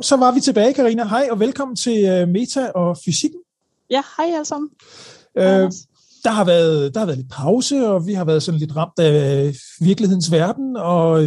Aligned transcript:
hov, 0.00 0.04
så 0.04 0.16
var 0.16 0.32
vi 0.32 0.40
tilbage, 0.40 0.74
Karina. 0.74 1.04
Hej 1.04 1.28
og 1.30 1.40
velkommen 1.40 1.76
til 1.76 2.22
uh, 2.22 2.28
Meta 2.28 2.70
og 2.74 2.96
Fysikken. 3.04 3.40
Ja, 3.90 4.02
hej 4.16 4.26
alle 4.34 4.44
sammen. 4.44 4.70
Uh, 5.34 5.70
der 6.24 6.30
har, 6.30 6.44
været, 6.44 6.94
der 6.94 7.00
har 7.00 7.06
været 7.06 7.18
lidt 7.18 7.30
pause, 7.30 7.88
og 7.88 8.06
vi 8.06 8.12
har 8.12 8.24
været 8.24 8.42
sådan 8.42 8.60
lidt 8.60 8.76
ramt 8.76 8.98
af 8.98 9.46
øh, 9.46 9.54
virkelighedens 9.80 10.32
verden. 10.32 10.76
Og, 10.76 11.10
uh, 11.22 11.26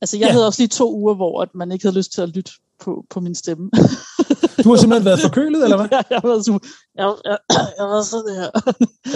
altså, 0.00 0.16
jeg 0.16 0.26
ja. 0.26 0.32
havde 0.32 0.46
også 0.46 0.62
lige 0.62 0.68
to 0.68 0.94
uger, 0.94 1.14
hvor 1.14 1.42
at 1.42 1.48
man 1.54 1.72
ikke 1.72 1.84
havde 1.84 1.96
lyst 1.96 2.12
til 2.12 2.22
at 2.22 2.28
lytte 2.28 2.52
på, 2.80 3.04
på 3.10 3.20
min 3.20 3.34
stemme. 3.34 3.70
du 4.64 4.70
har 4.70 4.76
simpelthen 4.76 5.04
været 5.04 5.20
forkølet, 5.20 5.64
eller 5.64 5.76
hvad? 5.76 5.88
Ja, 5.96 6.00
jeg 6.10 6.18
har 6.22 6.28
været 6.28 6.44
super. 6.44 6.58
Jeg, 6.96 7.14
jeg, 7.24 7.38
jeg 7.50 7.86
været 7.86 8.06
sådan 8.06 8.34
her. 8.34 8.50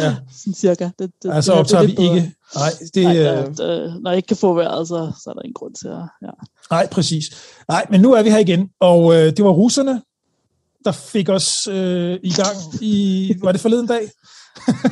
Ja. 0.03 0.17
sådan 0.41 0.55
cirka. 0.55 0.91
Det, 0.99 1.11
det, 1.23 1.33
altså 1.33 1.53
optager 1.53 1.87
det, 1.87 1.91
det 1.91 1.99
vi 1.99 2.05
ikke... 2.05 2.35
Nej, 2.55 2.71
det, 2.95 3.05
Nej, 3.05 3.13
ja, 3.13 3.47
det, 3.47 4.03
når 4.03 4.11
jeg 4.11 4.17
ikke 4.17 4.27
kan 4.27 4.37
få 4.37 4.55
vejret, 4.55 4.89
så, 4.89 5.13
så 5.25 5.31
er 5.31 5.35
der 5.35 5.43
ingen 5.43 5.55
grund 5.55 5.75
til 5.75 5.89
at... 5.89 6.03
Ja. 6.23 6.31
Nej, 6.71 6.89
præcis. 6.89 7.25
Nej, 7.69 7.87
men 7.91 8.01
nu 8.01 8.13
er 8.13 8.23
vi 8.23 8.31
her 8.31 8.39
igen, 8.39 8.71
og 8.81 9.15
øh, 9.15 9.37
det 9.37 9.45
var 9.45 9.51
russerne, 9.51 10.03
der 10.85 10.93
fik 10.93 11.29
os 11.29 11.67
øh, 11.67 12.19
i 12.23 12.33
gang 12.33 12.57
i... 12.81 13.35
Var 13.43 13.53
det 13.53 13.61
forleden 13.61 13.87
dag? 13.87 14.11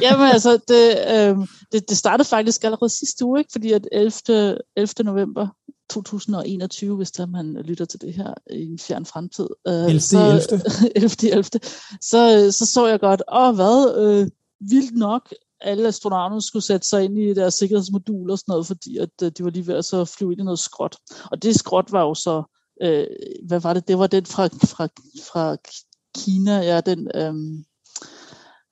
Jamen 0.03 0.27
altså, 0.27 0.59
det, 0.69 0.99
øh, 1.11 1.47
det, 1.73 1.89
det 1.89 1.97
startede 1.97 2.29
faktisk 2.29 2.65
allerede 2.65 2.91
sidste 2.91 3.25
uge, 3.25 3.39
ikke? 3.39 3.53
fordi 3.53 3.73
at 3.73 3.89
11. 3.93 4.59
11. 4.77 5.05
november 5.05 5.49
2021, 5.91 6.97
hvis 6.97 7.11
der 7.11 7.27
man 7.27 7.53
lytter 7.53 7.85
til 7.85 8.01
det 8.01 8.15
her 8.15 8.35
i 8.51 8.67
en 8.67 8.79
fjern 8.79 9.07
fremtid. 9.07 9.49
Øh, 9.69 9.85
11. 9.85 10.01
Så, 10.01 10.19
11. 10.19 10.97
11. 10.97 11.31
11. 11.31 11.45
Så, 12.01 12.53
så 12.53 12.67
så 12.67 12.87
jeg 12.87 13.01
godt, 13.01 13.23
åh 13.33 13.55
hvad, 13.55 13.95
øh, 13.99 14.31
vildt 14.61 14.97
nok, 14.97 15.33
alle 15.61 15.89
astronauterne 15.89 16.43
skulle 16.43 16.65
sætte 16.65 16.89
sig 16.89 17.05
ind 17.05 17.19
i 17.19 17.35
deres 17.35 17.55
sikkerhedsmodul 17.55 18.31
og 18.31 18.39
sådan 18.39 18.53
noget, 18.53 18.67
fordi 18.67 18.99
at, 18.99 19.11
øh, 19.23 19.33
de 19.39 19.45
var 19.45 19.51
lige 19.51 19.67
ved 19.67 19.75
at 19.75 19.85
så 19.85 20.05
flyve 20.05 20.33
ind 20.33 20.41
i 20.41 20.45
noget 20.45 20.59
skråt. 20.59 20.97
Og 21.31 21.43
det 21.43 21.55
skråt 21.55 21.93
var 21.93 22.03
jo 22.03 22.15
så, 22.15 22.43
øh, 22.83 23.07
hvad 23.47 23.61
var 23.61 23.75
det? 23.75 23.89
Det 23.89 23.99
var 23.99 24.07
den 24.07 24.27
fra, 24.27 24.47
fra, 24.47 24.89
fra 25.33 25.57
Kina, 26.15 26.61
ja, 26.61 26.81
den, 26.81 27.11
øh, 27.15 27.35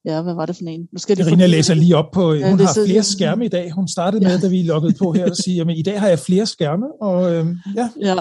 Ja, 0.07 0.23
hvad 0.23 0.35
var 0.35 0.47
det 0.47 0.57
for 0.57 0.65
en? 0.65 0.89
Nu 0.93 0.99
skal 0.99 1.21
Irina 1.21 1.47
læser 1.47 1.75
lige 1.75 1.97
op 1.97 2.11
på, 2.13 2.33
ja, 2.33 2.51
hun 2.51 2.61
har 2.61 2.79
flere 2.87 3.03
skærme 3.03 3.45
i 3.45 3.49
dag. 3.49 3.71
Hun 3.71 3.89
startede 3.89 4.25
med, 4.25 4.31
ja. 4.31 4.41
da 4.41 4.49
vi 4.49 4.63
loggede 4.63 4.95
på 4.99 5.13
her, 5.13 5.31
og 5.31 5.37
sige, 5.37 5.61
at 5.61 5.67
i 5.77 5.83
dag 5.83 6.01
har 6.01 6.09
jeg 6.09 6.19
flere 6.19 6.47
skærme, 6.47 7.03
og 7.03 7.33
øh, 7.33 7.47
ja. 7.77 7.91
Ja, 8.01 8.15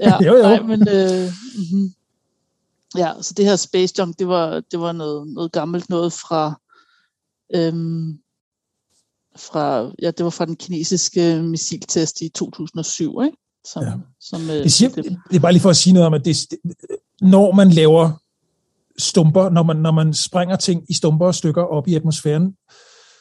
ja. 0.00 0.16
jo, 0.26 0.36
jo. 0.36 0.42
Nej, 0.42 0.62
men, 0.62 0.88
øh, 0.88 1.30
mm-hmm. 1.56 1.92
ja, 2.96 3.12
så 3.20 3.34
det 3.36 3.44
her 3.44 3.56
Space 3.56 3.94
Junk, 3.98 4.18
det 4.18 4.28
var, 4.28 4.62
det 4.70 4.80
var 4.80 4.92
noget, 4.92 5.28
noget 5.28 5.52
gammelt 5.52 5.90
noget 5.90 6.12
fra, 6.12 6.60
øhm, 7.54 8.18
fra, 9.36 9.90
ja, 10.02 10.10
det 10.10 10.24
var 10.24 10.30
fra 10.30 10.46
den 10.46 10.56
kinesiske 10.56 11.42
missiltest 11.42 12.20
i 12.20 12.28
2007, 12.28 13.22
ikke? 13.24 13.36
Som, 13.72 13.82
ja. 13.82 13.92
som, 14.20 14.50
øh, 14.50 14.56
det, 14.56 14.72
siger, 14.72 14.88
det, 14.88 15.04
det 15.30 15.36
er 15.36 15.40
bare 15.40 15.52
lige 15.52 15.62
for 15.62 15.70
at 15.70 15.76
sige 15.76 15.92
noget 15.92 16.06
om, 16.06 16.14
at 16.14 16.24
det, 16.24 16.36
når 17.20 17.54
man 17.54 17.70
laver 17.70 18.10
stumper, 18.98 19.50
når 19.50 19.62
man, 19.62 19.76
når 19.76 19.90
man 19.90 20.14
springer 20.14 20.56
ting 20.56 20.82
i 20.90 20.94
stumper 20.94 21.26
og 21.26 21.34
stykker 21.34 21.62
op 21.62 21.88
i 21.88 21.94
atmosfæren, 21.94 22.54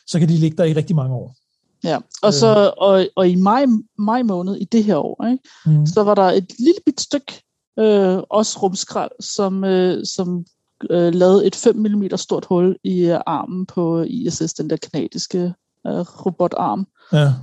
så 0.08 0.20
kan 0.20 0.30
de 0.30 0.34
ligge 0.34 0.58
der 0.58 0.64
i 0.64 0.74
rigtig 0.74 0.96
mange 0.96 1.16
år. 1.16 1.36
Ja, 1.84 1.98
og, 2.22 2.34
så, 2.34 2.66
øh. 2.66 2.72
og, 2.78 3.08
og 3.16 3.30
i 3.30 3.36
maj, 3.36 3.66
maj 3.98 4.24
måned 4.24 4.56
i 4.56 4.64
det 4.64 4.84
her 4.84 4.96
år, 4.96 5.26
ikke, 5.26 5.44
mm. 5.66 5.86
så 5.86 6.04
var 6.04 6.16
der 6.16 6.24
et 6.24 6.52
lille 6.60 6.80
bit 6.86 7.02
stykke, 7.02 7.44
øh, 7.80 8.18
også 8.30 8.60
rumskrald, 8.60 9.12
som, 9.20 9.64
øh, 9.64 10.06
som 10.06 10.46
øh, 10.90 11.14
lavede 11.14 11.46
et 11.48 11.56
5 11.56 11.76
mm 11.76 12.04
stort 12.16 12.46
hul 12.46 12.78
i 12.84 13.06
øh, 13.06 13.20
armen 13.26 13.66
på 13.66 14.02
ISS, 14.02 14.54
den 14.54 14.70
der 14.70 14.78
kanadiske 14.78 15.54
øh, 15.88 16.00
robotarm. 16.26 16.88
Ja. 17.14 17.34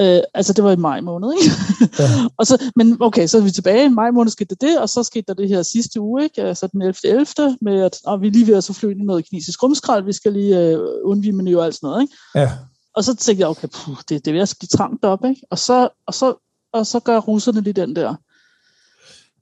Øh, 0.00 0.20
altså 0.34 0.52
det 0.52 0.64
var 0.64 0.72
i 0.72 0.76
maj 0.76 1.00
måned, 1.00 1.32
ikke? 1.32 1.54
Ja. 1.98 2.08
og 2.38 2.46
så, 2.46 2.62
men 2.76 2.96
okay, 3.00 3.26
så 3.26 3.38
er 3.38 3.42
vi 3.42 3.50
tilbage. 3.50 3.86
I 3.86 3.88
maj 3.88 4.10
måned 4.10 4.30
skete 4.30 4.54
der 4.54 4.66
det, 4.66 4.80
og 4.80 4.88
så 4.88 5.02
skete 5.02 5.24
der 5.28 5.34
det 5.34 5.48
her 5.48 5.62
sidste 5.62 6.00
uge, 6.00 6.22
ikke? 6.22 6.42
Altså 6.42 6.66
den 6.66 6.82
11. 6.82 6.94
11. 7.04 7.26
med, 7.60 7.82
at 7.82 7.98
og 8.04 8.20
vi 8.20 8.26
er 8.26 8.30
lige 8.30 8.46
ved 8.46 8.54
at 8.54 8.64
så 8.64 8.72
flyve 8.72 8.94
noget 8.94 9.24
kinesisk 9.24 9.62
rumskrald, 9.62 10.04
vi 10.04 10.12
skal 10.12 10.32
lige 10.32 10.58
øh, 10.58 10.78
undvige 11.04 11.32
manøvre 11.32 11.60
og 11.60 11.66
alt 11.66 11.74
sådan 11.74 11.86
noget, 11.86 12.02
ikke? 12.02 12.14
Ja. 12.34 12.50
Og 12.96 13.04
så 13.04 13.16
tænkte 13.16 13.40
jeg, 13.40 13.48
okay, 13.48 13.68
puh, 13.68 13.96
det, 13.96 14.24
det 14.24 14.26
er 14.26 14.32
ved 14.32 14.40
at 14.40 14.54
blive 14.58 14.68
trangt 14.68 15.04
op, 15.04 15.24
ikke? 15.24 15.40
Og 15.50 15.58
så, 15.58 15.88
og 16.06 16.14
så, 16.14 16.34
og 16.72 16.86
så 16.86 17.00
gør 17.00 17.18
russerne 17.18 17.60
lige 17.60 17.72
den 17.72 17.96
der. 17.96 18.14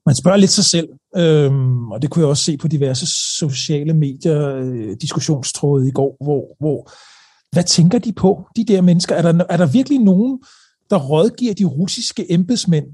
Man 0.05 0.15
spørger 0.15 0.37
lidt 0.37 0.51
sig 0.51 0.65
selv, 0.65 0.89
øhm, 1.15 1.91
og 1.91 2.01
det 2.01 2.09
kunne 2.09 2.21
jeg 2.21 2.29
også 2.29 2.43
se 2.43 2.57
på 2.57 2.67
diverse 2.67 3.07
sociale 3.39 3.93
medier, 3.93 4.55
øh, 4.55 4.95
diskussionstråde 5.01 5.87
i 5.87 5.91
går, 5.91 6.17
hvor, 6.23 6.55
hvor 6.59 6.91
hvad 7.51 7.63
tænker 7.63 7.99
de 7.99 8.13
på, 8.13 8.45
de 8.55 8.65
der 8.65 8.81
mennesker? 8.81 9.15
Er 9.15 9.21
der, 9.21 9.43
er 9.49 9.57
der 9.57 9.65
virkelig 9.65 9.99
nogen, 9.99 10.39
der 10.89 10.97
rådgiver 10.97 11.53
de 11.53 11.65
russiske 11.65 12.31
embedsmænd, 12.31 12.85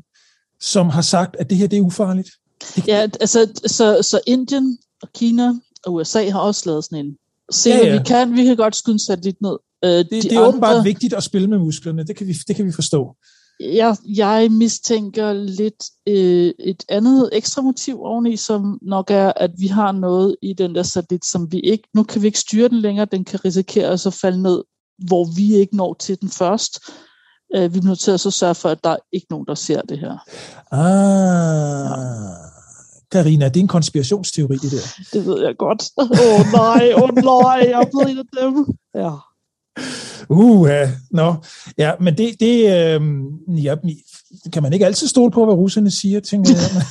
som 0.59 0.89
har 0.89 1.01
sagt, 1.01 1.35
at 1.39 1.49
det 1.49 1.57
her 1.57 1.67
det 1.67 1.77
er 1.77 1.81
ufarligt? 1.81 2.29
Det... 2.75 2.87
Ja, 2.87 3.07
altså, 3.21 3.61
så, 3.65 4.01
så 4.01 4.19
Indien 4.27 4.77
og 5.01 5.09
Kina 5.13 5.53
og 5.85 5.93
USA 5.93 6.29
har 6.29 6.39
også 6.39 6.63
lavet 6.65 6.83
sådan 6.83 7.05
en. 7.05 7.17
Se, 7.51 7.69
ja, 7.69 7.87
ja. 7.87 7.97
vi 7.97 8.03
kan, 8.05 8.33
vi 8.33 8.43
kan 8.43 8.57
godt 8.57 8.75
skyde 8.75 9.21
lidt 9.23 9.41
ned. 9.41 9.57
Uh, 9.85 9.89
det, 9.89 10.11
de 10.11 10.21
det 10.21 10.31
er 10.31 10.37
andre... 10.37 10.47
åbenbart 10.47 10.85
vigtigt 10.85 11.13
at 11.13 11.23
spille 11.23 11.47
med 11.47 11.57
musklerne, 11.57 12.03
det 12.03 12.15
kan 12.15 12.27
vi, 12.27 12.33
det 12.47 12.55
kan 12.55 12.65
vi 12.65 12.71
forstå 12.71 13.15
jeg, 13.59 13.95
jeg 14.05 14.51
mistænker 14.51 15.33
lidt 15.33 15.83
øh, 16.07 16.53
et 16.59 16.83
andet 16.89 17.29
ekstra 17.33 17.61
motiv 17.61 18.01
oveni, 18.01 18.37
som 18.37 18.79
nok 18.81 19.11
er, 19.11 19.33
at 19.35 19.51
vi 19.57 19.67
har 19.67 19.91
noget 19.91 20.35
i 20.41 20.53
den 20.53 20.75
der 20.75 20.83
satellit, 20.83 21.25
som 21.25 21.51
vi 21.51 21.59
ikke, 21.59 21.87
nu 21.93 22.03
kan 22.03 22.21
vi 22.21 22.27
ikke 22.27 22.39
styre 22.39 22.69
den 22.69 22.79
længere, 22.79 23.05
den 23.05 23.25
kan 23.25 23.45
risikere 23.45 23.87
at 23.87 23.99
så 23.99 24.09
falde 24.09 24.41
ned, 24.41 24.63
hvor 25.07 25.35
vi 25.35 25.55
ikke 25.55 25.75
når 25.75 25.93
til 25.93 26.21
den 26.21 26.29
først. 26.29 26.79
Øh, 27.55 27.73
vi 27.73 27.79
er 27.79 27.83
nødt 27.83 27.99
til 27.99 28.11
at 28.11 28.19
så 28.19 28.31
sørge 28.31 28.55
for, 28.55 28.69
at 28.69 28.83
der 28.83 28.89
er 28.89 28.97
ikke 29.11 29.27
nogen, 29.29 29.45
der 29.47 29.55
ser 29.55 29.81
det 29.81 29.99
her. 29.99 30.17
Ah, 30.71 31.89
ja. 31.89 32.47
Karina, 33.11 33.47
det 33.47 33.57
er 33.57 33.61
en 33.61 33.67
konspirationsteori, 33.67 34.55
det 34.55 34.71
der. 34.71 35.03
Det 35.13 35.25
ved 35.25 35.41
jeg 35.41 35.57
godt. 35.57 35.83
Åh 35.97 36.11
oh, 36.11 36.51
nej, 36.53 36.93
åh 36.95 37.03
oh, 37.03 37.09
nej, 37.15 37.67
jeg 37.69 37.81
er 37.81 37.85
blevet 37.91 38.09
en 38.11 38.17
af 38.17 38.25
dem. 38.41 38.65
Ja. 38.95 39.11
Uh, 40.29 40.69
nå. 41.11 41.35
Ja, 41.77 41.91
men 41.99 42.17
det, 42.17 42.39
det 42.39 42.59
øh, 42.63 43.01
ja, 43.65 43.75
kan 44.53 44.63
man 44.63 44.73
ikke 44.73 44.85
altid 44.85 45.07
stole 45.07 45.31
på, 45.31 45.45
hvad 45.45 45.55
russerne 45.55 45.91
siger, 45.91 46.19
tænker 46.19 46.51
jeg. 46.51 46.83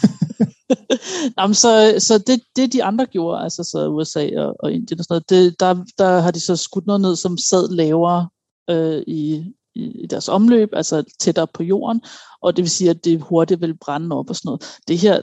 Jamen, 1.38 1.54
så, 1.54 1.94
så 1.98 2.18
det, 2.18 2.40
det 2.56 2.72
de 2.72 2.84
andre 2.84 3.06
gjorde, 3.06 3.42
altså 3.42 3.64
så 3.64 3.88
USA 3.88 4.28
og, 4.36 4.56
og 4.60 4.72
Indien 4.72 4.98
og 4.98 5.04
sådan 5.04 5.14
noget, 5.14 5.30
det, 5.30 5.60
der, 5.60 5.84
der 5.98 6.20
har 6.20 6.30
de 6.30 6.40
så 6.40 6.56
skudt 6.56 6.86
noget 6.86 7.00
ned, 7.00 7.16
som 7.16 7.38
sad 7.38 7.68
lavere 7.68 8.28
øh, 8.70 9.02
i, 9.06 9.44
i 9.74 10.06
deres 10.10 10.28
omløb, 10.28 10.68
altså 10.72 11.04
tættere 11.18 11.46
på 11.46 11.62
jorden, 11.62 12.02
og 12.42 12.56
det 12.56 12.62
vil 12.62 12.70
sige, 12.70 12.90
at 12.90 13.04
det 13.04 13.20
hurtigt 13.20 13.60
vil 13.60 13.78
brænde 13.78 14.16
op 14.16 14.30
og 14.30 14.36
sådan 14.36 14.48
noget. 14.48 14.78
Det 14.88 14.98
her, 14.98 15.22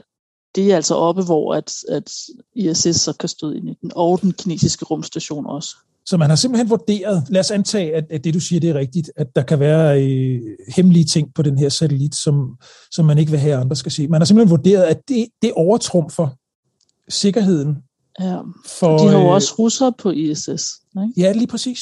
det 0.54 0.72
er 0.72 0.76
altså 0.76 0.94
oppe, 0.94 1.24
hvor 1.24 1.54
at, 1.54 1.72
at 1.88 2.12
ISS 2.54 3.00
så 3.00 3.12
kan 3.20 3.28
støde 3.28 3.56
ind 3.56 3.68
i 3.68 3.74
den, 3.82 3.92
og 3.94 4.20
den 4.22 4.32
kinesiske 4.32 4.84
rumstation 4.84 5.46
også. 5.46 5.76
Så 6.06 6.16
man 6.16 6.28
har 6.28 6.36
simpelthen 6.36 6.70
vurderet, 6.70 7.24
lad 7.28 7.40
os 7.40 7.50
antage, 7.50 7.94
at, 7.94 8.04
at 8.10 8.24
det 8.24 8.34
du 8.34 8.40
siger, 8.40 8.60
det 8.60 8.70
er 8.70 8.74
rigtigt, 8.74 9.10
at 9.16 9.26
der 9.36 9.42
kan 9.42 9.60
være 9.60 10.04
øh, 10.04 10.40
hemmelige 10.76 11.04
ting 11.04 11.34
på 11.34 11.42
den 11.42 11.58
her 11.58 11.68
satellit, 11.68 12.14
som, 12.14 12.56
som 12.90 13.04
man 13.04 13.18
ikke 13.18 13.30
vil 13.30 13.40
have, 13.40 13.54
at 13.54 13.60
andre 13.60 13.76
skal 13.76 13.92
se. 13.92 14.08
Man 14.08 14.20
har 14.20 14.24
simpelthen 14.24 14.50
vurderet, 14.50 14.82
at 14.82 15.00
det, 15.08 15.26
det 15.42 15.52
overtrumfer 15.52 16.28
sikkerheden. 17.08 17.76
Ja, 18.20 18.38
for, 18.66 18.98
de 18.98 19.08
har 19.08 19.18
jo 19.18 19.24
øh, 19.24 19.32
også 19.32 19.54
russere 19.58 19.92
på 19.98 20.10
ISS. 20.10 20.48
Ikke? 20.48 21.12
Ja, 21.16 21.32
lige 21.32 21.46
præcis. 21.46 21.80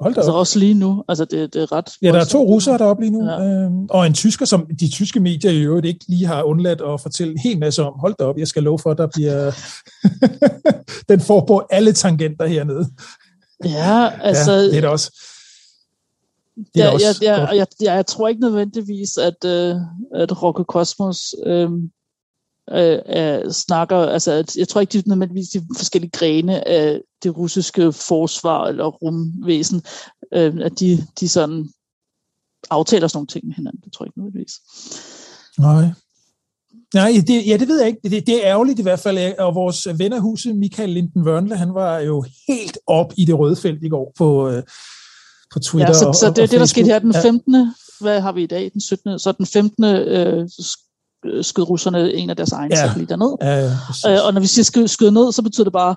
Hold 0.00 0.14
da 0.14 0.20
altså 0.20 0.32
op. 0.32 0.38
også 0.38 0.58
lige 0.58 0.74
nu. 0.74 1.04
Altså 1.08 1.24
det, 1.24 1.54
det 1.54 1.62
er 1.62 1.72
ret... 1.72 1.90
Ja, 2.02 2.12
der 2.12 2.20
er 2.20 2.24
to 2.24 2.42
russere 2.42 2.78
deroppe 2.78 3.02
lige 3.02 3.12
nu. 3.12 3.24
Ja. 3.24 3.44
Øhm, 3.44 3.86
og 3.90 4.06
en 4.06 4.14
tysker, 4.14 4.46
som 4.46 4.66
de 4.80 4.90
tyske 4.90 5.20
medier 5.20 5.50
i 5.50 5.60
øvrigt 5.60 5.86
ikke 5.86 6.04
lige 6.08 6.26
har 6.26 6.42
undladt 6.42 6.80
at 6.80 7.00
fortælle 7.00 7.32
en 7.32 7.38
hel 7.38 7.58
masse 7.58 7.82
om. 7.82 7.92
Hold 7.98 8.14
da 8.18 8.24
op, 8.24 8.38
jeg 8.38 8.48
skal 8.48 8.62
love 8.62 8.78
for, 8.78 8.90
at 8.90 8.98
der 8.98 9.06
bliver... 9.06 9.52
Den 11.10 11.20
får 11.20 11.44
på 11.46 11.66
alle 11.70 11.92
tangenter 11.92 12.46
hernede. 12.46 12.88
Ja, 13.64 14.10
altså... 14.20 14.52
Ja, 14.52 14.62
det 14.62 14.76
er 14.76 14.80
det 14.80 14.90
også. 14.90 15.12
Det 16.74 16.82
er 16.82 16.86
ja, 16.86 16.92
også 16.92 17.18
ja, 17.22 17.40
ja, 17.40 17.46
jeg, 17.46 17.56
jeg, 17.56 17.66
jeg 17.80 18.06
tror 18.06 18.28
ikke 18.28 18.40
nødvendigvis, 18.40 19.16
at, 19.16 19.44
uh, 19.44 19.80
at 20.14 20.42
Rokke 20.42 20.64
Kosmos 20.64 21.34
øh, 21.46 21.70
øh, 22.70 22.98
øh, 23.16 23.50
snakker, 23.50 23.96
altså 23.96 24.54
jeg 24.58 24.68
tror 24.68 24.80
ikke, 24.80 24.98
de 24.98 25.08
nødvendigvis 25.08 25.48
de 25.48 25.66
forskellige 25.76 26.10
grene 26.10 26.68
af 26.68 27.00
det 27.22 27.36
russiske 27.36 27.92
forsvar 27.92 28.66
eller 28.66 28.86
rumvæsen, 28.86 29.82
øh, 30.34 30.56
at 30.60 30.80
de, 30.80 31.06
de 31.20 31.28
sådan 31.28 31.68
aftaler 32.70 33.08
sådan 33.08 33.16
nogle 33.16 33.26
ting 33.26 33.46
med 33.46 33.54
hinanden. 33.54 33.80
Det 33.84 33.92
tror 33.92 34.04
jeg 34.04 34.08
ikke 34.08 34.18
nødvendigvis. 34.18 34.52
Nej. 35.58 35.84
Nej, 36.94 37.12
det, 37.26 37.46
ja, 37.46 37.56
det 37.56 37.68
ved 37.68 37.78
jeg 37.78 37.88
ikke. 37.88 38.00
Det, 38.02 38.26
det 38.26 38.34
er 38.34 38.50
ærgerligt 38.50 38.78
i 38.78 38.82
hvert 38.82 39.00
fald, 39.00 39.38
og 39.38 39.54
vores 39.54 39.88
ven 39.98 40.12
af 40.12 40.20
huset, 40.20 40.56
Michael 40.56 40.90
Linden 40.90 41.22
Wørnle, 41.22 41.56
han 41.56 41.74
var 41.74 41.98
jo 41.98 42.24
helt 42.48 42.78
op 42.86 43.12
i 43.16 43.24
det 43.24 43.38
røde 43.38 43.56
felt 43.56 43.84
i 43.84 43.88
går 43.88 44.12
på, 44.18 44.48
øh, 44.48 44.62
på 45.52 45.58
Twitter 45.58 45.88
ja, 45.88 45.98
så, 45.98 46.06
og, 46.06 46.14
så 46.14 46.30
det 46.30 46.38
er 46.38 46.46
det, 46.46 46.60
der 46.60 46.66
skete 46.66 46.86
her 46.86 46.98
den 46.98 47.14
15. 47.22 47.54
Ja. 47.54 47.72
Hvad 48.00 48.20
har 48.20 48.32
vi 48.32 48.42
i 48.42 48.46
dag? 48.46 48.70
Den 48.72 48.80
17. 48.80 49.18
Så 49.18 49.32
den 49.32 49.46
15. 49.46 49.84
Øh, 49.84 50.36
Øh, 50.40 50.48
skød 51.42 51.64
russerne 51.70 52.12
en 52.12 52.30
af 52.30 52.36
deres 52.36 52.52
egne 52.52 52.76
ja. 52.76 52.86
satellitter 52.86 53.16
ned. 53.16 53.36
Ja, 53.42 53.56
ja, 53.56 54.14
øh, 54.14 54.26
og 54.26 54.34
når 54.34 54.40
vi 54.40 54.46
siger 54.46 54.64
skød, 54.64 54.88
skød 54.88 55.10
ned, 55.10 55.32
så 55.32 55.42
betyder 55.42 55.64
det 55.64 55.72
bare 55.72 55.96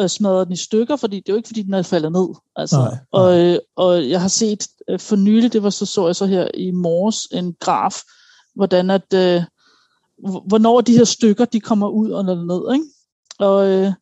øh, 0.00 0.08
smadre 0.08 0.44
den 0.44 0.52
i 0.52 0.56
stykker, 0.56 0.96
fordi 0.96 1.16
det 1.16 1.28
er 1.28 1.32
jo 1.32 1.36
ikke, 1.36 1.46
fordi 1.46 1.62
den 1.62 1.74
er 1.74 1.82
faldet 1.82 2.12
ned. 2.12 2.28
Altså. 2.56 2.76
Nej, 2.76 2.90
nej. 2.90 2.98
Og, 3.12 3.40
øh, 3.40 3.58
og 3.76 4.08
jeg 4.08 4.20
har 4.20 4.28
set 4.28 4.68
øh, 4.88 4.98
for 4.98 5.16
nylig, 5.16 5.52
det 5.52 5.62
var 5.62 5.70
så, 5.70 5.86
så 5.86 6.06
jeg 6.06 6.16
så 6.16 6.26
her 6.26 6.48
i 6.54 6.70
morges, 6.70 7.28
en 7.32 7.54
graf, 7.60 7.94
hvordan 8.54 8.90
at, 8.90 9.14
øh, 9.14 9.42
hvornår 10.46 10.80
de 10.80 10.96
her 10.96 11.04
stykker, 11.04 11.44
de 11.44 11.60
kommer 11.60 11.88
ud 11.88 12.10
og 12.10 12.24
ned, 12.24 12.74
ikke? 12.74 12.84
Og, 13.38 13.68
øh, 13.68 13.92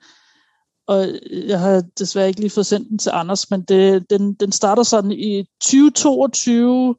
og 0.86 1.06
jeg 1.46 1.60
har 1.60 1.82
desværre 1.98 2.28
ikke 2.28 2.40
lige 2.40 2.50
fået 2.50 2.66
sendt 2.66 2.88
den 2.88 2.98
til 2.98 3.10
Anders, 3.14 3.50
men 3.50 3.62
det, 3.62 4.10
den, 4.10 4.34
den 4.34 4.52
starter 4.52 4.82
sådan 4.82 5.12
i 5.12 5.44
2022, 5.60 6.94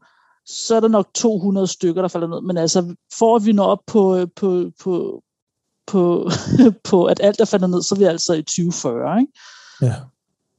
så 0.49 0.75
er 0.75 0.79
der 0.79 0.87
nok 0.87 1.07
200 1.13 1.67
stykker, 1.67 2.01
der 2.01 2.09
falder 2.09 2.27
ned. 2.27 2.41
Men 2.41 2.57
altså, 2.57 2.95
for 3.17 3.35
at 3.35 3.45
vi 3.45 3.51
når 3.51 3.65
op 3.65 3.79
på, 3.87 4.27
på, 4.35 4.71
på, 4.83 5.23
på, 5.87 6.29
på 6.89 7.05
at 7.05 7.19
alt 7.23 7.41
er 7.41 7.45
faldet 7.45 7.69
ned, 7.69 7.81
så 7.81 7.95
er 7.95 7.99
vi 7.99 8.05
altså 8.05 8.33
i 8.33 8.41
2040, 8.41 9.19
ikke? 9.19 9.33
Ja. 9.81 9.95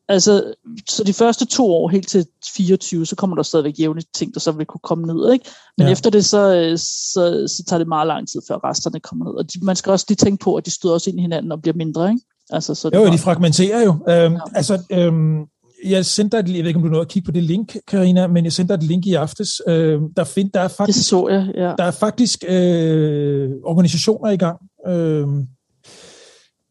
Altså, 0.09 0.55
så 0.89 1.05
de 1.05 1.13
første 1.13 1.45
to 1.47 1.67
år, 1.67 1.89
helt 1.89 2.09
til 2.09 2.27
24, 2.55 3.07
så 3.07 3.17
kommer 3.17 3.37
der 3.37 3.43
stadigvæk 3.43 3.79
jævnligt 3.79 4.09
ting, 4.15 4.35
der 4.35 4.41
så 4.41 4.53
vil 4.53 4.67
kunne 4.67 4.81
komme 4.83 5.07
ned, 5.07 5.33
ikke? 5.33 5.51
Men 5.79 5.87
ja. 5.87 5.93
efter 5.93 6.11
det, 6.11 6.25
så, 6.25 6.73
så, 7.13 7.45
så 7.57 7.65
tager 7.67 7.79
det 7.79 7.89
meget 7.89 8.07
lang 8.07 8.29
tid, 8.29 8.41
før 8.49 8.65
resterne 8.65 9.01
kommer 9.01 9.25
ned. 9.25 9.35
Og 9.35 9.53
de, 9.53 9.65
man 9.65 9.77
skal 9.77 9.91
også 9.91 10.07
lige 10.09 10.17
tænke 10.17 10.45
på, 10.45 10.55
at 10.55 10.67
de 10.67 10.71
støder 10.71 10.95
også 10.95 11.11
ind 11.11 11.19
i 11.19 11.23
hinanden 11.23 11.53
og 11.53 11.63
bliver 11.63 11.77
mindre, 11.77 12.11
ikke? 12.11 12.23
Altså, 12.51 12.75
så 12.75 12.91
jo, 12.95 13.07
de 13.13 13.19
fragmenterer 13.19 13.83
jo. 13.85 13.91
Øhm, 13.91 14.35
ja. 14.35 14.41
Altså, 14.55 14.83
øhm, 14.91 15.45
jeg 15.85 16.07
sendte 16.07 16.37
dig, 16.37 16.57
jeg 16.57 16.63
ved 16.63 16.69
ikke, 16.69 16.79
om 16.79 16.83
du 16.83 16.89
nåede 16.89 17.01
at 17.01 17.09
kigge 17.09 17.27
på 17.27 17.33
det 17.33 17.43
link, 17.43 17.77
Karina, 17.89 18.27
men 18.27 18.45
jeg 18.45 18.53
sendte 18.53 18.75
dig 18.75 18.79
et 18.83 18.89
link 18.89 19.07
i 19.07 19.15
aftes. 19.15 19.63
Øh, 19.69 20.01
der, 20.17 20.25
find, 20.25 20.51
der 20.51 20.61
er 20.61 20.69
faktisk, 20.69 20.99
det 20.99 21.05
så 21.05 21.29
jeg, 21.29 21.53
ja. 21.55 21.75
Der 21.79 21.85
er 21.85 21.91
faktisk 21.91 22.45
øh, 22.49 23.51
organisationer 23.65 24.31
i 24.31 24.37
gang, 24.37 24.59
øh, 24.87 25.27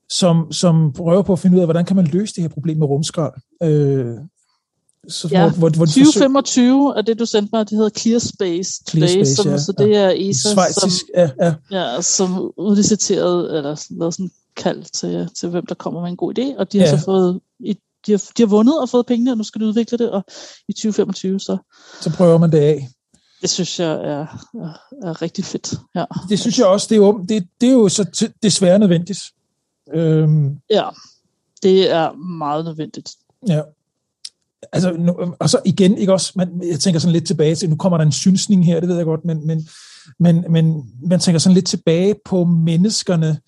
som, 0.10 0.52
som 0.52 0.94
prøver 0.94 1.22
på 1.22 1.34
at 1.34 1.40
finde 1.40 1.56
ud 1.56 1.62
af, 1.62 1.68
hvordan 1.68 1.86
kan 1.86 1.96
man 1.96 2.08
løse 2.08 2.36
det 2.36 2.44
her 2.44 2.50
problem 2.50 2.78
med 2.78 2.88
rumskrald. 2.88 3.34
Øh, 3.64 4.16
så 5.08 5.28
ja, 5.32 5.42
hvor, 5.42 5.58
hvor, 5.58 5.70
hvor 5.70 5.86
2025 5.86 6.94
er 6.98 7.02
det, 7.02 7.20
du 7.20 7.26
sendte 7.26 7.50
mig, 7.54 7.70
det 7.70 7.78
hedder 7.78 7.90
Clear 7.90 8.20
Space 8.20 8.72
Clear 8.90 9.08
Space, 9.08 9.36
som, 9.36 9.52
ja, 9.52 9.58
så 9.58 9.74
det 9.78 9.96
er 9.96 10.10
ESA, 10.10 10.50
Schweizisk, 10.50 11.06
som, 11.06 11.16
ja, 11.16 11.30
ja. 11.42 11.54
Ja, 11.72 12.02
som 12.02 12.52
udliciteret, 12.58 13.58
eller 13.58 13.86
været 14.00 14.14
sådan 14.14 14.32
kaldt 14.56 14.94
til, 14.94 15.30
til, 15.40 15.50
hvem 15.50 15.66
der 15.66 15.76
kommer 15.76 16.02
med 16.02 16.10
en 16.10 16.18
god 16.18 16.40
idé, 16.40 16.60
og 16.60 16.72
de 16.72 16.80
har 16.80 16.86
ja. 16.86 16.98
så 16.98 17.06
fået 17.06 17.40
i 17.60 17.78
de 18.06 18.12
har, 18.12 18.32
de 18.38 18.42
har 18.42 18.48
vundet 18.48 18.82
og 18.82 18.90
fået 18.90 19.06
pengene, 19.06 19.32
og 19.32 19.38
nu 19.38 19.44
skal 19.44 19.62
de 19.62 19.66
udvikle 19.68 19.98
det, 19.98 20.12
og 20.12 20.24
i 20.68 20.74
2025 20.74 21.40
så... 21.40 21.58
Så 22.02 22.14
prøver 22.18 22.38
man 22.38 22.52
det 22.52 22.58
af. 22.58 22.90
Det 23.42 23.50
synes 23.50 23.80
jeg 23.80 23.92
er, 23.92 24.28
er, 24.54 25.08
er 25.08 25.22
rigtig 25.22 25.46
fedt. 25.46 25.74
Ja. 25.96 26.06
Det 26.30 26.40
synes 26.40 26.60
jeg 26.60 26.68
også, 26.68 26.88
det 26.90 26.96
er 26.96 27.00
jo, 27.00 27.26
det, 27.30 27.48
det 27.62 27.70
er 27.70 27.74
jo 27.74 27.90
så 27.90 28.30
desværre 28.44 28.80
nødvendigt. 28.80 29.20
Øhm. 29.94 30.58
Ja, 30.70 30.84
det 31.64 31.92
er 31.92 32.12
meget 32.14 32.66
nødvendigt. 32.66 33.12
Ja. 33.48 33.62
Altså, 34.72 34.92
nu, 34.92 35.36
og 35.40 35.50
så 35.50 35.60
igen, 35.66 35.98
ikke 35.98 36.14
også, 36.14 36.34
man, 36.36 36.64
jeg 36.72 36.80
tænker 36.80 37.00
sådan 37.00 37.14
lidt 37.14 37.28
tilbage 37.28 37.56
til, 37.56 37.70
nu 37.70 37.76
kommer 37.76 37.98
der 37.98 38.06
en 38.06 38.12
synsning 38.12 38.66
her, 38.66 38.80
det 38.80 38.90
ved 38.90 38.96
jeg 38.96 39.06
godt, 39.06 39.26
men, 39.26 39.48
men, 39.48 39.68
men, 40.20 40.46
men 40.50 40.92
man 41.10 41.20
tænker 41.20 41.40
sådan 41.40 41.54
lidt 41.54 41.68
tilbage 41.68 42.16
på 42.26 42.46
menneskerne, 42.46 43.40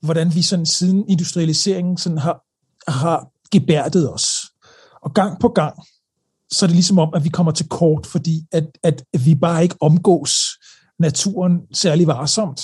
hvordan 0.00 0.34
vi 0.34 0.42
sådan 0.42 0.66
siden 0.66 1.04
industrialiseringen 1.08 1.96
sådan 1.96 2.18
har, 2.18 2.44
har 2.88 3.28
gebærdet 3.52 4.12
os. 4.12 4.26
Og 5.02 5.14
gang 5.14 5.40
på 5.40 5.48
gang, 5.48 5.74
så 6.50 6.64
er 6.64 6.66
det 6.66 6.74
ligesom 6.74 6.98
om, 6.98 7.10
at 7.14 7.24
vi 7.24 7.28
kommer 7.28 7.52
til 7.52 7.68
kort, 7.68 8.06
fordi 8.06 8.46
at, 8.52 8.64
at 8.82 9.04
vi 9.24 9.34
bare 9.34 9.62
ikke 9.62 9.76
omgås 9.80 10.34
naturen 10.98 11.60
særlig 11.72 12.06
varsomt. 12.06 12.62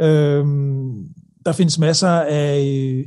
Øhm, 0.00 1.08
der 1.46 1.52
findes 1.52 1.78
masser 1.78 2.08
af, 2.08 3.04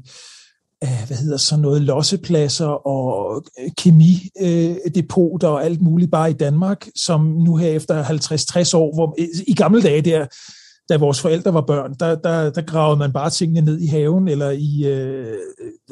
af 0.82 1.08
hvad 1.08 1.18
hedder 1.18 1.38
så 1.38 1.58
noget, 1.58 1.82
lossepladser 1.82 2.88
og 2.88 3.44
øh, 3.60 3.72
kemidepoter 3.78 5.50
øh, 5.50 5.56
og 5.56 5.66
alt 5.66 5.82
muligt 5.82 6.12
bare 6.12 6.30
i 6.30 6.34
Danmark, 6.34 6.88
som 6.96 7.22
nu 7.22 7.56
her 7.56 7.70
efter 7.70 8.04
50-60 8.04 8.78
år, 8.78 8.96
hvor 8.96 9.16
i 9.48 9.54
gamle 9.54 9.82
dage 9.82 10.02
der, 10.02 10.26
da 10.90 10.98
vores 10.98 11.22
forældre 11.22 11.54
var 11.54 11.62
børn, 11.62 11.94
der, 12.00 12.16
der, 12.16 12.50
der 12.50 12.62
gravede 12.62 13.00
man 13.00 13.14
bare 13.14 13.30
tingene 13.30 13.62
ned 13.62 13.80
i 13.80 13.88
haven 13.88 14.28
eller 14.28 14.50
i 14.50 14.86
øh, 14.86 15.38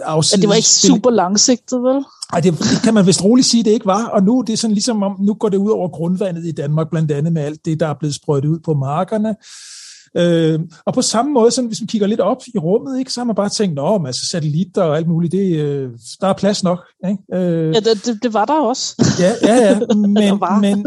afsides. 0.04 0.38
Ja, 0.38 0.42
det 0.42 0.50
var 0.50 0.56
ikke 0.56 0.68
super 0.68 1.10
langsigtet, 1.10 1.84
vel? 1.84 2.06
Nej, 2.31 2.40
det, 2.40 2.60
det 2.60 2.81
kan 2.84 2.94
man 2.94 3.06
vist 3.06 3.24
roligt 3.24 3.48
sige, 3.48 3.63
det 3.63 3.72
ikke 3.72 3.86
var. 3.86 4.06
Og 4.06 4.24
nu 4.24 4.44
det 4.48 4.54
er 4.54 4.57
sådan 4.57 4.74
ligesom 4.74 5.04
om, 5.04 5.18
nu 5.22 5.34
går 5.34 5.50
det 5.50 5.57
ud 5.57 5.72
over 5.72 5.90
grundvandet 5.90 6.45
i 6.45 6.51
Danmark, 6.51 6.90
blandt 6.90 7.12
andet 7.12 7.34
med 7.34 7.42
alt 7.42 7.66
det, 7.66 7.80
der 7.80 7.88
er 7.88 7.94
blevet 8.00 8.16
sprøjtet 8.16 8.50
ud 8.50 8.60
på 8.60 8.74
markerne. 8.74 9.36
Øh, 10.18 10.60
og 10.86 10.94
på 10.94 11.01
samme 11.01 11.31
måde, 11.31 11.51
sådan, 11.51 11.68
hvis 11.68 11.81
man 11.81 11.88
kigger 11.88 12.07
lidt 12.07 12.19
op 12.19 12.42
i 12.56 12.57
rummet, 12.57 13.00
ikke, 13.00 13.13
så 13.13 13.19
har 13.19 13.25
man 13.25 13.36
bare 13.36 13.50
tænkt, 13.50 13.80
at 13.80 14.01
altså 14.06 14.25
satellitter 14.25 14.84
og 14.84 14.98
alt 14.98 15.07
muligt, 15.07 15.31
det, 15.31 15.60
øh, 15.60 15.90
der 16.22 16.28
er 16.28 16.34
plads 16.34 16.63
nok. 16.63 16.80
Ikke? 17.10 17.18
Øh, 17.34 17.75
ja, 17.75 17.80
det, 17.80 18.06
det, 18.06 18.19
det 18.24 18.34
var 18.34 18.45
der 18.45 18.60
også. 18.62 19.16
ja, 19.19 19.34
ja, 19.48 19.56
ja, 19.56 19.80
men, 19.95 20.40
men 20.62 20.86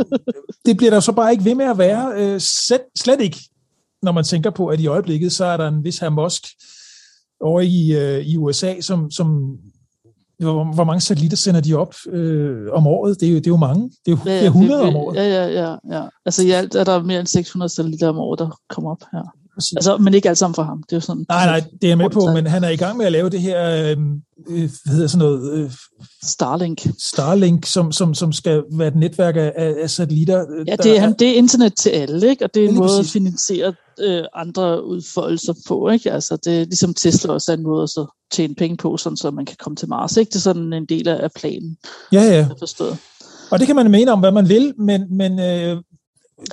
det 0.67 0.77
bliver 0.77 0.91
der 0.91 1.01
så 1.01 1.13
bare 1.13 1.33
ikke 1.33 1.45
ved 1.45 1.55
med 1.55 1.65
at 1.65 1.79
være. 1.79 2.13
Øh, 2.17 2.41
slet, 2.41 2.81
slet 2.99 3.21
ikke 3.21 3.39
når 4.03 4.13
man 4.13 4.25
tænker 4.25 4.51
på, 4.51 4.67
at 4.67 4.81
i 4.81 4.87
øjeblikket, 4.87 5.33
så 5.33 5.45
er 5.45 5.57
der 5.57 5.69
en 5.69 5.85
vis 5.85 5.99
her 5.99 6.11
Musk 6.11 6.43
over 7.41 7.61
i, 7.61 7.93
øh, 7.93 8.27
i 8.27 8.37
USA, 8.37 8.81
som, 8.81 9.11
som 9.11 9.59
hvor, 10.39 10.75
hvor 10.75 10.85
mange 10.85 11.01
satellitter 11.01 11.37
sender 11.37 11.61
de 11.61 11.75
op 11.75 11.95
øh, 12.09 12.73
om 12.73 12.87
året? 12.87 13.21
Det 13.21 13.29
er, 13.29 13.33
jo, 13.33 13.39
det 13.39 13.47
er 13.47 13.51
jo 13.51 13.57
mange. 13.57 13.91
Det 14.07 14.13
er 14.13 14.17
jo 14.17 14.19
ja, 14.27 14.41
ja, 14.41 14.47
100 14.47 14.83
om 14.83 14.97
året. 14.97 15.17
Ja, 15.17 15.23
ja, 15.23 15.47
ja, 15.47 15.77
ja. 15.97 16.09
Altså 16.27 16.43
i 16.43 16.51
alt 16.51 16.75
er 16.75 16.85
der 16.85 17.03
mere 17.03 17.21
end 17.21 17.27
600 17.27 17.69
satellitter 17.69 18.09
om 18.09 18.19
året, 18.19 18.39
der 18.39 18.59
kommer 18.69 18.91
op 18.91 19.03
her. 19.13 19.37
Altså, 19.77 19.97
men 19.97 20.15
ikke 20.15 20.29
alt 20.29 20.39
sammen 20.39 20.55
for 20.55 20.63
ham. 20.63 20.83
Det 20.91 20.97
er 20.97 21.01
sådan, 21.01 21.25
nej, 21.29 21.47
nej, 21.47 21.61
det 21.61 21.85
er 21.85 21.89
jeg 21.89 21.99
med 21.99 22.11
på, 22.11 22.33
men 22.35 22.47
han 22.47 22.65
er 22.65 22.69
i 22.69 22.77
gang 22.77 22.97
med 22.97 23.07
at 23.07 23.13
lave 23.13 23.31
det 23.31 23.41
her, 23.41 23.71
øh, 23.71 23.97
øh, 24.49 24.71
hvad 24.85 24.95
hedder 24.95 25.07
sådan 25.07 25.27
noget? 25.27 25.53
Øh, 25.53 25.71
Starlink. 26.25 26.87
Starlink, 26.99 27.67
som, 27.67 27.93
som, 27.93 28.15
som 28.15 28.33
skal 28.33 28.63
være 28.73 28.89
et 28.89 28.97
netværk 28.97 29.37
af, 29.37 29.53
af 29.57 29.91
satellitter. 29.91 30.45
Ja, 30.67 30.77
det 30.77 30.97
er, 30.97 31.01
han, 31.01 31.15
det 31.19 31.29
er 31.29 31.35
internet 31.35 31.77
til 31.77 31.91
alle, 31.91 32.29
ikke? 32.29 32.45
og 32.45 32.55
det 32.55 32.65
er 32.65 32.69
en 32.69 32.75
måde 32.75 32.89
præcis. 32.89 33.11
at 33.11 33.13
finansiere 33.13 33.75
øh, 34.01 34.25
andre 34.35 34.87
udfoldelser 34.87 35.55
på. 35.69 35.89
Ikke? 35.89 36.13
Altså, 36.13 36.37
det 36.45 36.61
er 36.61 36.65
ligesom 36.65 36.95
Tesla 36.95 37.33
også 37.33 37.53
er 37.53 37.57
en 37.57 37.63
måde 37.63 37.83
at 37.83 37.91
så 37.91 38.07
tjene 38.33 38.55
penge 38.55 38.77
på, 38.77 38.97
sådan, 38.97 39.17
så 39.17 39.31
man 39.31 39.47
kan 39.47 39.57
komme 39.61 39.77
til 39.77 39.89
Mars. 39.89 40.17
Ikke? 40.17 40.31
Det 40.31 40.37
er 40.37 40.41
sådan 40.41 40.73
en 40.73 40.87
del 40.87 41.09
af 41.09 41.31
planen. 41.37 41.77
Ja, 42.13 42.23
ja. 42.23 42.49
Forstået. 42.59 42.99
Og 43.51 43.59
det 43.59 43.67
kan 43.67 43.77
man 43.77 43.91
mene 43.91 44.13
om, 44.13 44.21
hvad 44.21 44.33
man 44.33 44.49
vil, 44.49 44.75
men, 44.79 45.17
men 45.17 45.33
øh, 45.33 45.47
der 45.47 45.77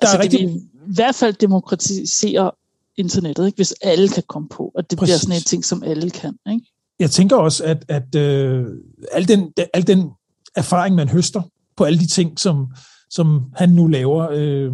altså, 0.01 0.17
er 0.17 0.21
rigtig... 0.21 0.39
Det 0.39 0.49
vil 0.49 0.61
i 0.89 0.95
hvert 0.95 1.15
fald 1.15 1.33
demokratisere 1.33 2.51
internettet, 2.97 3.45
ikke? 3.45 3.55
hvis 3.55 3.73
alle 3.81 4.09
kan 4.09 4.23
komme 4.27 4.49
på, 4.49 4.71
og 4.75 4.89
det 4.89 4.99
Præcis. 4.99 5.11
bliver 5.11 5.17
sådan 5.17 5.35
en 5.35 5.41
ting, 5.41 5.65
som 5.65 5.83
alle 5.83 6.09
kan. 6.09 6.33
Ikke? 6.51 6.65
Jeg 6.99 7.11
tænker 7.11 7.35
også, 7.35 7.63
at, 7.63 7.85
at 7.87 8.15
øh, 8.15 8.65
al, 9.11 9.27
den, 9.27 9.53
al 9.73 9.87
den 9.87 10.09
erfaring, 10.55 10.95
man 10.95 11.09
høster 11.09 11.41
på 11.77 11.83
alle 11.83 11.99
de 11.99 12.07
ting, 12.07 12.39
som, 12.39 12.67
som 13.09 13.41
han 13.55 13.69
nu 13.69 13.87
laver, 13.87 14.27
øh, 14.31 14.71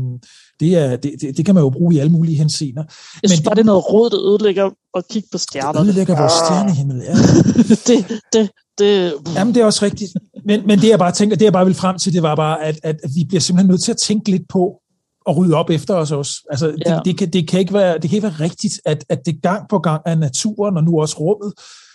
det, 0.60 0.76
er, 0.78 0.96
det, 0.96 1.14
det, 1.22 1.38
det 1.38 1.46
kan 1.46 1.56
man 1.56 1.64
jo 1.64 1.70
bruge 1.70 1.96
i 1.96 1.98
alle 1.98 2.12
mulige 2.12 2.38
henseender. 2.38 2.84
Jeg 3.22 3.30
synes 3.30 3.42
bare, 3.42 3.56
det 3.56 3.62
er 3.62 3.66
noget 3.66 3.94
råd, 3.94 4.10
der 4.10 4.20
ødelægger 4.20 4.70
at 4.98 5.04
kigge 5.12 5.30
på 5.32 5.38
stjerner. 5.38 5.72
Det 5.72 5.88
ødelægger 5.88 6.18
vores 6.20 6.34
stjernehimmel, 6.34 6.98
ja. 6.98 7.14
det, 7.88 8.22
det, 8.34 8.50
det... 8.78 9.14
Jamen, 9.36 9.54
det 9.54 9.62
er 9.62 9.66
også 9.66 9.86
rigtigt. 9.86 10.12
Men, 10.46 10.68
men 10.68 10.80
det, 10.80 10.90
jeg 10.90 11.00
bare 11.00 11.12
tænker, 11.12 11.36
det 11.36 11.46
jeg 11.46 11.54
bare 11.54 11.66
vil 11.66 11.76
frem 11.76 11.98
til, 11.98 12.14
det 12.14 12.24
var 12.24 12.36
bare, 12.36 12.64
at, 12.64 12.80
at 12.84 13.00
vi 13.16 13.26
bliver 13.28 13.42
simpelthen 13.42 13.70
nødt 13.70 13.84
til 13.84 13.92
at 13.92 13.98
tænke 13.98 14.32
lidt 14.32 14.48
på, 14.50 14.82
at 15.30 15.38
rydde 15.38 15.56
op 15.56 15.70
efter 15.70 15.96
os 15.96 16.12
også. 16.12 16.34
Altså, 16.50 16.68
det, 16.68 16.84
ja. 16.86 17.00
det, 17.06 17.18
kan, 17.18 17.30
det, 17.30 17.48
kan 17.48 17.60
ikke 17.60 17.74
være, 17.74 17.94
det 17.94 18.10
kan 18.10 18.18
ikke 18.18 18.28
være 18.28 18.40
rigtigt, 18.40 18.82
at, 18.86 19.06
at 19.10 19.26
det 19.26 19.42
gang 19.42 19.70
på 19.70 19.80
gang 19.80 20.02
er 20.06 20.16
naturen, 20.16 20.78
og 20.78 20.84
nu 20.84 21.02
også 21.02 21.18
rummet, 21.20 21.54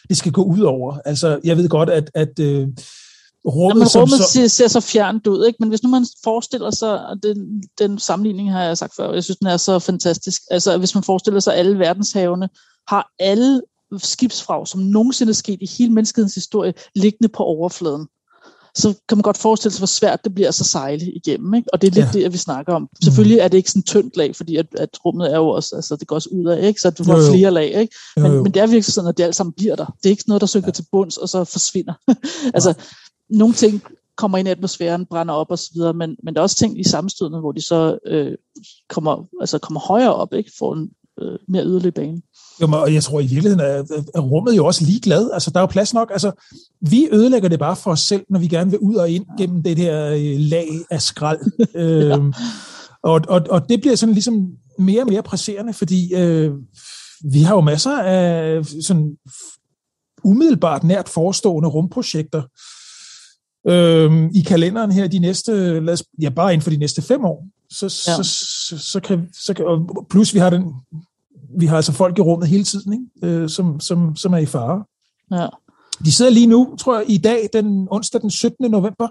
det 0.08 0.16
skal 0.16 0.32
gå 0.32 0.42
ud 0.42 0.60
over. 0.60 0.98
Altså, 1.04 1.40
jeg 1.44 1.56
ved 1.56 1.68
godt, 1.68 1.90
at, 1.90 2.10
at 2.14 2.38
uh, 2.38 2.46
rummet... 2.46 2.74
Jamen, 3.44 3.88
rummet 3.94 4.18
så, 4.18 4.30
ser, 4.32 4.46
ser 4.46 4.68
så 4.68 4.80
fjernt 4.80 5.26
ud, 5.26 5.46
ikke? 5.46 5.56
men 5.60 5.68
hvis 5.68 5.82
nu 5.82 5.90
man 5.90 6.06
forestiller 6.24 6.70
sig, 6.70 7.06
og 7.06 7.22
den, 7.22 7.62
den 7.78 7.98
sammenligning 7.98 8.52
har 8.52 8.62
jeg 8.62 8.78
sagt 8.78 8.94
før, 8.96 9.12
jeg 9.12 9.24
synes, 9.24 9.38
den 9.38 9.46
er 9.46 9.56
så 9.56 9.78
fantastisk. 9.78 10.42
Altså, 10.50 10.78
hvis 10.78 10.94
man 10.94 11.04
forestiller 11.04 11.40
sig, 11.40 11.52
at 11.52 11.58
alle 11.58 11.78
verdenshavene 11.78 12.48
har 12.88 13.10
alle 13.18 13.62
skibsfrag, 13.98 14.68
som 14.68 14.80
nogensinde 14.80 15.30
er 15.30 15.34
sket 15.34 15.58
i 15.62 15.70
hele 15.78 15.92
menneskehedens 15.92 16.34
historie, 16.34 16.74
liggende 16.94 17.28
på 17.28 17.42
overfladen 17.42 18.06
så 18.76 18.94
kan 19.08 19.18
man 19.18 19.22
godt 19.22 19.38
forestille 19.38 19.72
sig, 19.72 19.80
hvor 19.80 19.86
svært 19.86 20.24
det 20.24 20.34
bliver 20.34 20.48
at 20.48 20.54
så 20.54 20.64
sejle 20.64 21.12
igennem. 21.12 21.54
Ikke? 21.54 21.68
Og 21.72 21.82
det 21.82 21.88
er 21.88 21.92
lidt 21.92 22.14
ja. 22.14 22.20
det, 22.24 22.32
vi 22.32 22.38
snakker 22.38 22.74
om. 22.74 22.88
Selvfølgelig 23.04 23.38
er 23.38 23.48
det 23.48 23.58
ikke 23.58 23.70
sådan 23.70 23.82
tyndt 23.82 24.16
lag, 24.16 24.36
fordi 24.36 24.56
at, 24.56 24.66
at 24.78 24.88
rummet 25.04 25.32
er 25.32 25.36
jo 25.36 25.48
også, 25.48 25.76
altså 25.76 25.96
det 25.96 26.08
går 26.08 26.16
også 26.16 26.28
ud 26.32 26.46
af, 26.46 26.66
ikke? 26.66 26.80
så 26.80 26.90
du 26.90 27.04
får 27.04 27.18
jo, 27.18 27.24
jo. 27.24 27.32
flere 27.32 27.50
lag. 27.50 27.80
Ikke? 27.80 27.94
Men, 28.16 28.26
jo, 28.26 28.32
jo. 28.32 28.42
men 28.42 28.54
det 28.54 28.62
er 28.62 28.66
virkelig 28.66 28.84
sådan, 28.84 29.08
at 29.08 29.18
det 29.18 29.24
alt 29.24 29.34
sammen 29.34 29.52
bliver 29.52 29.76
der. 29.76 29.86
Det 29.86 30.06
er 30.06 30.10
ikke 30.10 30.24
noget, 30.26 30.40
der 30.40 30.46
synker 30.46 30.68
ja. 30.68 30.72
til 30.72 30.86
bunds, 30.92 31.16
og 31.16 31.28
så 31.28 31.44
forsvinder. 31.44 31.94
altså, 32.54 32.68
ja. 32.68 32.74
nogle 33.38 33.54
ting 33.54 33.82
kommer 34.16 34.38
ind 34.38 34.48
i 34.48 34.50
atmosfæren, 34.50 35.06
brænder 35.06 35.34
op 35.34 35.50
osv., 35.50 35.80
men, 35.94 36.16
men 36.22 36.34
der 36.34 36.40
er 36.40 36.42
også 36.42 36.56
ting 36.56 36.80
i 36.80 36.84
sammenstødene, 36.84 37.40
hvor 37.40 37.52
de 37.52 37.62
så 37.62 37.98
øh, 38.06 38.32
kommer, 38.88 39.26
altså 39.40 39.58
kommer 39.58 39.80
højere 39.80 40.14
op, 40.14 40.32
ikke? 40.32 40.52
får 40.58 40.74
en 40.74 40.90
øh, 41.22 41.38
mere 41.48 41.64
yderlig 41.64 41.94
bane. 41.94 42.22
Jo, 42.62 42.68
og 42.72 42.94
jeg 42.94 43.02
tror 43.02 43.20
i 43.20 43.26
virkeligheden 43.26 43.60
er, 43.60 44.02
er 44.14 44.20
rummet 44.20 44.56
jo 44.56 44.66
også 44.66 44.84
ligeglad. 44.84 45.30
Altså, 45.32 45.50
der 45.50 45.58
er 45.58 45.62
jo 45.62 45.66
plads 45.66 45.94
nok. 45.94 46.10
Altså, 46.10 46.32
vi 46.80 47.08
ødelægger 47.12 47.48
det 47.48 47.58
bare 47.58 47.76
for 47.76 47.90
os 47.90 48.00
selv, 48.00 48.24
når 48.30 48.38
vi 48.38 48.48
gerne 48.48 48.70
vil 48.70 48.80
ud 48.80 48.94
og 48.94 49.10
ind 49.10 49.24
gennem 49.38 49.62
det 49.62 49.78
her 49.78 50.06
øh, 50.06 50.36
lag 50.38 50.68
af 50.90 51.02
skrald. 51.02 51.40
ja. 51.74 51.80
øhm, 51.80 52.32
og, 53.02 53.20
og, 53.28 53.42
og 53.50 53.68
det 53.68 53.80
bliver 53.80 53.96
sådan 53.96 54.12
ligesom 54.12 54.48
mere 54.78 55.02
og 55.02 55.08
mere 55.08 55.22
presserende, 55.22 55.72
fordi 55.72 56.14
øh, 56.14 56.52
vi 57.32 57.42
har 57.42 57.54
jo 57.54 57.60
masser 57.60 57.98
af 57.98 58.64
sådan 58.64 59.16
umiddelbart 60.24 60.84
nært 60.84 61.08
forestående 61.08 61.68
rumprojekter 61.68 62.42
øh, 63.68 64.30
i 64.34 64.40
kalenderen 64.40 64.92
her 64.92 65.06
de 65.06 65.18
næste, 65.18 65.80
lad 65.80 65.92
os, 65.92 66.04
ja 66.22 66.28
bare 66.28 66.52
inden 66.52 66.62
for 66.62 66.70
de 66.70 66.76
næste 66.76 67.02
fem 67.02 67.24
år. 67.24 67.46
Så, 67.78 67.84
ja. 68.06 68.22
så, 68.22 68.22
så, 68.68 68.78
så, 68.78 69.00
kan, 69.00 69.28
så 69.44 69.54
kan, 69.54 69.64
plus 70.10 70.34
vi 70.34 70.38
har 70.38 70.50
den 70.50 70.64
vi 71.58 71.66
har 71.66 71.76
altså 71.76 71.92
folk 71.92 72.18
i 72.18 72.20
rummet 72.20 72.48
hele 72.48 72.64
tiden, 72.64 72.92
ikke? 72.92 73.34
Øh, 73.34 73.48
som, 73.48 73.80
som, 73.80 74.16
som 74.16 74.34
er 74.34 74.38
i 74.38 74.46
fare. 74.46 74.84
Ja. 75.30 75.46
De 76.04 76.12
sidder 76.12 76.30
lige 76.30 76.46
nu, 76.46 76.76
tror 76.80 76.96
jeg, 76.98 77.10
i 77.10 77.18
dag, 77.18 77.48
den 77.52 77.88
onsdag 77.90 78.20
den 78.20 78.30
17. 78.30 78.70
november, 78.70 79.08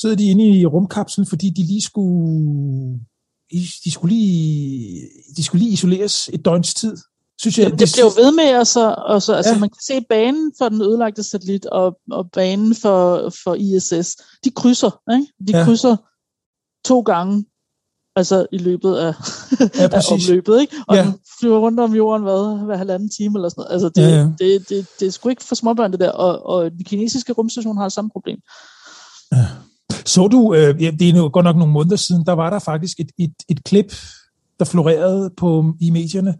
sidder 0.00 0.16
de 0.16 0.30
inde 0.30 0.48
i 0.48 0.66
rumkapslen, 0.66 1.26
fordi 1.26 1.50
de 1.50 1.62
lige 1.62 1.82
skulle 1.82 3.00
de 3.84 3.90
skulle 3.90 4.14
lige, 4.14 5.08
de 5.36 5.44
skulle 5.44 5.64
lige 5.64 5.72
isoleres 5.72 6.30
et 6.32 6.44
døgns 6.44 6.74
tid. 6.74 6.96
Synes 7.40 7.58
jeg, 7.58 7.70
det, 7.70 7.80
det 7.80 7.88
bliver 7.94 8.24
ved 8.24 8.32
med, 8.32 8.58
og 8.58 8.66
så, 8.66 8.94
og 8.98 9.22
så 9.22 9.32
altså, 9.34 9.52
ja. 9.52 9.58
man 9.58 9.68
kan 9.68 9.82
se 9.86 10.00
banen 10.08 10.52
for 10.58 10.68
den 10.68 10.82
ødelagte 10.82 11.22
satellit, 11.22 11.66
og, 11.66 11.98
og 12.10 12.30
banen 12.30 12.74
for, 12.74 13.32
for 13.44 13.54
ISS, 13.54 14.16
de 14.44 14.50
krydser, 14.50 15.00
ikke? 15.12 15.26
De 15.48 15.58
ja. 15.58 15.64
krydser 15.64 15.96
to 16.84 17.00
gange 17.00 17.44
altså 18.16 18.46
i 18.52 18.58
løbet 18.58 18.94
af, 18.96 19.14
ja, 19.60 19.88
af 19.96 20.12
omløbet, 20.12 20.60
ikke? 20.60 20.76
Og 20.86 20.96
ja. 20.96 21.02
den 21.04 21.14
flyver 21.40 21.58
rundt 21.58 21.80
om 21.80 21.94
jorden, 21.94 22.22
hvad, 22.22 22.64
hver 22.64 22.76
halvanden 22.76 23.10
time 23.10 23.38
eller 23.38 23.48
sådan 23.48 23.60
noget. 23.60 23.72
Altså, 23.72 23.88
det, 23.88 24.02
ja, 24.02 24.16
ja. 24.16 24.28
Det, 24.38 24.68
det, 24.68 24.86
det 25.00 25.06
er 25.06 25.10
sgu 25.10 25.28
ikke 25.28 25.44
for 25.44 25.54
småbørn, 25.54 25.92
det 25.92 26.00
der. 26.00 26.10
Og, 26.10 26.46
og 26.46 26.70
den 26.70 26.84
kinesiske 26.84 27.32
rumstation 27.32 27.76
har 27.76 27.88
samme 27.88 28.10
problem. 28.10 28.38
Ja. 29.32 29.46
Så 30.04 30.28
du, 30.28 30.54
øh, 30.54 30.80
det 30.80 31.08
er 31.08 31.12
nu 31.12 31.28
godt 31.28 31.44
nok 31.44 31.56
nogle 31.56 31.72
måneder 31.72 31.96
siden, 31.96 32.26
der 32.26 32.32
var 32.32 32.50
der 32.50 32.58
faktisk 32.58 33.00
et, 33.00 33.10
et, 33.18 33.34
et 33.48 33.64
klip, 33.64 33.94
der 34.58 34.64
florerede 34.64 35.30
på, 35.36 35.74
i 35.80 35.90
medierne, 35.90 36.34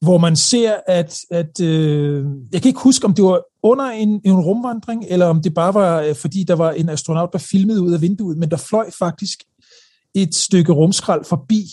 hvor 0.00 0.18
man 0.18 0.36
ser, 0.36 0.72
at, 0.86 1.18
at 1.30 1.60
øh, 1.60 2.26
jeg 2.52 2.62
kan 2.62 2.68
ikke 2.68 2.80
huske, 2.80 3.04
om 3.04 3.14
det 3.14 3.24
var 3.24 3.40
under 3.62 3.84
en, 3.84 4.20
en 4.24 4.40
rumvandring, 4.40 5.04
eller 5.08 5.26
om 5.26 5.42
det 5.42 5.54
bare 5.54 5.74
var, 5.74 6.00
øh, 6.00 6.14
fordi 6.14 6.44
der 6.48 6.54
var 6.54 6.70
en 6.70 6.88
astronaut, 6.88 7.32
der 7.32 7.38
filmede 7.38 7.82
ud 7.82 7.92
af 7.92 8.00
vinduet, 8.00 8.38
men 8.38 8.50
der 8.50 8.56
fløj 8.56 8.90
faktisk 8.98 9.38
et 10.14 10.34
stykke 10.34 10.72
rumskrald 10.72 11.24
forbi. 11.24 11.66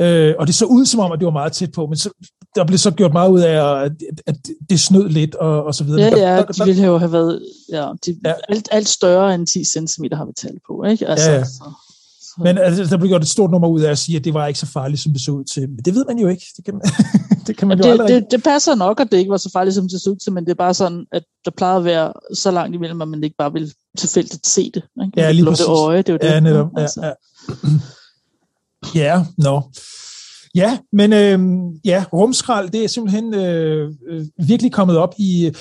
Øh, 0.00 0.34
og 0.38 0.46
det 0.46 0.54
så 0.54 0.64
ud 0.64 0.86
som 0.86 1.00
om, 1.00 1.12
at 1.12 1.18
det 1.18 1.26
var 1.26 1.32
meget 1.32 1.52
tæt 1.52 1.72
på, 1.72 1.86
men 1.86 1.96
så, 1.96 2.10
der 2.54 2.64
blev 2.64 2.78
så 2.78 2.90
gjort 2.90 3.12
meget 3.12 3.30
ud 3.30 3.40
af, 3.40 3.84
at, 3.84 3.92
at 4.26 4.36
det 4.70 4.80
snød 4.80 5.08
lidt 5.08 5.34
og, 5.34 5.64
og 5.64 5.74
så 5.74 5.84
videre. 5.84 6.00
Ja, 6.00 6.34
ja, 6.34 6.36
der, 6.36 6.52
de 6.52 6.64
ville 6.64 6.84
jo 6.84 6.98
have 6.98 7.12
været 7.12 7.42
ja, 7.72 7.88
de, 8.06 8.16
ja. 8.24 8.32
Alt, 8.48 8.68
alt 8.70 8.88
større 8.88 9.34
end 9.34 9.46
10 9.46 9.64
cm 9.64 10.04
har 10.12 10.24
vi 10.24 10.32
talt 10.36 10.62
på. 10.66 10.84
Ikke? 10.84 11.08
Altså, 11.08 11.30
ja, 11.30 11.36
ja. 11.36 11.44
Så, 11.44 11.50
så. 12.20 12.42
Men 12.42 12.58
altså, 12.58 12.84
der 12.84 12.96
blev 12.96 13.08
gjort 13.08 13.22
et 13.22 13.28
stort 13.28 13.50
nummer 13.50 13.68
ud 13.68 13.80
af 13.80 13.90
at 13.90 13.98
sige, 13.98 14.16
at 14.16 14.24
det 14.24 14.34
var 14.34 14.46
ikke 14.46 14.60
så 14.60 14.66
farligt, 14.66 15.00
som 15.00 15.12
det 15.12 15.20
så 15.20 15.30
ud 15.30 15.44
til. 15.44 15.68
Men 15.68 15.78
det 15.78 15.94
ved 15.94 16.04
man 16.08 16.18
jo 16.18 16.28
ikke. 16.28 16.46
Det 16.56 16.64
kan 16.64 16.74
man, 16.74 16.82
det 17.46 17.56
kan 17.56 17.68
man 17.68 17.78
ja, 17.78 17.88
jo 17.88 17.92
det, 17.92 18.00
aldrig. 18.00 18.22
Det, 18.22 18.30
det 18.30 18.42
passer 18.42 18.74
nok, 18.74 19.00
at 19.00 19.08
det 19.12 19.18
ikke 19.18 19.30
var 19.30 19.36
så 19.36 19.50
farligt, 19.52 19.74
som 19.74 19.88
det 19.88 20.00
så 20.00 20.10
ud 20.10 20.16
til, 20.16 20.32
men 20.32 20.44
det 20.44 20.50
er 20.50 20.54
bare 20.54 20.74
sådan, 20.74 21.06
at 21.12 21.22
der 21.44 21.50
plejede 21.50 21.78
at 21.78 21.84
være 21.84 22.12
så 22.34 22.50
langt 22.50 22.74
imellem, 22.74 23.02
at 23.02 23.08
man 23.08 23.24
ikke 23.24 23.36
bare 23.36 23.52
vil 23.52 23.72
tilfældigt 23.98 24.46
se 24.46 24.70
det. 24.74 24.82
Ikke? 25.04 25.20
Ja, 25.20 25.32
lige 25.32 25.44
præcis. 25.44 25.66
Det 25.66 25.72
øje, 25.72 25.98
det 25.98 26.08
er 26.08 26.12
jo 26.12 26.18
det. 26.22 26.28
Ja, 26.28 26.40
netop. 26.40 26.68
Ja, 26.76 26.82
altså. 26.82 27.14
Ja. 28.94 29.00
ja, 29.04 29.24
nå. 29.38 29.50
No. 29.50 29.60
Ja, 30.54 30.78
men 30.92 31.12
øh, 31.12 31.38
ja, 31.84 32.04
rumskrald, 32.12 32.70
det 32.70 32.84
er 32.84 32.88
simpelthen 32.88 33.34
øh, 33.34 33.92
øh, 34.10 34.24
virkelig 34.48 34.72
kommet 34.72 34.96
op 34.96 35.14
i, 35.18 35.52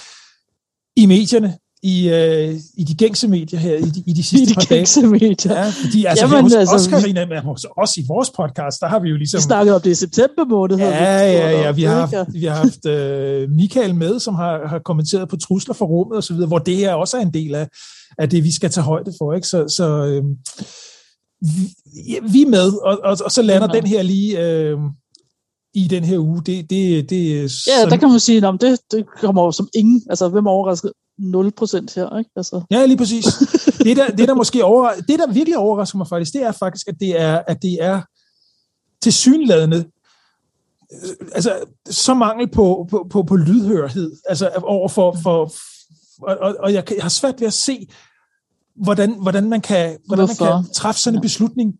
i 0.95 1.05
medierne, 1.05 1.57
i, 1.83 2.09
øh, 2.09 2.55
i 2.77 2.83
de 2.83 2.95
gængse 2.95 3.27
medier 3.27 3.59
her 3.59 3.75
i 3.75 3.81
de, 3.81 4.03
i 4.07 4.13
de 4.13 4.23
sidste 4.23 4.43
I 4.43 4.45
de 4.45 4.53
par 4.53 4.65
dage. 4.69 5.07
medier. 5.07 5.53
Ja, 5.53 5.69
fordi 5.83 6.05
altså, 6.05 6.25
Jamen, 6.25 6.41
hos 6.41 6.53
altså, 6.53 6.75
os, 6.75 6.83
Carina, 6.83 7.25
men 7.25 7.37
hos 7.37 7.65
os 7.77 7.97
i 7.97 8.05
vores 8.07 8.29
podcast, 8.29 8.81
der 8.81 8.87
har 8.87 8.99
vi 8.99 9.09
jo 9.09 9.17
ligesom... 9.17 9.37
Vi 9.37 9.41
snakkede 9.41 9.75
om 9.75 9.81
det 9.81 9.91
i 9.91 9.95
september 9.95 10.45
måned. 10.49 10.77
Ja, 10.77 11.17
ja, 11.19 11.61
ja, 11.61 11.71
vi 11.71 11.83
har 11.83 12.05
haft, 12.05 12.33
vi 12.33 12.45
har 12.45 12.55
haft 12.55 12.85
øh, 12.85 13.49
Michael 13.49 13.95
med, 13.95 14.19
som 14.19 14.35
har, 14.35 14.67
har 14.67 14.79
kommenteret 14.79 15.29
på 15.29 15.37
trusler 15.37 15.73
for 15.73 15.85
rummet 15.85 16.17
og 16.17 16.23
så 16.23 16.33
videre, 16.33 16.47
hvor 16.47 16.59
det 16.59 16.75
her 16.75 16.93
også 16.93 17.17
er 17.17 17.21
en 17.21 17.33
del 17.33 17.55
af, 17.55 17.67
af 18.17 18.29
det, 18.29 18.43
vi 18.43 18.51
skal 18.51 18.69
tage 18.69 18.83
højde 18.83 19.13
for. 19.17 19.33
Ikke? 19.33 19.47
Så, 19.47 19.65
så 19.77 20.05
øh, 20.05 20.23
vi, 21.43 22.19
vi 22.31 22.41
er 22.41 22.49
med, 22.49 22.73
og, 22.83 22.99
og, 23.03 23.17
og 23.25 23.31
så 23.31 23.41
lander 23.41 23.67
ja. 23.73 23.79
den 23.79 23.87
her 23.87 24.01
lige 24.01 24.39
øh, 24.39 24.77
i 25.73 25.87
den 25.87 26.03
her 26.03 26.17
uge. 26.17 26.41
Det, 26.45 26.69
det, 26.69 27.09
det 27.09 27.41
ja, 27.41 27.47
sådan, 27.47 27.89
der 27.89 27.97
kan 27.97 28.09
man 28.09 28.19
sige, 28.19 28.47
at 28.47 28.61
det, 28.61 28.79
det 28.91 29.05
kommer 29.19 29.51
som 29.51 29.69
ingen. 29.75 30.03
Altså, 30.09 30.29
hvem 30.29 30.47
overrasket 30.47 30.91
0% 31.19 31.25
her, 31.95 32.17
ikke? 32.17 32.31
Altså. 32.35 32.61
Ja, 32.71 32.85
lige 32.85 32.97
præcis. 32.97 33.25
Det 33.83 33.97
der, 33.97 34.07
det, 34.07 34.27
der 34.27 34.33
måske 34.33 34.63
over, 34.63 34.89
det, 35.07 35.19
der 35.19 35.33
virkelig 35.33 35.57
overrasker 35.57 35.97
mig 35.97 36.07
faktisk, 36.07 36.33
det 36.33 36.43
er 36.43 36.51
faktisk, 36.51 36.87
at 36.87 36.95
det 36.99 37.21
er, 37.21 37.41
at 37.47 37.61
det 37.61 37.77
er 37.81 38.01
til 39.01 39.13
synladende 39.13 39.85
altså, 41.35 41.63
så 41.89 42.13
mangel 42.13 42.47
på, 42.47 42.87
på, 42.89 43.07
på, 43.09 43.23
på 43.23 43.35
lydhørhed, 43.35 44.11
altså 44.29 44.49
over 44.63 44.89
for, 44.89 45.17
for, 45.23 45.53
og, 46.21 46.37
og, 46.37 46.55
og 46.59 46.73
jeg, 46.73 46.83
jeg 46.95 47.03
har 47.03 47.09
svært 47.09 47.39
ved 47.39 47.47
at 47.47 47.53
se, 47.53 47.87
hvordan, 48.75 49.15
hvordan, 49.21 49.49
man, 49.49 49.61
kan, 49.61 49.97
hvordan 50.07 50.27
man 50.27 50.35
kan 50.35 50.73
træffe 50.73 51.01
sådan 51.01 51.17
en 51.17 51.21
beslutning. 51.21 51.73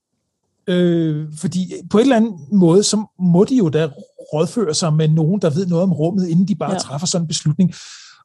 Øh, 0.68 1.28
fordi 1.38 1.74
på 1.90 1.98
en 1.98 2.02
eller 2.02 2.16
anden 2.16 2.34
måde, 2.52 2.84
så 2.84 3.06
må 3.20 3.44
de 3.44 3.56
jo 3.56 3.70
da 3.70 3.90
rådføre 4.34 4.74
sig 4.74 4.94
med 4.94 5.08
nogen, 5.08 5.42
der 5.42 5.50
ved 5.50 5.66
noget 5.66 5.84
om 5.84 5.94
rummet, 5.94 6.28
inden 6.28 6.48
de 6.48 6.56
bare 6.56 6.72
ja. 6.72 6.78
træffer 6.78 7.08
sådan 7.08 7.24
en 7.24 7.28
beslutning. 7.28 7.74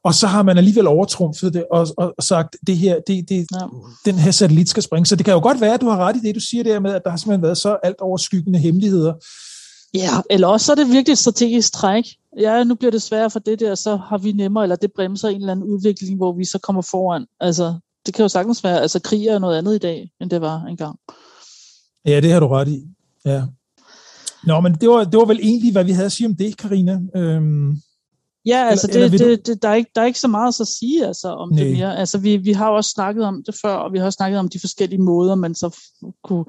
Og 0.04 0.14
så 0.14 0.26
har 0.26 0.42
man 0.42 0.58
alligevel 0.58 0.86
overtrumfet 0.86 1.54
det 1.54 1.64
og, 1.70 1.86
og, 1.96 2.14
og 2.18 2.24
sagt, 2.24 2.56
det 2.66 2.76
her, 2.76 2.96
det, 3.06 3.28
det, 3.28 3.46
ja. 3.54 3.66
den 4.04 4.14
her 4.14 4.30
satellit 4.30 4.68
skal 4.68 4.82
springe. 4.82 5.06
Så 5.06 5.16
det 5.16 5.24
kan 5.24 5.34
jo 5.34 5.40
godt 5.40 5.60
være, 5.60 5.74
at 5.74 5.80
du 5.80 5.88
har 5.88 5.96
ret 5.96 6.16
i 6.16 6.20
det, 6.20 6.34
du 6.34 6.40
siger 6.40 6.64
der 6.64 6.80
med, 6.80 6.92
at 6.92 7.02
der 7.04 7.10
har 7.10 7.16
simpelthen 7.16 7.42
været 7.42 7.58
så 7.58 7.76
alt 7.82 8.00
overskyggende 8.00 8.58
hemmeligheder. 8.58 9.14
Ja, 9.94 10.10
eller 10.30 10.46
også 10.48 10.66
så 10.66 10.72
er 10.72 10.76
det 10.76 10.88
virkelig 10.88 11.12
et 11.12 11.18
strategisk 11.18 11.72
træk. 11.72 12.04
Ja, 12.38 12.64
nu 12.64 12.74
bliver 12.74 12.90
det 12.90 13.02
sværere 13.02 13.30
for 13.30 13.38
det 13.38 13.60
der, 13.60 13.74
så 13.74 13.96
har 13.96 14.18
vi 14.18 14.32
nemmere, 14.32 14.64
eller 14.64 14.76
det 14.76 14.90
bremser 14.96 15.28
en 15.28 15.36
eller 15.36 15.52
anden 15.52 15.66
udvikling, 15.66 16.16
hvor 16.16 16.32
vi 16.32 16.44
så 16.44 16.58
kommer 16.58 16.82
foran. 16.82 17.26
Altså, 17.40 17.74
det 18.06 18.14
kan 18.14 18.22
jo 18.22 18.28
sagtens 18.28 18.64
være, 18.64 18.80
altså 18.80 19.00
krig 19.00 19.26
er 19.26 19.38
noget 19.38 19.58
andet 19.58 19.74
i 19.74 19.78
dag, 19.78 20.10
end 20.20 20.30
det 20.30 20.40
var 20.40 20.62
engang. 20.62 20.98
Ja, 22.06 22.20
det 22.20 22.32
har 22.32 22.40
du 22.40 22.48
ret 22.48 22.68
i. 22.68 22.86
Ja. 23.24 23.42
Nå, 24.44 24.60
men 24.60 24.74
det 24.74 24.88
var, 24.88 25.04
det 25.04 25.18
var 25.18 25.24
vel 25.24 25.40
egentlig, 25.42 25.72
hvad 25.72 25.84
vi 25.84 25.92
havde 25.92 26.06
at 26.06 26.12
sige 26.12 26.26
om 26.26 26.36
det, 26.36 26.56
Karina. 26.56 27.00
Øhm, 27.16 27.80
ja, 28.46 28.68
altså 28.70 28.88
eller, 28.90 29.08
det, 29.08 29.20
eller 29.20 29.36
det, 29.36 29.46
det, 29.46 29.62
der, 29.62 29.68
er 29.68 29.74
ikke, 29.74 29.90
der 29.94 30.00
er 30.00 30.06
ikke 30.06 30.20
så 30.20 30.28
meget 30.28 30.60
at 30.60 30.66
sige 30.66 31.06
altså, 31.06 31.28
om 31.28 31.52
Nej. 31.52 31.62
det 31.62 31.72
mere. 31.72 31.98
Altså, 31.98 32.18
vi, 32.18 32.36
vi 32.36 32.52
har 32.52 32.68
jo 32.68 32.76
også 32.76 32.90
snakket 32.90 33.24
om 33.24 33.42
det 33.46 33.54
før, 33.62 33.74
og 33.74 33.92
vi 33.92 33.98
har 33.98 34.04
også 34.04 34.16
snakket 34.16 34.38
om 34.38 34.48
de 34.48 34.60
forskellige 34.60 35.02
måder, 35.02 35.34
man 35.34 35.54
så 35.54 35.78
kunne 36.24 36.44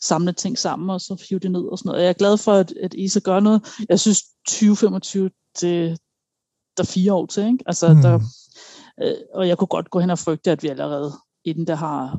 samle 0.00 0.32
ting 0.32 0.58
sammen 0.58 0.90
og 0.90 1.00
så 1.00 1.24
hive 1.28 1.40
det 1.40 1.50
ned 1.50 1.64
og 1.72 1.78
sådan 1.78 1.88
noget. 1.88 2.02
Jeg 2.02 2.08
er 2.08 2.12
glad 2.12 2.36
for, 2.36 2.52
at, 2.52 2.72
at 2.82 2.94
ISA 2.94 3.20
gør 3.20 3.40
noget. 3.40 3.62
Jeg 3.88 4.00
synes 4.00 4.22
2025, 4.48 5.30
det, 5.60 5.98
der 6.76 6.82
er 6.82 6.86
fire 6.86 7.12
år 7.12 7.26
til, 7.26 7.42
ikke? 7.42 7.64
Altså, 7.66 7.94
mm. 7.94 8.02
der, 8.02 8.20
øh, 9.02 9.14
og 9.34 9.48
jeg 9.48 9.58
kunne 9.58 9.68
godt 9.68 9.90
gå 9.90 10.00
hen 10.00 10.10
og 10.10 10.18
frygte, 10.18 10.50
at 10.50 10.62
vi 10.62 10.68
allerede 10.68 11.12
inden 11.44 11.66
der 11.66 11.74
har 11.74 12.18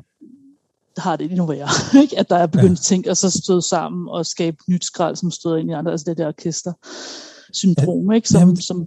har 0.98 1.16
det 1.16 1.30
endnu 1.30 1.46
værre. 1.46 1.68
Ikke? 2.02 2.18
At 2.18 2.30
der 2.30 2.36
er 2.36 2.46
begyndt 2.46 2.78
ja. 2.78 2.82
ting 2.82 3.08
at 3.08 3.18
så 3.18 3.30
støde 3.30 3.62
sammen 3.62 4.08
og 4.08 4.26
skabe 4.26 4.56
nyt 4.68 4.84
skrald, 4.84 5.16
som 5.16 5.30
støder 5.30 5.56
ind 5.56 5.70
i 5.70 5.72
andre. 5.72 5.92
Altså 5.92 6.04
det 6.10 6.18
der 6.18 6.26
orkester 6.26 6.72
syndrom, 7.52 8.10
ja. 8.10 8.16
ikke? 8.16 8.28
Som, 8.28 8.40
Jamen, 8.40 8.56
som, 8.56 8.86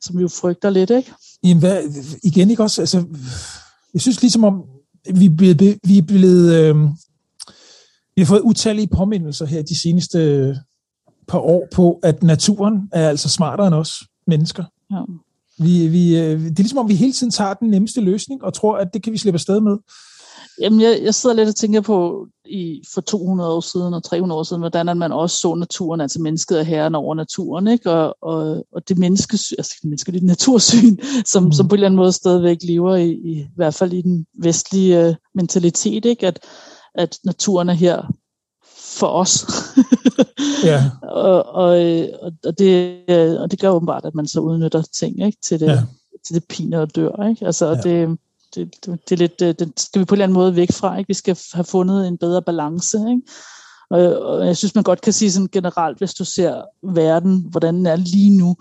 som 0.00 0.16
vi 0.16 0.22
jo 0.22 0.28
frygter 0.28 0.70
lidt. 0.70 0.90
Ikke? 0.90 1.12
Jamen, 1.42 1.58
hvad, 1.58 1.82
igen 2.24 2.50
ikke 2.50 2.62
også? 2.62 2.82
Altså, 2.82 3.04
jeg 3.94 4.00
synes 4.00 4.22
ligesom 4.22 4.44
om, 4.44 4.64
vi 5.14 5.24
er 5.24 5.30
blevet, 5.30 5.78
vi 5.84 5.98
er 5.98 6.02
blevet 6.02 6.54
øh, 6.54 6.76
vi 8.16 8.22
har 8.22 8.26
fået 8.26 8.40
utallige 8.40 8.88
påmindelser 8.88 9.46
her 9.46 9.62
de 9.62 9.80
seneste 9.80 10.56
par 11.28 11.38
år 11.38 11.68
på, 11.74 12.00
at 12.02 12.22
naturen 12.22 12.88
er 12.92 13.08
altså 13.08 13.28
smartere 13.28 13.66
end 13.66 13.74
os 13.74 13.92
mennesker. 14.26 14.64
Ja. 14.90 15.00
Vi, 15.58 15.88
vi, 15.88 16.18
øh, 16.18 16.40
det 16.40 16.50
er 16.50 16.62
ligesom 16.62 16.78
om, 16.78 16.88
vi 16.88 16.94
hele 16.94 17.12
tiden 17.12 17.30
tager 17.30 17.54
den 17.54 17.70
nemmeste 17.70 18.00
løsning 18.00 18.44
og 18.44 18.54
tror, 18.54 18.76
at 18.76 18.94
det 18.94 19.02
kan 19.02 19.12
vi 19.12 19.18
slippe 19.18 19.36
afsted 19.36 19.60
med. 19.60 19.76
Jamen, 20.60 20.80
jeg, 20.80 21.00
jeg 21.02 21.14
sidder 21.14 21.36
lidt 21.36 21.48
og 21.48 21.56
tænker 21.56 21.80
på 21.80 22.26
i, 22.44 22.82
for 22.94 23.00
200 23.00 23.50
år 23.52 23.60
siden 23.60 23.94
og 23.94 24.04
300 24.04 24.38
år 24.38 24.42
siden, 24.42 24.62
hvordan 24.62 24.96
man 24.96 25.12
også 25.12 25.36
så 25.36 25.54
naturen, 25.54 26.00
altså 26.00 26.20
mennesket 26.20 26.58
er 26.58 26.62
herren 26.62 26.94
over 26.94 27.14
naturen, 27.14 27.66
ikke? 27.66 27.90
Og, 27.90 28.16
og, 28.22 28.66
og 28.72 28.88
det 28.88 28.98
menneske, 28.98 29.34
altså 29.58 29.74
det 29.82 29.84
menneske, 29.84 30.12
det 30.12 30.22
natursyn, 30.22 30.96
som, 31.32 31.44
mm. 31.44 31.52
som 31.52 31.68
på 31.68 31.74
en 31.74 31.78
eller 31.78 31.86
anden 31.86 31.96
måde 31.96 32.12
stadigvæk 32.12 32.58
lever 32.62 32.96
i, 32.96 33.10
i, 33.10 33.32
i 33.32 33.46
hvert 33.56 33.74
fald 33.74 33.92
i 33.92 34.02
den 34.02 34.26
vestlige 34.42 35.08
uh, 35.08 35.14
mentalitet, 35.34 36.04
ikke? 36.04 36.26
At, 36.26 36.38
at 36.94 37.18
naturen 37.24 37.68
er 37.68 37.74
her 37.74 38.12
for 38.96 39.06
os. 39.06 39.46
ja. 40.64 40.90
og, 41.02 41.46
og, 41.46 41.68
og, 42.44 42.58
det, 42.58 43.02
og 43.38 43.50
det 43.50 43.60
gør 43.60 43.70
åbenbart, 43.70 44.04
at 44.04 44.14
man 44.14 44.26
så 44.26 44.40
udnytter 44.40 44.82
ting 44.82 45.26
ikke? 45.26 45.38
Til, 45.44 45.60
det, 45.60 45.66
ja. 45.66 45.82
til 46.26 46.34
det 46.34 46.44
piner 46.48 46.80
og 46.80 46.96
dør. 46.96 47.28
Ikke? 47.28 47.46
Altså, 47.46 47.66
ja. 47.66 47.74
det, 47.74 48.18
det, 48.54 48.74
det, 48.86 49.08
det, 49.08 49.12
er 49.12 49.16
lidt, 49.16 49.42
øh, 49.42 49.54
det 49.58 49.80
skal 49.80 50.00
vi 50.00 50.04
på 50.04 50.14
en 50.14 50.16
eller 50.16 50.24
anden 50.24 50.38
måde 50.38 50.56
væk 50.56 50.72
fra. 50.72 50.98
Ikke? 50.98 51.08
Vi 51.08 51.14
skal 51.14 51.38
have 51.52 51.64
fundet 51.64 52.08
en 52.08 52.18
bedre 52.18 52.42
balance. 52.42 52.98
Ikke? 52.98 53.22
Og, 53.90 54.18
og 54.18 54.46
jeg 54.46 54.56
synes, 54.56 54.74
man 54.74 54.84
godt 54.84 55.00
kan 55.00 55.12
sige 55.12 55.32
sådan 55.32 55.48
generelt, 55.52 55.98
hvis 55.98 56.14
du 56.14 56.24
ser 56.24 56.62
verden, 56.82 57.46
hvordan 57.50 57.74
den 57.74 57.86
er 57.86 57.96
lige 57.96 58.38
nu, 58.38 58.56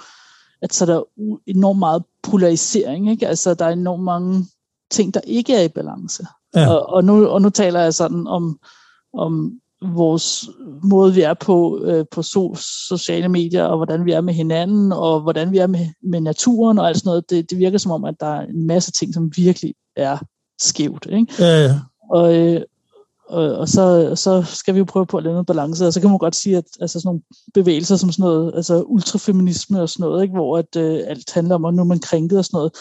at 0.62 0.74
så 0.74 0.84
er 0.84 0.86
der 0.86 1.04
enormt 1.48 1.80
meget 1.80 2.04
polarisering. 2.24 3.12
Ikke? 3.12 3.28
Altså, 3.28 3.54
der 3.54 3.66
er 3.66 3.70
enormt 3.70 4.04
mange 4.04 4.46
ting, 4.92 5.14
der 5.14 5.22
ikke 5.24 5.56
er 5.56 5.62
i 5.62 5.68
balance. 5.68 6.26
Ja. 6.56 6.70
Og, 6.70 6.90
og, 6.90 7.04
nu, 7.04 7.28
og 7.28 7.42
nu 7.42 7.50
taler 7.50 7.80
jeg 7.80 7.94
sådan 7.94 8.28
om, 8.28 8.60
om 9.14 9.52
vores 9.94 10.50
måde, 10.84 11.14
vi 11.14 11.22
er 11.22 11.34
på 11.34 11.82
øh, 11.84 12.06
på 12.12 12.22
so, 12.22 12.56
sociale 12.88 13.30
medier, 13.30 13.64
og 13.64 13.78
hvordan 13.78 14.06
vi 14.06 14.12
er 14.12 14.22
med 14.22 14.34
hinanden, 14.34 14.92
og 14.92 15.22
hvordan 15.22 15.52
vi 15.52 15.58
er 15.58 15.68
med, 15.68 15.88
med 16.04 16.22
naturen 16.22 16.80
og 16.80 16.88
alt 16.88 16.98
sådan 16.98 17.10
noget. 17.10 17.30
Det, 17.30 17.50
det 17.50 17.58
virker 17.58 17.78
som 17.78 17.92
om, 17.92 18.04
at 18.06 18.16
der 18.20 18.26
er 18.26 18.42
en 18.42 18.68
masse 18.68 18.92
ting, 18.92 19.14
som 19.14 19.32
virkelig 19.36 19.74
er 19.96 20.18
skævt. 20.60 21.08
Ikke? 21.12 21.34
Ja, 21.40 21.64
ja. 21.64 21.80
Og, 22.12 22.38
øh, 22.38 22.62
og, 23.30 23.58
og 23.58 23.70
så, 23.70 24.12
så 24.16 24.44
skal 24.44 24.74
vi 24.74 24.80
jo 24.80 24.86
prøve 24.86 25.06
på 25.06 25.18
at 25.18 25.24
lave 25.24 25.34
noget 25.34 25.48
balance, 25.48 25.88
og 25.88 25.94
så 25.94 26.02
kan 26.02 26.10
man 26.10 26.20
godt 26.20 26.36
sige, 26.36 26.58
at 26.58 26.66
altså 26.80 27.00
sådan 27.00 27.08
nogle 27.08 27.22
bevægelser 27.54 27.96
som 27.96 28.12
sådan 28.12 28.24
noget, 28.24 28.52
altså 28.56 28.84
ultrafeminisme 28.84 29.82
og 29.82 29.90
sådan 29.90 30.04
noget, 30.04 30.24
ikke, 30.24 30.34
hvor 30.34 30.58
at, 30.58 30.76
øh, 30.78 31.00
alt 31.08 31.34
handler 31.34 31.56
om, 31.56 31.66
at 31.66 31.74
nu 31.74 31.82
er 31.82 31.86
man 31.86 32.00
krænket 32.00 32.38
og 32.38 32.46
sådan 32.46 32.58
noget, 32.58 32.72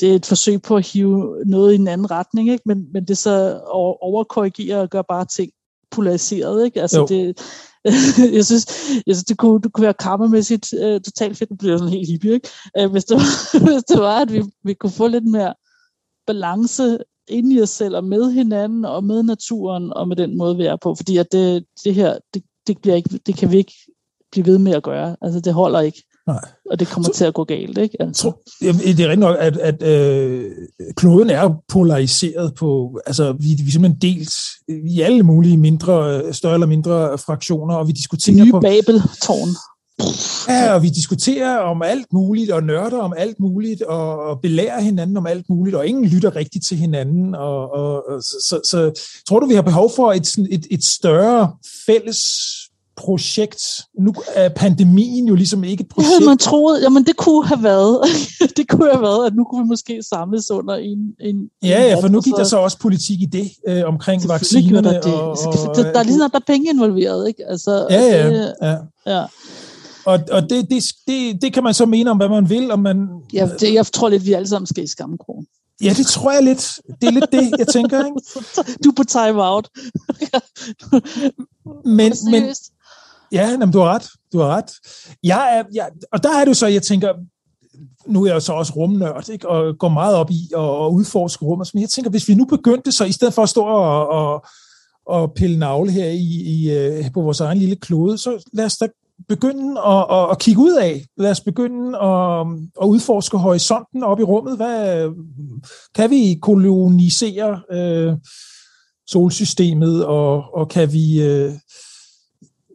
det 0.00 0.10
er 0.10 0.14
et 0.14 0.26
forsøg 0.26 0.62
på 0.62 0.76
at 0.76 0.86
hive 0.86 1.36
noget 1.46 1.72
i 1.72 1.74
en 1.74 1.88
anden 1.88 2.10
retning, 2.10 2.50
ikke? 2.50 2.62
Men, 2.66 2.92
men 2.92 3.04
det 3.04 3.18
så 3.18 3.60
overkorrigerer 4.00 4.80
og 4.80 4.90
gør 4.90 5.02
bare 5.02 5.24
ting 5.24 5.50
polariseret. 5.92 6.64
Ikke? 6.64 6.82
Altså 6.82 7.06
det, 7.08 7.38
jeg, 8.36 8.44
synes, 8.44 8.66
jeg 9.06 9.14
synes, 9.14 9.24
det 9.24 9.38
kunne, 9.38 9.60
det 9.62 9.72
kunne 9.72 9.84
være 9.84 9.94
karmamæssigt 9.94 10.72
uh, 10.72 11.00
totalt 11.00 11.38
fedt. 11.38 11.50
Det 11.50 11.58
bliver 11.58 11.78
sådan 11.78 11.92
helt 11.92 12.10
hippie, 12.10 12.32
ikke? 12.32 12.48
Uh, 12.80 12.90
hvis, 12.90 13.04
det 13.04 13.14
var, 13.16 13.58
hvis 13.72 13.84
det 13.84 13.98
var, 13.98 14.20
at 14.20 14.32
vi, 14.32 14.42
vi 14.64 14.74
kunne 14.74 14.92
få 14.92 15.06
lidt 15.06 15.24
mere 15.24 15.54
balance 16.26 16.98
ind 17.28 17.52
i 17.52 17.62
os 17.62 17.70
selv 17.70 17.96
og 17.96 18.04
med 18.04 18.32
hinanden 18.32 18.84
og 18.84 19.04
med 19.04 19.22
naturen 19.22 19.92
og 19.92 20.08
med 20.08 20.16
den 20.16 20.38
måde, 20.38 20.56
vi 20.56 20.66
er 20.66 20.76
på. 20.76 20.94
Fordi 20.94 21.16
at 21.16 21.32
det, 21.32 21.64
det 21.84 21.94
her, 21.94 22.18
det, 22.34 22.42
det, 22.66 22.78
bliver 22.82 22.96
ikke, 22.96 23.20
det 23.26 23.36
kan 23.36 23.50
vi 23.52 23.56
ikke 23.56 23.74
blive 24.32 24.46
ved 24.46 24.58
med 24.58 24.72
at 24.72 24.82
gøre. 24.82 25.16
Altså 25.22 25.40
det 25.40 25.54
holder 25.54 25.80
ikke. 25.80 26.02
Nej. 26.26 26.44
Og 26.70 26.80
det 26.80 26.88
kommer 26.88 27.08
så, 27.12 27.18
til 27.18 27.24
at 27.24 27.34
gå 27.34 27.44
galt, 27.44 27.78
ikke? 27.78 28.02
Altså. 28.02 28.22
Tro, 28.22 28.32
det 28.60 29.00
er 29.00 29.08
rigtigt 29.08 29.18
nok, 29.18 29.36
at, 29.40 29.56
at 29.56 29.82
øh, 29.82 30.50
kloden 30.96 31.30
er 31.30 31.62
polariseret 31.68 32.54
på, 32.54 33.00
altså 33.06 33.32
vi, 33.32 33.46
vi 33.58 33.68
er 33.68 33.72
simpelthen 33.72 33.98
delt 34.00 34.34
i 34.88 35.00
alle 35.00 35.22
mulige 35.22 35.56
mindre, 35.56 36.22
større 36.34 36.54
eller 36.54 36.66
mindre 36.66 37.18
fraktioner, 37.18 37.74
og 37.74 37.86
vi 37.88 37.92
diskuterer 37.92 38.44
Nye 38.44 38.50
på... 38.50 38.60
Babel-tårn. 38.60 39.48
Ja, 40.48 40.74
og 40.74 40.82
vi 40.82 40.88
diskuterer 40.88 41.58
om 41.58 41.82
alt 41.82 42.12
muligt, 42.12 42.50
og 42.50 42.62
nørder 42.62 42.98
om 42.98 43.14
alt 43.16 43.40
muligt, 43.40 43.82
og, 43.82 44.18
og 44.18 44.40
belærer 44.40 44.80
hinanden 44.80 45.16
om 45.16 45.26
alt 45.26 45.46
muligt, 45.48 45.76
og 45.76 45.86
ingen 45.86 46.04
lytter 46.04 46.36
rigtigt 46.36 46.66
til 46.66 46.76
hinanden. 46.76 47.34
Og, 47.34 47.72
og, 47.72 48.08
og 48.08 48.22
så, 48.22 48.36
så, 48.48 48.60
så 48.64 49.02
tror 49.28 49.40
du, 49.40 49.46
vi 49.46 49.54
har 49.54 49.62
behov 49.62 49.90
for 49.96 50.12
et, 50.12 50.36
et, 50.50 50.66
et 50.70 50.84
større 50.84 51.52
fælles 51.86 52.22
projekt. 52.96 53.62
Nu 54.00 54.14
er 54.34 54.48
pandemien 54.48 55.28
jo 55.28 55.34
ligesom 55.34 55.64
ikke 55.64 55.82
et 55.82 55.88
projekt. 55.88 56.08
Det 56.08 56.14
havde 56.14 56.28
man 56.28 56.38
troet, 56.38 56.82
jamen 56.82 57.04
det 57.04 57.16
kunne 57.16 57.46
have 57.46 57.62
været, 57.62 58.00
det 58.56 58.68
kunne 58.68 58.90
have 58.90 59.02
været, 59.02 59.26
at 59.26 59.34
nu 59.34 59.44
kunne 59.44 59.64
vi 59.64 59.68
måske 59.68 60.02
samles 60.02 60.50
under 60.50 60.74
en... 60.74 60.98
en 61.20 61.36
ja, 61.62 61.82
ja, 61.88 61.94
for 62.00 62.08
nu 62.08 62.20
gik 62.20 62.32
der 62.36 62.44
så 62.44 62.56
også 62.56 62.78
politik 62.78 63.22
i 63.22 63.26
det, 63.26 63.50
øh, 63.68 63.82
omkring 63.84 64.28
vaccinerne. 64.28 64.88
Der, 64.88 65.00
det. 65.00 65.14
Og, 65.14 65.30
og, 65.30 65.76
der, 65.76 65.92
der 65.92 65.98
er 65.98 66.02
ligesom, 66.02 66.30
der 66.30 66.38
er 66.38 66.44
penge 66.46 66.70
involveret, 66.70 67.28
ikke? 67.28 67.44
Altså, 67.48 67.86
ja, 67.90 68.00
ja, 68.00 68.30
det, 68.30 68.54
ja. 68.62 68.76
ja. 69.06 69.24
Og, 70.04 70.20
og 70.30 70.50
det, 70.50 70.70
det, 70.70 70.84
det, 71.06 71.42
det 71.42 71.52
kan 71.52 71.62
man 71.62 71.74
så 71.74 71.86
mene 71.86 72.10
om, 72.10 72.16
hvad 72.16 72.28
man 72.28 72.48
vil. 72.48 72.70
Om 72.70 72.78
man, 72.78 73.08
ja, 73.32 73.48
det, 73.60 73.74
jeg 73.74 73.86
tror 73.86 74.08
lidt, 74.08 74.26
vi 74.26 74.32
alle 74.32 74.48
sammen 74.48 74.66
skal 74.66 74.84
i 74.84 74.86
skammekrogen. 74.86 75.46
Ja, 75.82 75.94
det 75.96 76.06
tror 76.06 76.32
jeg 76.32 76.42
lidt. 76.42 76.80
Det 77.00 77.06
er 77.06 77.10
lidt 77.10 77.32
det, 77.32 77.54
jeg 77.58 77.68
tænker. 77.68 78.04
Ikke? 78.04 78.20
Du 78.84 78.88
er 78.90 78.94
på 78.96 79.04
time-out. 79.04 79.68
men, 81.84 82.12
men, 82.32 82.54
Ja, 83.32 83.50
jamen, 83.50 83.72
du 83.72 83.78
har 83.78 83.94
ret. 83.94 84.08
Du 84.32 84.38
har 84.38 84.46
ret. 84.46 84.70
Jeg 85.22 85.58
er, 85.58 85.62
jeg, 85.74 85.88
og 86.12 86.22
der 86.22 86.38
er 86.38 86.44
du 86.44 86.54
så, 86.54 86.66
jeg 86.66 86.82
tænker, 86.82 87.12
nu 88.06 88.22
er 88.22 88.26
jeg 88.26 88.34
jo 88.34 88.40
så 88.40 88.52
også 88.52 88.72
rumnørd, 88.72 89.28
ikke? 89.28 89.48
og 89.48 89.78
går 89.78 89.88
meget 89.88 90.16
op 90.16 90.30
i 90.30 90.50
at, 90.56 90.92
udforske 90.92 91.44
rummet. 91.44 91.70
Men 91.74 91.80
jeg 91.80 91.90
tænker, 91.90 92.10
hvis 92.10 92.28
vi 92.28 92.34
nu 92.34 92.44
begyndte 92.44 92.92
så, 92.92 93.04
i 93.04 93.12
stedet 93.12 93.34
for 93.34 93.42
at 93.42 93.48
stå 93.48 93.60
og, 93.60 94.08
og, 94.08 94.46
og 95.06 95.32
pille 95.34 95.58
navle 95.58 95.90
her 95.90 96.08
i, 96.08 96.42
i, 96.46 96.70
øh, 96.70 97.12
på 97.14 97.20
vores 97.20 97.40
egen 97.40 97.58
lille 97.58 97.76
klode, 97.76 98.18
så 98.18 98.44
lad 98.52 98.64
os 98.64 98.76
da 98.76 98.88
begynde 99.28 99.80
at, 99.80 100.06
at, 100.10 100.30
at 100.30 100.38
kigge 100.38 100.60
ud 100.60 100.76
af. 100.76 101.04
Lad 101.16 101.30
os 101.30 101.40
begynde 101.40 101.98
at, 101.98 102.46
at 102.82 102.86
udforske 102.86 103.36
horisonten 103.38 104.02
op 104.02 104.20
i 104.20 104.22
rummet. 104.22 104.56
Hvad, 104.56 105.10
kan 105.94 106.10
vi 106.10 106.38
kolonisere 106.42 107.60
øh, 107.72 108.12
solsystemet, 109.06 110.04
og, 110.04 110.44
og 110.54 110.68
kan 110.68 110.92
vi... 110.92 111.22
Øh, 111.22 111.52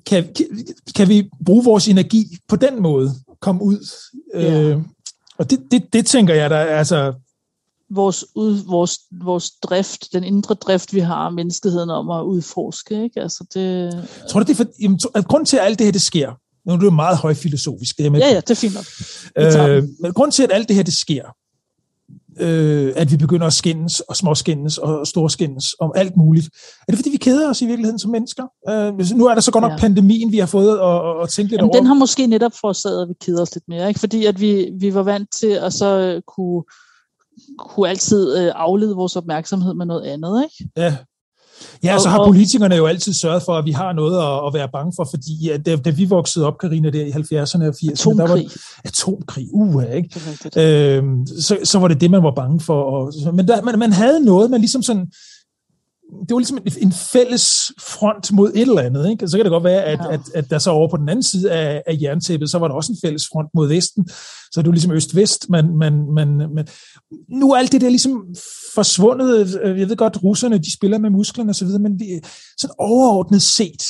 kan, 0.08 0.36
kan 0.96 1.10
vi 1.10 1.30
bruge 1.46 1.64
vores 1.64 1.88
energi 1.88 2.38
på 2.48 2.56
den 2.56 2.82
måde, 2.82 3.14
komme 3.42 3.64
ud? 3.64 3.88
Ja. 4.34 4.62
Øh, 4.62 4.78
og 5.38 5.50
det, 5.50 5.60
det, 5.72 5.94
det 5.94 6.06
tænker 6.06 6.34
jeg, 6.34 6.50
der 6.50 6.58
altså... 6.58 7.14
Vores, 7.90 8.26
ud, 8.36 8.66
vores, 8.66 9.00
vores 9.24 9.52
drift, 9.52 10.14
den 10.14 10.24
indre 10.24 10.56
drift, 10.56 10.94
vi 10.94 11.00
har 11.00 11.30
menneskeheden 11.30 11.90
om 11.90 12.10
at 12.10 12.24
udforske, 12.24 13.04
ikke? 13.04 13.22
Altså 13.22 13.46
det... 13.54 13.92
Tror 14.30 14.40
du, 14.40 14.46
det 14.46 14.52
er 14.52 14.56
for, 14.56 14.66
jamen, 14.82 15.00
at 15.16 15.28
grund 15.28 15.46
til, 15.46 15.58
at 15.58 15.64
alt 15.64 15.80
det 15.80 15.88
her, 15.88 15.92
det 15.92 16.02
sker, 16.02 16.32
nu 16.66 16.74
er 16.74 16.78
det 16.78 16.86
jo 16.86 16.92
meget 16.92 17.18
højfilosofisk. 17.18 17.98
Det 17.98 18.04
ja, 18.04 18.30
ja, 18.30 18.36
det 18.36 18.50
er 18.50 18.56
fint 18.56 18.74
nok. 18.74 18.86
Øh, 19.38 19.84
men 20.00 20.14
grund 20.14 20.32
til, 20.32 20.44
at 20.44 20.52
alt 20.52 20.68
det 20.68 20.76
her, 20.76 20.84
det 20.84 20.94
sker, 20.94 21.24
øh, 22.40 22.94
at 22.96 23.12
vi 23.12 23.18
begynder 23.18 23.48
at 23.48 23.54
skændes 23.54 24.00
og 24.00 24.16
småskændes 24.16 24.78
og 24.78 25.08
storskændes 25.08 25.76
om 25.80 25.92
alt 25.96 26.18
muligt. 26.18 26.50
Er 26.88 26.92
det 26.92 26.96
fordi, 26.96 27.10
vi 27.10 27.18
keder 27.18 27.50
os 27.50 27.62
i 27.62 27.66
virkeligheden 27.66 28.00
som 28.00 28.12
mennesker? 28.12 28.44
Øh, 28.70 29.18
nu 29.18 29.26
er 29.26 29.34
der 29.34 29.42
så 29.42 29.52
godt 29.52 29.62
nok 29.62 29.72
ja. 29.72 29.78
pandemien, 29.78 30.32
vi 30.32 30.38
har 30.38 30.46
fået 30.46 30.80
at, 30.80 31.24
at 31.24 31.30
tænke 31.30 31.52
lidt 31.52 31.60
Jamen, 31.60 31.70
over. 31.70 31.80
Den 31.80 31.86
har 31.86 31.94
måske 31.94 32.28
netop 32.28 32.54
forårsaget, 32.62 33.02
at 33.02 33.10
vi 33.10 33.14
keder 33.22 33.42
os 33.42 33.56
lidt 33.56 33.68
mere. 33.68 33.88
Ikke? 33.88 34.00
Fordi 34.00 34.26
at 34.26 34.42
vi, 34.42 34.70
vi 34.80 34.94
var 34.94 35.04
vant 35.04 35.30
til 35.40 35.52
at 35.52 35.74
så 35.74 36.22
kunne, 36.28 36.64
kunne 37.60 37.90
altid 37.90 38.38
øh, 38.38 38.52
aflede 38.56 38.96
vores 38.96 39.16
opmærksomhed 39.16 39.74
med 39.74 39.86
noget 39.86 40.04
andet. 40.04 40.44
Ikke? 40.44 40.72
Ja. 40.78 40.98
Ja, 41.84 42.00
så 42.00 42.10
har 42.10 42.26
politikerne 42.26 42.76
jo 42.76 42.86
altid 42.86 43.14
sørget 43.14 43.44
for, 43.44 43.54
at 43.58 43.66
vi 43.66 43.72
har 43.72 43.94
noget 43.94 44.18
at, 44.18 44.48
at 44.48 44.54
være 44.54 44.70
bange 44.74 44.94
for, 44.96 45.08
fordi 45.10 45.50
at 45.50 45.66
da, 45.66 45.76
da 45.76 45.90
vi 45.90 46.06
voksede 46.06 46.46
op, 46.46 46.58
Karina, 46.58 46.90
der 46.90 47.06
i 47.06 47.10
70'erne 47.10 47.68
og 47.68 47.76
80'erne, 47.84 48.18
der 48.18 48.28
var 48.28 48.44
atomkrig, 48.86 49.48
uh, 49.54 49.84
ikke? 49.96 50.20
Øhm, 50.58 51.28
så, 51.42 51.58
så 51.64 51.80
var 51.80 51.88
det 51.88 52.02
det, 52.02 52.12
man 52.12 52.24
var 52.24 52.32
bange 52.32 52.60
for. 52.60 52.82
Og, 52.84 53.14
men 53.34 53.48
der, 53.48 53.62
man, 53.62 53.80
man 53.80 53.94
havde 53.94 54.26
noget, 54.26 54.52
man 54.52 54.60
ligesom 54.60 54.84
sådan, 54.84 55.08
det 56.12 56.34
var 56.34 56.40
ligesom 56.40 56.58
en 56.82 56.92
fælles 56.92 57.72
front 57.80 58.32
mod 58.32 58.52
et 58.56 58.62
eller 58.62 58.82
andet. 58.82 59.10
Ikke? 59.10 59.28
Så 59.28 59.38
kan 59.38 59.46
det 59.46 59.52
godt 59.52 59.64
være, 59.64 59.84
at, 59.84 60.00
ja. 60.00 60.14
at, 60.14 60.20
at 60.36 60.50
der 60.50 60.60
så 60.60 60.72
over 60.72 60.90
på 60.90 60.98
den 60.98 61.10
anden 61.10 61.24
side 61.24 61.52
af, 61.52 61.84
af 61.88 61.98
jerntæppet, 62.02 62.50
så 62.50 62.60
var 62.60 62.68
der 62.68 62.76
også 62.76 62.92
en 62.92 62.98
fælles 63.04 63.24
front 63.32 63.50
mod 63.54 63.68
Vesten. 63.68 64.08
Så 64.52 64.62
det 64.62 64.66
var 64.66 64.72
ligesom 64.72 64.92
øst-vest. 64.92 65.50
Men, 65.50 65.78
men, 65.78 66.14
men, 66.14 66.38
men 66.38 66.68
nu 67.30 67.52
er 67.52 67.58
alt 67.58 67.72
det 67.72 67.82
der 67.82 67.90
ligesom 67.90 68.26
forsvundet. 68.76 69.60
Jeg 69.64 69.90
ved 69.90 69.96
godt, 69.96 70.24
russerne 70.24 70.58
de 70.58 70.74
spiller 70.74 70.98
med 70.98 71.10
musklerne 71.10 71.50
osv., 71.50 71.68
men 71.68 72.00
vi, 72.00 72.06
sådan 72.58 72.76
overordnet 72.80 73.42
set, 73.42 73.84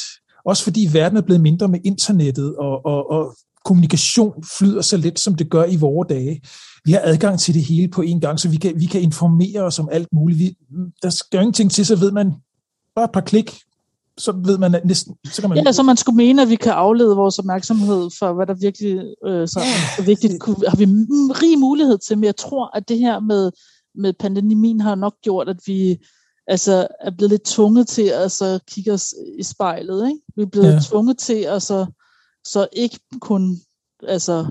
også 0.45 0.63
fordi 0.63 0.89
verden 0.93 1.17
er 1.17 1.21
blevet 1.21 1.41
mindre 1.41 1.67
med 1.67 1.79
internettet, 1.85 2.55
og, 2.55 2.85
og, 2.85 3.11
og 3.11 3.35
kommunikation 3.65 4.33
flyder 4.57 4.81
så 4.81 4.97
lidt, 4.97 5.19
som 5.19 5.35
det 5.35 5.49
gør 5.49 5.65
i 5.65 5.75
vore 5.75 6.05
dage. 6.09 6.41
Vi 6.87 6.91
har 6.91 7.01
adgang 7.03 7.39
til 7.39 7.53
det 7.53 7.63
hele 7.63 7.87
på 7.87 8.01
en 8.01 8.21
gang, 8.21 8.39
så 8.39 8.49
vi 8.49 8.57
kan, 8.57 8.79
vi 8.79 8.85
kan 8.85 9.01
informere 9.01 9.61
os 9.61 9.79
om 9.79 9.89
alt 9.91 10.07
muligt. 10.13 10.39
Vi, 10.39 10.55
der 11.03 11.09
skal 11.09 11.39
ingenting 11.39 11.71
til, 11.71 11.85
så 11.85 11.95
ved 11.95 12.11
man 12.11 12.33
bare 12.95 13.05
et 13.05 13.11
par 13.11 13.21
klik, 13.21 13.59
så 14.17 14.31
ved 14.31 14.57
man 14.57 14.81
næsten... 14.85 15.15
Så 15.25 15.41
kan 15.41 15.49
man... 15.49 15.65
Ja, 15.65 15.71
så 15.71 15.83
man 15.83 15.97
skulle 15.97 16.15
mene, 16.15 16.41
at 16.41 16.49
vi 16.49 16.55
kan 16.55 16.71
aflede 16.71 17.15
vores 17.15 17.39
opmærksomhed 17.39 18.09
for, 18.19 18.33
hvad 18.33 18.45
der 18.47 18.53
virkelig 18.53 19.05
øh, 19.25 19.47
så 19.47 19.59
ja. 19.59 20.01
er 20.01 20.05
vigtigt. 20.05 20.33
Har 20.67 20.77
vi 20.77 20.85
rig 21.41 21.59
mulighed 21.59 21.97
til, 21.97 22.17
men 22.17 22.23
jeg 22.23 22.35
tror, 22.35 22.77
at 22.77 22.89
det 22.89 22.99
her 22.99 23.19
med, 23.19 23.51
med 23.95 24.13
pandemien 24.19 24.81
har 24.81 24.95
nok 24.95 25.13
gjort, 25.23 25.49
at 25.49 25.59
vi 25.65 25.97
altså, 26.47 26.87
er 27.01 27.11
blevet 27.17 27.31
lidt 27.31 27.45
tvunget 27.45 27.87
til 27.87 28.07
at 28.07 28.31
så 28.31 28.59
kigge 28.67 28.93
os 28.93 29.13
i 29.39 29.43
spejlet. 29.43 30.07
Ikke? 30.07 30.19
Vi 30.35 30.41
er 30.41 30.45
blevet 30.51 30.73
ja. 30.73 30.79
tvunget 30.79 31.17
til 31.17 31.41
at 31.41 31.61
så, 31.61 31.85
så 32.47 32.67
ikke 32.73 32.99
kun 33.19 33.57
altså, 34.07 34.45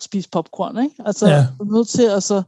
spise 0.00 0.28
popcorn, 0.32 0.84
ikke? 0.84 0.96
Altså, 1.04 1.26
ja. 1.28 1.34
er 1.34 1.72
nødt 1.72 1.88
til 1.88 2.02
at 2.02 2.22
så 2.22 2.42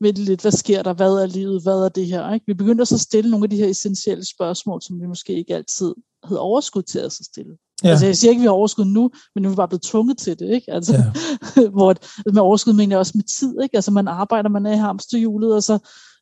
vente 0.00 0.20
lidt, 0.20 0.42
hvad 0.42 0.52
sker 0.52 0.82
der, 0.82 0.92
hvad 0.92 1.12
er 1.12 1.26
livet, 1.26 1.62
hvad 1.62 1.84
er 1.84 1.88
det 1.88 2.06
her, 2.06 2.32
ikke? 2.32 2.46
Vi 2.46 2.54
begyndte 2.54 2.86
så 2.86 2.94
at 2.94 3.00
stille 3.00 3.30
nogle 3.30 3.44
af 3.44 3.50
de 3.50 3.56
her 3.56 3.66
essentielle 3.66 4.24
spørgsmål, 4.34 4.82
som 4.82 5.00
vi 5.00 5.06
måske 5.06 5.32
ikke 5.32 5.54
altid 5.54 5.94
havde 6.24 6.40
overskud 6.40 6.82
til 6.82 6.98
at 6.98 7.12
så 7.12 7.24
stille. 7.32 7.56
Ja. 7.84 7.88
Altså, 7.88 8.06
jeg 8.06 8.16
siger 8.16 8.30
ikke, 8.30 8.40
at 8.40 8.42
vi 8.42 8.46
har 8.46 8.52
overskud 8.52 8.84
nu, 8.84 9.10
men 9.34 9.42
nu 9.42 9.48
er 9.48 9.52
vi 9.52 9.56
bare 9.56 9.68
blevet 9.68 9.82
tvunget 9.82 10.18
til 10.18 10.38
det, 10.38 10.50
ikke? 10.50 10.72
Altså, 10.72 10.94
ja. 11.56 11.68
hvor 11.76 11.94
med 12.32 12.42
overskud 12.42 12.72
mener 12.72 12.92
jeg 12.92 12.98
også 12.98 13.12
med 13.14 13.24
tid, 13.38 13.62
ikke? 13.62 13.76
Altså, 13.76 13.90
man 13.90 14.08
arbejder, 14.08 14.48
man 14.48 14.66
er 14.66 14.72
i 14.72 14.76
hamsterhjulet, 14.76 15.54
og 15.54 15.62
så 15.62 15.78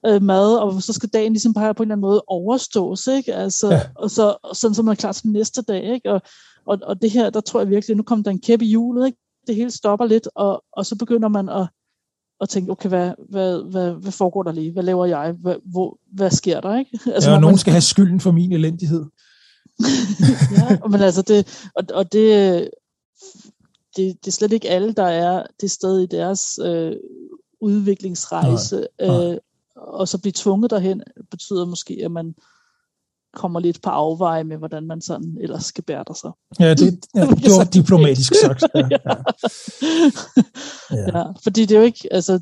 øh, 0.06 0.22
mad, 0.22 0.56
og 0.56 0.82
så 0.82 0.92
skal 0.92 1.08
dagen 1.08 1.32
ligesom 1.32 1.54
bare 1.54 1.74
på 1.74 1.82
en 1.82 1.86
eller 1.86 1.94
anden 1.94 2.08
måde 2.08 2.22
overstås, 2.26 3.06
ikke? 3.06 3.34
Altså, 3.34 3.70
ja. 3.70 3.80
og 3.94 4.10
så, 4.10 4.36
sådan, 4.54 4.74
så 4.74 4.82
man 4.82 4.92
er 4.92 4.96
klar 4.96 5.12
til 5.12 5.22
den 5.22 5.32
næste 5.32 5.62
dag, 5.62 5.94
ikke? 5.94 6.12
Og, 6.12 6.22
og, 6.66 6.78
og 6.82 7.02
det 7.02 7.10
her, 7.10 7.30
der 7.30 7.40
tror 7.40 7.60
jeg 7.60 7.70
virkelig, 7.70 7.96
nu 7.96 8.02
kommer 8.02 8.22
der 8.22 8.30
en 8.30 8.40
kæp 8.40 8.62
i 8.62 8.66
hjulet, 8.66 9.06
ikke? 9.06 9.18
Det 9.46 9.54
hele 9.54 9.70
stopper 9.70 10.06
lidt, 10.06 10.28
og, 10.34 10.64
og 10.72 10.86
så 10.86 10.96
begynder 10.96 11.28
man 11.28 11.48
at, 11.48 11.66
at 12.40 12.48
tænke, 12.48 12.72
okay, 12.72 12.88
hvad, 12.88 13.12
hvad, 13.30 13.70
hvad, 13.70 13.92
hvad 13.92 14.12
foregår 14.12 14.42
der 14.42 14.52
lige? 14.52 14.72
Hvad 14.72 14.82
laver 14.82 15.06
jeg? 15.06 15.34
Hvad, 15.40 15.56
hvor, 15.64 15.98
hvad 16.12 16.30
sker 16.30 16.60
der? 16.60 16.78
Ikke? 16.78 16.98
Altså, 17.14 17.30
ja, 17.30 17.34
og 17.36 17.40
nogen 17.40 17.54
man... 17.54 17.58
skal 17.58 17.72
have 17.72 17.80
skylden 17.80 18.20
for 18.20 18.30
min 18.30 18.52
elendighed. 18.52 19.04
ja, 20.58 20.88
men 20.88 21.00
altså, 21.00 21.22
det, 21.22 21.68
og, 21.74 21.84
og 21.94 22.12
det, 22.12 22.70
det, 23.96 24.24
det 24.24 24.26
er 24.26 24.32
slet 24.32 24.52
ikke 24.52 24.68
alle, 24.68 24.92
der 24.92 25.06
er 25.06 25.46
det 25.60 25.70
sted 25.70 26.00
i 26.00 26.06
deres 26.06 26.58
øh, 26.64 26.92
udviklingsrejse, 27.60 28.76
nej, 28.76 29.08
nej. 29.08 29.32
Øh, 29.32 29.38
og 29.76 30.08
så 30.08 30.18
blive 30.18 30.32
tvunget 30.36 30.70
derhen, 30.70 31.02
betyder 31.30 31.64
måske, 31.64 32.00
at 32.04 32.10
man 32.10 32.34
kommer 33.34 33.60
lidt 33.60 33.82
på 33.82 33.90
afveje 33.90 34.44
med, 34.44 34.56
hvordan 34.56 34.86
man 34.86 35.00
sådan 35.00 35.36
ellers 35.40 35.64
skal 35.64 35.84
bære 35.84 36.14
sig. 36.14 36.30
Ja, 36.60 36.74
det, 36.74 36.80
ja, 37.14 37.20
det 37.20 37.50
var 37.58 37.64
diplomatisk 37.64 38.34
sagt. 38.34 38.64
Ja, 38.74 38.88
ja. 38.90 39.14
ja. 40.90 41.18
ja, 41.18 41.24
fordi 41.42 41.64
det 41.64 41.74
er 41.74 41.78
jo 41.78 41.84
ikke, 41.84 42.08
altså, 42.10 42.40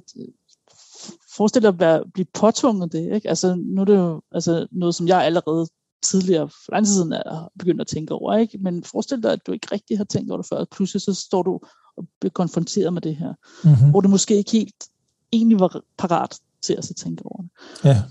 forestil 1.37 1.62
dig 1.62 1.68
at 1.68 1.81
være, 1.81 2.03
blive 2.14 2.27
påtvunget 2.35 2.92
det, 2.92 3.14
ikke? 3.14 3.29
Altså, 3.29 3.55
nu 3.55 3.81
er 3.81 3.85
det 3.85 3.96
jo 3.96 4.22
altså, 4.33 4.66
noget, 4.72 4.94
som 4.94 5.09
jeg 5.09 5.24
allerede 5.24 5.66
tidligere, 6.03 6.48
for 6.48 6.72
lang 6.72 6.87
tid 6.87 6.94
siden, 6.94 7.12
er 7.12 7.51
begyndt 7.59 7.81
at 7.81 7.87
tænke 7.87 8.14
over. 8.14 8.37
Ikke? 8.37 8.59
Men 8.59 8.85
forestil 8.85 9.22
dig, 9.22 9.33
at 9.33 9.46
du 9.46 9.53
ikke 9.53 9.68
rigtig 9.72 9.96
har 9.96 10.05
tænkt 10.05 10.31
over 10.31 10.42
det 10.42 10.48
før, 10.48 10.57
og 10.57 10.68
pludselig 10.68 11.03
så 11.03 11.14
står 11.14 11.42
du 11.42 11.61
og 11.96 12.05
bliver 12.20 12.33
konfronteret 12.33 12.92
med 12.92 13.03
det 13.03 13.16
her, 13.16 13.35
mm-hmm. 13.64 13.90
hvor 13.90 14.01
du 14.01 14.09
måske 14.09 14.37
ikke 14.37 14.51
helt 14.51 14.85
egentlig 15.33 15.61
var 15.61 15.81
parat 15.98 16.38
til 16.62 16.74
at 16.74 16.85
så 16.85 16.94
tænke 16.94 17.22
over 17.27 17.42
det. 17.42 17.51
Ja. 17.85 18.03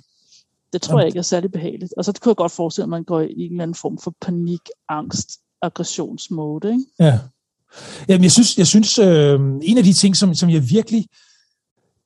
Det 0.73 0.81
tror 0.81 0.99
jeg 0.99 1.07
ikke 1.07 1.19
er 1.19 1.23
særlig 1.23 1.51
behageligt. 1.51 1.93
Og 1.97 2.05
så 2.05 2.13
kunne 2.21 2.29
jeg 2.29 2.35
godt 2.35 2.51
forestille, 2.51 2.83
at 2.83 2.89
man 2.89 3.03
går 3.03 3.21
i 3.21 3.33
en 3.37 3.51
eller 3.51 3.63
anden 3.63 3.75
form 3.75 3.97
for 3.97 4.13
panik, 4.21 4.61
angst, 4.89 5.29
aggressionsmode. 5.61 6.71
Ikke? 6.71 6.83
Ja. 6.99 7.19
Jamen, 8.07 8.23
jeg 8.23 8.31
synes, 8.31 8.57
jeg 8.57 8.67
synes 8.67 8.99
øh, 8.99 9.39
en 9.61 9.77
af 9.77 9.83
de 9.83 9.93
ting, 9.93 10.17
som, 10.17 10.35
som 10.35 10.49
jeg 10.49 10.69
virkelig 10.69 11.05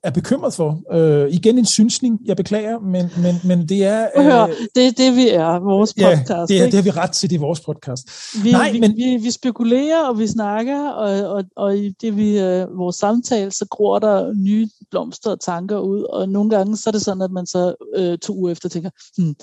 er 0.04 0.12
bekymret 0.12 0.54
for. 0.54 0.94
Øh, 0.94 1.34
igen 1.34 1.58
en 1.58 1.66
synsning, 1.66 2.20
jeg 2.26 2.38
beklager, 2.38 2.80
men, 2.80 3.12
men, 3.18 3.36
men 3.44 3.70
det 3.70 3.86
er... 3.86 4.08
Øh, 4.18 4.24
Hør, 4.24 4.48
det 4.76 4.88
er 4.88 4.92
det, 4.92 5.16
vi 5.16 5.30
er, 5.30 5.60
vores 5.60 5.94
podcast. 5.94 6.30
Ja, 6.30 6.46
det, 6.48 6.62
er, 6.62 6.66
det 6.66 6.74
har 6.74 6.82
vi 6.82 6.90
ret 6.90 7.12
til, 7.12 7.30
det 7.30 7.36
er 7.36 7.40
vores 7.40 7.60
podcast. 7.60 8.10
Vi, 8.44 8.52
Nej, 8.52 8.72
vi, 8.72 8.80
men... 8.80 8.96
vi, 8.96 9.18
vi 9.22 9.32
spekulerer, 9.32 10.08
og 10.08 10.20
vi 10.20 10.28
snakker, 10.28 10.90
og, 10.90 11.32
og, 11.32 11.44
og 11.56 11.78
i 11.78 11.90
det, 12.02 12.18
vi, 12.18 12.40
øh, 12.40 12.78
vores 12.78 12.96
samtale, 12.96 13.52
så 13.52 13.66
gror 13.70 14.00
der 14.00 14.34
nye 14.34 14.70
blomster 14.92 15.32
og 15.32 15.40
tanker 15.40 15.80
ud, 15.80 16.04
og 16.04 16.30
nogle 16.30 16.50
gange 16.50 16.78
så 16.78 16.90
er 16.90 16.92
det 16.92 17.02
sådan, 17.02 17.22
at 17.22 17.32
man 17.32 17.46
så 17.46 17.76
øh, 17.96 18.18
to 18.18 18.36
uger 18.36 18.52
efter 18.52 18.70
tænker, 18.70 18.90
hmm, 19.18 19.36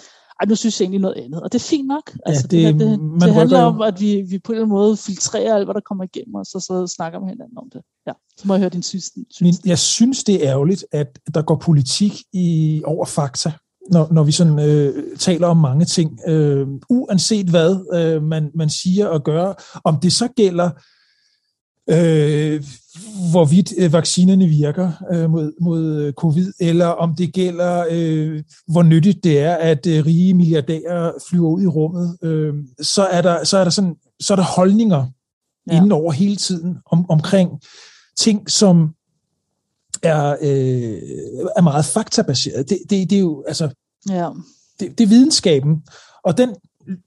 nu 0.47 0.55
synes 0.57 0.81
jeg 0.81 0.85
egentlig 0.85 1.01
noget 1.01 1.15
andet. 1.25 1.43
Og 1.43 1.53
det 1.53 1.59
er 1.59 1.65
fint 1.65 1.89
nok. 1.89 2.17
Altså, 2.27 2.49
ja, 2.53 2.57
det, 2.57 2.75
det, 2.75 2.81
det, 2.81 3.01
man 3.01 3.21
det 3.21 3.35
handler 3.35 3.63
om, 3.63 3.83
at 3.83 4.01
vi, 4.01 4.23
vi 4.31 4.39
på 4.39 4.53
en 4.53 4.57
eller 4.57 4.65
anden 4.65 4.77
måde 4.77 4.97
filtrerer 4.97 5.55
alt, 5.55 5.67
hvad 5.67 5.75
der 5.75 5.81
kommer 5.81 6.05
igennem 6.05 6.35
os, 6.35 6.55
og 6.55 6.63
så 6.63 6.93
snakker 6.97 7.19
med 7.21 7.29
hinanden 7.29 7.59
om 7.59 7.71
det. 7.73 7.83
Ja, 8.07 8.13
så 8.37 8.49
må 8.49 8.55
jeg 8.55 8.61
høre 8.61 8.71
din 8.71 8.83
synes. 8.83 9.13
Min, 9.41 9.55
jeg 9.65 9.79
synes, 9.79 10.25
det 10.25 10.35
er 10.35 10.51
ærgerligt, 10.51 10.85
at 10.93 11.19
der 11.35 11.43
går 11.43 11.57
politik 11.57 12.13
i 12.33 12.83
over 12.85 13.05
fakta, 13.05 13.53
når, 13.91 14.09
når 14.13 14.23
vi 14.23 14.33
sådan 14.33 14.59
øh, 14.59 15.17
taler 15.19 15.47
om 15.47 15.57
mange 15.57 15.85
ting. 15.85 16.19
Øh, 16.29 16.67
uanset 16.91 17.47
hvad 17.49 17.95
øh, 17.95 18.23
man, 18.23 18.51
man 18.55 18.71
siger 18.71 19.07
og 19.07 19.25
gør, 19.25 19.81
om 19.85 20.01
det 20.01 20.13
så 20.13 20.29
gælder 20.29 20.71
øh, 21.91 22.65
hvorvidt 23.31 23.73
øh, 23.79 23.93
vaccinerne 23.93 24.47
virker 24.47 24.93
øh, 25.13 25.31
mod, 25.31 25.53
mod 25.61 26.03
øh, 26.03 26.13
covid, 26.13 26.53
eller 26.61 26.87
om 26.87 27.15
det 27.15 27.33
gælder, 27.33 27.85
øh, 27.91 28.43
hvor 28.67 28.83
nyttigt 28.83 29.25
det 29.25 29.39
er, 29.39 29.55
at 29.55 29.87
øh, 29.87 30.07
rige 30.07 30.35
milliardærer 30.35 31.13
flyver 31.29 31.49
ud 31.49 31.63
i 31.63 31.67
rummet, 31.67 32.19
øh, 32.23 32.55
så, 32.83 33.07
er 33.07 33.23
der, 33.23 33.45
så, 33.45 33.59
er 33.59 33.65
der 33.65 33.71
sådan, 33.71 33.97
så 34.21 34.35
er 34.35 34.37
der 34.37 34.45
holdninger 34.45 35.07
ja. 35.71 35.77
inden 35.77 35.93
over 35.93 36.13
hele 36.13 36.37
tiden 36.37 36.77
om, 36.87 37.11
omkring 37.11 37.51
ting, 38.17 38.51
som 38.51 38.95
er, 40.03 40.37
øh, 40.43 40.99
er 41.57 41.63
meget 41.63 41.85
faktabaseret. 41.85 42.69
Det, 42.69 42.79
det, 42.91 43.11
det 43.11 43.17
er 43.17 43.21
jo, 43.21 43.45
altså, 43.47 43.69
ja. 44.09 44.29
det, 44.81 44.99
det 44.99 45.05
er 45.05 45.09
videnskaben, 45.09 45.83
og 46.25 46.39
den 46.39 46.55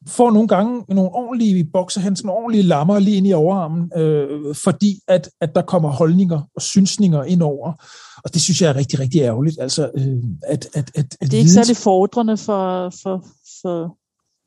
får 0.08 0.32
nogle 0.32 0.48
gange 0.48 0.86
nogle 0.90 1.12
ordentlige 1.12 1.64
boksehands, 1.74 2.24
nogle 2.24 2.40
ordentlige 2.40 2.64
lammer 2.64 3.00
lige 3.00 3.18
ind 3.18 3.28
i 3.28 3.34
overarmen, 3.34 3.92
øh, 3.98 4.56
fordi 4.56 5.00
at, 5.08 5.30
at 5.42 5.56
der 5.56 5.62
kommer 5.62 5.90
holdninger 5.90 6.42
og 6.56 6.62
synsninger 6.62 7.24
ind 7.24 7.42
over. 7.42 7.74
Og 8.24 8.34
det 8.34 8.42
synes 8.42 8.62
jeg 8.62 8.70
er 8.70 8.76
rigtig, 8.76 9.00
rigtig 9.00 9.22
ærgerligt. 9.22 9.58
Altså, 9.62 9.92
øh, 9.98 10.24
at, 10.48 10.68
at, 10.74 10.92
at, 10.96 11.18
at 11.22 11.32
det 11.32 11.34
er 11.34 11.38
ikke 11.38 11.52
særlig 11.52 11.78
fordrende 11.78 12.38
for, 12.38 12.94
for, 13.04 13.26
for, 13.62 13.98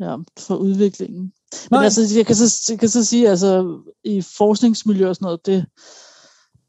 ja, 0.00 0.16
for 0.38 0.56
udviklingen. 0.56 1.32
Men 1.70 1.76
Nej. 1.76 1.84
altså, 1.84 2.16
jeg 2.16 2.26
kan, 2.26 2.36
så, 2.36 2.72
jeg 2.72 2.78
kan 2.78 2.88
så 2.88 3.04
sige, 3.04 3.28
altså 3.28 3.78
i 4.04 4.20
forskningsmiljø 4.36 5.08
og 5.08 5.14
sådan 5.14 5.26
noget, 5.26 5.46
det, 5.46 5.66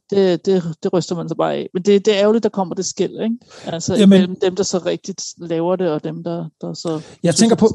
det, 0.09 0.45
det, 0.45 0.63
det 0.83 0.93
ryster 0.93 1.15
man 1.15 1.29
så 1.29 1.35
bare 1.35 1.53
af. 1.53 1.69
Men 1.73 1.83
det, 1.83 2.05
det 2.05 2.15
er 2.15 2.21
ærgerligt, 2.21 2.43
der 2.43 2.49
kommer 2.49 2.75
det 2.75 2.85
skæld, 2.85 3.21
ikke? 3.23 3.37
Altså 3.65 3.95
Jamen, 3.95 4.17
imellem 4.17 4.39
dem, 4.41 4.55
der 4.55 4.63
så 4.63 4.77
rigtigt 4.77 5.23
laver 5.37 5.75
det, 5.75 5.89
og 5.89 6.03
dem, 6.03 6.23
der, 6.23 6.49
der 6.61 6.73
så... 6.73 7.01
Jeg 7.23 7.35
tænker 7.35 7.55
på, 7.55 7.67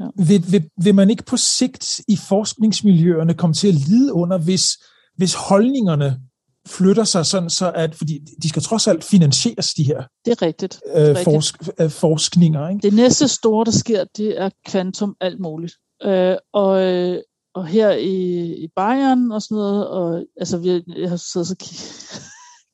Ja. 0.00 0.06
Vil, 0.16 0.52
vil, 0.52 0.68
vil 0.84 0.94
man 0.94 1.10
ikke 1.10 1.24
på 1.24 1.36
sigt 1.36 2.00
i 2.08 2.16
forskningsmiljøerne 2.16 3.34
komme 3.34 3.54
til 3.54 3.68
at 3.68 3.74
lide 3.74 4.12
under, 4.12 4.38
hvis, 4.38 4.68
hvis 5.16 5.34
holdningerne 5.34 6.20
flytter 6.66 7.04
sig 7.04 7.26
sådan, 7.26 7.50
så 7.50 7.72
at, 7.74 7.94
fordi 7.94 8.18
de 8.42 8.48
skal 8.48 8.62
trods 8.62 8.86
alt 8.88 9.04
finansieres, 9.04 9.74
de 9.74 9.84
her 9.84 10.02
det 10.24 10.30
er 10.30 10.42
rigtigt. 10.42 10.80
Det 10.86 11.02
er 11.02 11.10
øh, 11.10 11.24
forsk, 11.24 11.54
øh, 11.80 11.90
forskninger. 11.90 12.68
Ikke? 12.68 12.82
Det 12.82 12.94
næste 12.94 13.28
store, 13.28 13.64
der 13.64 13.70
sker, 13.70 14.04
det 14.16 14.40
er 14.40 14.50
kvantum 14.66 15.16
alt 15.20 15.40
muligt. 15.40 15.74
Øh, 16.04 16.36
og, 16.52 16.82
øh, 16.82 17.18
og 17.54 17.66
her 17.66 17.90
i, 17.90 18.46
i 18.64 18.68
Bayern 18.76 19.32
og 19.32 19.42
sådan 19.42 19.54
noget, 19.54 19.88
og 19.88 20.24
altså, 20.36 20.58
vi, 20.58 20.82
jeg 20.96 21.08
har 21.08 21.16
siddet 21.16 21.48
så 21.48 21.56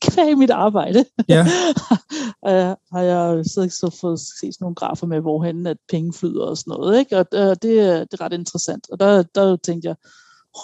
kvæg 0.02 0.38
mit 0.38 0.50
arbejde, 0.50 1.04
ja. 1.28 1.40
uh, 2.42 2.76
har 2.92 3.00
jeg 3.00 3.44
siddet 3.46 3.72
så 3.72 3.96
fået 4.00 4.20
set 4.40 4.60
nogle 4.60 4.74
grafer 4.74 5.06
med, 5.06 5.20
hvorhen 5.20 5.66
at 5.66 5.76
penge 5.88 6.12
flyder 6.12 6.44
og 6.44 6.56
sådan 6.56 6.70
noget. 6.70 6.98
Ikke? 6.98 7.18
Og 7.18 7.26
uh, 7.32 7.40
det, 7.40 7.62
det 7.62 8.12
er 8.12 8.20
ret 8.20 8.32
interessant. 8.32 8.90
Og 8.90 9.00
der, 9.00 9.22
der 9.22 9.56
tænkte 9.56 9.88
jeg, 9.88 9.96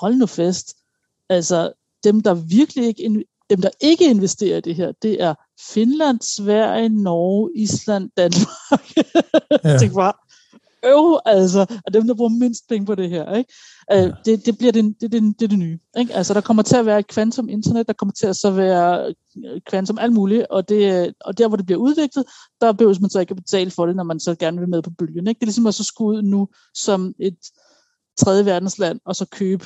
hold 0.00 0.14
nu 0.14 0.26
fest. 0.26 0.76
Altså, 1.28 1.72
dem, 2.04 2.20
der 2.20 2.34
virkelig 2.34 2.86
ikke, 2.86 3.24
dem, 3.50 3.60
der 3.60 3.70
ikke 3.80 4.10
investerer 4.10 4.56
i 4.56 4.60
det 4.60 4.74
her, 4.74 4.92
det 5.02 5.22
er 5.22 5.34
Finland, 5.72 6.20
Sverige, 6.20 6.88
Norge, 6.88 7.50
Island, 7.54 8.10
Danmark. 8.16 8.86
Ja. 9.64 9.68
jeg 9.68 9.80
tænkte 9.80 9.94
bare, 9.94 10.12
øv, 10.84 11.18
altså, 11.24 11.80
og 11.86 11.94
dem, 11.94 12.06
der 12.06 12.14
bruger 12.14 12.30
mindst 12.30 12.68
penge 12.68 12.86
på 12.86 12.94
det 12.94 13.10
her, 13.10 13.34
ikke? 13.34 13.52
Øh, 13.92 14.12
det, 14.24 14.46
det 14.46 14.58
bliver 14.58 14.72
det, 14.72 14.84
det, 15.00 15.12
det, 15.12 15.22
det, 15.40 15.50
det 15.50 15.58
nye. 15.58 15.78
Ikke? 15.98 16.14
Altså, 16.14 16.34
der 16.34 16.40
kommer 16.40 16.62
til 16.62 16.76
at 16.76 16.86
være 16.86 16.98
et 16.98 17.06
kvantum 17.06 17.48
internet, 17.48 17.86
der 17.86 17.92
kommer 17.92 18.12
til 18.12 18.26
at 18.26 18.36
så 18.36 18.50
være 18.50 19.14
kvantum 19.66 19.98
alt 19.98 20.12
muligt, 20.12 20.46
og, 20.50 20.68
det, 20.68 21.14
og 21.20 21.38
der, 21.38 21.48
hvor 21.48 21.56
det 21.56 21.66
bliver 21.66 21.80
udviklet, 21.80 22.24
der 22.60 22.72
behøver 22.72 23.00
man 23.00 23.10
så 23.10 23.20
ikke 23.20 23.30
at 23.30 23.36
betale 23.36 23.70
for 23.70 23.86
det, 23.86 23.96
når 23.96 24.04
man 24.04 24.20
så 24.20 24.34
gerne 24.34 24.58
vil 24.58 24.68
med 24.68 24.82
på 24.82 24.90
bølgen. 24.90 25.26
Ikke? 25.26 25.38
Det 25.38 25.42
er 25.42 25.46
ligesom 25.46 25.66
at 25.66 25.74
så 25.74 25.84
skulle 25.84 26.18
ud 26.18 26.22
nu 26.22 26.48
som 26.74 27.14
et 27.18 27.38
tredje 28.16 28.44
verdensland, 28.44 29.00
og 29.04 29.16
så 29.16 29.26
købe 29.26 29.64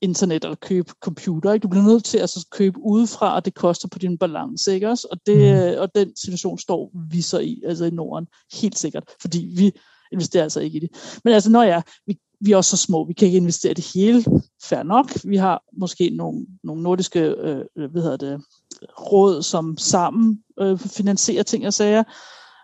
internet 0.00 0.44
eller 0.44 0.56
købe 0.56 0.92
computer. 1.02 1.52
Ikke? 1.52 1.62
Du 1.62 1.68
bliver 1.68 1.84
nødt 1.84 2.04
til 2.04 2.18
at 2.18 2.30
så 2.30 2.46
købe 2.50 2.78
udefra, 2.80 3.34
og 3.34 3.44
det 3.44 3.54
koster 3.54 3.88
på 3.88 3.98
din 3.98 4.18
balance. 4.18 4.74
Ikke 4.74 4.88
også? 4.88 5.08
Og, 5.10 5.18
det, 5.26 5.72
mm. 5.74 5.80
og 5.80 5.94
den 5.94 6.16
situation 6.16 6.58
står 6.58 6.92
vi 7.10 7.22
så 7.22 7.38
i, 7.38 7.62
altså 7.66 7.84
i 7.84 7.90
Norden, 7.90 8.26
helt 8.52 8.78
sikkert. 8.78 9.04
Fordi 9.20 9.54
vi 9.56 9.72
investerer 10.12 10.42
altså 10.42 10.60
ikke 10.60 10.76
i 10.76 10.80
det. 10.80 11.20
Men 11.24 11.34
altså, 11.34 11.50
når 11.50 11.62
jeg, 11.62 11.82
vi, 12.06 12.18
vi 12.40 12.52
er 12.52 12.56
også 12.56 12.76
så 12.76 12.86
små, 12.86 13.04
vi 13.04 13.12
kan 13.12 13.26
ikke 13.26 13.38
investere 13.38 13.74
det 13.74 13.90
hele, 13.94 14.24
fair 14.62 14.82
nok. 14.82 15.10
Vi 15.24 15.36
har 15.36 15.62
måske 15.72 16.10
nogle, 16.10 16.46
nogle 16.64 16.82
nordiske 16.82 17.20
øh, 17.20 17.64
øh, 17.76 17.90
hvad 17.90 18.02
hedder 18.02 18.16
det, 18.16 18.44
råd, 18.82 19.42
som 19.42 19.76
sammen 19.78 20.42
øh, 20.60 20.78
finansierer 20.78 21.42
ting 21.42 21.66
og 21.66 21.74
sager, 21.74 22.02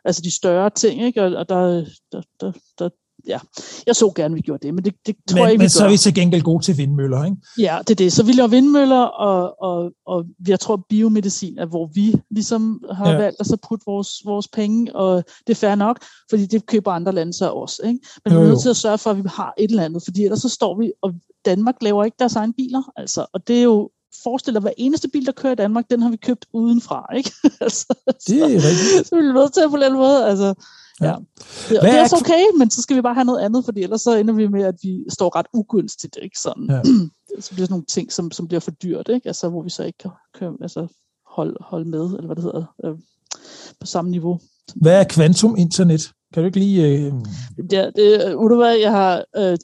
altså 0.04 0.22
de 0.22 0.36
større 0.36 0.70
ting, 0.70 1.02
ikke? 1.02 1.22
Og, 1.22 1.32
og 1.36 1.48
der, 1.48 1.84
der, 2.12 2.22
der, 2.40 2.52
der, 2.78 2.88
ja, 3.26 3.38
jeg 3.86 3.96
så 3.96 4.12
gerne, 4.16 4.34
vi 4.34 4.40
gjorde 4.40 4.66
det, 4.66 4.74
men 4.74 4.84
det, 4.84 4.94
det 5.06 5.16
tror 5.30 5.36
men, 5.36 5.42
jeg 5.42 5.52
ikke, 5.52 5.62
Men 5.62 5.68
så 5.68 5.84
er 5.84 5.90
vi 5.90 5.96
til 5.96 6.14
gengæld 6.14 6.42
gode 6.42 6.64
til 6.64 6.78
vindmøller, 6.78 7.24
ikke? 7.24 7.36
Ja, 7.58 7.78
det 7.80 7.90
er 7.90 7.94
det. 7.94 8.12
Så 8.12 8.22
vi 8.22 8.32
laver 8.32 8.48
vindmøller, 8.48 9.00
og, 9.00 9.62
og, 9.62 9.92
og 10.06 10.24
jeg 10.48 10.60
tror, 10.60 10.86
biomedicin 10.88 11.58
er, 11.58 11.66
hvor 11.66 11.90
vi 11.94 12.14
ligesom 12.30 12.84
har 12.92 13.10
ja. 13.10 13.16
valgt 13.16 13.40
at 13.40 13.46
så 13.46 13.56
putte 13.68 13.84
vores, 13.86 14.08
vores 14.24 14.48
penge, 14.48 14.96
og 14.96 15.24
det 15.46 15.52
er 15.52 15.66
fair 15.66 15.74
nok, 15.74 16.04
fordi 16.30 16.46
det 16.46 16.66
køber 16.66 16.90
andre 16.90 17.12
lande 17.12 17.32
så 17.32 17.50
også, 17.50 17.82
ikke? 17.86 17.98
Men 18.24 18.34
jo, 18.34 18.40
vi 18.40 18.44
er 18.44 18.48
nødt 18.48 18.62
til 18.62 18.70
at 18.70 18.76
sørge 18.76 18.98
for, 18.98 19.10
at 19.10 19.16
vi 19.16 19.22
har 19.26 19.54
et 19.58 19.70
eller 19.70 19.84
andet, 19.84 20.02
fordi 20.04 20.24
ellers 20.24 20.40
så 20.40 20.48
står 20.48 20.78
vi, 20.78 20.92
og 21.02 21.12
Danmark 21.44 21.74
laver 21.82 22.04
ikke 22.04 22.16
deres 22.18 22.36
egen 22.36 22.52
biler, 22.52 22.82
altså, 22.96 23.26
og 23.32 23.48
det 23.48 23.58
er 23.58 23.62
jo 23.62 23.90
forestiller, 24.22 24.58
at 24.58 24.64
hver 24.64 24.72
eneste 24.76 25.08
bil, 25.08 25.26
der 25.26 25.32
kører 25.32 25.52
i 25.52 25.56
Danmark, 25.56 25.84
den 25.90 26.02
har 26.02 26.10
vi 26.10 26.16
købt 26.16 26.46
udenfra, 26.52 27.06
ikke? 27.16 27.32
altså, 27.60 27.94
det 28.26 28.38
er 28.38 28.46
rigtigt. 28.46 29.08
Så 29.08 29.16
vi 29.16 29.20
er 29.20 29.32
nødt 29.32 29.52
til 29.52 29.60
at 29.60 29.70
på 29.70 29.76
den 29.76 29.92
måde, 29.92 30.26
altså, 30.26 30.54
Ja. 31.00 31.14
Det, 31.68 31.78
det 31.82 31.90
er 31.90 32.06
så 32.06 32.16
okay, 32.20 32.44
men 32.58 32.70
så 32.70 32.82
skal 32.82 32.96
vi 32.96 33.02
bare 33.02 33.14
have 33.14 33.24
noget 33.24 33.40
andet, 33.40 33.64
fordi 33.64 33.82
ellers 33.82 34.00
så 34.00 34.16
ender 34.16 34.34
vi 34.34 34.46
med, 34.46 34.64
at 34.64 34.74
vi 34.82 35.04
står 35.08 35.36
ret 35.36 35.46
ugunstigt, 35.52 36.18
ikke? 36.22 36.40
Sådan. 36.40 36.66
Ja. 36.70 36.80
så 37.44 37.50
bliver 37.50 37.66
sådan 37.66 37.72
nogle 37.72 37.84
ting, 37.84 38.12
som, 38.12 38.30
som 38.30 38.48
bliver 38.48 38.60
for 38.60 38.70
dyrt, 38.70 39.08
ikke? 39.08 39.26
Altså, 39.26 39.48
hvor 39.48 39.62
vi 39.62 39.70
så 39.70 39.84
ikke 39.84 39.98
kan, 39.98 40.10
kan 40.38 40.56
altså, 40.62 40.86
holde, 41.26 41.56
holde 41.60 41.88
med, 41.88 42.04
eller 42.04 42.26
hvad 42.26 42.36
det 42.36 42.44
hedder, 42.44 42.74
øh, 42.84 42.94
på 43.80 43.86
samme 43.86 44.10
niveau. 44.10 44.40
Hvad 44.74 45.00
er 45.00 45.04
kvantum 45.04 45.56
internet? 45.58 46.10
Kan 46.34 46.42
du 46.42 46.46
ikke 46.46 46.58
lige... 46.58 46.88
Øh... 46.88 47.12
Ja, 47.72 47.90
det, 47.96 48.32
du 48.32 48.56
hvad, 48.56 48.76
jeg 48.76 48.90
har... 48.90 49.24
Øh, 49.36 49.58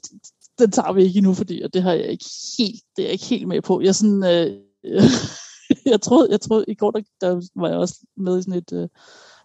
den 0.59 0.71
tager 0.71 0.93
vi 0.93 1.03
ikke 1.03 1.17
endnu, 1.17 1.33
fordi 1.33 1.61
og 1.61 1.73
det 1.73 1.83
har 1.83 1.93
jeg 1.93 2.07
ikke 2.07 2.25
helt, 2.57 2.83
det 2.95 3.01
er 3.01 3.07
jeg 3.07 3.13
ikke 3.13 3.25
helt 3.25 3.47
med 3.47 3.61
på. 3.61 3.81
Jeg 3.81 3.95
sådan, 3.95 4.23
øh, 4.23 4.57
jeg 5.91 6.01
troede, 6.01 6.27
jeg 6.31 6.41
troede, 6.41 6.65
i 6.67 6.75
går 6.75 6.91
der, 6.91 7.01
der 7.21 7.41
var 7.55 7.69
jeg 7.69 7.77
også 7.77 7.95
med 8.17 8.39
i 8.39 8.41
sådan 8.41 8.53
et, 8.53 8.73
øh, 8.73 8.87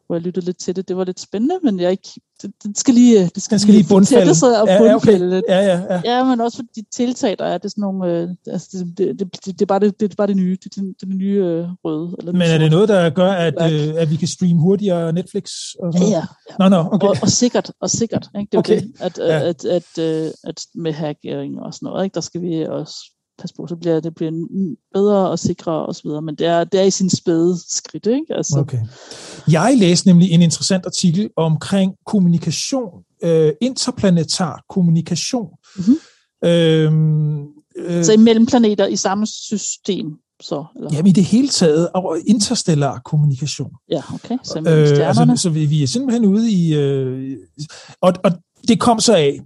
hvor 0.07 0.17
jeg 0.17 0.23
lyttede 0.23 0.47
lidt 0.47 0.59
til 0.59 0.77
det. 0.77 0.89
Det 0.89 0.97
var 0.97 1.05
lidt 1.05 1.21
spændende, 1.21 1.55
men 1.63 1.81
jeg 1.81 1.91
ikke, 1.91 2.09
det, 2.43 2.53
det 2.63 2.79
skal 2.79 2.95
lige, 2.95 3.31
det 3.35 3.43
skal, 3.43 3.55
det 3.55 3.63
skal 3.63 3.75
lige 3.75 3.87
bundfælde. 3.89 4.35
sig 4.35 4.63
og 4.63 4.69
ja, 4.69 4.95
okay. 4.95 5.19
lidt. 5.19 5.45
Ja, 5.49 5.59
ja, 5.59 5.81
ja. 5.91 6.01
ja, 6.05 6.25
men 6.25 6.41
også 6.41 6.57
for 6.57 6.65
de 6.77 6.85
tiltag, 6.93 7.37
der 7.39 7.45
er, 7.45 7.59
det 7.59 7.65
er 7.65 7.69
sådan 7.69 7.83
nogle, 7.83 8.13
øh, 8.13 8.29
altså 8.47 8.69
det, 8.99 8.99
det, 8.99 9.19
det, 9.21 9.45
det, 9.47 9.63
er 9.63 9.67
bare 9.67 9.81
det, 9.81 10.01
det 10.01 10.13
er 10.13 10.17
bare 10.17 10.27
det 10.27 10.37
nye, 10.37 10.59
det, 10.65 10.75
det, 10.75 10.95
det 11.01 11.09
nye 11.09 11.37
øh, 11.45 11.69
røde. 11.85 12.17
Eller 12.19 12.33
men 12.33 12.43
er 12.43 12.59
det 12.59 12.71
noget, 12.71 12.89
der 12.89 13.11
gør, 13.11 13.33
at, 13.33 13.55
øh, 13.73 13.95
at 13.97 14.11
vi 14.11 14.17
kan 14.17 14.29
streame 14.29 14.61
hurtigere 14.61 15.13
Netflix? 15.13 15.51
Og 15.83 15.93
sådan 15.93 16.09
ja, 16.09 16.25
ja. 16.51 16.55
Nå, 16.59 16.69
nå, 16.69 16.89
okay. 16.93 17.07
og, 17.07 17.17
og 17.23 17.29
sikkert, 17.29 17.73
og 17.81 17.91
sikkert. 17.91 18.29
Ikke? 18.39 18.51
Det 18.51 18.55
er 18.55 18.59
okay. 18.59 18.81
det, 18.81 18.93
at, 19.01 19.19
ja. 19.19 19.49
at, 19.49 19.65
at, 19.65 19.99
at, 19.99 20.27
øh, 20.27 20.31
at, 20.45 20.67
med 20.75 20.93
hacking 20.93 21.61
og 21.61 21.75
sådan 21.75 21.87
noget, 21.87 22.05
ikke? 22.05 22.15
der 22.15 22.21
skal 22.21 22.43
vi 22.43 22.67
også 22.67 23.13
passe 23.39 23.57
på, 23.57 23.67
så 23.67 23.77
bliver 23.77 24.01
det 24.01 24.15
bliver 24.15 24.33
bedre 24.95 25.31
og 25.31 25.39
sikrere 25.39 25.87
osv., 25.87 26.11
men 26.23 26.35
det 26.35 26.47
er, 26.47 26.65
det 26.65 26.81
er 26.81 26.85
i 26.85 26.91
sin 26.91 27.11
spæde 27.11 27.57
skridt. 27.69 28.07
Ikke? 28.07 28.35
Altså. 28.35 28.59
Okay. 28.59 28.81
Jeg 29.49 29.75
læste 29.77 30.09
nemlig 30.09 30.31
en 30.31 30.43
interessant 30.43 30.87
artikel 30.87 31.31
omkring 31.37 31.93
kommunikation, 32.07 32.91
øh, 33.25 33.53
interplanetar 33.61 34.65
kommunikation. 34.69 35.49
Mm-hmm. 35.77 35.97
Øhm, 36.49 37.43
øh, 37.77 38.05
så 38.05 38.13
imellem 38.13 38.47
planeter 38.47 38.87
i 38.87 38.97
samme 38.97 39.27
system? 39.27 40.07
Så, 40.43 40.65
eller? 40.77 40.91
Jamen 40.93 41.07
i 41.07 41.13
det 41.13 41.25
hele 41.25 41.49
taget, 41.49 41.89
og 41.95 42.19
interstellar 42.27 42.99
kommunikation. 43.05 43.71
Ja, 43.91 44.03
okay. 44.15 44.39
Så, 44.45 44.59
øh, 44.59 45.09
altså, 45.09 45.33
så 45.37 45.51
vi, 45.51 45.67
vi 45.67 45.83
er 45.83 45.87
simpelthen 45.87 46.25
ude 46.25 46.51
i... 46.51 46.75
Øh, 46.75 47.37
og, 48.01 48.13
og 48.25 48.33
det 48.69 48.81
kom 48.81 49.01
så 49.01 49.15
af, 49.15 49.41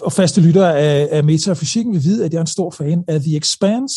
og 0.00 0.12
faste 0.12 0.40
lyttere 0.40 0.78
af, 0.78 1.08
af 1.10 1.24
metafysikken 1.24 1.94
vil 1.94 2.04
vide, 2.04 2.24
at 2.24 2.32
jeg 2.32 2.38
er 2.38 2.42
en 2.42 2.46
stor 2.46 2.70
fan 2.70 3.04
af 3.08 3.20
The 3.20 3.36
Expanse, 3.36 3.96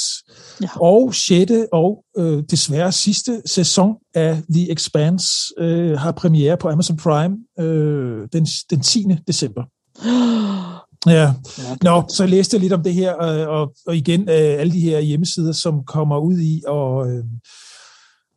ja. 0.62 0.68
og 0.76 1.16
6. 1.16 1.52
og 1.72 2.04
øh, 2.18 2.44
desværre 2.52 2.92
sidste 2.92 3.42
sæson 3.46 3.96
af 4.14 4.38
The 4.54 4.72
Expanse 4.72 5.30
øh, 5.58 6.00
har 6.00 6.12
premiere 6.12 6.58
på 6.58 6.70
Amazon 6.70 6.98
Prime 6.98 7.38
øh, 7.60 8.28
den, 8.34 8.46
den 8.70 8.82
10. 8.82 9.06
december. 9.28 9.64
Ja, 11.08 11.34
Nå, 11.84 12.04
så 12.10 12.26
læste 12.26 12.56
jeg 12.56 12.62
lidt 12.62 12.74
om 12.74 12.84
det 12.84 12.94
her, 12.94 13.14
og, 13.14 13.60
og, 13.60 13.74
og 13.88 13.98
igen 13.98 14.22
øh, 14.22 14.36
alle 14.36 14.74
de 14.74 14.80
her 14.80 15.00
hjemmesider, 15.00 15.52
som 15.52 15.84
kommer 15.86 16.18
ud 16.18 16.40
i 16.40 16.62
og, 16.68 17.12
øh, 17.12 17.24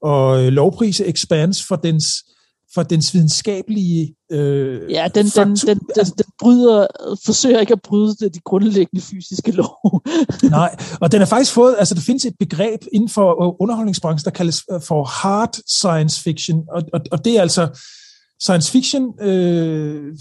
og 0.03 0.53
lovprise 0.53 1.07
Expanse 1.07 1.67
for 1.67 1.77
dens 1.77 2.25
for 2.75 2.83
dens 2.83 3.15
videnskabelige 3.15 4.15
øh, 4.33 4.91
Ja, 4.91 5.09
den, 5.15 5.27
den, 5.27 5.49
den, 5.49 5.67
den, 5.67 5.81
altså- 5.97 6.15
den 6.19 6.25
bryder, 6.41 6.87
forsøger 7.25 7.61
ikke 7.61 7.73
at 7.73 7.83
bryde 7.83 8.15
de 8.29 8.41
grundlæggende 8.45 9.05
fysiske 9.05 9.53
lov. 9.53 10.03
Nej, 10.51 10.77
og 11.01 11.13
den 11.13 11.21
har 11.21 11.27
faktisk 11.27 11.53
fået, 11.53 11.77
altså 11.79 11.95
der 11.95 12.01
findes 12.01 12.25
et 12.25 12.35
begreb 12.39 12.83
inden 12.93 13.09
for 13.09 13.57
underholdningsbranchen, 13.63 14.25
der 14.25 14.31
kaldes 14.31 14.63
øh, 14.73 14.81
for 14.81 15.05
hard 15.05 15.55
science 15.67 16.23
fiction, 16.23 16.63
og, 16.73 16.83
og, 16.93 17.01
og 17.13 17.25
det 17.25 17.37
er 17.37 17.41
altså 17.41 17.69
science 18.41 18.73
fiction 18.73 19.21
øh, 19.21 20.17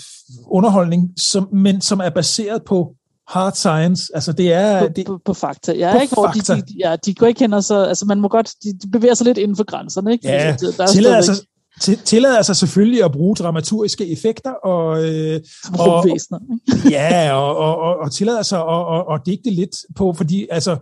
underholdning, 0.48 1.10
som, 1.18 1.50
men 1.54 1.82
som 1.82 2.00
er 2.00 2.10
baseret 2.10 2.62
på 2.66 2.96
hard 3.28 3.54
science. 3.54 4.12
Altså 4.14 4.32
det 4.32 4.54
er 4.54 4.80
på, 4.80 4.94
det, 4.96 5.06
på, 5.06 5.20
på 5.26 5.34
fakta. 5.34 5.74
Ja, 5.74 5.94
på 5.94 6.02
ikke, 6.02 6.16
fakta. 6.16 6.56
De, 6.56 6.62
de, 6.62 6.76
ja, 6.80 6.96
de 7.06 7.14
går 7.16 7.28
ikke 7.28 7.40
hen 7.40 7.54
og 7.54 7.64
så, 7.64 7.84
altså 7.84 8.06
man 8.06 8.20
må 8.20 8.28
godt, 8.28 8.54
de, 8.64 8.74
de 8.74 8.88
bevæger 8.92 9.14
sig 9.14 9.26
lidt 9.26 9.38
inden 9.38 9.58
for 9.58 9.64
grænserne, 9.64 10.12
ikke? 10.12 10.28
Ja, 10.28 10.34
altså, 10.34 10.74
der 10.78 10.84
er 10.84 10.88
tillader, 10.88 11.16
altså, 11.16 11.46
tillader 11.82 12.42
sig 12.42 12.56
selvfølgelig 12.56 13.04
at 13.04 13.12
bruge 13.12 13.36
dramaturgiske 13.36 14.12
effekter 14.12 14.52
og, 14.52 15.04
øh, 15.10 15.42
og 15.80 16.08
ja, 16.90 17.34
og, 17.34 17.58
og, 17.58 17.78
og, 17.78 17.98
og 17.98 18.12
tillader 18.12 18.42
sig 18.42 18.60
at 18.60 18.66
og, 18.66 19.08
og 19.08 19.26
digte 19.26 19.50
lidt 19.50 19.76
på, 19.96 20.14
fordi 20.14 20.48
altså 20.52 20.78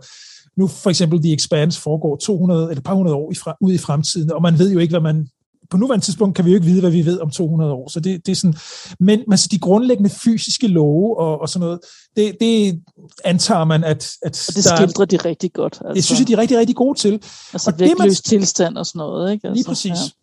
nu 0.56 0.66
for 0.66 0.90
eksempel 0.90 1.22
The 1.22 1.34
Expanse 1.34 1.80
foregår 1.80 2.16
200 2.16 2.62
eller 2.62 2.76
et 2.76 2.84
par 2.84 2.94
hundrede 2.94 3.16
år 3.16 3.32
i 3.32 3.34
fra, 3.34 3.56
ud 3.60 3.72
i 3.72 3.78
fremtiden, 3.78 4.32
og 4.32 4.42
man 4.42 4.58
ved 4.58 4.72
jo 4.72 4.78
ikke, 4.78 4.92
hvad 4.92 5.00
man 5.00 5.28
på 5.70 5.76
nuværende 5.76 6.04
tidspunkt 6.04 6.36
kan 6.36 6.44
vi 6.44 6.50
jo 6.50 6.54
ikke 6.54 6.66
vide, 6.66 6.80
hvad 6.80 6.90
vi 6.90 7.04
ved 7.04 7.20
om 7.20 7.30
200 7.30 7.72
år. 7.72 7.90
Så 7.90 8.00
det, 8.00 8.26
det 8.26 8.32
er 8.32 8.36
sådan, 8.36 8.54
men 9.00 9.20
altså, 9.30 9.48
de 9.50 9.58
grundlæggende 9.58 10.10
fysiske 10.10 10.66
love 10.66 11.18
og, 11.18 11.40
og 11.40 11.48
sådan 11.48 11.66
noget, 11.66 11.80
det, 12.16 12.36
det 12.40 12.80
antager 13.24 13.64
man, 13.64 13.84
at... 13.84 14.10
at 14.22 14.48
og 14.48 14.54
det 14.54 14.64
skildrer 14.64 15.04
de 15.04 15.16
rigtig 15.16 15.52
godt. 15.52 15.72
Altså. 15.72 15.94
Det 15.94 16.04
synes 16.04 16.20
jeg, 16.20 16.28
de 16.28 16.32
er 16.32 16.38
rigtig, 16.38 16.58
rigtig 16.58 16.76
gode 16.76 16.98
til. 16.98 17.12
Altså 17.52 17.70
og 17.70 17.80
vægtløs 17.80 17.98
man, 17.98 18.14
tilstand 18.14 18.76
og 18.76 18.86
sådan 18.86 18.98
noget. 18.98 19.32
Ikke? 19.32 19.48
Altså, 19.48 19.54
lige 19.54 19.68
præcis. 19.68 19.90
Ja. 19.90 20.21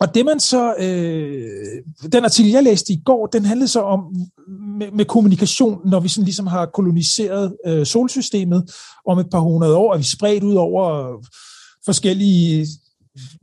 Og 0.00 0.14
det 0.14 0.24
man 0.24 0.40
så, 0.40 0.74
øh, 0.78 2.10
den 2.12 2.24
artikel, 2.24 2.52
jeg 2.52 2.62
læste 2.62 2.92
i 2.92 3.02
går, 3.04 3.26
den 3.26 3.44
handlede 3.44 3.68
så 3.68 3.80
om 3.80 4.00
med, 4.78 4.90
med 4.92 5.04
kommunikation, 5.04 5.80
når 5.88 6.00
vi 6.00 6.08
sådan 6.08 6.24
ligesom 6.24 6.46
har 6.46 6.66
koloniseret 6.66 7.56
øh, 7.66 7.86
solsystemet. 7.86 8.70
Om 9.06 9.18
et 9.18 9.30
par 9.30 9.40
hundrede 9.40 9.76
år, 9.76 9.94
er 9.94 9.98
vi 9.98 10.04
spredt 10.04 10.44
ud 10.44 10.54
over 10.54 11.16
forskellige 11.84 12.66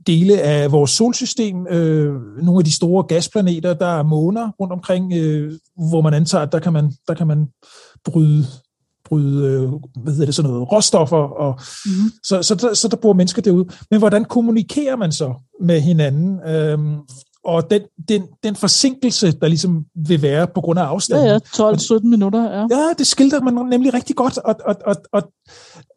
dele 0.06 0.40
af 0.40 0.72
vores 0.72 0.90
solsystem, 0.90 1.66
øh, 1.66 2.14
nogle 2.42 2.60
af 2.60 2.64
de 2.64 2.76
store 2.76 3.02
gasplaneter, 3.02 3.74
der 3.74 3.86
er 3.86 4.02
måner 4.02 4.50
rundt 4.60 4.72
omkring, 4.72 5.12
øh, 5.12 5.52
hvor 5.90 6.00
man 6.00 6.14
antager, 6.14 6.42
at 6.42 6.52
der 6.52 6.58
kan 6.58 6.72
man, 6.72 6.92
der 7.08 7.14
kan 7.14 7.26
man 7.26 7.46
bryde 8.04 8.46
bryde 9.08 9.46
øh, 9.46 9.68
hvad 10.02 10.12
hedder 10.12 10.26
det, 10.26 10.34
sådan 10.34 10.50
noget, 10.50 10.72
råstoffer, 10.72 11.16
og 11.16 11.60
mm. 11.86 11.92
så, 12.22 12.42
så, 12.42 12.56
så, 12.58 12.74
så 12.74 12.88
der 12.88 12.96
bor 12.96 13.12
mennesker 13.12 13.42
derude. 13.42 13.68
Men 13.90 13.98
hvordan 13.98 14.24
kommunikerer 14.24 14.96
man 14.96 15.12
så 15.12 15.34
med 15.60 15.80
hinanden? 15.80 16.48
Øhm, 16.48 16.96
og 17.44 17.70
den, 17.70 17.82
den, 18.08 18.22
den 18.42 18.56
forsinkelse, 18.56 19.32
der 19.32 19.48
ligesom 19.48 19.84
vil 19.94 20.22
være 20.22 20.46
på 20.46 20.60
grund 20.60 20.78
af 20.78 20.84
afstanden. 20.84 21.26
Ja, 21.26 21.32
ja, 21.58 21.72
12-17 21.72 22.00
minutter, 22.02 22.42
ja. 22.42 22.66
Ja, 22.70 22.92
det 22.98 23.06
skildrer 23.06 23.40
man 23.40 23.54
nemlig 23.54 23.94
rigtig 23.94 24.16
godt, 24.16 24.38
og, 24.38 24.56
og, 24.64 24.76
og, 24.86 24.96
og, 25.12 25.32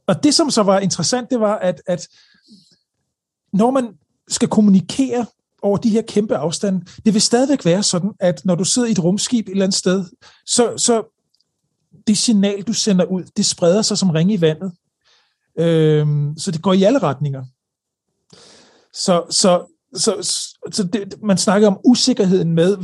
og 0.07 0.23
det, 0.23 0.33
som 0.33 0.49
så 0.49 0.63
var 0.63 0.79
interessant, 0.79 1.29
det 1.29 1.39
var, 1.39 1.55
at, 1.55 1.81
at 1.87 2.07
når 3.53 3.71
man 3.71 3.87
skal 4.27 4.47
kommunikere 4.47 5.25
over 5.61 5.77
de 5.77 5.89
her 5.89 6.01
kæmpe 6.01 6.35
afstande, 6.35 6.85
det 7.05 7.13
vil 7.13 7.21
stadigvæk 7.21 7.65
være 7.65 7.83
sådan, 7.83 8.11
at 8.19 8.41
når 8.45 8.55
du 8.55 8.63
sidder 8.63 8.87
i 8.87 8.91
et 8.91 9.03
rumskib 9.03 9.47
et 9.47 9.51
eller 9.51 9.63
andet 9.63 9.77
sted, 9.77 10.05
så, 10.45 10.73
så 10.77 11.18
det 12.07 12.17
signal, 12.17 12.61
du 12.61 12.73
sender 12.73 13.05
ud, 13.05 13.23
det 13.37 13.45
spreder 13.45 13.81
sig 13.81 13.97
som 13.97 14.09
ringe 14.09 14.33
i 14.33 14.41
vandet. 14.41 14.71
Øhm, 15.59 16.37
så 16.37 16.51
det 16.51 16.61
går 16.61 16.73
i 16.73 16.83
alle 16.83 16.99
retninger. 16.99 17.45
Så, 18.93 19.23
så, 19.29 19.75
så, 19.95 20.13
så 20.71 20.83
det, 20.83 21.23
man 21.23 21.37
snakker 21.37 21.67
om 21.67 21.79
usikkerheden 21.85 22.53
med, 22.53 22.77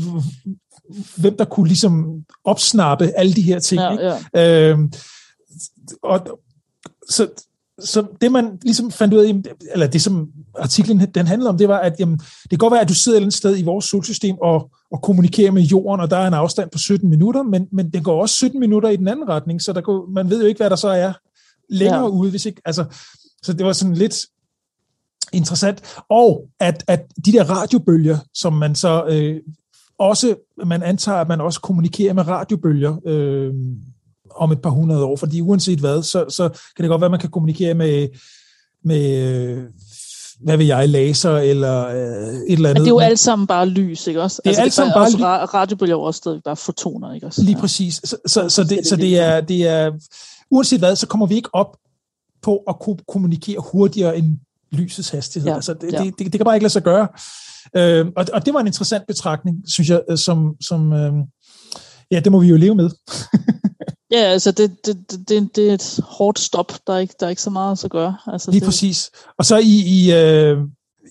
hvem 1.18 1.38
der 1.38 1.46
kunne 1.46 1.68
ligesom 1.68 2.26
opsnappe 2.44 3.12
alle 3.18 3.34
de 3.34 3.42
her 3.42 3.60
ting. 3.60 3.82
Ja, 3.82 4.20
ja. 4.34 4.70
Øhm, 4.70 4.94
og, 6.04 6.40
så, 7.10 7.28
så 7.80 8.08
det 8.22 8.32
man 8.32 8.60
ligesom 8.62 8.92
fandt 8.92 9.14
ud 9.14 9.20
af, 9.20 9.42
eller 9.74 9.88
det 9.88 10.02
som 10.02 10.30
artiklen 10.60 11.00
den 11.00 11.28
handlede 11.28 11.50
om, 11.50 11.58
det 11.58 11.68
var, 11.68 11.80
at 11.80 11.96
jamen, 12.00 12.18
det 12.18 12.50
kan 12.50 12.58
godt 12.58 12.72
være, 12.72 12.82
at 12.82 12.90
du 12.90 12.94
sidder 12.94 13.16
et 13.16 13.20
eller 13.20 13.26
andet 13.26 13.38
sted 13.38 13.58
i 13.58 13.64
vores 13.64 13.86
solsystem 13.86 14.36
og, 14.42 14.72
og 14.92 15.02
kommunikerer 15.02 15.52
med 15.52 15.62
jorden, 15.62 16.02
og 16.02 16.10
der 16.10 16.18
er 16.18 16.28
en 16.28 16.34
afstand 16.34 16.70
på 16.70 16.78
17 16.78 17.10
minutter, 17.10 17.44
men, 17.44 17.68
men 17.72 17.90
det 17.90 18.04
går 18.04 18.22
også 18.22 18.36
17 18.36 18.60
minutter 18.60 18.90
i 18.90 18.96
den 18.96 19.08
anden 19.08 19.30
retning, 19.30 19.62
så 19.62 19.74
der 19.74 19.82
går, 19.82 20.10
man 20.10 20.30
ved 20.30 20.42
jo 20.42 20.48
ikke, 20.48 20.60
hvad 20.60 20.70
der 20.70 20.76
så 20.76 20.88
er 20.88 21.14
længere 21.70 22.00
ja. 22.00 22.08
ude, 22.08 22.30
hvis 22.30 22.46
ikke, 22.46 22.62
altså, 22.66 22.86
så 23.44 23.54
det 23.54 23.66
var 23.66 23.74
sådan 23.74 23.94
lidt 23.94 24.26
interessant. 25.34 25.98
Og 26.10 26.48
at, 26.60 26.84
at 26.88 27.06
de 27.26 27.32
der 27.32 27.44
radiobølger, 27.44 28.18
som 28.34 28.54
man 28.54 28.76
så 28.76 29.06
øh, 29.10 29.42
også, 29.98 30.36
man 30.66 30.84
antager, 30.84 31.18
at 31.18 31.28
man 31.28 31.42
også 31.42 31.62
kommunikerer 31.62 32.14
med 32.14 32.28
radiobølger, 32.28 32.98
øh, 33.06 33.54
om 34.36 34.52
et 34.52 34.62
par 34.62 34.70
hundrede 34.70 35.04
år, 35.04 35.16
fordi 35.16 35.42
uanset 35.42 35.80
hvad, 35.80 36.04
så, 36.04 36.26
så 36.30 36.50
kan 36.50 36.84
det 36.84 36.90
godt 36.90 37.02
være, 37.02 37.08
at 37.08 37.12
man 37.12 37.20
kan 37.20 37.30
kommunikere 37.30 37.74
med, 37.74 38.08
med 38.84 39.68
hvad 40.40 40.58
vil 40.58 40.68
jeg, 40.68 40.90
laser 40.90 41.38
eller 41.38 41.88
øh, 41.88 41.94
et 41.94 42.46
eller 42.50 42.70
andet. 42.70 42.74
Men 42.74 42.76
det 42.76 42.88
er 42.88 42.88
jo 42.88 43.00
alt 43.00 43.20
sammen 43.20 43.48
bare 43.48 43.70
lys, 43.70 44.08
ikke 44.08 44.22
også? 44.22 44.42
Det 44.46 44.50
er 44.50 44.50
altså, 44.50 44.62
alt 44.62 44.74
sammen 44.74 44.94
bare, 44.94 45.12
lys. 45.12 45.54
Radiobølger 45.54 45.96
er 45.96 46.00
også 46.00 46.18
stadig 46.18 46.42
bare 46.44 46.56
fotoner, 46.56 47.14
ikke 47.14 47.28
også? 47.28 47.44
Lige 47.44 47.58
præcis. 47.58 48.02
Så, 48.04 48.18
så, 48.26 48.50
så, 48.50 48.64
det, 48.64 48.88
så 48.88 48.96
det, 48.96 49.20
er, 49.20 49.42
det 49.42 49.68
er, 49.68 49.92
uanset 50.52 50.80
hvad, 50.80 50.96
så 50.96 51.08
kommer 51.08 51.26
vi 51.26 51.36
ikke 51.36 51.50
op 51.54 51.78
på 52.42 52.58
at 52.68 52.80
kunne 52.80 52.98
kommunikere 53.08 53.58
hurtigere 53.72 54.18
end 54.18 54.38
lysets 54.72 55.10
hastighed. 55.10 55.50
Ja, 55.50 55.56
altså, 55.56 55.74
det, 55.74 55.94
ja. 55.94 56.04
det, 56.04 56.20
det, 56.20 56.26
det 56.26 56.40
kan 56.40 56.46
bare 56.46 56.56
ikke 56.56 56.64
lade 56.64 56.74
sig 56.74 56.84
gøre. 56.84 57.08
Øh, 57.76 58.06
og, 58.16 58.26
og 58.34 58.46
det 58.46 58.54
var 58.54 58.60
en 58.60 58.68
interessant 58.68 59.08
betragtning, 59.08 59.64
synes 59.68 59.90
jeg, 59.90 60.02
som, 60.16 60.56
som 60.62 60.94
øh, 60.94 61.14
ja, 62.12 62.20
det 62.20 62.32
må 62.32 62.40
vi 62.40 62.48
jo 62.48 62.58
leve 62.58 62.76
med. 62.76 62.90
Ja, 64.16 64.22
altså 64.22 64.52
det, 64.52 64.86
det, 64.86 65.30
det, 65.30 65.56
det 65.56 65.70
er 65.70 65.74
et 65.74 66.00
hårdt 66.04 66.40
stop. 66.40 66.74
Der 66.88 66.94
er 66.94 66.98
ikke, 66.98 67.16
der 67.20 67.26
er 67.26 67.30
ikke 67.30 67.42
så 67.42 67.50
meget 67.50 67.84
at 67.84 67.92
gøre. 67.92 68.18
Altså, 68.28 68.52
Lige 68.52 68.60
det... 68.60 68.68
præcis. 68.68 69.12
Og 69.40 69.46
så 69.46 69.58
i, 69.58 69.84
i, 69.86 70.14
øh, 70.14 70.58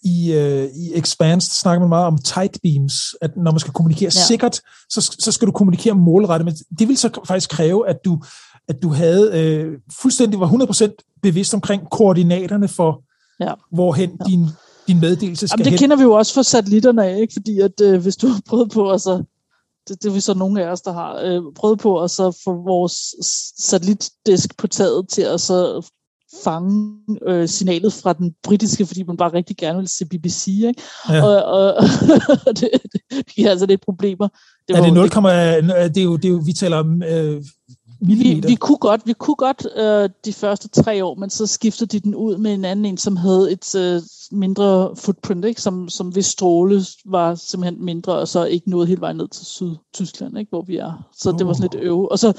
i, 0.04 0.32
øh, 0.32 0.64
i 0.64 0.92
Expanse 0.94 1.60
snakker 1.60 1.80
man 1.80 1.88
meget 1.88 2.06
om 2.06 2.18
tight 2.18 2.58
beams, 2.62 2.94
at 3.22 3.30
når 3.36 3.50
man 3.50 3.60
skal 3.60 3.72
kommunikere 3.72 4.10
ja. 4.14 4.26
sikkert, 4.26 4.60
så, 4.90 5.16
så 5.18 5.32
skal 5.32 5.46
du 5.46 5.52
kommunikere 5.52 5.94
målrettet. 5.94 6.44
Men 6.44 6.54
det 6.78 6.88
vil 6.88 6.96
så 6.96 7.10
faktisk 7.26 7.50
kræve, 7.50 7.88
at 7.88 7.96
du, 8.04 8.22
at 8.68 8.82
du 8.82 8.88
havde 8.88 9.30
øh, 9.34 9.72
fuldstændig 10.00 10.40
var 10.40 10.48
100% 10.48 11.18
bevidst 11.22 11.54
omkring 11.54 11.82
koordinaterne 11.90 12.68
for, 12.68 13.02
ja. 13.40 13.52
hvorhen 13.70 14.10
ja. 14.10 14.24
din 14.30 14.48
din 14.86 15.00
meddelelse 15.00 15.48
skal 15.48 15.58
Jamen, 15.58 15.64
det 15.64 15.72
hen. 15.72 15.78
kender 15.78 15.96
vi 15.96 16.02
jo 16.02 16.12
også 16.12 16.34
fra 16.34 16.42
satellitterne 16.42 17.04
af, 17.04 17.20
ikke? 17.20 17.32
fordi 17.32 17.60
at 17.60 17.80
øh, 17.82 18.02
hvis 18.02 18.16
du 18.16 18.26
har 18.28 18.40
prøvet 18.48 18.70
på 18.70 18.90
altså, 18.92 19.24
det, 19.88 20.02
det 20.02 20.08
er 20.08 20.14
vi 20.14 20.20
så 20.20 20.34
nogle 20.34 20.64
af 20.64 20.70
os, 20.70 20.80
der 20.80 20.92
har 20.92 21.20
øh, 21.24 21.42
prøvet 21.56 21.78
på 21.78 22.02
at 22.02 22.10
så 22.10 22.40
få 22.44 22.62
vores 22.62 23.14
satellitdisk 23.58 24.56
på 24.58 24.66
taget 24.66 25.08
til 25.08 25.22
at 25.22 25.40
så 25.40 25.90
fange 26.44 26.98
øh, 27.26 27.48
signalet 27.48 27.92
fra 27.92 28.12
den 28.12 28.34
britiske, 28.42 28.86
fordi 28.86 29.02
man 29.02 29.16
bare 29.16 29.32
rigtig 29.32 29.56
gerne 29.56 29.78
vil 29.78 29.88
se 29.88 30.06
BBC. 30.06 30.46
Ikke? 30.46 30.82
Ja. 31.08 31.24
Og, 31.24 31.44
og 31.44 31.82
det, 32.60 32.70
det 32.92 33.26
giver 33.34 33.50
altså 33.50 33.66
lidt 33.66 33.84
problemer. 33.84 34.28
Det 34.68 34.76
er 34.76 34.82
det 34.82 34.92
0, 34.92 35.08
det, 35.08 35.94
det, 35.94 36.00
er 36.00 36.04
jo, 36.04 36.16
det 36.16 36.24
er 36.24 36.28
jo, 36.32 36.42
vi 36.46 36.52
taler 36.52 36.76
om 36.76 37.02
øh, 37.02 37.42
vi, 38.00 38.42
vi 38.46 38.54
kunne 38.54 38.78
godt, 38.78 39.06
vi 39.06 39.12
kunne 39.12 39.36
godt 39.36 39.66
øh, 39.76 40.10
de 40.24 40.32
første 40.32 40.68
tre 40.68 41.04
år, 41.04 41.14
men 41.14 41.30
så 41.30 41.46
skiftede 41.46 41.98
de 41.98 42.00
den 42.00 42.14
ud 42.14 42.36
med 42.36 42.54
en 42.54 42.64
anden 42.64 42.84
en, 42.84 42.98
som 42.98 43.16
havde 43.16 43.52
et 43.52 43.74
øh, 43.74 44.02
mindre 44.32 44.96
footprint, 44.96 45.44
ikke? 45.44 45.62
Som, 45.62 45.88
som 45.88 46.08
hvis 46.08 46.26
stråle 46.26 46.82
var 47.04 47.34
simpelthen 47.34 47.84
mindre, 47.84 48.12
og 48.12 48.28
så 48.28 48.44
ikke 48.44 48.70
nået 48.70 48.88
hele 48.88 49.00
vejen 49.00 49.16
ned 49.16 49.28
til 49.28 49.46
Syd-Tyskland, 49.46 50.38
ikke? 50.38 50.50
hvor 50.50 50.62
vi 50.62 50.76
er. 50.76 51.08
Så 51.16 51.30
oh. 51.30 51.38
det 51.38 51.46
var 51.46 51.52
sådan 51.52 51.70
lidt 51.72 51.84
øve. 51.84 52.12
Og 52.12 52.18
så 52.18 52.32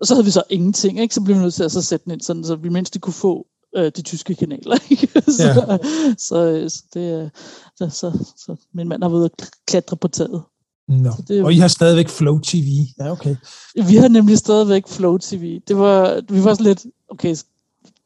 Og 0.00 0.06
så 0.06 0.14
havde 0.14 0.24
vi 0.24 0.30
så 0.30 0.42
ingenting, 0.50 1.00
ikke? 1.00 1.14
så 1.14 1.20
blev 1.20 1.36
vi 1.36 1.42
nødt 1.42 1.54
til 1.54 1.64
at 1.64 1.72
så 1.72 1.82
sætte 1.82 2.04
den 2.04 2.12
ind, 2.12 2.20
sådan, 2.20 2.44
så 2.44 2.56
vi 2.56 2.68
mindst 2.68 3.00
kunne 3.00 3.12
få 3.12 3.46
øh, 3.76 3.92
de 3.96 4.02
tyske 4.02 4.34
kanaler. 4.34 4.76
Ikke? 4.90 5.22
så, 5.22 5.46
ja. 5.46 5.78
så, 6.18 6.64
så, 6.68 6.84
det, 6.94 7.30
så, 7.76 7.90
så, 7.90 8.32
så 8.36 8.56
min 8.74 8.88
mand 8.88 9.02
har 9.02 9.08
været 9.08 9.24
at 9.38 9.50
klatre 9.66 9.96
på 9.96 10.08
taget. 10.08 10.42
No. 10.90 11.10
Det, 11.28 11.44
og 11.44 11.52
I 11.52 11.58
har 11.58 11.68
stadigvæk 11.68 12.08
Flow 12.08 12.38
TV. 12.38 12.68
Ja, 12.98 13.10
okay. 13.10 13.36
Vi 13.74 13.96
har 13.96 14.08
nemlig 14.08 14.38
stadigvæk 14.38 14.88
Flow 14.88 15.18
TV. 15.18 15.60
Det 15.68 15.76
var, 15.76 16.20
vi 16.28 16.44
var 16.44 16.54
sådan 16.54 16.66
lidt, 16.66 16.86
okay, 17.08 17.36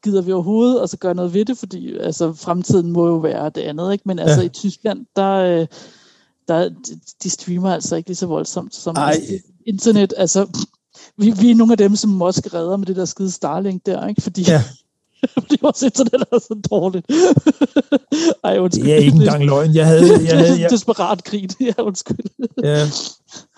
gider 0.03 0.21
vi 0.21 0.31
overhovedet 0.31 0.81
og 0.81 0.89
så 0.89 0.97
gøre 0.97 1.15
noget 1.15 1.33
ved 1.33 1.45
det, 1.45 1.57
fordi 1.57 1.97
altså, 1.97 2.33
fremtiden 2.33 2.91
må 2.91 3.07
jo 3.07 3.15
være 3.15 3.49
det 3.49 3.61
andet, 3.61 3.93
ikke? 3.93 4.03
Men 4.05 4.19
altså 4.19 4.39
ja. 4.41 4.45
i 4.45 4.49
Tyskland, 4.49 5.05
der, 5.15 5.33
øh, 5.33 5.67
der, 6.47 6.69
de 7.23 7.29
streamer 7.29 7.73
altså 7.73 7.95
ikke 7.95 8.09
lige 8.09 8.15
så 8.15 8.27
voldsomt 8.27 8.75
som 8.75 8.95
Ej. 8.95 9.21
internet. 9.65 10.13
Altså, 10.17 10.47
vi, 11.17 11.31
vi 11.31 11.51
er 11.51 11.55
nogle 11.55 11.73
af 11.73 11.77
dem, 11.77 11.95
som 11.95 12.21
også 12.21 12.49
redder 12.53 12.77
med 12.77 12.85
det 12.85 12.95
der 12.95 13.05
skide 13.05 13.31
Starlink 13.31 13.85
der, 13.85 14.07
ikke? 14.07 14.21
Fordi 14.21 14.41
ja. 14.41 14.63
fordi 15.33 15.57
vores 15.61 15.81
internet 15.81 16.23
er 16.31 16.39
så 16.39 16.59
dårligt. 16.71 17.05
Ej, 18.43 18.57
undskyld. 18.59 18.85
Det 18.85 18.93
er 18.93 18.97
ikke 18.97 19.17
engang 19.17 19.45
løgn. 19.45 19.75
Jeg 19.75 19.85
havde, 19.85 20.23
jeg 20.23 20.37
havde, 20.37 20.61
jeg... 20.61 20.69
Desperat 20.69 21.23
krig, 21.23 21.49
ja, 21.77 21.83
undskyld. 21.83 22.17
ja, 22.63 22.87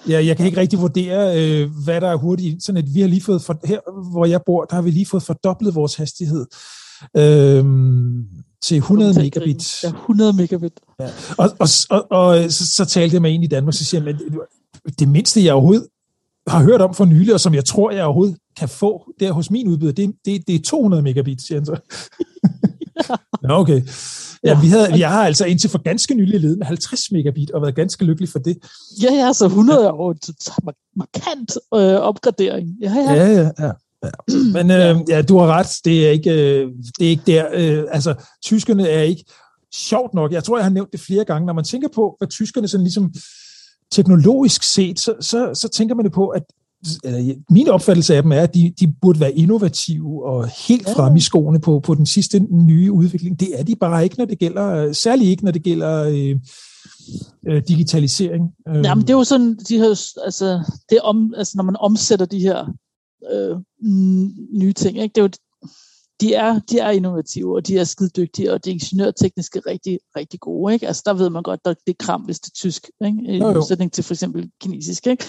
ja, 0.10 0.26
jeg 0.26 0.38
kan 0.38 0.46
ikke 0.46 0.62
rigtig 0.62 0.80
vurdere, 0.80 1.42
øh, 1.42 1.70
hvad 1.84 2.02
der 2.02 2.08
er 2.08 2.16
hurtigt 2.16 2.54
internet. 2.54 2.86
Vi 2.94 3.02
har 3.02 3.08
lige 3.08 3.24
fået, 3.24 3.42
for, 3.42 3.60
her 3.64 4.12
hvor 4.12 4.26
jeg 4.26 4.42
bor, 4.46 4.66
der 4.66 4.76
har 4.76 4.82
vi 4.82 4.92
lige 4.92 5.06
fået 5.06 5.24
fordoblet 5.24 5.76
vores 5.76 5.96
hastighed. 5.96 6.46
Øh, 7.18 7.66
til 8.62 8.78
100 8.78 9.14
megabit. 9.14 9.84
Ja, 9.84 9.90
100 9.90 10.34
megabit. 10.34 10.74
Ja. 11.00 11.10
Og, 11.38 11.50
og, 11.60 11.68
og, 11.90 12.08
og 12.12 12.52
så, 12.52 12.68
så 12.76 12.86
talte 12.86 13.14
jeg 13.14 13.22
med 13.22 13.36
en 13.36 13.44
i 13.44 13.48
Danmark, 13.48 13.74
så 13.74 13.86
siger 13.86 14.04
jeg, 14.04 14.16
det 15.00 15.08
mindste 15.08 15.44
jeg 15.44 15.54
overhovedet 15.54 15.88
har 16.48 16.64
hørt 16.64 16.82
om 16.82 16.94
for 16.94 17.06
nylig, 17.06 17.34
og 17.34 17.40
som 17.40 17.54
jeg 17.54 17.66
tror, 17.66 17.92
jeg 17.92 18.04
overhovedet 18.04 18.38
kan 18.58 18.70
få 18.70 19.12
der 19.20 19.32
hos 19.32 19.52
min 19.52 19.68
udbyder, 19.68 19.92
det, 19.92 20.14
det, 20.26 20.48
det 20.48 20.56
er 20.56 20.60
200 20.60 21.04
megabit, 21.04 21.42
siger 21.42 21.60
han 21.60 21.66
så. 21.66 21.78
Nå, 23.48 23.54
okay. 23.54 23.82
Ja, 24.44 24.62
vi 24.62 24.68
havde, 24.68 25.00
jeg 25.00 25.12
har 25.12 25.26
altså 25.26 25.46
indtil 25.46 25.70
for 25.70 25.78
ganske 25.78 26.14
nylig 26.14 26.40
ledet 26.40 26.58
med 26.58 26.66
50 26.66 27.12
megabit, 27.12 27.52
og 27.52 27.62
været 27.62 27.76
ganske 27.76 28.06
lykkelig 28.06 28.30
for 28.30 28.40
det. 28.40 28.58
Ja, 29.04 29.14
ja, 29.14 29.34
så 29.34 29.46
100 29.46 29.80
er 29.80 29.88
jo 29.88 30.16
markant 30.96 31.58
øh, 31.74 32.02
opgradering. 32.02 32.70
Ja, 32.82 32.94
ja. 32.94 33.14
ja, 33.14 33.28
ja, 33.28 33.50
ja. 33.60 33.72
Ja. 34.04 34.12
Men 34.54 34.72
øh, 34.72 34.96
ja, 35.10 35.22
du 35.22 35.38
har 35.38 35.48
ret, 35.48 35.68
det 35.86 36.08
er 36.08 36.12
ikke, 36.12 36.32
øh, 36.32 36.72
det 37.00 37.06
er 37.06 37.10
ikke 37.10 37.24
der. 37.28 37.48
Øh, 37.54 37.84
altså, 37.92 38.16
tyskerne 38.44 38.88
er 38.88 39.02
ikke 39.02 39.26
sjovt 39.76 40.14
nok. 40.14 40.32
Jeg 40.32 40.44
tror, 40.44 40.58
jeg 40.58 40.66
har 40.66 40.72
nævnt 40.72 40.92
det 40.92 41.00
flere 41.00 41.26
gange. 41.26 41.46
Når 41.46 41.54
man 41.54 41.64
tænker 41.64 41.88
på, 41.96 42.16
hvad 42.18 42.28
tyskerne 42.28 42.68
sådan 42.68 42.84
ligesom 42.84 43.14
teknologisk 43.92 44.64
set, 44.64 45.00
så, 45.00 45.14
så, 45.22 45.52
så 45.54 45.70
tænker 45.70 45.96
man 45.96 46.06
det 46.06 46.14
på, 46.14 46.28
at 46.28 46.44
eller, 47.04 47.36
min 47.50 47.68
opfattelse 47.68 48.16
af 48.16 48.24
dem 48.24 48.32
er, 48.32 48.42
at 48.42 48.54
de, 48.54 48.74
de 48.80 48.94
burde 49.02 49.20
være 49.20 49.34
innovative 49.34 50.26
og 50.26 50.48
helt 50.68 50.90
frem 50.90 51.16
i 51.16 51.20
skoene 51.20 51.60
på, 51.60 51.80
på 51.80 51.96
den 51.96 52.06
sidste 52.06 52.40
nye 52.40 52.92
udvikling. 52.92 53.40
Det 53.40 53.60
er 53.60 53.64
de 53.64 53.76
bare 53.76 54.04
ikke, 54.04 54.18
når 54.18 54.26
det 54.26 54.40
gælder, 54.40 54.94
særligt 54.94 55.30
ikke, 55.30 55.46
når 55.46 55.52
det 55.52 55.64
gælder 55.64 56.04
øh, 56.04 56.40
øh, 57.48 57.64
digitalisering. 57.68 58.44
Jamen, 58.68 59.02
det 59.02 59.10
er 59.10 59.18
jo 59.18 59.24
sådan, 59.24 59.56
de 59.70 59.78
her, 59.78 59.90
altså, 60.26 60.72
det 60.90 61.00
om, 61.02 61.34
altså, 61.38 61.54
når 61.56 61.64
man 61.64 61.76
omsætter 61.80 62.26
de 62.26 62.40
her 62.40 62.74
øh, 63.32 63.58
nye 64.60 64.74
ting, 64.74 64.98
ikke? 64.98 65.14
det 65.16 65.22
er 65.22 65.26
jo 65.26 65.30
de 66.22 66.34
er, 66.34 66.60
de 66.60 66.80
er 66.80 66.90
innovative, 66.90 67.56
og 67.56 67.68
de 67.68 67.78
er 67.78 67.84
skide 67.84 68.10
dygtige, 68.10 68.54
og 68.54 68.66
de 68.66 68.72
ingeniørteknisk 68.72 69.56
er 69.56 69.68
rigtig, 69.68 70.00
rigtig 70.16 70.40
gode. 70.40 70.74
Ikke? 70.74 70.88
Altså, 70.88 71.04
der 71.06 71.14
ved 71.14 71.30
man 71.30 71.44
godt, 71.44 71.60
at 71.66 71.78
det 71.88 71.94
er 72.00 72.06
kram, 72.06 72.22
hvis 72.22 72.40
det 72.40 72.50
er 72.50 72.56
tysk, 72.56 72.90
ikke? 73.06 73.36
i 73.36 73.40
modsætning 73.40 73.92
til 73.92 74.04
for 74.04 74.14
eksempel 74.14 74.50
kinesisk. 74.62 75.08
Ikke? 75.08 75.26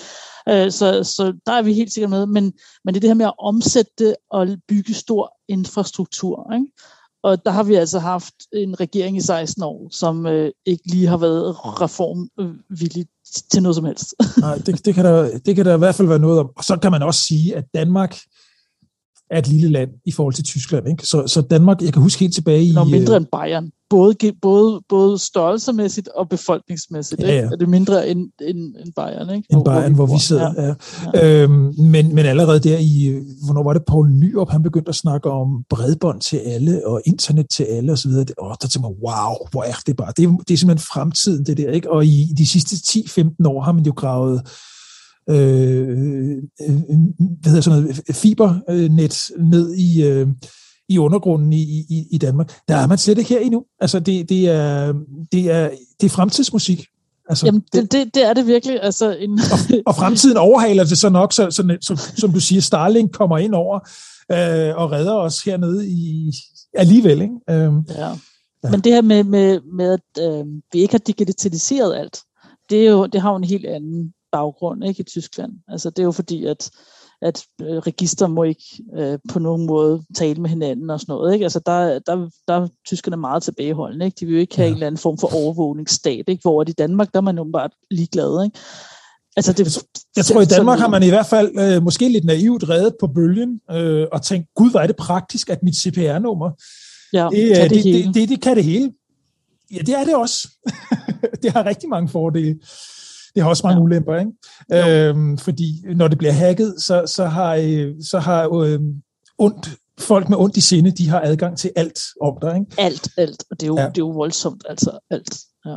Øh, 0.48 0.70
så, 0.72 1.05
så 1.05 1.33
der 1.46 1.53
er 1.53 1.62
vi 1.62 1.72
helt 1.72 1.92
sikkert 1.92 2.11
med, 2.11 2.27
men, 2.27 2.53
men 2.85 2.94
det 2.94 2.96
er 2.96 3.01
det 3.01 3.11
her 3.11 3.14
med 3.14 3.27
at 3.27 3.38
omsætte 3.38 4.14
og 4.31 4.48
bygge 4.68 4.94
stor 4.94 5.33
infrastruktur. 5.48 6.53
Ikke? 6.55 6.66
Og 7.22 7.44
der 7.44 7.51
har 7.51 7.62
vi 7.62 7.74
altså 7.74 7.98
haft 7.98 8.35
en 8.53 8.81
regering 8.81 9.16
i 9.16 9.20
16 9.20 9.62
år, 9.62 9.88
som 9.92 10.27
øh, 10.27 10.53
ikke 10.66 10.90
lige 10.90 11.07
har 11.07 11.16
været 11.16 11.57
reformvillig 11.81 13.07
til 13.53 13.62
noget 13.62 13.77
som 13.77 13.85
helst. 13.85 14.14
Nej, 14.38 14.55
det, 14.55 14.85
det, 14.85 14.94
kan 14.94 15.05
der, 15.05 15.38
det 15.38 15.57
kan 15.57 15.64
der 15.64 15.74
i 15.74 15.79
hvert 15.79 15.94
fald 15.94 16.09
være 16.09 16.18
noget 16.18 16.40
om. 16.40 16.51
Og 16.57 16.64
så 16.64 16.77
kan 16.77 16.90
man 16.90 17.03
også 17.03 17.20
sige, 17.20 17.57
at 17.57 17.64
Danmark 17.74 18.18
er 19.31 19.38
et 19.38 19.49
lille 19.49 19.69
land 19.69 19.91
i 20.07 20.12
forhold 20.12 20.35
til 20.35 20.45
Tyskland. 20.45 20.88
Ikke? 20.88 21.07
Så, 21.07 21.27
så 21.27 21.41
Danmark, 21.41 21.83
jeg 21.83 21.93
kan 21.93 22.03
huske 22.03 22.21
helt 22.21 22.35
tilbage 22.35 22.64
i... 22.64 22.73
Nå, 22.73 22.85
mindre 22.85 23.17
end 23.17 23.27
Bayern. 23.33 23.71
Både, 23.91 24.14
både, 24.43 24.81
både 24.88 25.19
størrelsemæssigt 25.19 26.09
og 26.09 26.29
befolkningsmæssigt. 26.29 27.21
Ja, 27.21 27.27
ja. 27.27 27.35
Ikke? 27.35 27.49
Er 27.53 27.57
det 27.57 27.69
mindre 27.69 28.09
end, 28.09 28.31
end, 28.41 28.59
end 28.59 28.93
Bayern, 28.97 29.31
ikke? 29.37 29.47
End 29.51 29.64
Bayern, 29.64 29.95
hvor, 29.95 30.07
hvor 30.07 30.14
vi 30.14 30.21
sidder. 30.21 30.53
Ja. 30.59 30.75
Ja. 31.14 31.43
Øhm, 31.43 31.75
men, 31.79 32.14
men 32.14 32.27
allerede 32.27 32.61
der 32.61 32.79
i... 32.79 33.21
Hvornår 33.45 33.62
var 33.62 33.73
det 33.73 33.83
Poul 33.87 34.11
Nyrup, 34.11 34.51
han 34.51 34.62
begyndte 34.62 34.88
at 34.88 34.95
snakke 34.95 35.31
om 35.31 35.64
bredbånd 35.71 36.21
til 36.21 36.37
alle 36.37 36.87
og 36.87 37.03
internet 37.07 37.47
til 37.51 37.64
alle 37.64 37.93
osv. 37.93 38.11
Og 38.38 38.57
der 38.62 38.69
tænkte 38.69 38.81
man, 38.81 38.91
wow, 38.91 39.35
hvor 39.51 39.62
er 39.62 39.81
det 39.87 39.97
bare. 39.97 40.12
Det 40.17 40.25
er, 40.25 40.29
det 40.49 40.55
er 40.55 40.59
simpelthen 40.59 40.87
fremtiden, 40.93 41.47
det 41.47 41.57
der. 41.57 41.71
Ikke? 41.71 41.91
Og 41.91 42.07
i 42.07 42.27
de 42.38 42.47
sidste 42.47 42.77
10-15 42.77 43.35
år 43.45 43.62
har 43.62 43.73
man 43.73 43.85
jo 43.85 43.93
gravet 43.97 44.43
øh, 45.31 45.88
øh, 46.69 46.77
hvad 47.41 47.51
hedder 47.51 47.61
sådan 47.61 47.83
noget, 47.83 48.01
fibernet 48.12 49.31
ned 49.38 49.75
i, 49.75 50.03
øh, 50.05 50.29
i 50.88 50.99
undergrunden 50.99 51.53
i, 51.53 51.62
i, 51.91 52.07
i 52.11 52.19
Danmark. 52.19 52.53
Der 52.69 52.77
er 52.77 52.87
man 52.87 52.99
slet 52.99 53.19
ikke 53.19 53.31
her 53.31 53.41
endnu. 53.41 53.64
Altså, 53.81 54.01
det, 54.01 54.29
det, 54.29 54.49
er, 54.49 54.95
det, 55.33 55.51
er, 55.51 55.71
det 56.01 56.07
er 56.07 56.11
fremtidsmusik. 56.11 56.85
Altså, 57.29 57.47
Jamen, 57.47 57.62
det, 57.73 57.93
det, 57.93 58.14
det 58.14 58.25
er 58.25 58.33
det 58.33 58.47
virkelig. 58.47 58.83
Altså, 58.83 59.17
en... 59.17 59.33
og, 59.33 59.59
og 59.87 59.95
fremtiden 59.95 60.37
overhaler 60.37 60.85
det 60.85 60.99
så 60.99 61.09
nok, 61.09 61.33
så, 61.33 61.51
så, 61.51 61.77
så, 61.81 62.11
som 62.17 62.33
du 62.33 62.41
siger, 62.41 62.61
Starlink 62.61 63.12
kommer 63.12 63.38
ind 63.38 63.55
over 63.55 63.79
øh, 64.33 64.77
og 64.77 64.93
redder 64.93 65.14
os 65.14 65.43
hernede 65.43 65.88
i 65.88 66.33
alligevel. 66.75 67.23
Ikke? 67.23 67.35
Øh, 67.51 67.73
ja. 67.88 68.09
Ja. 68.64 68.71
Men 68.71 68.81
det 68.81 68.93
her 68.93 69.03
med, 69.03 69.25
med, 69.25 69.61
med 69.61 69.93
at 69.93 70.25
øh, 70.25 70.47
vi 70.73 70.79
ikke 70.79 70.95
har 70.95 70.99
digitaliseret 70.99 71.97
alt, 71.97 72.21
det, 72.71 72.87
er 72.87 72.91
jo, 72.91 73.07
det 73.07 73.21
har 73.21 73.31
jo 73.31 73.37
en 73.37 73.45
helt 73.45 73.67
anden 73.67 74.12
baggrund 74.33 74.85
ikke, 74.85 75.01
i 75.01 75.05
Tyskland. 75.05 75.53
Altså, 75.69 75.91
det 75.91 75.99
er 75.99 76.05
jo 76.05 76.12
fordi, 76.12 76.45
at, 76.45 76.71
at 77.23 77.45
øh, 77.62 77.77
register 77.77 78.27
må 78.27 78.43
ikke 78.43 78.83
øh, 78.97 79.19
på 79.29 79.38
nogen 79.38 79.67
måde 79.67 80.03
tale 80.14 80.41
med 80.41 80.51
hinanden 80.51 80.91
og 80.91 81.01
sådan 81.01 81.12
noget. 81.12 81.35
Ikke? 81.35 81.45
Altså, 81.45 81.61
der, 81.67 81.99
der, 81.99 82.31
der 82.49 82.55
er 82.55 82.69
tyskerne 82.87 83.17
meget 83.17 83.43
tilbageholdende. 83.43 84.05
Ikke? 84.05 84.17
De 84.21 84.27
vil 84.27 84.35
jo 84.35 84.41
ikke 84.41 84.57
have 84.57 84.64
ja. 84.64 84.71
en 84.71 84.75
eller 84.75 84.87
anden 84.87 84.99
form 84.99 85.19
for 85.19 85.35
overvågningsstat, 85.35 86.25
ikke? 86.29 86.43
hvor 86.43 86.62
i 86.69 86.73
Danmark, 86.73 87.12
der 87.12 87.19
er 87.19 87.23
man 87.23 87.37
jo 87.37 87.51
bare 87.53 87.69
ligeglad. 87.91 88.45
Ikke? 88.45 88.59
Altså 89.37 89.53
det, 89.53 89.77
jeg, 89.77 89.83
jeg 90.17 90.25
tror, 90.25 90.41
i 90.41 90.45
Danmark 90.45 90.79
har 90.79 90.88
man 90.88 91.03
i 91.03 91.09
hvert 91.09 91.27
fald 91.27 91.59
øh, 91.59 91.83
måske 91.83 92.09
lidt 92.09 92.25
naivt 92.25 92.69
reddet 92.69 92.95
på 93.01 93.07
bølgen 93.07 93.61
øh, 93.71 94.07
og 94.12 94.23
tænkt, 94.23 94.49
gud, 94.55 94.71
hvor 94.71 94.81
er 94.81 94.87
det 94.87 94.97
praktisk, 94.97 95.51
at 95.51 95.62
mit 95.62 95.77
CPR-nummer, 95.77 96.51
ja, 97.12 97.29
det, 97.33 97.57
kan 97.57 97.71
det, 97.71 97.85
det, 97.85 98.05
det, 98.05 98.14
det, 98.14 98.29
det 98.29 98.43
kan 98.43 98.57
det 98.57 98.64
hele. 98.64 98.93
Ja, 99.73 99.79
det 99.79 99.95
er 99.95 100.05
det 100.05 100.17
også. 100.17 100.49
det 101.43 101.53
har 101.53 101.67
rigtig 101.67 101.88
mange 101.88 102.09
fordele. 102.09 102.59
Det 103.38 103.44
har 103.44 103.51
også 103.51 103.66
mange 103.66 103.79
ja. 103.79 103.85
ulemper, 103.85 104.16
ikke? 104.18 105.09
Øhm, 105.09 105.38
fordi 105.38 105.85
når 105.96 106.09
det 106.09 106.18
bliver 106.18 106.33
hacket, 106.33 106.74
så, 106.79 107.03
så 107.07 107.27
har, 107.27 107.55
øh, 107.55 107.94
så 108.11 108.18
har 108.18 108.62
øh, 108.64 108.81
ondt, 109.38 109.70
folk 109.98 110.29
med 110.29 110.38
ondt 110.38 110.57
i 110.57 110.61
sinde, 110.61 110.90
de 110.90 111.09
har 111.09 111.20
adgang 111.20 111.59
til 111.59 111.70
alt 111.77 112.01
om 112.22 112.35
dig. 112.42 112.55
Ikke? 112.55 112.66
Alt, 112.79 113.09
alt. 113.16 113.44
Og 113.51 113.61
det 113.61 113.62
er 113.62 113.66
jo, 113.66 113.79
ja. 113.79 113.83
det 113.83 113.88
er 113.88 113.98
jo 113.98 114.11
voldsomt, 114.11 114.64
altså 114.68 114.98
alt. 115.11 115.38
Ja. 115.66 115.77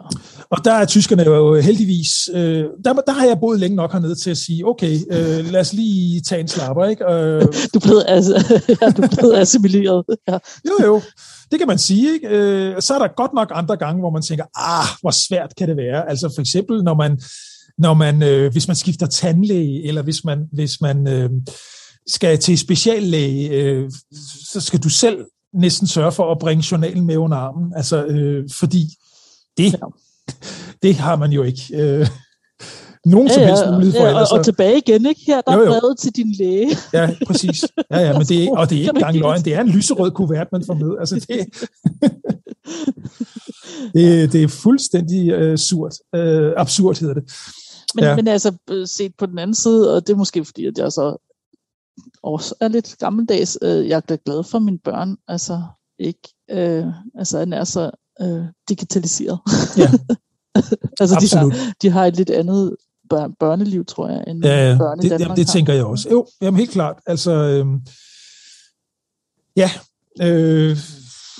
Og 0.50 0.66
der 0.66 0.74
er 0.74 0.86
tyskerne 0.86 1.24
jo 1.24 1.56
heldigvis, 1.56 2.30
øh, 2.34 2.66
der, 2.86 2.94
der 2.94 3.12
har 3.12 3.26
jeg 3.26 3.40
boet 3.40 3.60
længe 3.60 3.76
nok 3.76 3.92
hernede 3.92 4.16
til 4.16 4.32
at 4.32 4.38
sige, 4.38 4.68
okay, 4.68 4.94
øh, 5.12 5.52
lad 5.52 5.62
os 5.62 5.74
lige 5.74 6.22
tage 6.22 6.42
en 6.42 6.48
slapper, 6.48 6.86
ikke? 6.86 7.04
Øh, 7.06 7.42
du 7.74 7.80
er 7.80 7.84
blevet, 7.84 8.04
altså, 8.08 8.34
ja, 8.82 8.90
du 8.90 9.02
er 9.02 9.16
blevet 9.18 9.38
assimileret. 9.38 10.06
Ja. 10.28 10.38
Jo, 10.70 10.86
jo. 10.86 11.02
Det 11.52 11.60
kan 11.60 11.68
man 11.68 11.78
sige. 11.78 12.14
Ikke? 12.14 12.28
Øh, 12.28 12.82
så 12.82 12.94
er 12.94 13.00
der 13.00 13.16
godt 13.16 13.34
nok 13.34 13.52
andre 13.54 13.78
gange, 13.78 14.00
hvor 14.00 14.10
man 14.10 14.22
tænker, 14.22 14.46
ah, 14.56 14.88
hvor 15.02 15.12
svært 15.12 15.56
kan 15.58 15.68
det 15.70 15.78
være? 15.78 16.10
Altså 16.10 16.32
for 16.36 16.42
eksempel, 16.42 16.84
når 16.84 16.94
man, 16.94 17.22
når 17.82 17.94
man 17.94 18.24
øh, 18.24 18.52
hvis 18.52 18.68
man 18.68 18.76
skifter 18.76 19.06
tandlæge, 19.06 19.88
eller 19.88 20.02
hvis 20.02 20.26
man, 20.26 20.40
hvis 20.52 20.82
man 20.82 21.08
øh, 21.08 21.30
skal 22.08 22.40
til 22.40 22.58
speciallæge, 22.58 23.50
øh, 23.50 23.92
så 24.52 24.62
skal 24.62 24.80
du 24.80 24.90
selv 24.90 25.26
næsten 25.54 25.88
sørge 25.88 26.12
for 26.12 26.32
at 26.32 26.40
bringe 26.40 26.64
journalen 26.72 27.06
med 27.06 27.18
under 27.18 27.38
armen. 27.38 27.74
Altså, 27.76 28.06
øh, 28.06 28.50
fordi 28.60 28.88
det, 29.58 29.76
det 30.84 30.96
har 30.96 31.16
man 31.16 31.32
jo 31.32 31.44
ikke. 31.44 31.62
Øh, 31.74 32.08
nogen 33.06 33.28
ja, 33.28 33.34
som 33.34 33.44
helst 33.44 33.64
mulighed 33.74 33.94
for. 33.94 34.08
Ja, 34.08 34.22
og, 34.22 34.28
og 34.32 34.46
tilbage 34.46 34.78
igen, 34.78 35.06
ikke? 35.06 35.22
Her 35.28 35.42
der 35.42 35.54
jo, 35.54 35.60
jo. 35.60 35.66
er 35.66 35.80
brevet 35.80 36.00
til 36.00 36.16
din 36.16 36.36
læge. 36.40 36.70
Ja, 36.94 37.10
præcis. 37.28 37.66
Ja, 37.92 38.00
ja, 38.00 38.18
men 38.18 38.28
det 38.28 38.44
er, 38.44 38.52
og 38.52 38.70
det 38.70 38.76
er 38.76 38.80
ikke 38.80 38.92
engang 38.96 39.18
løgn. 39.18 39.42
Det 39.42 39.54
er 39.54 39.62
en 39.62 39.70
lyserød 39.70 40.12
kuvert, 40.12 40.48
man 40.52 40.64
får 40.66 40.74
med. 40.74 40.96
Altså, 41.00 41.16
det, 41.16 41.28
det, 43.96 44.34
det 44.34 44.44
er 44.44 44.48
fuldstændig 44.48 45.30
øh, 45.30 45.58
surt. 45.58 45.94
Øh, 46.16 46.52
absurd 46.58 47.00
hedder 47.00 47.14
det. 47.14 47.24
Men, 47.96 48.04
ja. 48.04 48.16
men 48.16 48.28
altså, 48.28 48.58
øh, 48.70 48.88
set 48.88 49.12
på 49.18 49.26
den 49.26 49.40
anden 49.40 49.56
side, 49.56 49.96
og 49.96 50.08
det 50.08 50.14
er 50.14 50.18
måske 50.18 50.46
fordi, 50.46 50.66
at 50.66 50.78
jeg 50.78 50.92
så 50.92 51.18
også 52.24 52.56
er 52.60 52.68
lidt 52.68 52.96
gammeldags, 53.00 53.58
øh, 53.62 53.88
jeg 53.88 54.04
er 54.10 54.16
glad 54.16 54.44
for 54.44 54.60
mine 54.60 54.80
børn, 54.80 55.18
altså 55.28 55.62
ikke, 56.00 56.30
øh, 56.52 56.86
altså 57.16 57.40
han 57.40 57.54
er 57.54 57.64
så 57.64 57.92
øh, 58.22 58.46
digitaliseret. 58.70 59.40
Ja. 59.78 59.92
altså 61.02 61.18
de 61.22 61.38
har, 61.38 61.74
de 61.82 61.90
har 61.90 62.06
et 62.06 62.16
lidt 62.16 62.30
andet 62.30 62.76
børn, 63.10 63.34
børneliv, 63.40 63.86
tror 63.86 64.10
jeg, 64.10 64.24
end 64.28 64.46
ja, 64.46 64.76
børn 64.80 65.00
i 65.00 65.02
det, 65.02 65.10
Danmark 65.12 65.22
jamen, 65.22 65.38
det 65.38 65.48
tænker 65.48 65.74
jeg 65.74 65.86
også. 65.86 66.10
Jo, 66.10 66.28
jamen 66.42 66.58
helt 66.58 66.72
klart. 66.72 67.00
Altså, 67.06 67.32
øh, 67.32 67.66
ja, 69.56 69.70
øh, 70.22 70.78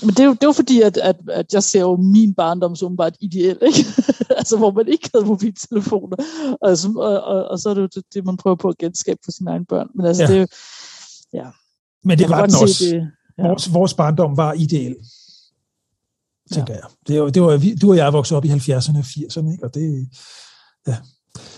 men 0.02 0.08
det 0.08 0.20
er 0.20 0.24
jo, 0.24 0.32
det 0.32 0.42
er 0.42 0.46
jo 0.46 0.52
fordi, 0.52 0.80
at, 0.80 0.96
at, 0.96 1.16
at 1.30 1.54
jeg 1.54 1.62
ser 1.62 1.80
jo 1.80 1.96
min 1.96 2.34
barndom 2.34 2.76
som 2.76 2.96
bare 2.96 3.08
et 3.08 3.16
ideel, 3.20 3.58
ikke? 3.62 3.84
altså, 4.38 4.56
hvor 4.56 4.70
man 4.70 4.88
ikke 4.88 5.10
havde 5.14 5.26
mobiltelefoner. 5.26 6.16
Altså, 6.62 6.92
og, 6.96 7.20
og, 7.20 7.44
og, 7.44 7.58
så 7.58 7.70
er 7.70 7.74
det 7.74 7.80
jo 7.80 7.88
det, 7.94 8.04
det, 8.14 8.24
man 8.24 8.36
prøver 8.36 8.56
på 8.56 8.68
at 8.68 8.78
genskabe 8.78 9.20
for 9.24 9.32
sine 9.32 9.50
egne 9.50 9.64
børn. 9.64 9.88
Men 9.94 10.06
altså, 10.06 10.22
ja. 10.22 10.28
det 10.28 10.36
er 10.36 10.40
jo, 10.40 10.46
ja. 11.32 11.50
Men 12.04 12.18
det 12.18 12.30
var 12.30 12.46
den 12.46 12.54
også. 12.62 12.84
Det, 12.84 13.10
ja. 13.38 13.48
vores, 13.48 13.74
vores 13.74 13.94
barndom 13.94 14.36
var 14.36 14.52
ideel, 14.52 14.96
tænker 16.52 16.74
ja. 16.74 16.80
jeg. 16.80 16.88
Det 17.08 17.22
var, 17.22 17.30
det 17.30 17.42
var, 17.42 17.62
du 17.82 17.90
og 17.90 17.96
jeg 17.96 18.12
voksede 18.12 18.36
op 18.36 18.44
i 18.44 18.48
70'erne 18.48 18.98
og 18.98 19.04
80'erne, 19.04 19.52
ikke? 19.52 19.64
og 19.64 19.74
det, 19.74 20.08
ja. 20.86 20.96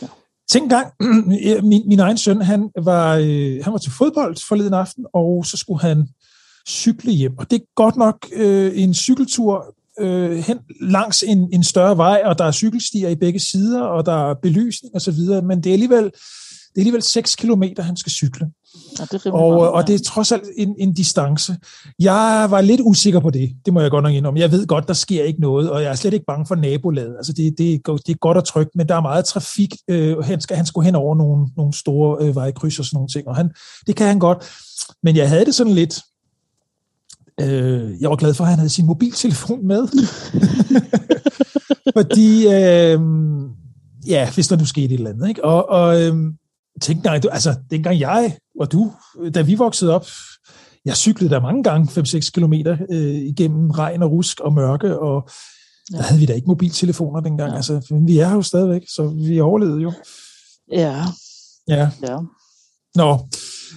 ja. 0.02 0.06
Tænk 0.50 0.70
gang, 0.70 0.92
min, 1.70 1.88
min 1.88 2.00
egen 2.00 2.18
søn, 2.18 2.42
han 2.42 2.70
var, 2.82 3.16
øh, 3.16 3.64
han 3.64 3.72
var 3.72 3.78
til 3.78 3.92
fodbold 3.92 4.36
forleden 4.48 4.74
aften, 4.74 5.06
og 5.12 5.46
så 5.46 5.56
skulle 5.56 5.80
han 5.80 6.08
cykle 6.68 7.12
hjem. 7.12 7.38
Og 7.38 7.50
det 7.50 7.56
er 7.56 7.64
godt 7.74 7.96
nok 7.96 8.26
øh, 8.32 8.72
en 8.74 8.94
cykeltur 8.94 9.74
øh, 10.00 10.36
hen 10.36 10.58
langs 10.80 11.22
en, 11.22 11.48
en 11.52 11.64
større 11.64 11.96
vej, 11.96 12.22
og 12.24 12.38
der 12.38 12.44
er 12.44 12.52
cykelstier 12.52 13.08
i 13.08 13.14
begge 13.14 13.40
sider, 13.40 13.82
og 13.82 14.06
der 14.06 14.30
er 14.30 14.34
belysning 14.34 14.96
osv., 14.96 15.18
men 15.42 15.62
det 15.64 15.70
er 15.70 15.72
alligevel, 15.72 16.04
det 16.04 16.76
er 16.76 16.80
alligevel 16.80 17.02
6 17.02 17.36
kilometer, 17.36 17.82
han 17.82 17.96
skal 17.96 18.12
cykle. 18.12 18.46
Ja, 18.98 19.04
det 19.04 19.26
og, 19.26 19.32
meget, 19.32 19.66
ja. 19.66 19.70
og 19.70 19.86
det 19.86 19.94
er 19.94 19.98
trods 19.98 20.32
alt 20.32 20.42
en, 20.56 20.74
en 20.78 20.94
distance. 20.94 21.56
Jeg 21.98 22.46
var 22.50 22.60
lidt 22.60 22.80
usikker 22.84 23.20
på 23.20 23.30
det, 23.30 23.50
det 23.64 23.72
må 23.72 23.80
jeg 23.80 23.90
godt 23.90 24.02
nok 24.02 24.12
indrømme. 24.12 24.40
Jeg 24.40 24.52
ved 24.52 24.66
godt, 24.66 24.88
der 24.88 24.94
sker 24.94 25.24
ikke 25.24 25.40
noget, 25.40 25.70
og 25.70 25.82
jeg 25.82 25.90
er 25.90 25.94
slet 25.94 26.14
ikke 26.14 26.26
bange 26.26 26.46
for 26.46 26.54
nabolaget. 26.54 27.16
Altså 27.16 27.32
det, 27.32 27.54
det, 27.58 27.86
det 27.86 28.12
er 28.12 28.18
godt 28.18 28.36
og 28.36 28.44
trygt, 28.44 28.70
men 28.74 28.88
der 28.88 28.94
er 28.94 29.00
meget 29.00 29.24
trafik. 29.24 29.74
Øh, 29.90 30.18
han, 30.18 30.40
skal, 30.40 30.56
han 30.56 30.66
skulle 30.66 30.84
hen 30.84 30.94
over 30.94 31.14
nogle, 31.14 31.46
nogle 31.56 31.74
store 31.74 32.26
øh, 32.26 32.34
vejkryds 32.34 32.78
og 32.78 32.84
sådan 32.84 32.96
nogle 32.96 33.08
ting, 33.08 33.28
og 33.28 33.36
han, 33.36 33.50
det 33.86 33.96
kan 33.96 34.06
han 34.06 34.18
godt. 34.18 34.50
Men 35.02 35.16
jeg 35.16 35.28
havde 35.28 35.44
det 35.44 35.54
sådan 35.54 35.72
lidt, 35.72 36.00
Øh, 37.40 38.00
jeg 38.00 38.10
var 38.10 38.16
glad 38.16 38.34
for, 38.34 38.44
at 38.44 38.50
han 38.50 38.58
havde 38.58 38.70
sin 38.70 38.86
mobiltelefon 38.86 39.66
med. 39.66 39.88
Fordi, 41.96 42.46
øh, 42.46 43.00
ja, 44.06 44.32
hvis 44.34 44.48
der 44.48 44.56
nu 44.56 44.64
skete 44.64 44.84
et 44.84 44.92
eller 44.92 45.10
andet. 45.10 45.28
Ikke? 45.28 45.44
Og, 45.44 45.68
og 45.68 46.02
øh, 46.02 46.16
tænk 46.80 47.04
dig, 47.04 47.22
du, 47.22 47.28
altså, 47.28 47.54
dengang 47.70 48.00
jeg 48.00 48.36
og 48.60 48.72
du, 48.72 48.92
da 49.34 49.42
vi 49.42 49.54
voksede 49.54 49.94
op, 49.94 50.06
jeg 50.84 50.96
cyklede 50.96 51.34
der 51.34 51.40
mange 51.40 51.62
gange, 51.62 52.00
5-6 52.00 52.30
kilometer 52.30 52.76
øh, 52.90 53.14
igennem 53.14 53.70
regn 53.70 54.02
og 54.02 54.10
rusk 54.10 54.40
og 54.40 54.52
mørke, 54.52 54.98
og 54.98 55.28
ja. 55.92 55.96
der 55.96 56.02
havde 56.02 56.20
vi 56.20 56.26
da 56.26 56.32
ikke 56.32 56.46
mobiltelefoner 56.46 57.20
dengang. 57.20 57.50
Ja. 57.50 57.56
Altså, 57.56 58.02
vi 58.06 58.18
er 58.18 58.32
jo 58.32 58.42
stadigvæk, 58.42 58.82
så 58.88 59.06
vi 59.06 59.40
overlevede 59.40 59.80
jo. 59.80 59.92
Ja. 60.72 61.04
Ja. 61.68 61.90
ja. 62.02 62.18
Nå, 62.94 63.18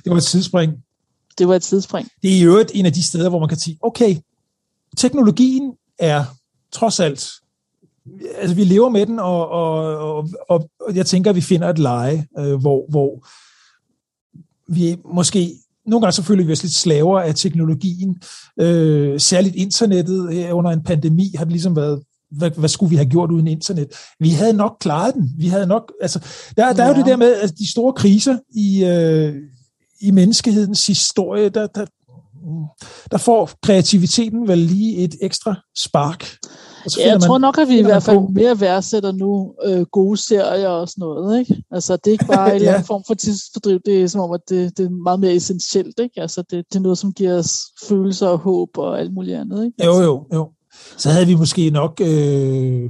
det 0.04 0.12
var 0.12 0.18
et 0.18 0.24
tidsspring 0.24 0.74
det 1.38 1.48
var 1.48 1.56
et 1.56 1.62
tidsspring. 1.62 2.08
Det 2.22 2.34
er 2.34 2.38
i 2.38 2.44
øvrigt 2.44 2.72
en 2.74 2.86
af 2.86 2.94
de 2.94 3.04
steder, 3.04 3.30
hvor 3.30 3.40
man 3.40 3.50
kan 3.50 3.58
sige, 3.58 3.78
okay, 3.82 4.16
teknologien 4.98 5.74
er 6.00 6.26
trods 6.72 7.00
alt, 7.00 7.30
altså 8.36 8.56
vi 8.56 8.64
lever 8.64 8.90
med 8.90 9.06
den, 9.06 9.20
og, 9.20 9.50
og, 9.50 10.30
og, 10.50 10.70
og 10.80 10.96
jeg 10.96 11.06
tænker, 11.06 11.30
at 11.30 11.36
vi 11.36 11.42
finder 11.42 11.70
et 11.70 11.80
leje, 11.80 12.28
øh, 12.40 12.56
hvor, 12.56 12.90
hvor 12.90 13.28
vi 14.74 14.98
måske 15.14 15.54
nogle 15.86 16.02
gange 16.06 16.24
føler 16.24 16.46
vi 16.46 16.52
os 16.52 16.64
lidt 16.64 16.74
slaver 16.74 17.20
af 17.20 17.36
teknologien. 17.36 18.22
Øh, 18.60 19.20
særligt 19.20 19.56
internettet 19.56 20.34
her 20.34 20.54
under 20.54 20.72
en 20.72 20.84
pandemi 20.84 21.34
har 21.38 21.44
det 21.44 21.52
ligesom 21.52 21.76
været, 21.76 22.04
hvad, 22.32 22.52
hvad 22.52 22.70
skulle 22.70 22.90
vi 22.90 22.96
have 22.96 23.10
gjort 23.10 23.32
uden 23.32 23.48
internet? 23.48 23.88
Vi 24.20 24.30
havde 24.30 24.54
nok 24.54 24.78
klaret 24.80 25.14
den. 25.14 25.32
Vi 25.38 25.48
havde 25.48 25.68
nok, 25.68 25.94
altså, 26.02 26.20
der, 26.58 26.74
der 26.74 26.84
ja. 26.84 26.90
er 26.90 26.94
jo 26.94 26.98
det 26.98 27.06
der 27.06 27.18
med, 27.18 27.34
at 27.34 27.58
de 27.58 27.72
store 27.72 27.94
kriser 27.94 28.38
i, 28.56 28.86
øh, 28.86 29.36
i 30.02 30.12
menneskehedens 30.12 30.88
historie, 30.88 31.50
der, 31.50 31.68
der, 31.68 31.86
der 33.12 33.18
får 33.18 33.50
kreativiteten 33.64 34.48
vel 34.48 34.58
lige 34.58 34.98
et 34.98 35.16
ekstra 35.22 35.56
spark. 35.78 36.30
Ja, 36.98 37.12
jeg 37.12 37.22
tror 37.22 37.38
nok, 37.38 37.58
at 37.58 37.68
vi 37.68 37.80
i 37.80 37.84
hvert 37.84 38.04
fald 38.04 38.34
mere 38.34 38.60
værdsætter 38.60 39.12
nu 39.12 39.54
øh, 39.66 39.82
gode 39.82 40.18
serier 40.18 40.68
og 40.68 40.90
sådan 40.90 41.02
noget. 41.02 41.40
Ikke? 41.40 41.64
Altså, 41.72 41.96
det 41.96 42.08
er 42.08 42.12
ikke 42.12 42.26
bare 42.26 42.48
en 42.48 42.52
ja. 42.52 42.56
eller 42.56 42.74
anden 42.74 42.86
form 42.86 43.04
for 43.08 43.14
tidsfordriv, 43.14 43.80
det 43.86 44.04
er 44.04 44.08
som 44.08 44.22
om, 44.22 44.32
at 44.32 44.42
det, 44.50 44.78
det 44.78 44.86
er 44.86 44.90
meget 44.90 45.20
mere 45.20 45.36
essentielt. 45.36 46.00
Ikke? 46.00 46.22
Altså, 46.22 46.44
det, 46.50 46.66
det 46.72 46.76
er 46.76 46.84
noget, 46.84 46.98
som 46.98 47.14
giver 47.14 47.38
os 47.38 47.54
følelser 47.88 48.28
og 48.28 48.38
håb 48.38 48.78
og 48.78 49.00
alt 49.00 49.14
muligt 49.14 49.38
andet. 49.38 49.66
Ikke? 49.66 49.76
Altså. 49.80 50.02
Jo, 50.02 50.06
jo, 50.06 50.26
jo. 50.34 50.52
Så 50.98 51.10
havde 51.10 51.28
vi 51.28 51.36
måske 51.36 51.70
nok... 51.70 52.02
Øh, 52.02 52.84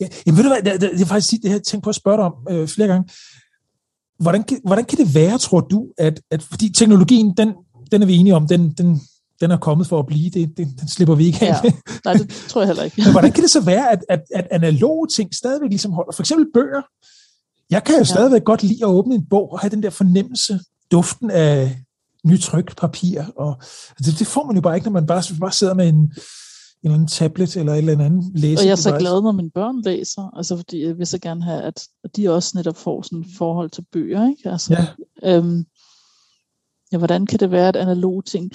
ja, 0.00 0.06
jamen 0.26 0.36
ved 0.36 0.42
du 0.42 0.48
hvad, 0.48 0.72
det, 0.72 0.80
det, 0.80 0.90
det 0.90 1.02
er 1.02 1.06
faktisk 1.06 1.30
det, 1.30 1.44
jeg 1.44 1.52
har 1.52 1.58
tænkt 1.58 1.84
på 1.84 1.90
at 1.90 1.96
spørge 1.96 2.16
dig 2.16 2.24
om 2.24 2.34
øh, 2.50 2.68
flere 2.68 2.88
gange 2.88 3.08
hvordan, 4.20 4.44
hvordan 4.64 4.84
kan 4.84 4.98
det 4.98 5.14
være, 5.14 5.38
tror 5.38 5.60
du, 5.60 5.86
at, 5.98 6.20
at 6.30 6.42
fordi 6.42 6.72
teknologien, 6.72 7.34
den, 7.36 7.52
den 7.92 8.02
er 8.02 8.06
vi 8.06 8.16
enige 8.16 8.34
om, 8.34 8.46
den, 8.46 8.72
den, 8.72 9.00
den 9.40 9.50
er 9.50 9.56
kommet 9.56 9.86
for 9.86 9.98
at 9.98 10.06
blive, 10.06 10.30
det, 10.30 10.56
det, 10.56 10.68
den 10.80 10.88
slipper 10.88 11.14
vi 11.14 11.26
ikke 11.26 11.46
af. 11.46 11.64
Ja. 11.64 11.70
Nej, 12.04 12.14
det 12.14 12.44
tror 12.48 12.60
jeg 12.60 12.68
heller 12.68 12.82
ikke. 12.82 13.02
Men 13.04 13.12
hvordan 13.12 13.32
kan 13.32 13.42
det 13.42 13.50
så 13.50 13.60
være, 13.60 13.92
at, 13.92 14.04
at, 14.08 14.22
at 14.34 14.46
analoge 14.50 15.08
ting 15.16 15.34
stadigvæk 15.34 15.70
ligesom 15.70 15.92
holder? 15.92 16.12
For 16.12 16.22
eksempel 16.22 16.46
bøger. 16.54 16.82
Jeg 17.70 17.84
kan 17.84 17.94
jo 17.94 18.00
ja. 18.00 18.04
stadigvæk 18.04 18.44
godt 18.44 18.62
lide 18.62 18.84
at 18.84 18.88
åbne 18.88 19.14
en 19.14 19.26
bog 19.30 19.52
og 19.52 19.60
have 19.60 19.70
den 19.70 19.82
der 19.82 19.90
fornemmelse, 19.90 20.60
duften 20.90 21.30
af 21.30 21.76
nytrykt 22.24 22.76
papir. 22.76 23.22
Og 23.36 23.62
det, 23.98 24.18
det 24.18 24.26
får 24.26 24.46
man 24.46 24.56
jo 24.56 24.62
bare 24.62 24.74
ikke, 24.74 24.86
når 24.86 24.92
man 24.92 25.06
bare, 25.06 25.22
bare 25.40 25.52
sidder 25.52 25.74
med 25.74 25.88
en, 25.88 26.12
en 26.82 26.86
eller 26.86 26.94
anden 26.94 27.08
tablet 27.08 27.56
eller 27.56 27.72
et 27.72 27.78
eller 27.78 28.04
andet 28.04 28.24
læse. 28.34 28.60
Og 28.60 28.64
jeg 28.64 28.72
er 28.72 28.76
så 28.76 28.96
glad, 28.98 29.22
når 29.22 29.32
mine 29.32 29.50
børn 29.50 29.82
læser, 29.82 30.36
altså 30.36 30.56
fordi 30.56 30.84
jeg 30.84 30.98
vil 30.98 31.06
så 31.06 31.18
gerne 31.18 31.44
have, 31.44 31.62
at 31.62 31.88
de 32.16 32.28
også 32.28 32.52
netop 32.54 32.76
får 32.76 33.02
sådan 33.02 33.18
et 33.18 33.26
forhold 33.38 33.70
til 33.70 33.84
bøger, 33.92 34.28
ikke? 34.28 34.50
Altså, 34.50 34.74
ja. 35.22 35.36
Øhm, 35.36 35.64
ja, 36.92 36.98
hvordan 36.98 37.26
kan 37.26 37.38
det 37.38 37.50
være 37.50 37.68
et 37.68 37.76
analog 37.76 38.24
ting? 38.24 38.50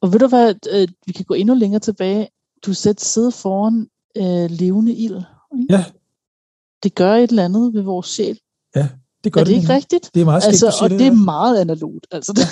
Og 0.00 0.12
ved 0.12 0.18
du 0.18 0.26
hvad, 0.26 0.54
øh, 0.72 0.88
vi 1.06 1.12
kan 1.12 1.24
gå 1.24 1.34
endnu 1.34 1.54
længere 1.54 1.80
tilbage. 1.80 2.28
Du 2.66 2.74
sætter 2.74 3.04
sidde 3.04 3.32
foran 3.32 3.86
øh, 4.16 4.50
levende 4.50 4.94
ild. 4.94 5.22
Ikke? 5.60 5.74
Ja. 5.74 5.84
Det 6.82 6.94
gør 6.94 7.14
et 7.14 7.30
eller 7.30 7.44
andet 7.44 7.74
ved 7.74 7.82
vores 7.82 8.06
sjæl. 8.06 8.38
Ja. 8.76 8.88
Det 9.24 9.32
gør 9.32 9.40
er 9.40 9.44
det, 9.44 9.54
det 9.54 9.60
ikke 9.60 9.74
rigtigt? 9.74 10.10
Det 10.14 10.20
er 10.20 10.24
meget 10.24 10.44
altså, 10.46 10.76
Og 10.80 10.90
det, 10.90 10.98
det 10.98 11.06
er 11.06 11.12
meget 11.12 11.60
analogt. 11.60 12.06
Altså, 12.12 12.32
det, 12.36 12.46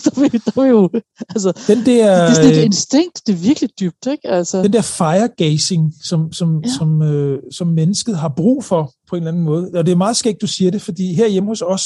så 0.00 0.10
vi, 0.20 0.28
der 0.28 0.62
er 0.62 0.66
jo, 0.66 0.90
altså, 1.28 1.52
den 1.66 1.78
der, 1.78 1.84
det 1.84 2.00
er 2.00 2.34
sådan 2.34 2.50
et 2.50 2.58
øh, 2.58 2.64
instinkt, 2.64 3.26
det 3.26 3.32
er 3.32 3.36
virkelig 3.36 3.70
dybt. 3.80 4.06
Ikke? 4.06 4.28
Altså, 4.28 4.62
den 4.62 4.72
der 4.72 4.82
firegazing, 4.82 5.92
som, 6.02 6.32
som, 6.32 6.62
ja. 6.64 6.70
som, 6.78 7.02
øh, 7.02 7.38
som 7.50 7.66
mennesket 7.66 8.18
har 8.18 8.32
brug 8.36 8.64
for 8.64 8.92
på 9.08 9.16
en 9.16 9.22
eller 9.22 9.30
anden 9.30 9.44
måde. 9.44 9.70
Og 9.74 9.86
det 9.86 9.92
er 9.92 9.96
meget 9.96 10.16
skægt, 10.16 10.40
du 10.40 10.46
siger 10.46 10.70
det, 10.70 10.82
fordi 10.82 11.14
her 11.14 11.28
hjemme 11.28 11.48
hos 11.48 11.62
os, 11.62 11.84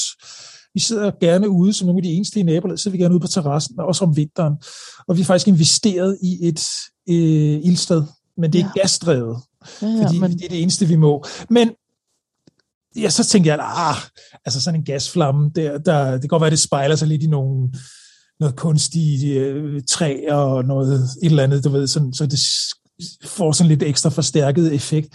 vi 0.75 0.81
sidder 0.81 1.11
gerne 1.21 1.49
ude, 1.49 1.73
som 1.73 1.87
nogle 1.87 1.99
af 1.99 2.03
de 2.03 2.13
eneste 2.13 2.41
i 2.41 2.43
nabolaget, 2.43 2.81
så 2.81 2.91
vi 2.91 2.99
gerne 2.99 3.15
ude 3.15 3.21
på 3.21 3.27
terrassen, 3.27 3.81
også 3.81 4.05
om 4.05 4.17
vinteren. 4.17 4.55
Og 5.09 5.17
vi 5.17 5.23
har 5.23 5.27
faktisk 5.27 5.49
investeret 5.49 6.19
i 6.23 6.49
et 6.49 6.61
øh, 7.09 7.61
ildsted, 7.65 8.03
men 8.37 8.53
det 8.53 8.61
er 8.61 8.69
ja. 8.77 8.81
gasdrevet, 8.81 9.37
ja, 9.83 9.87
ja, 9.87 10.07
fordi 10.07 10.19
men... 10.19 10.33
det 10.33 10.45
er 10.45 10.49
det 10.49 10.63
eneste, 10.63 10.87
vi 10.87 10.97
må. 10.97 11.25
Men 11.51 11.71
ja, 12.97 13.11
så 13.11 13.25
tænkte 13.25 13.51
jeg, 13.51 13.59
ah, 13.61 13.97
altså 14.45 14.61
sådan 14.61 14.81
en 14.81 14.85
gasflamme, 14.85 15.51
der, 15.55 15.79
der, 15.79 16.11
det 16.11 16.21
kan 16.21 16.29
godt 16.29 16.41
være, 16.41 16.51
det 16.51 16.59
spejler 16.59 16.97
sig 16.97 17.09
lidt 17.09 17.23
i 17.23 17.27
nogle, 17.27 17.69
noget 18.41 18.57
kunstigt 18.57 19.39
øh, 19.39 19.83
træ 19.91 20.21
og 20.31 20.65
noget 20.65 20.95
et 21.23 21.31
eller 21.31 21.43
andet, 21.43 21.65
du 21.65 21.69
ved, 21.69 21.87
sådan, 21.87 22.13
så 22.13 22.27
det 22.27 22.41
får 23.25 23.53
sådan 23.53 23.69
lidt 23.69 23.83
ekstra 23.83 24.11
forstærket 24.11 24.75
effekt. 24.75 25.09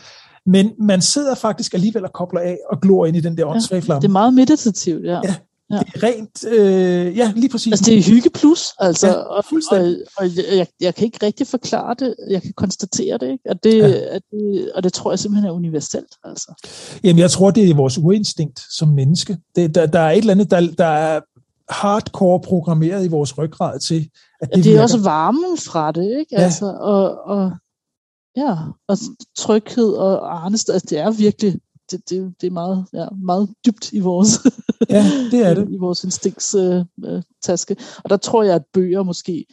Men 0.45 0.71
man 0.79 1.01
sidder 1.01 1.36
faktisk 1.36 1.73
alligevel 1.73 2.05
og 2.05 2.13
kobler 2.13 2.39
af 2.39 2.57
og 2.71 2.82
glor 2.82 3.05
ind 3.05 3.17
i 3.17 3.19
den 3.19 3.38
der 3.38 3.45
åndssvage 3.45 3.82
flamme. 3.82 4.01
Det 4.01 4.07
er 4.07 4.11
meget 4.11 4.34
meditativt, 4.34 5.05
ja. 5.05 5.19
ja. 5.23 5.36
Ja. 5.72 5.80
Det 5.80 5.88
er 5.95 6.03
rent, 6.03 6.45
øh, 6.47 7.17
ja, 7.17 7.32
lige 7.36 7.49
præcis. 7.49 7.72
Altså 7.74 7.86
det 7.86 7.97
er 7.97 8.03
hygge 8.03 8.30
plus, 8.30 8.74
altså, 8.80 9.07
ja, 9.07 9.13
og, 9.13 9.43
og, 9.72 9.95
og 10.17 10.26
jeg, 10.57 10.67
jeg 10.82 10.95
kan 10.95 11.05
ikke 11.05 11.26
rigtig 11.26 11.47
forklare 11.47 11.95
det, 11.99 12.15
jeg 12.30 12.41
kan 12.41 12.53
konstatere 12.53 13.17
det, 13.17 13.32
ikke? 13.32 13.43
At 13.45 13.63
det, 13.63 13.78
ja. 13.78 14.15
at 14.15 14.22
det, 14.32 14.72
og 14.76 14.84
det 14.84 14.93
tror 14.93 15.11
jeg 15.11 15.19
simpelthen 15.19 15.49
er 15.49 15.53
universelt. 15.53 16.15
Altså. 16.24 16.67
Jamen 17.03 17.19
jeg 17.19 17.32
tror, 17.32 17.51
det 17.51 17.69
er 17.69 17.76
vores 17.76 17.97
urinstinkt 17.97 18.61
som 18.78 18.88
menneske. 18.88 19.38
Det, 19.55 19.76
der, 19.76 19.86
der 19.86 19.99
er 19.99 20.11
et 20.11 20.17
eller 20.17 20.34
andet, 20.34 20.51
der, 20.51 20.67
der 20.78 20.86
er 20.86 21.19
hardcore 21.69 22.39
programmeret 22.41 23.05
i 23.05 23.07
vores 23.07 23.38
ryggrad 23.38 23.80
til, 23.80 24.09
at 24.41 24.49
det, 24.49 24.57
ja, 24.57 24.61
det 24.61 24.67
er 24.67 24.69
virker. 24.69 24.84
også 24.84 24.99
varmen 24.99 25.57
fra 25.57 25.91
det, 25.91 26.19
ikke? 26.19 26.26
Ja. 26.32 26.41
Altså, 26.41 26.65
og, 26.65 27.24
og, 27.26 27.51
ja, 28.38 28.57
og 28.88 28.97
tryghed 29.38 29.93
og 29.93 30.36
arnest, 30.36 30.69
altså 30.69 30.88
det 30.89 30.99
er 30.99 31.11
virkelig 31.11 31.59
det, 31.91 32.09
det, 32.09 32.33
det 32.41 32.47
er 32.47 32.51
meget, 32.51 32.85
ja, 32.93 33.05
meget 33.23 33.49
dybt 33.65 33.93
i 33.93 33.99
vores, 33.99 34.39
ja, 34.89 35.05
det 35.31 35.45
er 35.45 35.53
det. 35.59 35.69
i 35.69 35.77
vores 35.77 36.03
instinkttaske. 36.03 37.75
Øh, 37.79 37.85
og 38.03 38.09
der 38.09 38.17
tror 38.17 38.43
jeg, 38.43 38.55
at 38.55 38.63
bøger 38.73 39.03
måske 39.03 39.45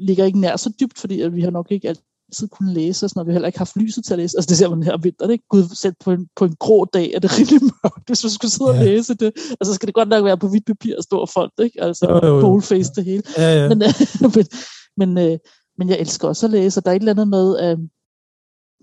ligger 0.00 0.24
ikke 0.24 0.40
nær 0.40 0.56
så 0.56 0.72
dybt, 0.80 0.98
fordi 0.98 1.20
at 1.20 1.34
vi 1.34 1.42
har 1.42 1.50
nok 1.50 1.66
ikke 1.70 1.88
altid 1.88 2.48
kunnet 2.48 2.74
læse, 2.74 3.06
og 3.06 3.10
sådan, 3.10 3.20
og 3.20 3.26
vi 3.26 3.30
har 3.30 3.34
heller 3.34 3.46
ikke 3.46 3.58
haft 3.58 3.76
lyset 3.76 4.04
til 4.04 4.14
at 4.14 4.18
læse. 4.18 4.38
Altså 4.38 4.48
det 4.48 4.56
ser 4.58 4.68
man 4.68 4.82
her 4.82 4.92
om 4.92 5.04
vinteren, 5.04 5.30
ikke? 5.30 5.44
Gud, 5.48 5.64
selv 5.74 5.94
på 6.04 6.10
en, 6.10 6.28
på 6.36 6.44
en 6.44 6.56
grå 6.58 6.84
dag 6.84 7.12
er 7.14 7.18
det 7.18 7.30
rigtig 7.38 7.60
mørkt, 7.62 8.06
hvis 8.06 8.24
man 8.24 8.30
skulle 8.30 8.52
sidde 8.52 8.70
ja. 8.70 8.78
og 8.78 8.84
læse 8.84 9.14
det. 9.14 9.32
Altså 9.60 9.74
skal 9.74 9.86
det 9.86 9.94
godt 9.94 10.08
nok 10.08 10.24
være 10.24 10.38
på 10.38 10.48
hvidt 10.48 10.66
papir 10.66 10.96
og 10.96 11.02
stor 11.02 11.26
font, 11.34 11.52
ikke? 11.62 11.82
Altså 11.82 12.06
jo, 12.08 12.26
jo, 12.28 12.34
jo. 12.34 12.40
boldface 12.40 12.92
det 12.96 13.04
hele. 13.04 13.22
Ja, 13.38 13.62
ja. 13.62 13.68
Men, 13.68 13.78
men, 14.34 14.46
men, 14.96 15.30
øh, 15.30 15.38
men 15.78 15.88
jeg 15.88 15.98
elsker 16.00 16.28
også 16.28 16.46
at 16.46 16.50
læse, 16.50 16.80
og 16.80 16.84
der 16.84 16.90
er 16.90 16.94
et 16.94 17.00
eller 17.00 17.12
andet 17.12 17.28
med, 17.28 17.70
øh, 17.70 17.78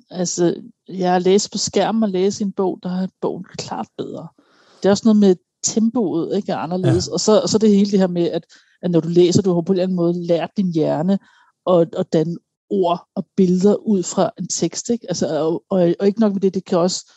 Altså, 0.10 0.56
jeg 0.88 1.22
læst 1.22 1.52
på 1.52 1.58
skærmen 1.58 2.04
og 2.04 2.10
læst 2.10 2.42
en 2.42 2.52
bog, 2.52 2.80
der 2.84 3.02
er 3.02 3.08
bogen 3.22 3.46
klart 3.58 3.88
bedre. 3.98 4.28
det 4.78 4.86
er 4.86 4.92
også 4.92 5.06
noget 5.06 5.20
med 5.20 5.36
tempoet, 5.64 6.36
ikke, 6.36 6.52
er 6.52 6.58
anderledes. 6.58 7.08
Ja. 7.08 7.14
Og 7.14 7.20
så, 7.20 7.42
og 7.42 7.50
så 7.50 7.58
det 7.58 7.76
hele 7.76 7.92
det 7.92 8.00
her 8.00 8.08
med, 8.08 8.32
at, 8.32 8.46
at 8.82 8.92
når 8.92 9.00
du 9.00 9.08
læser, 9.08 9.42
du 9.42 9.54
har 9.54 9.62
på 9.62 9.74
en 9.74 9.76
eller 9.76 9.84
anden 9.84 9.96
måde 9.96 10.26
lært 10.28 10.50
din 10.58 10.74
hjerne 10.74 11.20
at, 11.70 11.96
at 11.96 12.14
danne 12.14 12.38
ord 12.70 13.08
og 13.16 13.28
billeder 13.38 13.76
ud 13.76 14.04
fra 14.04 14.32
en 14.40 14.48
tekst. 14.48 14.90
Ikke? 14.90 15.06
Altså, 15.10 15.40
og, 15.40 15.64
og, 15.70 15.96
og 16.00 16.08
ikke 16.08 16.20
nok 16.20 16.34
med 16.34 16.42
det, 16.42 16.54
det 16.54 16.66
kan 16.66 16.78
også 16.78 17.12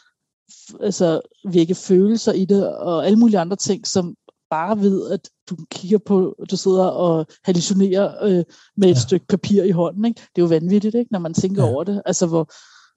altså, 0.80 1.20
vække 1.52 1.74
følelser 1.74 2.32
i 2.32 2.44
det, 2.44 2.76
og 2.76 3.06
alle 3.06 3.18
mulige 3.18 3.38
andre 3.38 3.56
ting, 3.56 3.86
som 3.86 4.14
bare 4.50 4.80
ved, 4.80 5.10
at 5.10 5.30
du 5.50 5.56
kigger 5.70 5.98
på, 5.98 6.36
du 6.50 6.56
sidder 6.56 6.84
og 6.84 7.26
hallucinerer 7.44 8.24
øh, 8.24 8.44
med 8.76 8.88
et 8.88 8.94
ja. 8.94 9.00
stykke 9.00 9.26
papir 9.26 9.62
i 9.62 9.70
hånden. 9.70 10.04
Ikke? 10.04 10.20
Det 10.36 10.42
er 10.42 10.46
jo 10.46 10.48
vanvittigt, 10.48 10.94
ikke? 10.94 11.12
når 11.12 11.18
man 11.18 11.34
tænker 11.34 11.64
ja. 11.64 11.72
over 11.72 11.84
det. 11.84 12.02
Altså, 12.06 12.26
hvor, 12.26 12.50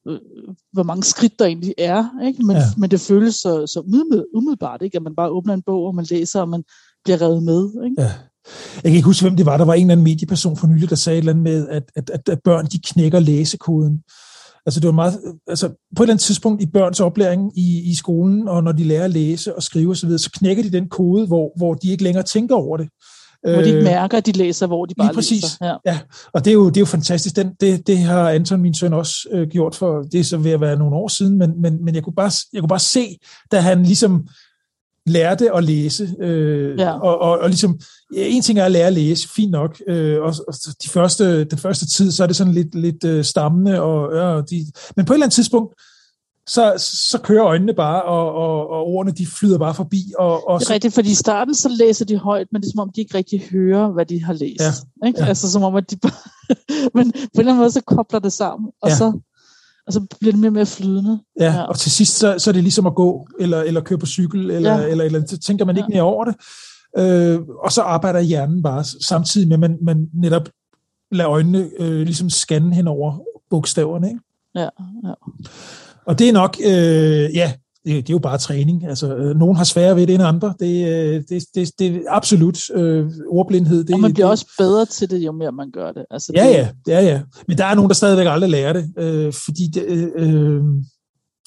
øh, 0.10 0.20
hvor 0.74 0.84
mange 0.84 1.04
skridt 1.04 1.40
der 1.40 1.46
egentlig 1.46 1.74
er. 1.78 2.06
Ikke? 2.28 2.46
Men, 2.46 2.58
ja. 2.58 2.64
men 2.78 2.92
det 2.92 3.02
føles 3.02 3.36
så, 3.36 3.68
så 3.68 3.80
umiddelbart, 4.36 4.82
ikke? 4.82 4.96
at 4.98 5.04
man 5.04 5.16
bare 5.16 5.30
åbner 5.30 5.54
en 5.54 5.64
bog, 5.66 5.84
og 5.84 5.96
man 5.96 6.06
læser, 6.10 6.42
og 6.42 6.50
man 6.50 6.64
bliver 7.04 7.22
revet 7.22 7.44
med. 7.44 7.84
Ikke? 7.86 8.02
Ja. 8.02 8.12
Jeg 8.84 8.92
kan 8.92 8.96
ikke 8.96 9.06
huske, 9.06 9.24
hvem 9.24 9.36
det 9.36 9.46
var. 9.46 9.58
Der 9.58 9.66
var 9.66 9.74
en 9.74 9.82
eller 9.82 9.92
anden 9.92 10.04
medieperson 10.04 10.58
for 10.58 10.68
nylig, 10.68 10.90
der 10.90 10.96
sagde 10.96 11.18
et 11.18 11.22
eller 11.22 11.32
andet 11.32 11.44
med, 11.44 11.68
at, 11.68 11.84
at, 11.96 12.10
at, 12.10 12.30
at 12.30 12.40
børn 12.44 12.66
de 12.66 12.80
knækker 12.80 13.20
læsekoden. 13.20 14.04
Altså 14.66 14.80
det 14.80 14.88
var 14.88 14.94
meget, 14.94 15.20
altså 15.48 15.68
på 15.68 16.04
et 16.04 16.06
eller 16.06 16.14
andet 16.14 16.24
tidspunkt 16.24 16.62
i 16.62 16.66
børns 16.66 17.00
oplæring 17.00 17.58
i, 17.58 17.92
i 17.92 17.96
skolen, 17.96 18.48
og 18.48 18.64
når 18.64 18.72
de 18.72 18.84
lærer 18.84 19.04
at 19.04 19.12
læse 19.12 19.56
og 19.56 19.64
skrive 19.64 19.92
osv., 19.92 20.10
så, 20.10 20.18
så 20.18 20.32
knækker 20.32 20.64
de 20.64 20.72
den 20.72 20.90
kode, 20.90 21.28
hvor, 21.28 21.58
hvor 21.58 21.74
de 21.74 21.92
ikke 21.92 22.04
længere 22.04 22.24
tænker 22.24 22.56
over 22.56 22.78
det. 22.78 22.90
Hvor 23.44 23.62
de 23.62 23.66
ikke 23.68 23.78
øh, 23.78 23.84
mærker, 23.84 24.18
at 24.18 24.26
de 24.26 24.32
læser, 24.32 24.68
hvor 24.68 24.86
de 24.86 24.96
bare 24.96 25.08
Lige 25.08 25.16
præcis. 25.16 25.44
læser. 25.44 25.66
Ja. 25.66 25.76
ja, 25.86 26.00
og 26.34 26.46
det 26.46 26.52
er 26.52 26.56
jo, 26.56 26.70
det 26.70 26.78
er 26.78 26.82
jo 26.82 26.86
fantastisk. 26.86 27.36
Den, 27.36 27.54
det, 27.62 27.88
det 27.88 27.98
har 27.98 28.30
Anton, 28.30 28.62
min 28.62 28.74
søn, 28.74 28.94
også 28.94 29.28
øh, 29.32 29.48
gjort 29.48 29.76
for, 29.76 30.02
det 30.02 30.20
er 30.20 30.24
så 30.24 30.38
ved 30.38 30.52
at 30.52 30.62
være 30.62 30.78
nogle 30.78 30.96
år 30.96 31.08
siden, 31.08 31.38
men, 31.38 31.62
men, 31.62 31.86
men 31.86 31.96
jeg, 31.96 32.04
kunne 32.04 32.16
bare, 32.16 32.32
jeg 32.54 32.62
kunne 32.62 32.70
bare 32.70 32.80
se, 32.80 33.18
da 33.52 33.60
han 33.60 33.84
ligesom 33.84 34.28
lærte 35.06 35.56
at 35.56 35.64
læse. 35.64 36.16
Øh, 36.22 36.80
ja. 36.80 36.92
og, 36.92 37.22
og, 37.22 37.40
og 37.40 37.50
ligesom, 37.50 37.80
ja, 38.16 38.26
en 38.26 38.42
ting 38.42 38.60
er 38.60 38.66
at 38.66 38.72
lære 38.72 38.88
at 38.88 38.94
læse, 38.94 39.30
fint 39.30 39.52
nok. 39.52 39.82
Øh, 39.88 40.22
og, 40.22 40.34
og 40.48 40.54
de 40.84 40.90
første, 40.90 41.44
den 41.44 41.58
første 41.58 41.88
tid, 41.88 42.12
så 42.12 42.24
er 42.24 42.28
det 42.28 42.36
sådan 42.36 42.54
lidt, 42.54 42.76
lidt 42.76 43.04
øh, 43.04 43.24
stammende. 43.24 43.82
Og, 43.82 44.16
ja, 44.16 44.42
de, 44.42 44.66
men 44.96 45.06
på 45.06 45.14
et 45.14 45.16
eller 45.16 45.26
andet 45.26 45.36
tidspunkt, 45.36 45.74
så, 46.50 46.74
så 47.12 47.20
kører 47.24 47.46
øjnene 47.46 47.74
bare, 47.74 48.04
og, 48.04 48.34
og, 48.34 48.70
og 48.70 48.86
ordene 48.86 49.16
de 49.16 49.28
flyder 49.28 49.58
bare 49.58 49.74
forbi. 49.74 50.14
Og, 50.18 50.50
og 50.50 50.60
det 50.60 50.70
er 50.70 50.74
rigtigt, 50.74 50.94
fordi 50.94 51.12
i 51.12 51.16
starten 51.16 51.56
så 51.56 51.70
læser 51.70 52.06
de 52.06 52.18
højt, 52.18 52.48
men 52.52 52.62
det 52.62 52.68
er 52.68 52.72
som 52.72 52.80
om, 52.80 52.92
de 52.96 53.02
ikke 53.02 53.18
rigtig 53.18 53.42
hører, 53.52 53.92
hvad 53.92 54.06
de 54.06 54.24
har 54.24 54.34
læst. 54.34 54.62
Ja. 54.62 55.08
Ikke? 55.08 55.20
Ja. 55.22 55.28
Altså 55.28 55.52
som 55.52 55.64
om, 55.64 55.76
at 55.76 55.92
de 55.92 55.98
bare... 55.98 56.12
men 56.96 57.12
på 57.12 57.18
en 57.18 57.40
eller 57.40 57.52
anden 57.52 57.58
måde, 57.58 57.72
så 57.72 57.82
kobler 57.82 58.20
det 58.20 58.34
sammen, 58.34 58.72
og 58.82 58.90
ja. 58.90 58.96
så 58.96 59.20
og 59.88 59.94
så 59.94 60.06
bliver 60.20 60.32
det 60.32 60.40
mere 60.40 60.50
og 60.50 60.54
mere 60.54 60.66
flydende. 60.66 61.20
Ja, 61.40 61.54
ja. 61.54 61.64
og 61.64 61.78
til 61.78 61.92
sidst, 61.92 62.18
så, 62.18 62.36
så 62.38 62.50
er 62.50 62.54
det 62.54 62.64
ligesom 62.64 62.86
at 62.86 62.96
gå, 62.96 63.28
eller, 63.40 63.62
eller 63.62 63.82
køre 63.82 64.00
på 64.00 64.06
cykel, 64.06 64.52
eller, 64.52 64.78
ja. 64.78 64.88
eller, 64.88 65.04
eller, 65.04 65.26
så 65.28 65.38
tænker 65.38 65.66
man 65.66 65.78
ikke 65.78 65.88
ja. 65.90 65.96
mere 65.96 66.04
over 66.04 66.26
det. 66.26 66.36
Øh, 66.98 67.40
og 67.64 67.72
så 67.72 67.82
arbejder 67.82 68.20
hjernen 68.20 68.64
bare, 68.64 68.84
samtidig 68.84 69.48
med, 69.48 69.56
at 69.56 69.60
man, 69.60 69.78
man 69.82 70.10
netop 70.14 70.50
lader 71.12 71.30
øjnene 71.30 71.70
øh, 71.80 72.02
ligesom 72.02 72.30
scanne 72.30 72.76
hen 72.76 72.88
over 72.88 73.20
bogstaverne. 73.50 74.08
Ikke? 74.08 74.20
Ja, 74.56 74.70
ja. 75.04 75.14
Og 76.10 76.20
det 76.20 76.30
er 76.30 76.34
nok, 76.34 76.58
øh, 76.66 77.36
ja, 77.36 77.54
det, 77.86 78.08
det 78.08 78.10
er 78.10 78.14
jo 78.14 78.20
bare 78.20 78.38
træning. 78.38 78.86
Altså, 78.86 79.16
øh, 79.16 79.36
nogen 79.36 79.58
har 79.58 79.64
sværere 79.64 79.96
ved 79.96 80.08
det 80.08 80.16
end 80.16 80.24
andre. 80.24 80.54
Det, 80.60 80.88
øh, 80.88 81.24
det, 81.30 81.44
det, 81.56 81.72
det 81.80 81.96
er 81.96 82.02
absolut 82.08 82.70
øh, 82.76 83.06
ordblindhed. 83.28 83.84
Det, 83.84 83.94
og 83.94 84.00
man 84.00 84.14
bliver 84.14 84.26
det, 84.26 84.32
også 84.32 84.46
bedre 84.58 84.86
til 84.86 85.10
det, 85.10 85.18
jo 85.18 85.32
mere 85.32 85.52
man 85.52 85.72
gør 85.72 85.92
det. 85.92 86.06
Altså, 86.12 86.32
ja, 86.36 86.48
det, 86.48 86.54
ja, 86.88 87.00
ja, 87.00 87.08
ja. 87.08 87.22
Men 87.48 87.58
der 87.58 87.66
er 87.66 87.76
nogen, 87.76 87.90
der 87.90 87.96
stadigvæk 87.96 88.28
aldrig 88.30 88.50
lærer 88.50 88.74
det, 88.74 88.94
øh, 88.98 89.34
fordi 89.46 89.70
det, 89.74 89.84
øh, 89.88 90.08
øh 90.18 90.64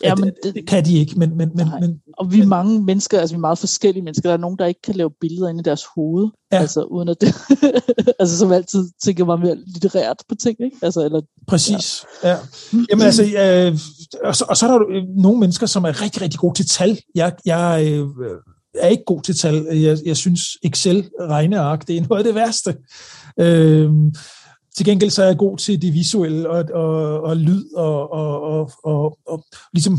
Ja, 0.03 0.15
men 0.15 0.31
det, 0.43 0.55
det 0.55 0.67
kan 0.67 0.85
de 0.85 0.99
ikke, 0.99 1.19
men... 1.19 1.37
men, 1.37 1.51
men, 1.55 1.69
men 1.81 2.01
og 2.19 2.33
vi 2.33 2.41
er 2.41 2.47
mange 2.47 2.83
mennesker, 2.85 3.21
altså 3.21 3.35
vi 3.35 3.39
er 3.39 3.41
meget 3.41 3.59
forskellige 3.59 4.05
mennesker. 4.05 4.29
Der 4.29 4.35
er 4.35 4.41
nogen, 4.41 4.59
der 4.59 4.67
ikke 4.67 4.83
kan 4.83 4.95
lave 4.95 5.11
billeder 5.21 5.49
ind 5.49 5.61
i 5.61 5.63
deres 5.63 5.85
hoved, 5.95 6.31
ja. 6.53 6.59
altså 6.59 6.83
uden 6.83 7.09
at 7.09 7.17
det... 7.21 7.35
altså 8.21 8.39
som 8.39 8.53
altid 8.53 8.91
tænker 9.05 9.25
man 9.25 9.41
mere 9.41 9.57
litterært 9.67 10.17
på 10.29 10.35
ting, 10.35 10.57
ikke? 10.65 10.77
Altså, 10.83 11.05
eller, 11.05 11.21
Præcis, 11.49 12.05
ja. 12.23 12.31
ja. 12.31 12.37
Jamen 12.91 13.07
altså, 13.07 13.23
øh, 13.23 13.79
og, 14.25 14.37
så, 14.37 14.45
og 14.49 14.57
så 14.57 14.67
er 14.67 14.71
der 14.71 14.79
jo 14.79 15.07
nogle 15.17 15.41
mennesker, 15.41 15.67
som 15.67 15.85
er 15.85 16.03
rigtig, 16.03 16.23
rigtig 16.23 16.41
gode 16.41 16.55
til 16.55 16.69
tal. 16.69 16.99
Jeg, 17.15 17.33
jeg 17.45 17.85
øh, 17.87 18.07
er 18.75 18.89
ikke 18.89 19.05
god 19.07 19.23
til 19.23 19.37
tal. 19.37 19.67
Jeg, 19.73 19.99
jeg 20.05 20.17
synes, 20.17 20.41
Excel-regneark, 20.63 21.89
det 21.89 21.97
er 21.97 22.07
noget 22.09 22.19
af 22.19 22.25
det 22.25 22.35
værste. 22.35 22.77
Øh, 23.41 23.91
til 24.77 24.87
gengæld 24.87 25.11
så 25.11 25.23
er 25.23 25.27
jeg 25.27 25.39
god 25.39 25.59
til 25.59 25.83
det 25.83 25.95
visuelle 25.95 26.51
og, 26.51 26.65
og, 26.75 27.21
og 27.21 27.37
lyd 27.37 27.73
og, 27.75 28.13
og, 28.13 28.41
og, 28.43 28.73
og, 28.85 29.19
og 29.27 29.45
ligesom 29.73 29.99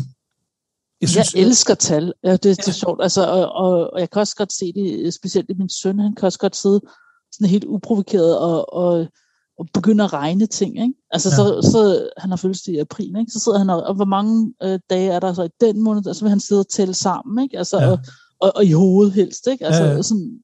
jeg, 1.01 1.09
synes, 1.09 1.33
jeg 1.33 1.41
elsker 1.41 1.73
tal. 1.73 2.13
Ja, 2.23 2.31
det, 2.31 2.43
det 2.43 2.67
er 2.67 2.71
sjovt. 2.71 3.03
Altså, 3.03 3.27
og, 3.27 3.51
og, 3.51 3.93
og 3.93 3.99
jeg 3.99 4.09
kan 4.09 4.19
også 4.19 4.35
godt 4.35 4.53
se 4.53 4.73
det, 4.73 5.13
specielt 5.13 5.49
i 5.49 5.53
min 5.53 5.69
søn, 5.69 5.99
han 5.99 6.15
kan 6.15 6.25
også 6.25 6.39
godt 6.39 6.55
sidde 6.55 6.81
sådan 7.31 7.47
helt 7.47 7.65
uprovokeret 7.65 8.39
og, 8.39 8.73
og, 8.73 9.07
og 9.59 9.67
begynde 9.73 10.03
at 10.03 10.13
regne 10.13 10.45
ting. 10.45 10.81
Ikke? 10.81 10.93
Altså, 11.11 11.29
ja. 11.29 11.35
så, 11.35 11.69
så, 11.71 12.09
han 12.17 12.29
har 12.29 12.37
fødselsdag 12.37 12.73
i 12.73 12.79
april, 12.79 13.15
ikke? 13.19 13.31
så 13.31 13.39
sidder 13.39 13.57
han 13.57 13.69
og, 13.69 13.83
og 13.83 13.95
hvor 13.95 14.05
mange 14.05 14.53
øh, 14.63 14.79
dage 14.89 15.11
er 15.11 15.19
der 15.19 15.33
så 15.33 15.43
i 15.43 15.49
den 15.61 15.81
måned, 15.81 16.07
altså 16.07 16.23
vil 16.23 16.29
han 16.29 16.39
sidde 16.39 16.61
og 16.61 16.69
tælle 16.69 16.93
sammen, 16.93 17.43
ikke? 17.43 17.57
Altså, 17.57 17.77
ja. 17.77 17.91
og, 17.91 17.99
og, 18.39 18.51
og, 18.55 18.65
i 18.65 18.71
hovedet 18.71 19.13
helst, 19.13 19.47
ikke? 19.47 19.65
Altså, 19.65 19.83
ja. 19.83 20.01
sådan, 20.01 20.42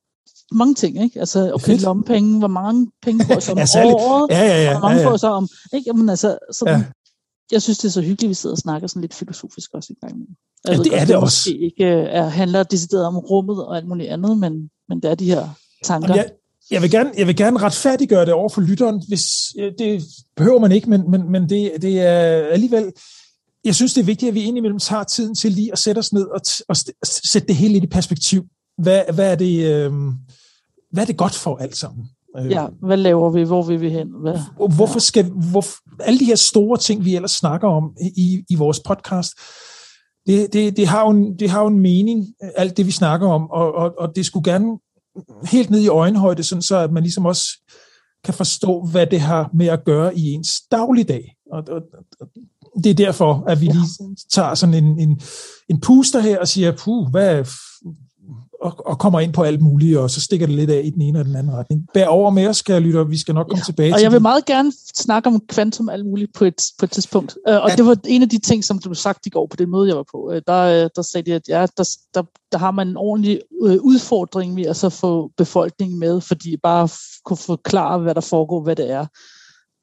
mange 0.52 0.74
ting, 0.74 1.04
ikke? 1.04 1.20
Altså, 1.20 1.54
okay, 1.54 1.66
Fedt. 1.66 1.82
lommepenge, 1.82 2.40
hvor 2.40 2.48
mange 2.48 2.92
penge 3.02 3.26
får 3.26 3.34
jeg 3.34 3.44
så 3.44 3.52
om 3.52 3.58
ja, 3.76 3.94
året, 3.94 4.32
ja, 4.32 4.46
ja, 4.46 4.64
ja, 4.64 4.72
hvor 4.72 4.80
mange 4.80 4.96
ja, 4.96 5.02
ja. 5.02 5.08
får 5.08 5.12
jeg 5.12 5.20
så 5.20 5.28
om, 5.28 5.48
ikke? 5.74 5.84
Jamen, 5.88 6.10
altså, 6.10 6.38
sådan, 6.54 6.80
ja. 6.80 6.86
jeg 7.52 7.62
synes, 7.62 7.78
det 7.78 7.88
er 7.88 7.92
så 7.92 8.02
hyggeligt, 8.02 8.24
at 8.24 8.30
vi 8.30 8.34
sidder 8.34 8.54
og 8.54 8.60
snakker 8.60 8.88
sådan 8.88 9.02
lidt 9.02 9.14
filosofisk 9.14 9.74
også 9.74 9.94
i 9.94 10.06
gang. 10.06 10.20
Jeg 10.68 10.78
ja, 10.78 10.84
det 10.84 10.94
er 10.94 11.00
det, 11.00 11.08
det 11.08 11.16
også. 11.16 11.50
Det 11.50 11.60
ikke 11.60 11.86
øh, 11.86 12.08
er, 12.10 12.24
handler 12.24 12.64
decideret 12.64 13.06
om 13.06 13.18
rummet 13.18 13.66
og 13.66 13.78
alt 13.78 13.88
muligt 13.88 14.10
andet, 14.10 14.38
men, 14.38 14.70
men 14.90 15.00
det 15.00 15.12
er 15.12 15.16
de 15.16 15.26
her 15.26 15.50
tanker. 15.84 16.16
jeg, 16.16 16.30
jeg 16.72 16.82
vil, 16.82 16.92
gerne, 16.92 17.12
jeg 17.18 17.28
vil 17.28 17.36
gerne 17.36 17.60
retfærdiggøre 17.60 18.26
det 18.26 18.34
over 18.34 18.50
for 18.50 18.62
lytteren, 18.62 19.04
hvis 19.08 19.24
det 19.80 20.04
behøver 20.36 20.60
man 20.60 20.72
ikke, 20.72 20.90
men, 20.90 21.12
men, 21.12 21.32
men 21.32 21.50
det, 21.50 21.72
det 21.82 22.02
er 22.02 22.48
alligevel, 22.48 22.92
jeg 23.66 23.76
synes, 23.76 23.94
det 23.94 24.02
er 24.02 24.06
vigtigt, 24.06 24.30
at 24.30 24.36
vi 24.36 24.44
indimellem 24.44 24.80
tager 24.80 25.04
tiden 25.04 25.36
til 25.36 25.52
lige 25.52 25.72
at 25.72 25.80
sætte 25.80 26.00
os 26.00 26.14
ned 26.14 26.26
og, 26.26 26.42
og 26.70 26.76
sætte 27.04 27.48
det 27.48 27.56
hele 27.56 27.74
lidt 27.74 27.84
i 27.84 27.88
perspektiv. 27.88 28.46
Hvad, 28.78 29.02
hvad 29.14 29.32
er 29.32 29.36
det, 29.36 29.66
øh, 29.74 29.92
hvad 30.92 31.04
er 31.04 31.08
det 31.08 31.18
godt 31.18 31.36
for 31.36 31.58
alt 31.58 31.78
sammen? 31.78 32.08
Øh, 32.38 32.52
ja, 32.52 32.68
hvad 32.82 32.98
laver 32.98 33.30
vi? 33.30 33.44
Hvor 33.44 33.64
vil 33.64 33.82
vi 33.82 33.90
hen? 33.90 34.08
Hvad? 34.22 34.40
Hvorfor 34.76 35.00
skal, 35.00 35.26
hvor, 35.52 35.66
alle 36.04 36.20
de 36.20 36.26
her 36.26 36.36
store 36.36 36.78
ting, 36.78 37.06
vi 37.06 37.16
ellers 37.16 37.32
snakker 37.32 37.68
om 37.68 37.96
i, 38.18 38.44
i 38.50 38.56
vores 38.56 38.80
podcast, 38.80 39.34
det, 40.28 40.54
det, 40.54 40.78
det, 40.78 40.88
har 40.88 41.02
jo 41.02 41.10
en, 41.10 41.40
det 41.40 41.50
har 41.50 41.62
jo 41.62 41.68
en 41.68 41.80
mening, 41.80 42.28
alt 42.56 42.78
det 42.78 42.86
vi 42.86 42.92
snakker 42.92 43.28
om, 43.28 43.50
og, 43.50 43.76
og, 43.76 43.94
og 43.98 44.16
det 44.16 44.26
skulle 44.26 44.52
gerne 44.52 44.80
helt 45.44 45.70
ned 45.70 45.80
i 45.80 45.88
øjenhøjde, 45.88 46.44
sådan 46.44 46.62
så 46.62 46.78
at 46.78 46.92
man 46.92 47.04
ligesom 47.04 47.26
også 47.26 47.44
kan 48.24 48.34
forstå, 48.34 48.88
hvad 48.92 49.08
det 49.08 49.20
har 49.20 49.50
med 49.54 49.68
at 49.68 49.86
gøre 49.86 50.18
i 50.18 50.32
ens 50.32 50.62
dagligdag. 50.72 51.36
Og, 51.52 51.64
og, 51.70 51.82
og 52.20 52.28
det 52.84 52.90
er 52.90 52.94
derfor, 52.94 53.44
at 53.48 53.62
vi 53.62 53.66
lige 53.66 54.18
tager 54.32 54.56
sådan 54.56 54.84
en, 54.84 55.00
en, 55.00 55.22
en 55.70 55.82
puster 55.82 56.20
her 56.20 56.40
og 56.40 56.48
siger, 56.48 56.72
puh, 56.72 57.10
hvad, 57.10 57.46
og, 58.62 58.88
og 58.88 59.00
kommer 59.00 59.20
ind 59.20 59.34
på 59.34 59.44
alt 59.44 59.62
muligt, 59.62 59.98
og 59.98 60.10
så 60.10 60.22
stikker 60.22 60.46
det 60.46 60.56
lidt 60.56 60.70
af 60.70 60.82
i 60.86 60.90
den 60.90 61.02
ene 61.02 61.20
og 61.20 61.26
den 61.26 61.36
anden 61.36 61.54
retning. 61.54 61.88
Bær 61.94 62.08
over 62.08 62.32
med 62.32 62.48
os, 62.48 62.64
jeg 62.68 62.82
lytte, 62.82 63.08
vi 63.08 63.18
skal 63.18 63.36
nok 63.36 63.48
komme 63.48 63.62
ja, 63.62 63.66
tilbage 63.66 63.94
og 63.94 63.98
til 63.98 64.04
jeg 64.04 64.12
vil 64.12 64.16
det. 64.16 64.22
meget 64.22 64.46
gerne 64.46 64.74
snakke 64.96 65.28
om 65.28 65.42
kvantum 65.50 65.90
alt 65.90 66.06
muligt 66.06 66.34
på 66.34 66.46
et, 66.46 66.62
på 66.80 66.86
et 66.86 66.92
tidspunkt. 66.92 67.38
Uh, 67.50 67.56
og 67.56 67.70
ja. 67.70 67.76
det 67.76 67.86
var 67.86 67.98
en 68.08 68.22
af 68.22 68.30
de 68.30 68.40
ting, 68.40 68.64
som 68.64 68.80
du 68.80 68.94
sagt 68.94 69.26
i 69.26 69.30
går 69.30 69.48
på 69.48 69.56
det 69.56 69.70
møde, 69.70 69.88
jeg 69.88 69.98
var 69.98 70.06
på. 70.12 70.30
Uh, 70.30 70.40
der, 70.48 70.84
øh, 70.84 70.90
der 70.96 71.02
sagde 71.02 71.32
de, 71.32 71.36
at 71.36 71.50
ja, 71.50 71.66
der, 71.78 71.90
der, 72.14 72.24
der 72.52 72.58
har 72.58 72.72
man 72.72 72.88
en 72.88 72.98
ordentlig 72.98 73.42
uh, 73.62 73.72
udfordring 73.72 74.54
med 74.54 74.66
at 74.66 74.76
så 74.76 74.90
få 74.90 75.32
befolkningen 75.38 76.00
med, 76.00 76.22
fordi 76.22 76.58
bare 76.64 76.90
kunne 77.26 77.38
forklare, 77.38 78.00
hvad 78.00 78.16
der 78.16 78.22
foregår, 78.22 78.64
hvad 78.64 78.76
det 78.76 78.92
er. 78.92 79.06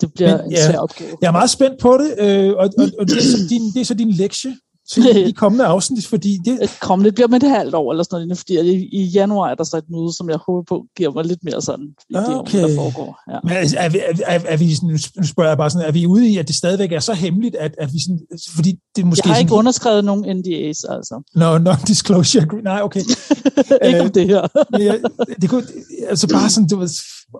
Det 0.01 0.14
bliver 0.14 0.37
Men, 0.37 0.47
en 0.47 0.53
ja, 0.53 0.66
svær 0.70 0.79
opgave. 0.79 1.16
Jeg 1.22 1.29
er 1.29 1.33
meget 1.33 1.51
spændt 1.51 1.81
på 1.81 1.99
det, 1.99 2.14
øh, 2.18 2.51
og, 2.51 2.70
og, 2.79 2.89
og 2.99 3.07
det, 3.09 3.16
er 3.16 3.22
så 3.22 3.47
din, 3.51 3.62
det 3.74 3.81
er 3.81 3.85
så 3.85 3.95
din 3.95 4.11
lektie 4.11 4.57
til 4.93 5.26
de 5.26 5.32
kommende 5.32 5.64
afsnit, 5.64 6.07
fordi 6.07 6.39
det... 6.45 6.62
Et 6.62 6.76
kommende 6.80 7.12
bliver 7.12 7.28
med 7.28 7.43
et 7.43 7.51
halvt 7.51 7.74
år 7.74 7.93
eller 7.93 8.05
sådan 8.05 8.28
noget, 8.28 8.39
fordi 8.39 8.61
i, 8.61 8.89
i 8.93 9.05
januar 9.05 9.51
er 9.51 9.55
der 9.55 9.64
så 9.64 9.76
et 9.76 9.91
møde, 9.91 10.16
som 10.16 10.30
jeg 10.30 10.39
håber 10.47 10.62
på 10.62 10.87
giver 10.97 11.12
mig 11.12 11.24
lidt 11.24 11.45
mere 11.45 11.62
sådan 11.62 11.89
idé 12.14 12.34
okay. 12.34 12.62
om, 12.62 12.68
der 12.68 12.76
foregår. 12.76 13.20
Ja. 13.30 13.39
Men 13.45 13.53
er, 13.53 13.78
er, 13.78 13.91
er, 14.26 14.41
er, 14.45 14.57
vi, 14.57 14.76
nu 15.18 15.26
spørger 15.26 15.51
jeg 15.51 15.59
bare 15.59 15.70
sådan, 15.70 15.89
er 15.89 15.93
vi 15.93 16.07
ude 16.07 16.28
i, 16.28 16.39
at 16.39 16.49
det 16.49 16.57
stadigvæk 16.57 16.93
er 16.93 17.01
så 17.01 17.12
hemmeligt, 17.12 17.57
at, 17.57 17.74
at 17.78 17.93
vi 17.93 18.01
sådan, 18.01 18.20
fordi 18.55 18.78
det 18.97 19.07
måske... 19.07 19.28
Jeg 19.28 19.34
har 19.34 19.39
ikke 19.39 19.49
sådan, 19.49 19.59
underskrevet 19.59 20.05
nogen 20.05 20.24
NDA's, 20.24 20.95
altså. 20.95 21.22
No, 21.34 21.59
non-disclosure 21.59 22.43
agreement, 22.47 22.64
nej, 22.64 22.80
okay. 22.82 23.01
ikke 23.89 24.01
om 24.01 24.12
det 24.12 24.26
her. 24.26 24.47
ja, 24.87 24.95
det 25.41 25.51
kunne, 25.51 25.62
altså 26.09 26.28
bare 26.28 26.51
sådan, 26.51 26.68
du 26.68 26.76
ved, 26.76 26.89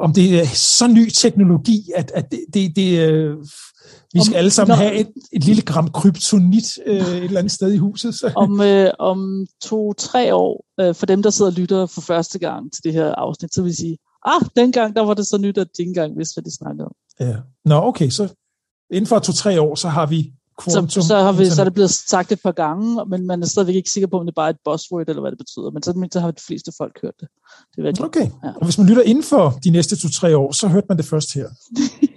om 0.01 0.13
det 0.13 0.41
er 0.41 0.47
så 0.55 0.87
ny 0.87 1.11
teknologi, 1.11 1.91
at, 1.95 2.13
at 2.15 2.31
det, 2.31 2.41
det, 2.55 2.77
det 2.77 2.99
øh, 2.99 3.37
vi 4.17 4.25
skal 4.25 4.35
om, 4.35 4.39
alle 4.39 4.51
sammen 4.51 4.79
når, 4.79 4.85
have 4.85 4.95
et, 4.95 5.09
et 5.33 5.45
lille 5.45 5.63
gram 5.63 5.91
kryptonit 5.91 6.79
øh, 6.87 6.97
et 6.97 7.25
eller 7.25 7.39
andet 7.39 7.53
sted 7.53 7.73
i 7.73 7.77
huset. 7.77 8.15
Så. 8.15 8.33
Om, 8.37 8.61
øh, 8.61 8.91
om 8.99 9.47
to-tre 9.63 10.35
år, 10.35 10.65
øh, 10.81 10.95
for 10.95 11.07
dem, 11.07 11.23
der 11.23 11.31
sidder 11.31 11.51
og 11.51 11.57
lytter 11.57 11.87
for 11.87 12.01
første 12.01 12.39
gang 12.39 12.73
til 12.73 12.85
det 12.85 12.93
her 12.93 13.15
afsnit, 13.15 13.55
så 13.55 13.63
vil 13.63 13.69
jeg 13.69 13.77
sige, 13.77 13.99
ah, 14.25 14.41
dengang 14.57 14.97
der 14.97 15.03
var 15.03 15.15
det 15.15 15.27
så 15.27 15.39
nyt, 15.39 15.59
at 15.59 15.67
de 15.77 15.83
ikke 15.83 15.91
engang 15.91 16.19
vidste, 16.19 16.35
hvad 16.35 16.51
de 16.51 16.57
snakkede 16.57 16.85
om. 16.87 16.93
Ja. 17.21 17.37
Nå, 17.65 17.83
okay, 17.83 18.09
så 18.09 18.29
inden 18.91 19.07
for 19.07 19.19
to-tre 19.19 19.61
år, 19.61 19.75
så 19.75 19.89
har 19.89 20.07
vi 20.07 20.33
så, 20.61 20.87
så, 20.89 21.17
har 21.17 21.33
vi, 21.33 21.47
så 21.47 21.63
er 21.63 21.65
det 21.65 21.75
blevet 21.75 21.91
sagt 21.91 22.33
et 22.33 22.41
par 22.43 22.53
gange, 22.53 23.05
men 23.09 23.27
man 23.27 23.43
er 23.43 23.47
stadigvæk 23.47 23.75
ikke 23.75 23.91
sikker 23.91 24.07
på, 24.07 24.19
om 24.19 24.27
det 24.27 24.35
bare 24.35 24.47
er 24.47 24.51
et 24.51 24.59
buzzword, 24.65 25.09
eller 25.09 25.21
hvad 25.21 25.31
det 25.31 25.39
betyder. 25.39 25.71
Men 25.71 25.83
så, 25.83 26.09
så 26.13 26.21
har 26.21 26.31
de 26.31 26.43
fleste 26.47 26.73
folk 26.79 27.03
hørt 27.03 27.15
det. 27.21 27.29
det 27.77 28.01
okay. 28.01 28.31
Ja. 28.45 28.49
Og 28.57 28.65
hvis 28.65 28.79
man 28.79 28.87
lytter 28.87 29.03
inden 29.03 29.25
for 29.25 29.59
de 29.65 29.71
næste 29.71 29.97
to-tre 29.97 30.37
år, 30.37 30.53
så 30.53 30.69
hørte 30.69 30.87
man 30.89 30.99
det 30.99 31.07
først 31.07 31.35
her. 31.35 31.49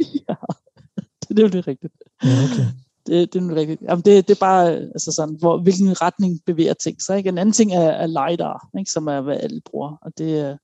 ja, 1.30 1.34
det 1.36 1.40
er 1.40 1.44
jo 1.44 1.50
det 1.50 1.68
rigtigt. 1.68 1.94
Ja, 2.24 2.30
okay. 2.44 2.66
Det, 3.08 3.34
det 3.34 3.42
er 3.42 3.56
rigtigt. 3.56 3.82
Jamen, 3.82 4.06
det, 4.06 4.28
det 4.28 4.36
er 4.36 4.40
bare 4.40 4.72
altså 4.72 5.12
sådan, 5.12 5.36
hvor, 5.36 5.62
hvilken 5.62 6.02
retning 6.02 6.40
bevæger 6.46 6.74
ting 6.74 7.02
sig. 7.02 7.18
Ikke? 7.18 7.30
En 7.30 7.38
anden 7.38 7.54
ting 7.54 7.74
er, 7.74 7.90
er 7.90 8.08
LiDAR, 8.08 8.70
ikke? 8.80 8.92
som 8.92 9.08
er, 9.08 9.22
hvad 9.22 9.38
alle 9.38 9.62
bruger. 9.66 9.98
Og 10.02 10.12
det, 10.18 10.58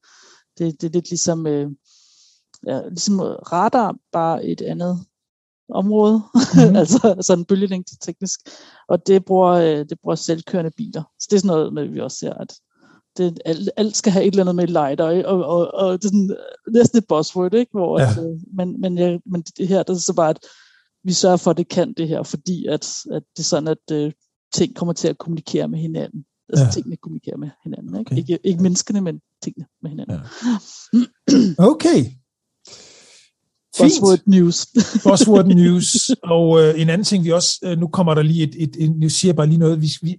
det, 0.57 0.81
det 0.81 0.87
er 0.87 0.91
lidt 0.93 1.09
ligesom, 1.09 1.47
øh, 1.47 1.71
ja, 2.67 2.87
ligesom 2.87 3.19
radar, 3.19 3.95
bare 4.11 4.45
et 4.45 4.61
andet 4.61 5.05
område, 5.69 6.21
mm. 6.33 6.75
altså 6.81 7.15
sådan 7.21 7.45
bølgelængde 7.45 7.97
teknisk, 8.01 8.39
og 8.87 9.07
det 9.07 9.25
bruger, 9.25 9.51
øh, 9.51 9.85
det 9.89 9.99
bruger 10.01 10.15
selvkørende 10.15 10.71
biler. 10.77 11.03
Så 11.19 11.27
det 11.29 11.35
er 11.35 11.39
sådan 11.39 11.47
noget, 11.47 11.73
med, 11.73 11.87
vi 11.87 11.99
også 11.99 12.17
ser, 12.17 12.33
at 12.33 12.53
det, 13.17 13.39
alt, 13.45 13.69
alt 13.77 13.97
skal 13.97 14.11
have 14.11 14.25
et 14.25 14.31
eller 14.31 14.43
andet 14.43 14.55
med 14.55 14.67
light, 14.67 15.01
og, 15.01 15.25
og, 15.25 15.73
og, 15.73 15.93
det 15.93 16.05
er 16.05 16.09
sådan, 16.09 16.35
næsten 16.73 16.97
et 16.97 17.07
buzzword, 17.07 17.53
ikke? 17.53 17.71
Hvor, 17.71 17.99
ja. 17.99 18.11
at, 18.11 18.17
øh, 18.17 18.39
men, 18.57 18.81
men, 18.81 18.97
ja, 18.97 19.17
men 19.25 19.41
det 19.57 19.67
her, 19.67 19.83
det 19.83 19.93
er 19.93 19.99
så 19.99 20.13
bare, 20.13 20.29
at 20.29 20.39
vi 21.03 21.13
sørger 21.13 21.37
for, 21.37 21.51
at 21.51 21.57
det 21.57 21.69
kan 21.69 21.93
det 21.93 22.07
her, 22.07 22.23
fordi 22.23 22.65
at, 22.65 22.87
at 23.11 23.23
det 23.37 23.39
er 23.39 23.43
sådan, 23.43 23.67
at 23.67 24.05
uh, 24.05 24.11
ting 24.53 24.75
kommer 24.75 24.93
til 24.93 25.07
at 25.07 25.17
kommunikere 25.17 25.67
med 25.67 25.79
hinanden. 25.79 26.25
Altså 26.49 26.65
ja. 26.65 26.71
tingene 26.71 26.97
kommunikerer 26.97 27.37
med 27.37 27.49
hinanden. 27.63 27.99
Ikke? 27.99 28.11
Okay. 28.11 28.17
Ikke, 28.17 28.39
ikke 28.43 28.63
menneskene, 28.63 29.01
men 29.01 29.19
tingene 29.43 29.65
med 29.81 29.89
hinanden. 29.89 30.17
Ja. 30.17 31.65
Okay, 31.71 32.05
Buzzword 33.79 34.19
News. 34.25 34.67
Buzzword 35.03 35.45
News. 35.45 36.09
Og 36.23 36.61
øh, 36.61 36.81
en 36.81 36.89
anden 36.89 37.05
ting, 37.05 37.23
vi 37.23 37.31
også, 37.31 37.59
øh, 37.63 37.77
nu 37.77 37.87
kommer 37.87 38.13
der 38.13 38.21
lige 38.21 38.43
et, 38.43 38.55
et, 38.57 38.75
et 38.79 38.95
nu 38.95 39.09
siger 39.09 39.29
jeg 39.29 39.35
bare 39.35 39.47
lige 39.47 39.57
noget, 39.57 39.81
vi, 39.81 39.89
vi, 40.01 40.17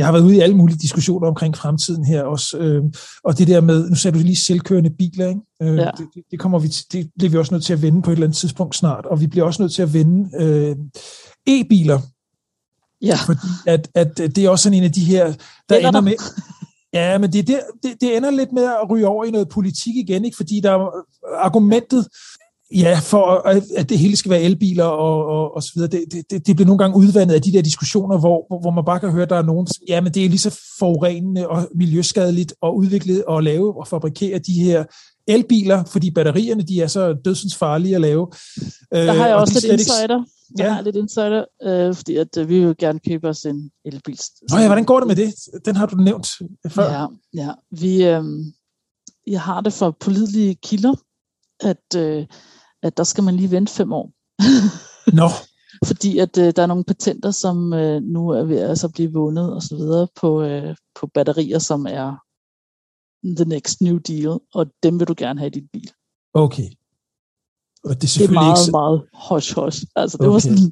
jeg 0.00 0.06
har 0.06 0.12
været 0.12 0.24
ude 0.24 0.36
i 0.36 0.40
alle 0.40 0.56
mulige 0.56 0.78
diskussioner 0.78 1.28
omkring 1.28 1.56
fremtiden 1.56 2.04
her 2.04 2.22
også, 2.22 2.58
øh, 2.58 2.84
og 3.24 3.38
det 3.38 3.48
der 3.48 3.60
med, 3.60 3.88
nu 3.88 3.94
sagde 3.94 4.18
du 4.18 4.22
lige 4.22 4.36
selvkørende 4.36 4.90
biler, 4.90 5.28
ikke? 5.28 5.40
Øh, 5.62 5.76
ja. 5.76 5.90
det, 5.98 6.06
det, 6.30 6.38
kommer 6.38 6.58
vi, 6.58 6.68
det 6.68 7.10
bliver 7.18 7.30
vi 7.30 7.36
også 7.36 7.54
nødt 7.54 7.64
til 7.64 7.72
at 7.72 7.82
vende 7.82 8.02
på 8.02 8.10
et 8.10 8.14
eller 8.14 8.26
andet 8.26 8.38
tidspunkt 8.38 8.76
snart, 8.76 9.06
og 9.06 9.20
vi 9.20 9.26
bliver 9.26 9.46
også 9.46 9.62
nødt 9.62 9.72
til 9.72 9.82
at 9.82 9.94
vende 9.94 10.30
øh, 10.40 10.76
e-biler, 11.46 12.00
Ja. 13.02 13.16
Fordi 13.26 13.48
at, 13.66 13.88
at 13.94 14.18
det 14.18 14.38
er 14.38 14.48
også 14.48 14.62
sådan 14.62 14.78
en 14.78 14.84
af 14.84 14.92
de 14.92 15.04
her, 15.04 15.34
der 15.68 15.76
ender 15.76 15.90
der. 15.90 16.00
med... 16.00 16.12
Ja, 16.92 17.18
men 17.18 17.32
det, 17.32 17.48
det, 17.48 17.60
det 18.00 18.16
ender 18.16 18.30
lidt 18.30 18.52
med 18.52 18.64
at 18.64 18.90
ryge 18.90 19.06
over 19.06 19.24
i 19.24 19.30
noget 19.30 19.48
politik 19.48 19.96
igen, 19.96 20.24
ikke? 20.24 20.36
fordi 20.36 20.60
der 20.62 20.70
er 20.70 20.90
argumentet 21.38 22.06
Ja, 22.74 22.98
for 23.02 23.48
at 23.76 23.88
det 23.88 23.98
hele 23.98 24.16
skal 24.16 24.30
være 24.30 24.42
elbiler 24.42 24.84
og, 24.84 25.26
og, 25.26 25.54
og 25.54 25.62
så 25.62 25.70
videre. 25.74 25.90
Det, 25.90 26.30
det, 26.30 26.46
det 26.46 26.56
bliver 26.56 26.66
nogle 26.66 26.78
gange 26.78 26.96
udvandet 26.96 27.34
af 27.34 27.42
de 27.42 27.52
der 27.52 27.62
diskussioner, 27.62 28.18
hvor, 28.18 28.60
hvor 28.60 28.70
man 28.70 28.84
bare 28.84 29.00
kan 29.00 29.10
høre, 29.10 29.22
at 29.22 29.30
der 29.30 29.36
er 29.36 29.42
nogen, 29.42 29.66
ja, 29.88 30.00
men 30.00 30.14
det 30.14 30.24
er 30.24 30.28
lige 30.28 30.38
så 30.38 30.60
forurenende 30.78 31.48
og 31.48 31.68
miljøskadeligt 31.74 32.54
at 32.62 32.70
udvikle 32.74 33.28
og 33.28 33.42
lave 33.42 33.80
og 33.80 33.88
fabrikere 33.88 34.38
de 34.38 34.52
her 34.52 34.84
elbiler, 35.26 35.84
fordi 35.84 36.10
batterierne, 36.10 36.62
de 36.62 36.80
er 36.80 36.86
så 36.86 37.12
dødsens 37.24 37.56
farlige 37.56 37.94
at 37.94 38.00
lave. 38.00 38.28
Der 38.92 39.12
har 39.12 39.26
jeg 39.26 39.34
øh, 39.34 39.40
også 39.40 39.54
lidt 39.54 39.72
insider. 39.72 40.24
Der 40.58 40.64
ja. 40.64 40.72
har 40.72 40.82
lidt 40.82 40.96
insider, 40.96 41.44
øh, 41.62 41.94
fordi 41.94 42.16
at, 42.16 42.36
øh, 42.38 42.48
vi 42.48 42.64
vil 42.64 42.76
gerne 42.78 42.98
købe 43.08 43.28
os 43.28 43.44
en 43.44 43.70
elbil. 43.84 44.18
Nå 44.50 44.58
ja, 44.58 44.66
hvordan 44.66 44.84
går 44.84 45.00
det 45.00 45.08
med 45.08 45.16
det? 45.16 45.34
Den 45.64 45.76
har 45.76 45.86
du 45.86 45.96
nævnt 45.96 46.28
før. 46.68 46.90
Ja, 46.92 47.06
ja. 47.34 47.50
Vi, 47.70 48.04
øh, 48.04 48.24
jeg 49.26 49.40
har 49.40 49.60
det 49.60 49.72
for 49.72 49.96
pålidelige 50.00 50.54
kilder, 50.54 50.94
at 51.60 51.96
øh, 51.96 52.26
at 52.82 52.96
der 52.96 53.04
skal 53.04 53.24
man 53.24 53.36
lige 53.36 53.50
vente 53.50 53.72
fem 53.72 53.92
år. 53.92 54.12
Nå. 55.12 55.28
Fordi 55.86 56.18
at 56.18 56.38
øh, 56.38 56.52
der 56.56 56.62
er 56.62 56.66
nogle 56.66 56.84
patenter, 56.84 57.30
som 57.30 57.72
øh, 57.72 58.02
nu 58.02 58.28
er 58.28 58.44
ved 58.44 58.58
at 58.58 58.68
altså, 58.68 58.88
blive 58.88 59.12
vundet 59.12 59.54
og 59.54 59.62
så 59.62 59.76
videre 59.76 60.08
på, 60.20 60.42
øh, 60.42 60.76
på 61.00 61.06
batterier, 61.06 61.58
som 61.58 61.86
er 61.86 62.16
the 63.36 63.44
next 63.44 63.80
new 63.80 63.98
deal, 63.98 64.38
og 64.54 64.66
dem 64.82 65.00
vil 65.00 65.08
du 65.08 65.14
gerne 65.16 65.40
have 65.40 65.46
i 65.46 65.50
din 65.50 65.68
bil. 65.72 65.90
Okay. 66.34 66.68
Og 67.84 67.94
det 68.02 68.16
er, 68.16 68.18
det 68.18 68.28
er 68.28 68.32
meget, 68.32 68.52
ikke 68.52 68.64
så... 68.64 68.70
meget 68.70 68.98
hush 69.28 69.54
hush. 69.58 69.84
Altså, 69.96 70.18
det 70.18 70.26
okay. 70.26 70.32
var 70.32 70.38
sådan, 70.38 70.70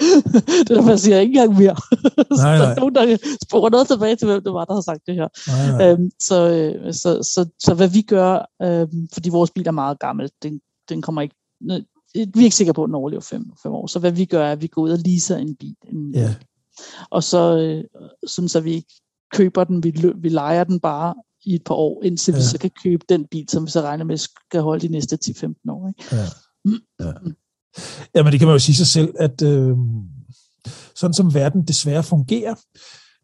det 0.64 0.70
er 0.70 0.74
derfor, 0.74 0.90
jeg 0.90 1.00
siger 1.00 1.18
ikke 1.18 1.30
engang 1.30 1.58
mere. 1.58 1.76
Nej, 2.42 2.58
nej. 2.58 2.66
der 2.66 2.66
er 2.66 2.80
nogen, 2.80 2.94
der 2.94 3.16
sporer 3.44 3.70
noget 3.70 3.88
tilbage 3.88 4.16
til, 4.16 4.26
hvem 4.26 4.42
det 4.44 4.52
var, 4.52 4.64
der 4.64 4.74
har 4.74 4.80
sagt 4.80 5.06
det 5.06 5.14
her. 5.14 5.28
Nej, 5.50 5.70
nej. 5.70 5.92
Øhm, 5.92 6.10
så, 6.28 6.36
øh, 6.50 6.94
så, 6.94 7.10
så, 7.32 7.48
så, 7.58 7.74
hvad 7.74 7.88
vi 7.88 8.02
gør, 8.02 8.32
øhm, 8.62 9.08
fordi 9.14 9.28
vores 9.28 9.50
bil 9.50 9.66
er 9.66 9.80
meget 9.82 9.98
gammel, 9.98 10.30
den, 10.42 10.60
den 10.88 11.02
kommer 11.02 11.22
ikke 11.22 11.36
vi 12.14 12.40
er 12.40 12.44
ikke 12.44 12.56
sikre 12.56 12.74
på, 12.74 12.84
at 12.84 12.86
den 12.86 12.94
overlever 12.94 13.20
fem, 13.20 13.52
fem 13.62 13.72
år. 13.72 13.86
Så 13.86 13.98
hvad 13.98 14.12
vi 14.12 14.24
gør, 14.24 14.44
er, 14.44 14.52
at 14.52 14.62
vi 14.62 14.66
går 14.66 14.82
ud 14.82 14.90
og 14.90 14.98
leaser 14.98 15.36
en 15.36 15.56
bil. 15.56 15.76
En, 15.92 16.14
ja. 16.14 16.34
Og 17.10 17.22
så 17.24 17.58
øh, 17.58 17.84
sådan, 18.26 18.48
så 18.48 18.60
vi 18.60 18.72
ikke 18.72 18.94
køber 19.32 19.64
den, 19.64 19.84
vi, 19.84 20.12
vi 20.16 20.28
leger 20.28 20.64
den 20.64 20.80
bare 20.80 21.14
i 21.44 21.54
et 21.54 21.64
par 21.64 21.74
år, 21.74 22.04
indtil 22.04 22.32
ja. 22.32 22.38
vi 22.38 22.44
så 22.44 22.58
kan 22.58 22.70
købe 22.82 23.04
den 23.08 23.26
bil, 23.26 23.48
som 23.48 23.66
vi 23.66 23.70
så 23.70 23.80
regner 23.80 24.04
med 24.04 24.16
skal 24.16 24.60
holde 24.60 24.88
de 24.88 24.92
næste 24.92 25.18
10-15 25.24 25.54
år. 25.68 25.88
Ikke? 25.88 26.16
Ja. 26.16 26.26
Ja. 27.00 27.12
ja, 28.14 28.22
men 28.22 28.32
det 28.32 28.40
kan 28.40 28.48
man 28.48 28.54
jo 28.54 28.58
sige 28.58 28.76
sig 28.76 28.86
selv, 28.86 29.14
at 29.18 29.42
øh, 29.42 29.76
sådan 30.94 31.14
som 31.14 31.34
verden 31.34 31.62
desværre 31.62 32.02
fungerer, 32.02 32.54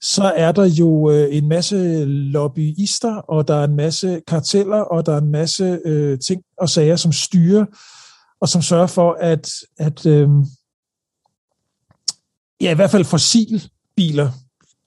så 0.02 0.32
er 0.36 0.52
der 0.52 0.64
jo 0.64 1.10
øh, 1.10 1.36
en 1.36 1.48
masse 1.48 2.04
lobbyister, 2.04 3.14
og 3.14 3.48
der 3.48 3.54
er 3.54 3.64
en 3.64 3.76
masse 3.76 4.20
karteller, 4.26 4.80
og 4.80 5.06
der 5.06 5.12
er 5.12 5.20
en 5.20 5.30
masse 5.30 5.80
øh, 5.84 6.18
ting 6.18 6.42
og 6.58 6.68
sager, 6.68 6.96
som 6.96 7.12
styrer 7.12 7.64
og 8.40 8.48
som 8.48 8.62
sørger 8.62 8.86
for, 8.86 9.16
at, 9.20 9.50
at 9.78 10.06
øh, 10.06 10.28
ja, 12.60 12.70
i 12.70 12.74
hvert 12.74 12.90
fald 12.90 13.04
fossilbiler 13.04 14.30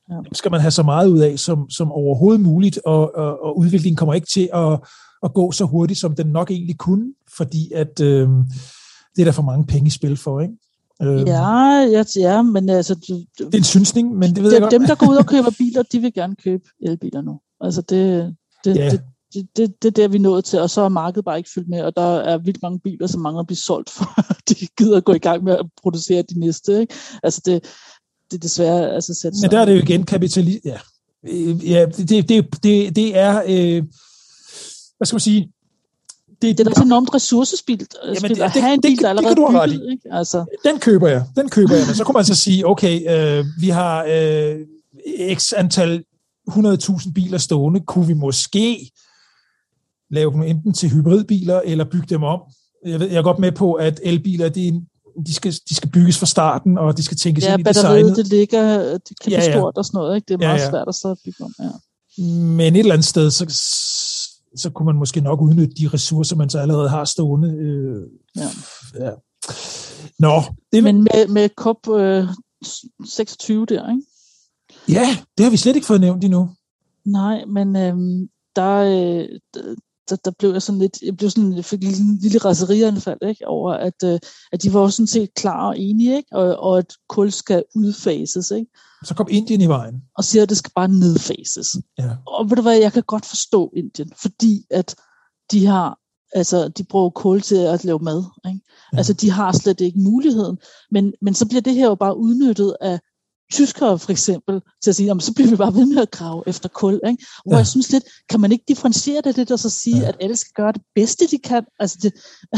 ja. 0.09 0.15
skal 0.33 0.51
man 0.51 0.61
have 0.61 0.71
så 0.71 0.83
meget 0.83 1.07
ud 1.07 1.19
af 1.19 1.39
som, 1.39 1.69
som 1.69 1.91
overhovedet 1.91 2.41
muligt, 2.41 2.79
og, 2.85 3.15
og, 3.15 3.43
og 3.43 3.57
udviklingen 3.57 3.97
kommer 3.97 4.13
ikke 4.13 4.27
til 4.27 4.49
at, 4.53 4.79
at 5.23 5.33
gå 5.33 5.51
så 5.51 5.65
hurtigt, 5.65 5.99
som 5.99 6.15
den 6.15 6.27
nok 6.27 6.51
egentlig 6.51 6.77
kunne, 6.77 7.13
fordi 7.37 7.71
at 7.71 8.01
øh, 8.01 8.29
det 9.15 9.21
er 9.21 9.25
der 9.25 9.31
for 9.31 9.43
mange 9.43 9.65
penge 9.65 9.87
i 9.87 9.89
spil 9.89 10.17
for, 10.17 10.41
ikke? 10.41 10.53
Øh, 11.01 11.27
ja, 11.27 11.79
ja, 11.79 12.03
ja, 12.15 12.41
men 12.41 12.69
altså... 12.69 12.95
Du, 12.95 13.45
det 13.45 13.53
er 13.53 13.57
en 13.57 13.63
synsning, 13.63 14.15
men 14.15 14.35
det 14.35 14.43
ved 14.43 14.49
det, 14.49 14.53
jeg 14.53 14.61
godt. 14.61 14.71
Dem, 14.71 14.85
der 14.85 14.95
går 14.95 15.09
ud 15.09 15.15
og 15.15 15.25
køber 15.25 15.51
biler, 15.57 15.83
de 15.83 15.99
vil 15.99 16.13
gerne 16.13 16.35
købe 16.35 16.63
elbiler 16.81 17.21
nu. 17.21 17.39
Altså 17.61 17.81
det, 17.81 18.35
det, 18.65 18.75
ja. 18.75 18.89
det, 18.89 19.01
det, 19.33 19.47
det, 19.57 19.83
det 19.83 19.87
er 19.87 19.91
der, 19.91 20.07
vi 20.07 20.17
nået 20.17 20.45
til, 20.45 20.59
og 20.59 20.69
så 20.69 20.81
er 20.81 20.89
markedet 20.89 21.25
bare 21.25 21.37
ikke 21.37 21.49
fyldt 21.55 21.69
med, 21.69 21.81
og 21.81 21.95
der 21.95 22.19
er 22.19 22.37
vildt 22.37 22.61
mange 22.61 22.79
biler, 22.79 23.07
som 23.07 23.21
mangler 23.21 23.39
at 23.39 23.47
blive 23.47 23.57
solgt, 23.57 23.89
for 23.95 24.05
de 24.49 24.55
gider 24.77 24.97
at 24.97 25.05
gå 25.05 25.13
i 25.13 25.19
gang 25.19 25.43
med 25.43 25.53
at 25.53 25.65
producere 25.81 26.21
de 26.21 26.39
næste. 26.39 26.79
Ikke? 26.79 26.93
Altså 27.23 27.41
det, 27.45 27.63
det 28.31 28.37
er 28.37 28.41
desværre 28.41 28.91
altså 28.91 29.13
sæt 29.13 29.33
Men 29.41 29.51
der 29.51 29.59
er 29.59 29.65
det 29.65 29.75
jo 29.75 29.81
igen 29.81 30.05
kapitalist. 30.05 30.65
Ja, 30.65 30.79
ja 31.63 31.85
det, 31.85 32.29
det, 32.29 32.63
det, 32.63 32.95
det 32.95 33.17
er... 33.17 33.43
Øh, 33.47 33.83
hvad 34.97 35.05
skal 35.05 35.15
man 35.15 35.19
sige? 35.19 35.51
Det, 36.41 36.57
det 36.57 36.67
er 36.67 36.73
da 36.73 36.81
enormt 36.81 37.13
ressourcespil 37.13 37.87
Jamen, 38.05 38.35
det, 38.35 38.41
at 38.41 38.51
have 38.51 38.73
en 38.73 38.81
bil, 38.81 38.97
der 39.01 39.09
allerede 39.09 39.35
det, 39.35 39.45
kan 39.49 39.69
bygget, 39.69 39.91
ikke? 39.91 40.07
Altså. 40.11 40.45
Den 40.65 40.79
køber 40.79 41.07
jeg. 41.07 41.25
Den 41.35 41.49
køber 41.49 41.75
jeg. 41.75 41.83
Men 41.87 41.95
så 41.95 42.03
kunne 42.03 42.13
man 42.13 42.25
så 42.25 42.35
sige, 42.35 42.67
okay, 42.67 42.95
øh, 43.15 43.45
vi 43.59 43.69
har 43.69 44.05
øh, 44.09 44.59
x 45.35 45.53
antal 45.53 46.03
100.000 46.49 47.13
biler 47.13 47.37
stående. 47.37 47.79
Kunne 47.79 48.07
vi 48.07 48.13
måske 48.13 48.91
lave 50.13 50.31
dem 50.31 50.41
enten 50.41 50.73
til 50.73 50.89
hybridbiler 50.89 51.61
eller 51.65 51.85
bygge 51.85 52.07
dem 52.09 52.23
om. 52.23 52.39
Jeg, 52.85 52.99
ved, 52.99 53.07
jeg 53.07 53.17
er 53.17 53.23
godt 53.23 53.39
med 53.39 53.51
på, 53.51 53.73
at 53.73 53.99
elbiler, 54.03 54.49
de, 54.49 54.85
de, 55.27 55.33
skal, 55.33 55.53
de 55.69 55.75
skal 55.75 55.89
bygges 55.89 56.19
fra 56.19 56.25
starten, 56.25 56.77
og 56.77 56.97
de 56.97 57.03
skal 57.03 57.17
tænkes 57.17 57.43
ja, 57.45 57.53
ind 57.53 57.59
i 57.59 57.63
designet. 57.63 58.09
Ja, 58.09 58.13
det 58.15 58.27
ligger 58.27 58.93
det 58.97 59.19
kan 59.21 59.31
ja, 59.31 59.43
ja. 59.43 59.51
stort 59.51 59.77
og 59.77 59.85
sådan 59.85 59.97
noget. 59.97 60.15
Ikke? 60.15 60.25
Det 60.25 60.33
er 60.33 60.37
meget 60.37 60.59
ja, 60.59 60.63
ja. 60.63 60.69
svært 60.69 60.87
at 60.87 60.95
så 60.95 61.21
bygge 61.25 61.43
om. 61.43 61.53
Ja. 61.59 61.69
Men 62.57 62.75
et 62.75 62.79
eller 62.79 62.93
andet 62.93 63.07
sted, 63.07 63.31
så, 63.31 63.45
så 64.55 64.69
kunne 64.69 64.85
man 64.85 64.95
måske 64.95 65.21
nok 65.21 65.41
udnytte 65.41 65.75
de 65.75 65.89
ressourcer, 65.93 66.35
man 66.35 66.49
så 66.49 66.59
allerede 66.59 66.89
har 66.89 67.05
stående. 67.05 67.49
Øh, 67.49 68.01
ja. 68.35 68.49
ja. 69.05 69.11
Nå, 70.19 70.41
det, 70.71 70.83
Men 70.83 71.03
med, 71.03 71.27
med 71.27 71.49
COP 71.55 71.89
øh, 71.89 72.27
26 73.05 73.65
der, 73.65 73.89
ikke? 73.89 74.01
Ja, 74.89 75.17
det 75.37 75.43
har 75.43 75.49
vi 75.51 75.57
slet 75.57 75.75
ikke 75.75 75.87
fået 75.87 76.01
nævnt 76.01 76.23
endnu. 76.23 76.49
Nej, 77.05 77.45
men 77.45 77.75
øhm, 77.75 78.29
der, 78.55 78.75
øh, 78.75 79.39
der, 80.09 80.15
der 80.15 80.31
blev 80.39 80.51
jeg 80.51 80.61
sådan 80.61 80.79
lidt, 80.79 81.01
jeg 81.01 81.17
blev 81.17 81.29
sådan, 81.29 81.53
jeg 81.53 81.65
fik 81.65 81.83
en 81.83 82.17
lille, 82.21 82.37
raserianfald, 82.37 83.17
ikke, 83.27 83.47
over 83.47 83.73
at, 83.73 84.03
øh, 84.03 84.19
at 84.51 84.63
de 84.63 84.73
var 84.73 84.87
sådan 84.87 85.07
set 85.07 85.33
klar 85.33 85.67
og 85.67 85.79
enige, 85.79 86.17
ikke, 86.17 86.29
og, 86.31 86.57
og 86.57 86.77
at 86.77 86.93
kul 87.09 87.31
skal 87.31 87.63
udfases, 87.75 88.51
ikke. 88.51 88.71
Så 89.03 89.15
kom 89.15 89.27
Indien 89.29 89.61
i 89.61 89.67
vejen. 89.67 89.95
Og 90.17 90.23
siger, 90.23 90.43
at 90.43 90.49
det 90.49 90.57
skal 90.57 90.71
bare 90.75 90.87
nedfases. 90.87 91.67
Ja. 91.97 92.09
Og 92.27 92.49
ved 92.49 92.55
du 92.55 92.61
hvad, 92.61 92.77
jeg 92.77 92.93
kan 92.93 93.03
godt 93.03 93.25
forstå 93.25 93.71
Indien, 93.75 94.11
fordi 94.21 94.65
at 94.69 94.95
de 95.51 95.65
har, 95.65 95.99
altså 96.33 96.67
de 96.67 96.83
bruger 96.83 97.09
kul 97.09 97.41
til 97.41 97.55
at 97.55 97.83
lave 97.83 97.99
mad, 97.99 98.23
ikke. 98.47 98.59
Ja. 98.93 98.97
Altså 98.97 99.13
de 99.13 99.31
har 99.31 99.51
slet 99.51 99.81
ikke 99.81 99.99
muligheden, 99.99 100.57
men, 100.91 101.13
men 101.21 101.33
så 101.33 101.47
bliver 101.47 101.61
det 101.61 101.73
her 101.73 101.87
jo 101.87 101.95
bare 101.95 102.17
udnyttet 102.17 102.75
af 102.81 102.99
tyskere 103.53 103.99
for 103.99 104.11
eksempel 104.11 104.61
til 104.83 104.89
at 104.91 104.95
sige, 104.95 105.21
så 105.21 105.33
bliver 105.35 105.49
vi 105.49 105.55
bare 105.55 105.73
ved 105.73 105.85
med 105.85 106.01
at 106.01 106.11
grave 106.11 106.43
efter 106.47 106.69
kul. 106.69 106.93
Ikke? 106.93 107.25
Hvor 107.45 107.53
ja. 107.53 107.57
jeg 107.57 107.67
synes 107.67 107.91
lidt, 107.91 108.03
kan 108.29 108.39
man 108.39 108.51
ikke 108.51 108.63
differentiere 108.67 109.21
det 109.21 109.37
lidt 109.37 109.51
og 109.51 109.59
så 109.59 109.69
sige, 109.69 109.99
ja. 109.99 110.07
at 110.07 110.15
alle 110.19 110.35
skal 110.35 110.51
gøre 110.55 110.71
det 110.71 110.81
bedste, 110.95 111.27
de 111.27 111.37
kan? 111.37 111.63
Altså 111.79 111.97
det... 112.01 112.11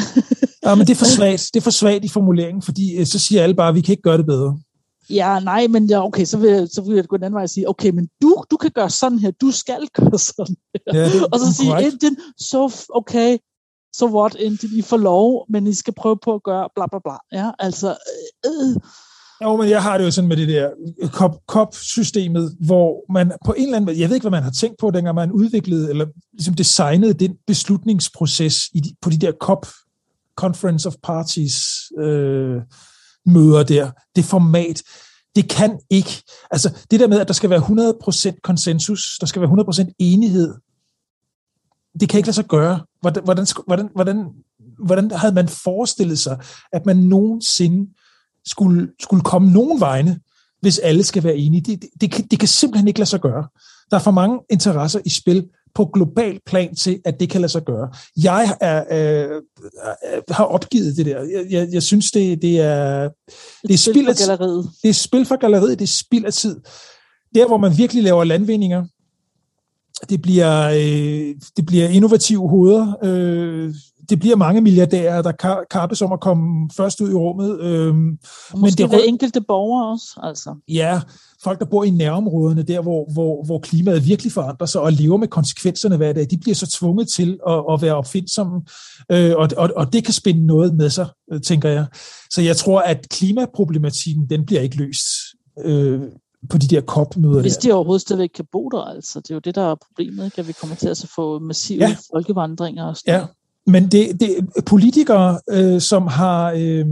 ja, 0.66 0.76
men 0.76 0.88
det 0.88 0.94
er 0.94 1.02
for 1.06 1.06
svagt. 1.06 1.50
Det 1.54 1.60
er 1.60 1.64
for 1.64 1.72
svagt 1.72 2.06
i 2.06 2.10
formuleringen, 2.10 2.62
fordi 2.62 2.98
øh, 2.98 3.06
så 3.06 3.20
siger 3.20 3.44
alle 3.44 3.56
bare, 3.56 3.70
at 3.70 3.76
vi 3.76 3.82
kan 3.82 3.94
ikke 3.94 4.10
gøre 4.10 4.18
det 4.18 4.26
bedre. 4.26 4.60
Ja, 5.10 5.40
nej, 5.40 5.68
men 5.68 5.90
ja, 5.90 6.06
okay, 6.06 6.26
så 6.26 6.38
vil, 6.38 6.70
så 6.74 6.82
vil 6.82 6.96
jeg 6.96 7.06
gå 7.06 7.18
den 7.18 7.24
anden 7.24 7.36
vej 7.36 7.44
og 7.44 7.50
sige, 7.50 7.70
okay, 7.70 7.90
men 7.90 8.10
du, 8.22 8.44
du 8.52 8.58
kan 8.58 8.72
gøre 8.72 8.90
sådan 8.90 9.20
her, 9.20 9.32
du 9.32 9.52
skal 9.52 9.88
gøre 9.98 10.20
sådan 10.20 10.56
her. 10.74 11.00
Ja, 11.00 11.06
det, 11.06 11.28
og 11.32 11.40
så 11.40 11.54
sige, 11.54 11.84
Indien, 11.86 12.18
så 12.38 12.86
okay, 12.90 13.38
så 13.94 14.06
what, 14.06 14.36
Indien, 14.36 14.80
I 14.80 14.82
får 14.82 14.98
lov, 14.98 15.46
men 15.50 15.68
I 15.68 15.74
skal 15.74 15.94
prøve 15.94 16.18
på 16.24 16.34
at 16.34 16.44
gøre 16.44 16.70
bla 16.76 16.86
bla 16.88 17.00
bla. 17.06 17.40
Ja, 17.40 17.52
altså, 17.60 17.98
øh, 18.46 18.76
jo, 19.44 19.56
men 19.58 19.70
jeg 19.70 19.84
har 19.84 19.98
det 19.98 20.06
jo 20.06 20.12
sådan 20.12 20.28
med 20.28 20.38
det 20.38 20.48
der 20.48 20.70
øh, 21.02 21.10
COP-systemet, 21.48 22.56
hvor 22.60 23.14
man 23.14 23.32
på 23.46 23.54
en 23.54 23.64
eller 23.64 23.76
anden 23.76 23.86
måde, 23.86 24.00
jeg 24.00 24.10
ved 24.10 24.16
ikke, 24.16 24.24
hvad 24.24 24.38
man 24.38 24.44
har 24.44 24.52
tænkt 24.52 24.78
på, 24.78 24.92
dengang 24.92 25.16
man 25.16 25.32
udviklede, 25.32 25.90
eller 25.90 26.06
ligesom 26.34 26.54
designede 26.54 27.14
den 27.14 27.36
beslutningsproces 27.48 28.70
i 28.74 28.80
de, 28.80 28.96
på 29.02 29.10
de 29.10 29.18
der 29.18 29.32
COP, 29.32 29.68
Conference 30.36 30.88
of 30.88 30.96
Parties, 31.04 31.56
øh, 32.00 32.62
møder 33.26 33.64
der, 33.64 33.92
det 34.16 34.26
format, 34.26 34.84
det 35.36 35.50
kan 35.50 35.80
ikke, 35.90 36.24
altså 36.52 36.78
det 36.92 37.00
der 37.00 37.08
med, 37.08 37.20
at 37.20 37.28
der 37.28 37.34
skal 37.34 37.50
være 37.50 37.60
100% 38.34 38.40
konsensus, 38.44 39.18
der 39.20 39.26
skal 39.26 39.42
være 39.42 39.52
100% 39.90 39.96
enighed, 40.00 40.54
det 42.00 42.10
kan 42.10 42.18
ikke 42.18 42.28
lade 42.28 42.36
sig 42.36 42.46
gøre. 42.46 42.80
Hvordan, 43.02 43.24
hvordan, 43.24 43.48
hvordan, 43.66 43.90
hvordan, 43.96 44.26
hvordan 44.86 45.12
havde 45.12 45.34
man 45.34 45.48
forestillet 45.48 46.20
sig, 46.20 46.40
at 46.74 46.86
man 46.86 46.98
nogensinde 46.98 47.94
skulle, 48.48 48.88
skulle 49.00 49.24
komme 49.24 49.52
nogen 49.52 49.80
vegne, 49.80 50.20
hvis 50.62 50.80
alle 50.80 51.04
skal 51.04 51.24
være 51.24 51.38
enige. 51.38 51.62
Det, 51.62 51.82
det, 51.82 51.90
det, 52.02 52.12
kan, 52.12 52.28
det 52.32 52.40
kan 52.40 52.48
simpelthen 52.48 52.88
ikke 52.88 53.00
lade 53.00 53.10
sig 53.10 53.22
gøre. 53.22 53.48
Der 53.92 53.98
er 53.98 54.02
for 54.02 54.12
mange 54.12 54.40
interesser 54.50 55.00
i 55.06 55.10
spil 55.10 55.48
på 55.76 55.86
global 55.86 56.40
plan 56.46 56.76
til, 56.76 57.02
at 57.06 57.20
det 57.20 57.30
kan 57.30 57.42
lade 57.42 57.52
sig 57.52 57.66
gøre. 57.66 57.90
Jeg 58.18 58.58
er, 58.62 58.84
øh, 58.92 59.42
har 60.30 60.44
opgivet 60.44 60.98
det 60.98 61.06
der. 61.06 61.24
Jeg, 61.24 61.46
jeg, 61.50 61.68
jeg 61.72 61.84
synes, 61.84 62.12
det, 62.12 62.42
det 62.42 62.60
er... 62.60 63.10
Det 63.68 63.74
er 63.74 63.78
spil 63.78 64.06
for 64.06 64.28
galleriet. 64.28 64.70
Det 64.84 64.90
er 64.90 64.94
spil 64.94 65.26
for 65.26 65.36
galleriet, 65.36 65.80
det 65.80 65.86
er 65.86 65.96
spild 66.06 66.26
af 66.26 66.34
tid. 66.34 66.62
Der, 67.36 67.48
hvor 67.48 67.58
man 67.58 67.78
virkelig 67.78 68.04
laver 68.04 68.24
landvindinger, 68.24 68.86
det 70.10 70.22
bliver, 70.22 70.70
øh, 70.70 71.36
det 71.58 71.66
bliver 71.66 71.88
innovative 71.88 72.50
hoveder, 72.50 72.94
øh, 73.04 73.74
det 74.10 74.20
bliver 74.20 74.36
mange 74.36 74.62
milliardærer, 74.62 75.22
der 75.22 75.64
kappes 75.72 76.02
om 76.02 76.12
at 76.12 76.20
komme 76.20 76.70
først 76.78 77.02
ud 77.02 77.12
i 77.12 77.14
rummet. 77.14 77.60
Øhm, 77.60 78.18
Måske 78.56 78.84
men 78.84 78.92
det 78.92 79.00
er 79.00 79.08
enkelte 79.08 79.42
borgere 79.42 79.92
også, 79.92 80.20
altså. 80.24 80.56
Ja, 80.68 81.02
folk, 81.44 81.60
der 81.60 81.66
bor 81.66 81.84
i 81.84 81.90
nærområderne, 81.90 82.64
der 82.64 82.82
hvor, 82.82 83.14
hvor, 83.14 83.46
hvor 83.46 83.60
klimaet 83.60 84.06
virkelig 84.08 84.32
forandrer 84.32 84.68
sig 84.68 84.82
og 84.82 84.92
lever 84.92 85.18
med 85.18 85.28
konsekvenserne 85.28 85.98
hver 85.98 86.14
dag, 86.14 86.28
de 86.32 86.38
bliver 86.38 86.56
så 86.56 86.78
tvunget 86.80 87.10
til 87.10 87.40
at, 87.48 87.64
at 87.72 87.82
være 87.82 87.96
opfindsomme, 87.96 88.62
øh, 89.12 89.34
og, 89.36 89.50
og, 89.58 89.70
og 89.76 89.94
det 89.94 90.04
kan 90.04 90.14
spænde 90.14 90.46
noget 90.46 90.76
med 90.76 90.90
sig, 90.90 91.08
øh, 91.32 91.42
tænker 91.42 91.70
jeg. 91.70 91.86
Så 92.32 92.42
jeg 92.42 92.58
tror, 92.58 92.80
at 92.82 93.10
klimaproblematikken, 93.10 94.30
den 94.30 94.46
bliver 94.46 94.62
ikke 94.62 94.78
løst. 94.78 95.06
Øh, 95.66 96.02
på 96.50 96.58
de 96.58 96.68
der 96.68 96.82
COP-møder. 96.82 97.42
Hvis 97.42 97.58
de 97.58 97.72
overhovedet 97.72 98.02
stadigvæk 98.02 98.30
kan 98.36 98.46
bo 98.52 98.70
der, 98.70 98.82
altså. 98.82 99.20
Det 99.20 99.32
er 99.32 99.36
jo 99.36 99.40
det, 99.40 99.56
der 99.56 99.72
er 99.72 99.76
problemet, 99.76 100.26
ikke? 100.26 100.40
at 100.40 100.48
vi 100.48 100.54
kommer 100.54 100.76
til 100.76 100.88
at 100.88 101.06
få 101.16 101.40
massive 101.40 101.88
ja. 101.88 101.96
folkevandringer. 102.14 102.86
Og 102.86 102.98
sådan. 102.98 103.14
Ja, 103.14 103.26
men 103.68 103.92
det, 103.92 104.20
det 104.20 104.50
politikere, 104.66 105.40
øh, 105.50 105.82
som 105.82 106.08
har 106.08 106.54
øh, 106.58 106.86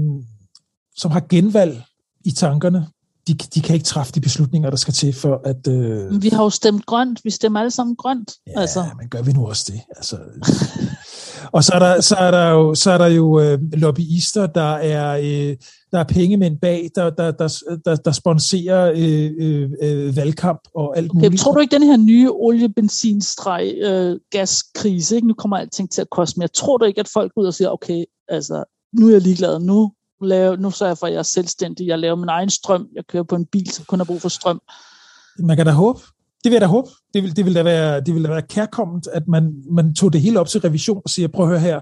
som 0.95 1.11
har 1.11 1.23
genvalg 1.29 1.81
i 2.25 2.31
tankerne, 2.31 2.87
de, 3.27 3.33
de 3.33 3.61
kan 3.61 3.73
ikke 3.73 3.85
træffe 3.85 4.13
de 4.13 4.21
beslutninger, 4.21 4.69
der 4.69 4.77
skal 4.77 4.93
til 4.93 5.13
for 5.13 5.41
at... 5.45 5.67
Øh... 5.67 6.21
Vi 6.21 6.29
har 6.29 6.43
jo 6.43 6.49
stemt 6.49 6.85
grønt. 6.85 7.19
Vi 7.23 7.29
stemmer 7.29 7.59
alle 7.59 7.71
sammen 7.71 7.95
grønt. 7.95 8.31
Ja, 8.47 8.61
altså. 8.61 8.85
men 8.97 9.09
gør 9.09 9.21
vi 9.21 9.31
nu 9.31 9.47
også 9.47 9.71
det? 9.71 9.81
Altså, 9.97 10.17
og 11.51 11.63
så 11.63 11.71
er 11.73 11.79
der, 11.79 12.01
så 12.01 12.15
er 12.15 12.31
der 12.31 12.49
jo, 12.49 12.75
så 12.75 12.91
er 12.91 12.97
der 12.97 13.07
jo 13.07 13.39
øh, 13.39 13.59
lobbyister, 13.73 14.47
der 14.47 14.73
er, 14.73 15.17
øh, 15.17 15.57
der 15.91 15.99
er 15.99 16.03
pengemænd 16.03 16.59
bag, 16.59 16.89
der, 16.95 17.09
der, 17.09 17.31
der, 17.31 17.47
der, 17.85 17.95
der 17.95 18.11
sponserer 18.11 18.91
øh, 18.95 19.31
øh, 19.39 19.69
øh, 19.81 20.15
valgkamp 20.15 20.59
og 20.75 20.97
alt 20.97 21.11
okay, 21.11 21.25
muligt. 21.25 21.41
Tror 21.41 21.53
du 21.53 21.59
ikke, 21.59 21.75
den 21.75 21.83
her 21.83 21.97
nye 21.97 22.31
olie, 22.31 22.69
benzin, 22.69 23.21
streg, 23.21 23.73
øh, 23.83 24.19
gaskrise, 24.31 25.15
ikke? 25.15 25.27
nu 25.27 25.33
kommer 25.33 25.57
alting 25.57 25.91
til 25.91 26.01
at 26.01 26.09
koste 26.09 26.39
mere. 26.39 26.47
Tror 26.47 26.77
du 26.77 26.85
ikke, 26.85 26.99
at 26.99 27.09
folk 27.13 27.31
ud 27.35 27.45
og 27.45 27.53
siger, 27.53 27.69
okay, 27.69 28.03
altså, 28.27 28.63
nu 28.93 29.07
er 29.07 29.11
jeg 29.11 29.21
ligeglad, 29.21 29.59
nu, 29.59 29.91
lave, 30.21 30.57
nu 30.57 30.71
sørger 30.71 30.89
jeg 30.89 30.97
for, 30.97 31.07
at 31.07 31.13
jeg 31.13 31.19
er 31.19 31.23
selvstændig, 31.23 31.87
jeg 31.87 31.99
laver 31.99 32.15
min 32.15 32.29
egen 32.29 32.49
strøm, 32.49 32.87
jeg 32.95 33.03
kører 33.07 33.23
på 33.23 33.35
en 33.35 33.45
bil, 33.45 33.71
som 33.71 33.85
kun 33.87 33.99
har 33.99 34.05
brug 34.05 34.21
for 34.21 34.29
strøm. 34.29 34.61
Man 35.39 35.57
kan 35.57 35.65
da 35.65 35.71
håbe. 35.71 35.99
Det 36.43 36.49
vil 36.49 36.51
jeg 36.51 36.61
da 36.61 36.65
håbe. 36.65 36.89
Det 37.13 37.23
vil, 37.23 37.35
det 37.35 37.45
vil 37.45 37.55
da 37.55 37.63
være, 37.63 38.01
det 38.01 38.15
vil 38.15 38.23
da 38.23 38.29
være 38.29 38.41
kærkommet, 38.41 39.07
at 39.07 39.27
man, 39.27 39.53
man 39.71 39.93
tog 39.93 40.13
det 40.13 40.21
hele 40.21 40.39
op 40.39 40.47
til 40.47 40.61
revision 40.61 41.01
og 41.05 41.09
siger, 41.09 41.27
prøv 41.27 41.45
at 41.45 41.49
høre 41.49 41.59
her. 41.59 41.79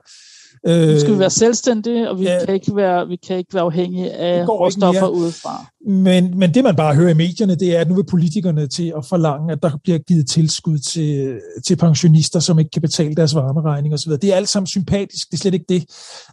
Nu 0.67 0.99
skal 0.99 1.13
vi 1.13 1.19
være 1.19 1.29
selvstændige, 1.29 2.09
og 2.09 2.19
vi, 2.19 2.23
ja, 2.23 2.45
kan, 2.45 2.53
ikke 2.53 2.75
være, 2.75 3.07
vi 3.07 3.15
kan 3.15 3.37
ikke 3.37 3.53
være 3.53 3.63
afhængige 3.63 4.11
af 4.11 4.49
råstoffer 4.49 5.07
udefra. 5.07 5.65
Men, 5.87 6.37
men 6.39 6.53
det, 6.53 6.63
man 6.63 6.75
bare 6.75 6.95
hører 6.95 7.09
i 7.09 7.13
medierne, 7.13 7.55
det 7.55 7.75
er, 7.75 7.81
at 7.81 7.89
nu 7.89 7.95
vil 7.95 8.05
politikerne 8.05 8.67
til 8.67 8.93
at 8.97 9.05
forlange, 9.05 9.51
at 9.51 9.63
der 9.63 9.71
bliver 9.83 9.99
givet 9.99 10.29
tilskud 10.29 10.77
til, 10.77 11.39
til 11.67 11.75
pensionister, 11.75 12.39
som 12.39 12.59
ikke 12.59 12.71
kan 12.71 12.81
betale 12.81 13.15
deres 13.15 13.35
varmeregning 13.35 13.93
osv. 13.93 14.11
Det 14.11 14.23
er 14.23 14.35
alt 14.35 14.49
sammen 14.49 14.67
sympatisk, 14.67 15.31
det 15.31 15.37
er 15.37 15.41
slet 15.41 15.53
ikke 15.53 15.65
det. 15.69 15.85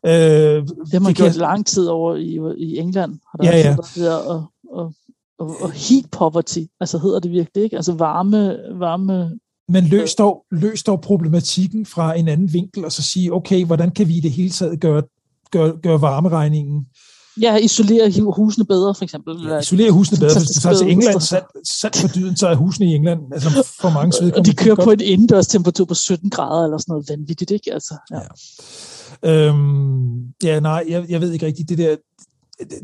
Øh, 0.07 0.13
det 0.13 0.93
har 0.93 1.01
man 1.01 1.15
gjort 1.15 1.37
lang 1.37 1.67
tid 1.67 1.87
over 1.87 2.17
i, 2.17 2.39
i 2.59 2.79
England. 2.79 3.13
Har 3.31 3.39
der 3.43 3.59
ja, 3.59 3.77
ja. 3.97 4.11
Og, 4.11 4.37
og 4.37 4.45
og, 4.71 4.95
og 5.39 5.73
heat 5.73 6.05
poverty, 6.11 6.61
altså 6.81 6.99
hedder 6.99 7.21
det 7.21 7.31
virkelig, 7.31 7.65
ikke? 7.65 7.77
Altså 7.77 7.93
varme, 7.93 8.57
varme 8.79 9.39
men 9.69 9.85
løs 9.85 10.15
dog, 10.15 10.45
løs 10.51 10.83
dog 10.83 11.01
problematikken 11.01 11.87
fra 11.87 12.19
en 12.19 12.29
anden 12.29 12.53
vinkel, 12.53 12.85
og 12.85 12.93
så 12.93 13.03
sige, 13.03 13.33
okay, 13.33 13.65
hvordan 13.65 13.91
kan 13.91 14.09
vi 14.09 14.17
i 14.17 14.21
det 14.21 14.31
hele 14.31 14.51
taget 14.51 14.81
gøre, 14.81 15.03
gøre, 15.51 15.77
gøre 15.83 16.01
varmeregningen 16.01 16.87
Ja, 17.41 17.57
isolere 17.57 18.33
husene 18.33 18.65
bedre, 18.65 18.95
for 18.95 19.05
eksempel. 19.05 19.47
Ja, 19.49 19.59
isolere 19.59 19.91
husene 19.91 20.19
bedre. 20.19 20.39
Hvis 20.39 20.49
du 20.49 20.61
tager 20.61 20.77
til 20.77 20.91
England, 20.91 21.21
sat, 21.21 21.45
sat 21.65 21.97
for 21.97 22.09
dyden, 22.09 22.37
så 22.37 22.49
er 22.49 22.55
husene 22.55 22.87
i 22.87 22.95
England, 22.95 23.21
altså 23.33 23.51
for 23.81 23.91
mange 23.91 24.13
svedkommende. 24.13 24.39
Og 24.39 24.47
de 24.47 24.55
kører 24.65 24.75
på 24.75 24.91
en 24.91 25.01
indendørs 25.01 25.47
temperatur 25.47 25.85
på 25.85 25.95
17 25.95 26.31
grader, 26.31 26.65
eller 26.65 26.79
sådan 26.79 26.93
noget 26.93 27.09
vanvittigt, 27.09 27.51
ikke? 27.51 27.73
Altså, 27.73 27.95
ja. 28.11 28.21
Ja. 29.23 29.47
Øhm, 29.47 30.19
ja, 30.43 30.61
nej, 30.61 30.85
jeg, 30.89 31.05
jeg 31.09 31.21
ved 31.21 31.33
ikke 31.33 31.47
rigtigt, 31.47 31.69
det 31.69 31.79
der, 31.79 31.97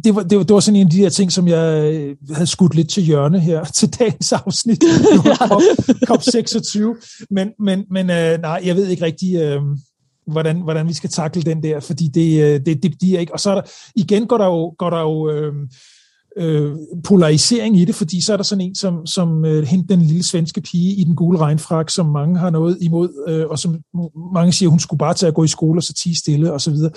det 0.04 0.14
var, 0.14 0.22
det, 0.22 0.38
var, 0.38 0.44
det 0.44 0.54
var 0.54 0.60
sådan 0.60 0.80
en 0.80 0.86
af 0.86 0.90
de 0.90 0.96
her 0.96 1.08
ting, 1.08 1.32
som 1.32 1.48
jeg 1.48 1.94
øh, 1.94 2.16
havde 2.30 2.46
skudt 2.46 2.74
lidt 2.74 2.88
til 2.88 3.02
hjørne 3.02 3.40
her 3.40 3.64
til 3.78 3.88
dagens 3.98 4.32
afsnit. 4.32 4.84
COP, 5.48 5.62
COP 6.06 6.22
26. 6.22 6.96
Men, 7.30 7.48
men, 7.58 7.84
men 7.90 8.10
øh, 8.10 8.40
nej, 8.40 8.62
jeg 8.64 8.76
ved 8.76 8.88
ikke 8.88 9.04
rigtig, 9.04 9.36
øh, 9.36 9.60
hvordan, 10.26 10.60
hvordan 10.60 10.88
vi 10.88 10.92
skal 10.92 11.10
takle 11.10 11.42
den 11.42 11.62
der, 11.62 11.80
fordi 11.80 12.08
det, 12.08 12.42
øh, 12.42 12.60
det, 12.66 12.82
det 12.82 12.94
bliver 12.98 13.20
ikke... 13.20 13.32
Og 13.32 13.40
så 13.40 13.50
er 13.50 13.54
der, 13.54 13.62
igen 13.96 14.26
går 14.26 14.38
der 14.38 14.46
jo, 14.46 14.74
går 14.78 14.90
der 14.90 15.00
jo 15.00 15.30
øh, 15.30 15.52
øh, 16.36 16.76
polarisering 17.04 17.80
i 17.80 17.84
det, 17.84 17.94
fordi 17.94 18.24
så 18.24 18.32
er 18.32 18.36
der 18.36 18.44
sådan 18.44 18.64
en 18.64 18.74
som, 18.74 19.06
som 19.06 19.44
øh, 19.44 19.64
hende, 19.64 19.88
den 19.88 20.02
lille 20.02 20.24
svenske 20.24 20.60
pige 20.60 20.94
i 20.94 21.04
den 21.04 21.16
gule 21.16 21.38
regnfrak, 21.38 21.90
som 21.90 22.06
mange 22.06 22.38
har 22.38 22.50
noget 22.50 22.78
imod, 22.80 23.24
øh, 23.28 23.46
og 23.46 23.58
som 23.58 23.80
mange 24.34 24.52
siger, 24.52 24.70
hun 24.70 24.80
skulle 24.80 24.98
bare 24.98 25.14
tage 25.14 25.28
at 25.28 25.34
gå 25.34 25.44
i 25.44 25.48
skole 25.48 25.78
og 25.78 25.82
så 25.82 25.92
tige 25.92 26.18
stille 26.18 26.52
og 26.52 26.60
så 26.60 26.70
videre. 26.70 26.90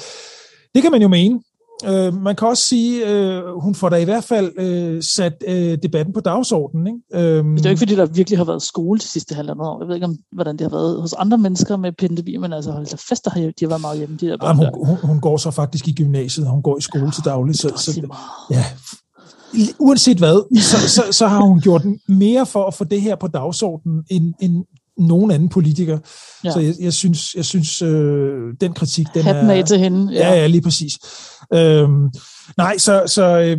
Det 0.76 0.82
kan 0.82 0.92
man 0.92 1.02
jo 1.02 1.08
mene, 1.08 1.40
Øh, 1.86 2.14
man 2.14 2.36
kan 2.36 2.48
også 2.48 2.64
sige, 2.64 3.10
øh, 3.10 3.44
hun 3.62 3.76
får 3.76 3.90
da 3.90 3.96
i 3.96 4.04
hvert 4.04 4.24
fald 4.24 4.52
øh, 4.60 5.04
sat 5.04 5.44
øh, 5.48 5.78
debatten 5.84 6.14
på 6.14 6.20
dagsordenen. 6.20 6.88
Ikke? 6.88 7.28
Øhm, 7.38 7.56
det 7.56 7.66
er 7.66 7.70
jo 7.70 7.72
ikke, 7.72 7.80
fordi 7.80 7.96
der 7.96 8.06
virkelig 8.06 8.40
har 8.40 8.46
været 8.46 8.62
skole 8.62 9.00
de 9.00 9.04
sidste 9.04 9.36
halvandet 9.36 9.68
år. 9.68 9.82
Jeg 9.82 9.88
ved 9.88 9.96
ikke, 9.96 10.06
om, 10.06 10.18
hvordan 10.32 10.58
det 10.58 10.62
har 10.62 10.78
været 10.78 11.02
hos 11.02 11.14
andre 11.14 11.38
mennesker 11.38 11.78
med 11.78 11.92
pandemi, 11.92 12.38
men 12.38 12.54
altså 12.54 12.72
hold 12.72 12.86
da 12.86 12.96
fester 13.10 13.32
har 13.32 13.40
de 13.40 13.54
har 13.62 13.68
været 13.68 13.82
meget 13.82 13.98
hjemme. 13.98 14.18
De 14.22 14.28
der 14.28 14.38
Jamen, 14.44 14.66
hun, 14.76 14.88
hun, 14.88 14.98
hun 15.04 15.22
går 15.22 15.38
så 15.38 15.52
faktisk 15.52 15.88
i 15.88 15.94
gymnasiet, 15.94 16.48
hun 16.48 16.62
går 16.62 16.78
i 16.78 16.82
skole 16.82 17.06
ja, 17.06 17.12
til 17.12 17.26
daglig. 17.26 17.56
Så, 17.56 17.74
så, 17.76 18.08
ja, 18.52 18.66
uanset 19.80 20.18
hvad, 20.18 20.62
så, 20.62 20.90
så, 20.90 21.04
så 21.12 21.28
har 21.28 21.42
hun 21.42 21.62
gjort 21.62 21.82
mere 22.08 22.46
for 22.46 22.68
at 22.68 22.74
få 22.74 22.84
det 22.84 23.02
her 23.02 23.16
på 23.16 23.28
dagsordenen, 23.28 24.04
end, 24.10 24.34
end 24.40 24.66
nogen 25.00 25.32
anden 25.32 25.50
politiker. 25.50 25.98
Ja. 26.44 26.52
Så 26.52 26.60
jeg, 26.60 26.74
jeg 26.80 26.94
synes, 26.94 27.36
jeg 27.36 27.46
synes 27.46 27.82
øh, 27.82 28.54
den 28.62 28.74
kritik, 28.74 29.08
den 29.14 29.24
Hatten 29.24 29.50
er... 29.50 29.66
til 29.66 29.80
hende. 29.80 30.14
Ja. 30.14 30.30
ja, 30.30 30.36
ja, 30.36 30.48
lige 30.48 30.62
præcis. 30.62 30.94
Øhm, 31.54 32.10
nej, 32.58 32.78
så, 32.78 33.04
så 33.08 33.40
øh, 33.40 33.58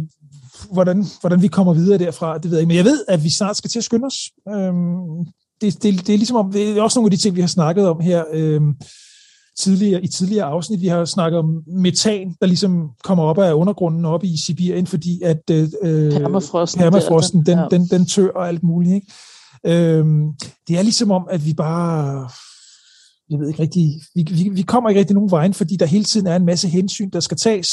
hvordan, 0.73 1.07
hvordan 1.21 1.43
vi 1.43 1.49
kommer 1.49 1.73
videre 1.73 1.99
derfra, 1.99 2.39
det 2.39 2.51
ved 2.51 2.59
jeg 2.59 2.61
ikke. 2.61 2.69
Men 2.69 2.77
jeg 2.77 2.85
ved, 2.85 3.05
at 3.09 3.25
vi 3.25 3.31
snart 3.31 3.57
skal 3.57 3.71
til 3.71 3.79
at 3.79 3.85
skynde 3.85 4.07
os. 4.07 4.31
Øhm, 4.49 5.27
det, 5.61 5.83
det, 5.83 6.07
det 6.07 6.13
er 6.13 6.19
ligesom 6.19 6.37
om, 6.37 6.53
det 6.53 6.79
er 6.79 6.83
også 6.83 6.99
nogle 6.99 7.07
af 7.07 7.11
de 7.11 7.17
ting, 7.17 7.37
vi 7.37 7.41
har 7.41 7.49
snakket 7.49 7.89
om 7.89 8.01
her 8.01 8.25
øhm, 8.33 8.75
tidligere, 9.59 10.05
i 10.05 10.09
tidligere 10.09 10.45
afsnit. 10.45 10.81
Vi 10.81 10.87
har 10.87 11.05
snakket 11.05 11.39
om 11.39 11.63
metan, 11.67 12.35
der 12.41 12.47
ligesom 12.47 12.91
kommer 13.05 13.25
op 13.25 13.39
af 13.39 13.53
undergrunden 13.53 14.05
op 14.05 14.25
i 14.25 14.37
Sibirien, 14.47 14.87
fordi 14.87 15.23
at 15.23 15.43
øh, 15.51 15.69
permafrosten, 16.13 16.81
permafrosten 16.81 17.47
den, 17.47 17.59
ja. 17.59 17.67
den, 17.71 17.87
den 17.87 18.07
tør 18.07 18.29
og 18.29 18.49
alt 18.49 18.63
muligt. 18.63 18.95
Ikke? 18.95 19.07
Øhm, 19.67 20.33
det 20.69 20.79
er 20.79 20.83
ligesom 20.83 21.11
om, 21.11 21.27
at 21.31 21.47
vi 21.47 21.55
bare 21.55 22.29
jeg 23.31 23.39
ved 23.41 23.49
ikke 23.49 23.63
rigtig, 23.63 24.01
vi, 24.15 24.23
vi, 24.31 24.49
vi 24.49 24.63
kommer 24.63 24.91
ikke 24.91 25.01
rigtig 25.01 25.15
nogen 25.15 25.31
vejen, 25.31 25.55
fordi 25.55 25.77
der 25.77 25.87
hele 25.87 26.05
tiden 26.05 26.27
er 26.27 26.37
en 26.37 26.45
masse 26.45 26.69
hensyn, 26.69 27.11
der 27.11 27.21
skal 27.21 27.37
tages. 27.37 27.69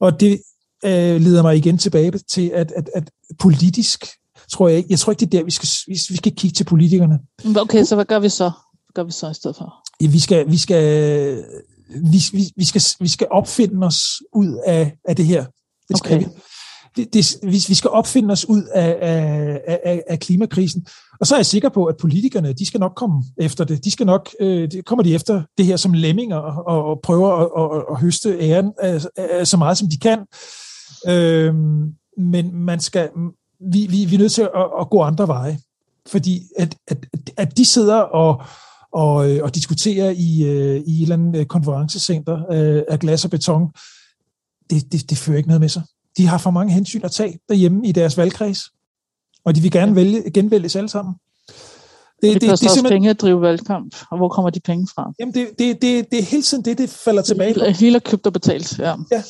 Og 0.00 0.20
det 0.20 0.42
øh, 0.84 1.20
leder 1.20 1.42
mig 1.42 1.56
igen 1.56 1.78
tilbage 1.78 2.10
til, 2.10 2.50
at, 2.54 2.72
at, 2.76 2.90
at 2.94 3.10
politisk, 3.38 4.06
tror 4.50 4.68
jeg 4.68 4.76
ikke, 4.76 4.86
jeg 4.90 4.98
tror 4.98 5.12
ikke, 5.12 5.20
det 5.20 5.34
er 5.34 5.38
der, 5.38 5.44
vi 5.44 5.50
skal, 5.50 5.68
vi, 5.86 6.00
vi 6.08 6.16
skal 6.16 6.32
kigge 6.36 6.54
til 6.54 6.64
politikerne. 6.64 7.18
Okay, 7.56 7.84
så 7.84 7.94
hvad 7.94 8.04
gør 8.04 8.18
vi 8.18 8.28
så? 8.28 8.44
Hvad 8.44 8.94
gør 8.94 9.04
vi 9.04 9.12
så 9.12 9.30
i 9.30 9.34
stedet 9.34 9.56
for? 9.56 9.74
Ja, 10.00 10.06
vi 10.06 10.18
skal, 10.18 10.50
vi 10.50 10.58
skal, 10.58 10.84
vi, 11.88 12.18
vi, 12.32 12.52
vi 12.56 12.64
skal, 12.64 12.82
vi 13.00 13.08
skal 13.08 13.26
opfinde 13.30 13.86
os 13.86 14.00
ud 14.32 14.62
af, 14.66 14.96
af 15.04 15.16
det 15.16 15.26
her. 15.26 15.44
Det 15.88 15.98
skal 15.98 16.16
okay. 16.16 16.26
vi 16.26 16.32
det, 16.96 17.14
det, 17.14 17.36
vi, 17.42 17.64
vi 17.68 17.74
skal 17.74 17.90
opfinde 17.90 18.32
os 18.32 18.48
ud 18.48 18.62
af, 18.74 18.98
af, 19.00 19.80
af, 19.84 20.02
af 20.08 20.20
klimakrisen. 20.20 20.86
Og 21.20 21.26
så 21.26 21.34
er 21.34 21.38
jeg 21.38 21.46
sikker 21.46 21.68
på, 21.68 21.84
at 21.84 21.96
politikerne, 21.96 22.52
de 22.52 22.66
skal 22.66 22.80
nok 22.80 22.92
komme 22.96 23.22
efter 23.36 23.64
det. 23.64 23.84
De 23.84 23.90
skal 23.90 24.06
nok, 24.06 24.28
øh, 24.40 24.70
de, 24.72 24.82
kommer 24.82 25.02
de 25.02 25.14
efter 25.14 25.42
det 25.58 25.66
her 25.66 25.76
som 25.76 25.92
lemminger 25.92 26.36
og, 26.36 26.84
og 26.84 27.00
prøver 27.02 27.30
at, 27.32 27.76
at, 27.76 27.84
at 27.90 28.00
høste 28.00 28.38
æren 28.40 28.72
af, 28.78 29.04
af, 29.16 29.46
så 29.46 29.56
meget, 29.56 29.78
som 29.78 29.88
de 29.88 29.98
kan. 29.98 30.18
Øh, 31.08 31.54
men 32.18 32.54
man 32.54 32.80
skal, 32.80 33.08
vi, 33.72 33.86
vi, 33.90 34.04
vi 34.04 34.14
er 34.14 34.18
nødt 34.18 34.32
til 34.32 34.42
at, 34.42 34.66
at 34.80 34.90
gå 34.90 35.02
andre 35.02 35.28
veje. 35.28 35.58
Fordi 36.06 36.42
at, 36.58 36.76
at, 36.88 37.06
at 37.36 37.56
de 37.56 37.64
sidder 37.64 37.96
og, 37.96 38.42
og, 38.92 39.30
øh, 39.30 39.42
og 39.42 39.54
diskuterer 39.54 40.10
i, 40.10 40.44
øh, 40.44 40.82
i 40.86 40.96
et 40.96 41.02
eller 41.02 41.14
andet 41.14 41.48
konferencecenter 41.48 42.52
øh, 42.52 42.82
af 42.88 42.98
glas 42.98 43.24
og 43.24 43.30
beton, 43.30 43.68
det, 44.70 44.92
det, 44.92 45.10
det 45.10 45.18
fører 45.18 45.36
ikke 45.36 45.48
noget 45.48 45.60
med 45.60 45.68
sig 45.68 45.82
de 46.16 46.26
har 46.26 46.38
for 46.38 46.50
mange 46.50 46.72
hensyn 46.72 47.00
at 47.04 47.10
tage 47.10 47.38
derhjemme 47.48 47.86
i 47.86 47.92
deres 47.92 48.16
valgkreds, 48.16 48.60
og 49.44 49.56
de 49.56 49.60
vil 49.60 49.70
gerne 49.70 49.94
vælge, 49.94 50.30
genvælges 50.30 50.76
alle 50.76 50.88
sammen. 50.88 51.14
Det, 52.22 52.34
det, 52.34 52.40
det, 52.40 52.50
det 52.50 52.50
er 52.50 52.56
simpelthen... 52.56 52.88
penge 52.88 53.10
at 53.10 53.20
drive 53.20 53.40
valgkamp, 53.40 53.96
og 54.10 54.16
hvor 54.16 54.28
kommer 54.28 54.50
de 54.50 54.60
penge 54.60 54.88
fra? 54.94 55.12
Jamen, 55.18 55.34
det, 55.34 55.48
det, 55.58 55.82
det, 55.82 56.10
det 56.10 56.18
er 56.18 56.22
hele 56.22 56.42
tiden 56.42 56.64
det, 56.64 56.78
det 56.78 56.90
falder 56.90 57.22
tilbage 57.22 57.54
på. 57.54 57.60
Hele 57.64 57.96
er 57.96 58.00
købt 58.00 58.26
og 58.26 58.32
betalt, 58.32 58.78
ja. 58.78 58.94
ja. 59.10 59.22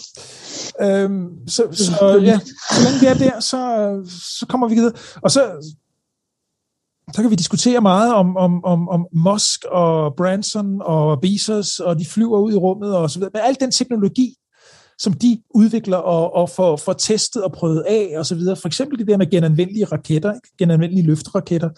Øhm, 0.80 1.48
så, 1.48 1.62
så, 1.72 2.20
ja, 2.22 2.38
så 2.70 2.82
længe 2.84 3.00
vi 3.00 3.06
er 3.06 3.14
der, 3.14 3.40
så, 3.40 3.60
så 4.38 4.46
kommer 4.46 4.68
vi 4.68 4.74
videre. 4.74 4.92
Og 5.22 5.30
så, 5.30 5.72
så 7.14 7.22
kan 7.22 7.30
vi 7.30 7.36
diskutere 7.36 7.80
meget 7.80 8.14
om, 8.14 8.36
om, 8.36 8.64
om, 8.64 8.88
om 8.88 9.06
Musk 9.12 9.64
og 9.64 10.14
Branson 10.16 10.82
og 10.82 11.20
Bezos, 11.20 11.78
og 11.78 11.98
de 11.98 12.06
flyver 12.06 12.38
ud 12.38 12.52
i 12.52 12.56
rummet 12.56 12.96
og 12.96 13.10
så 13.10 13.18
videre. 13.18 13.30
Men 13.34 13.42
al 13.44 13.56
den 13.60 13.70
teknologi, 13.70 14.34
som 15.02 15.12
de 15.12 15.42
udvikler 15.50 15.96
og, 15.96 16.34
og 16.34 16.50
får, 16.50 16.76
får 16.76 16.92
testet 16.92 17.44
og 17.44 17.52
prøvet 17.52 17.84
af 17.88 18.14
og 18.16 18.26
så 18.26 18.34
videre. 18.34 18.56
For 18.56 18.68
eksempel 18.68 18.98
det 18.98 19.06
der 19.06 19.16
med 19.16 19.30
genanvendelige 19.30 19.84
raketter, 19.84 20.34
ikke? 20.34 20.48
genanvendelige 20.58 21.06
løfteraketter. 21.06 21.68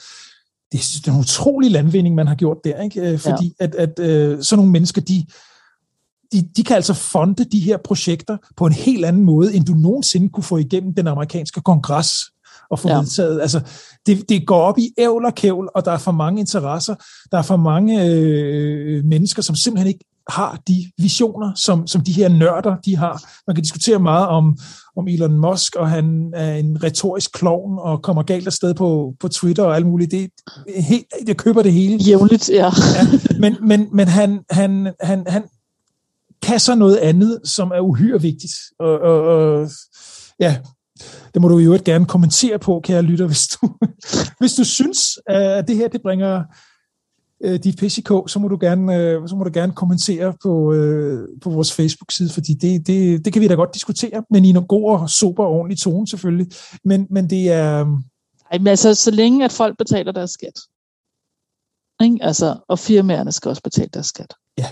Det 0.73 1.07
er, 1.07 1.13
en 1.13 1.21
utrolig 1.21 1.71
landvinding, 1.71 2.15
man 2.15 2.27
har 2.27 2.35
gjort 2.35 2.57
der, 2.65 2.83
ikke? 2.83 3.01
Øh, 3.01 3.19
fordi 3.19 3.55
ja. 3.61 3.65
at, 3.65 3.75
at 3.75 3.99
øh, 3.99 4.43
sådan 4.43 4.59
nogle 4.59 4.73
mennesker, 4.73 5.01
de, 5.01 5.27
de, 6.33 6.49
de 6.57 6.65
kan 6.65 6.77
altså 6.77 6.95
fonde 6.95 7.45
de 7.45 7.61
her 7.61 7.77
projekter 7.77 8.37
på 8.57 8.67
en 8.67 8.73
helt 8.73 9.05
anden 9.05 9.25
måde, 9.25 9.55
end 9.55 9.65
du 9.65 9.73
nogensinde 9.73 10.29
kunne 10.29 10.45
få 10.45 10.57
igennem 10.57 10.95
den 10.95 11.07
amerikanske 11.07 11.61
kongres 11.61 12.11
og 12.75 12.79
få 12.79 12.89
ja. 12.89 12.99
vedtaget. 12.99 13.41
Altså, 13.41 13.61
det, 14.07 14.29
det 14.29 14.47
går 14.47 14.61
op 14.61 14.79
i 14.79 14.91
ævl 14.99 15.25
og 15.25 15.35
kævl, 15.35 15.69
og 15.75 15.85
der 15.85 15.93
er 15.93 15.99
for 15.99 16.13
mange 16.13 16.41
interesser. 16.41 16.95
Der 17.31 17.39
er 17.39 17.43
for 17.43 17.57
mange 17.57 18.07
øh, 18.07 19.05
mennesker, 19.05 19.43
som 19.43 19.57
simpelthen 19.57 19.89
ikke 19.89 20.05
har 20.29 20.59
de 20.69 20.91
visioner, 20.99 21.53
som, 21.57 21.87
som 21.87 22.01
de 22.01 22.13
her 22.13 22.29
nørder, 22.29 22.77
de 22.85 22.97
har. 22.97 23.23
Man 23.47 23.55
kan 23.55 23.63
diskutere 23.63 23.99
meget 23.99 24.27
om, 24.27 24.59
om 24.97 25.09
Elon 25.09 25.39
Musk, 25.39 25.77
og 25.77 25.91
han 25.91 26.33
er 26.35 26.55
en 26.55 26.83
retorisk 26.83 27.33
klovn, 27.33 27.79
og 27.79 28.03
kommer 28.03 28.23
galt 28.23 28.47
afsted 28.47 28.75
på, 28.75 29.15
på 29.21 29.29
Twitter 29.29 29.63
og 29.63 29.77
alt 29.77 29.87
muligt. 29.87 30.11
Det, 30.11 30.31
helt, 30.77 31.07
jeg 31.27 31.37
køber 31.37 31.63
det 31.63 31.73
hele. 31.73 31.97
Jævligt, 31.97 32.49
ja. 32.49 32.65
ja 32.97 33.07
men 33.39 33.57
men, 33.63 33.89
men 33.93 34.09
han, 34.09 34.41
han, 34.51 34.93
han, 35.01 35.25
han 35.27 35.43
kan 36.43 36.61
så 36.61 36.75
noget 36.75 36.97
andet, 36.97 37.41
som 37.45 37.71
er 37.71 37.81
uhyre 37.81 38.21
vigtigt. 38.21 38.53
Og, 38.79 38.99
og, 39.01 39.23
og 39.23 39.69
ja, 40.41 40.57
det 41.35 41.43
må 41.43 41.49
du 41.49 41.59
jo 41.59 41.79
gerne 41.85 42.07
kommentere 42.07 42.59
på, 42.59 42.81
kære 42.85 43.03
lytter, 43.03 43.27
hvis 43.27 43.49
du, 43.49 43.69
hvis 44.41 44.55
du 44.55 44.65
synes, 44.65 45.19
at 45.27 45.69
det 45.69 45.77
her 45.77 45.89
det 45.89 46.03
bringer 46.03 46.43
øh, 47.45 47.59
dit 47.65 47.77
PCK, 47.77 48.09
så 48.27 48.39
må 48.39 48.49
du 48.49 48.59
gerne, 48.61 48.97
øh, 48.97 49.29
så 49.29 49.37
må 49.37 49.45
du 49.45 49.51
gerne 49.55 49.73
kommentere 49.73 50.35
på, 50.43 50.73
øh, 50.73 51.29
på 51.43 51.51
vores 51.51 51.73
Facebook-side, 51.73 52.31
fordi 52.31 52.55
det, 52.55 52.87
det, 52.87 53.25
det 53.25 53.33
kan 53.33 53.43
vi 53.43 53.49
da 53.49 53.55
godt 53.55 53.75
diskutere, 53.75 54.25
men 54.31 54.45
i 54.45 54.49
en 54.49 54.67
god 54.67 54.91
og 54.91 55.11
super 55.11 55.45
og 55.45 55.51
ordentlig 55.51 55.79
tone 55.79 56.09
selvfølgelig. 56.09 56.47
Men, 56.85 57.07
men 57.11 57.31
det 57.31 57.53
er... 57.53 57.87
Ej, 58.51 58.59
men 58.59 58.67
altså, 58.67 58.95
så 58.95 59.11
længe 59.11 59.45
at 59.45 59.53
folk 59.53 59.79
betaler 59.79 60.13
deres 60.13 60.31
skat. 60.31 60.61
Ikke? 62.03 62.19
Altså, 62.21 62.57
og 62.69 62.79
firmaerne 62.79 63.33
skal 63.33 63.49
også 63.49 63.63
betale 63.63 63.91
deres 63.95 64.07
skat. 64.07 64.35
Ja. 64.59 64.67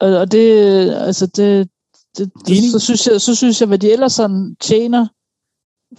Og, 0.00 0.08
og 0.18 0.32
det, 0.32 0.90
altså 0.94 1.26
det, 1.26 1.68
det, 2.18 2.32
det 2.46 2.72
så, 2.72 2.78
synes 2.78 3.06
jeg, 3.06 3.20
så 3.20 3.34
synes 3.34 3.60
jeg, 3.60 3.68
hvad 3.68 3.78
de 3.78 3.92
ellers 3.92 4.12
sådan 4.12 4.56
tjener, 4.60 5.06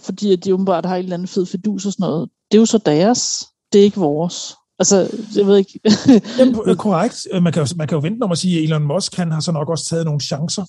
fordi 0.00 0.32
at 0.32 0.44
de 0.44 0.54
åbenbart 0.54 0.86
har 0.86 0.96
en 0.96 1.02
eller 1.02 1.14
anden 1.14 1.28
fed 1.28 1.46
fedus 1.46 1.86
og 1.86 1.92
sådan 1.92 2.04
noget, 2.04 2.28
det 2.50 2.56
er 2.56 2.60
jo 2.60 2.66
så 2.66 2.78
deres, 2.78 3.44
det 3.72 3.78
er 3.78 3.84
ikke 3.84 4.00
vores. 4.00 4.54
Altså, 4.78 4.96
jeg 5.36 5.46
ved 5.46 5.56
ikke. 5.56 5.80
Jamen, 6.38 6.76
korrekt. 6.76 7.26
Man 7.42 7.52
kan, 7.52 7.62
jo, 7.62 7.68
man 7.76 7.88
kan 7.88 7.96
jo 7.96 8.00
vente 8.00 8.24
om 8.24 8.32
at 8.32 8.38
sige, 8.38 8.58
at 8.58 8.64
Elon 8.64 8.82
Musk 8.82 9.14
han 9.14 9.32
har 9.32 9.40
så 9.40 9.52
nok 9.52 9.68
også 9.68 9.84
taget 9.84 10.04
nogle 10.04 10.20
chancer. 10.20 10.64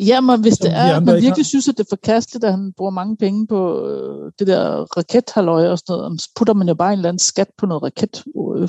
Ja, 0.00 0.20
men 0.20 0.40
hvis 0.40 0.58
det 0.58 0.72
er, 0.72 0.96
at 0.96 1.02
man 1.02 1.14
virkelig 1.14 1.36
har. 1.36 1.42
synes, 1.42 1.68
at 1.68 1.78
det 1.78 1.84
er 1.84 1.88
forkasteligt, 1.88 2.44
at 2.44 2.50
han 2.50 2.72
bruger 2.76 2.90
mange 2.90 3.16
penge 3.16 3.46
på 3.46 3.88
øh, 3.88 4.32
det 4.38 4.46
der 4.46 4.84
rakethalløj 4.96 5.68
og 5.68 5.78
sådan 5.78 5.92
noget, 5.92 6.20
så 6.20 6.30
putter 6.36 6.54
man 6.54 6.68
jo 6.68 6.74
bare 6.74 6.92
en 6.92 6.98
eller 6.98 7.08
anden 7.08 7.18
skat 7.18 7.48
på 7.58 7.66
noget 7.66 7.82
raket 7.82 8.24
øh, 8.56 8.68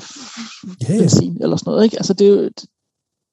ja. 0.88 0.94
eller 1.44 1.56
sådan 1.56 1.70
noget. 1.70 1.84
Ikke? 1.84 1.96
Altså, 1.96 2.12
det 2.12 2.26
er 2.26 2.30
jo, 2.30 2.50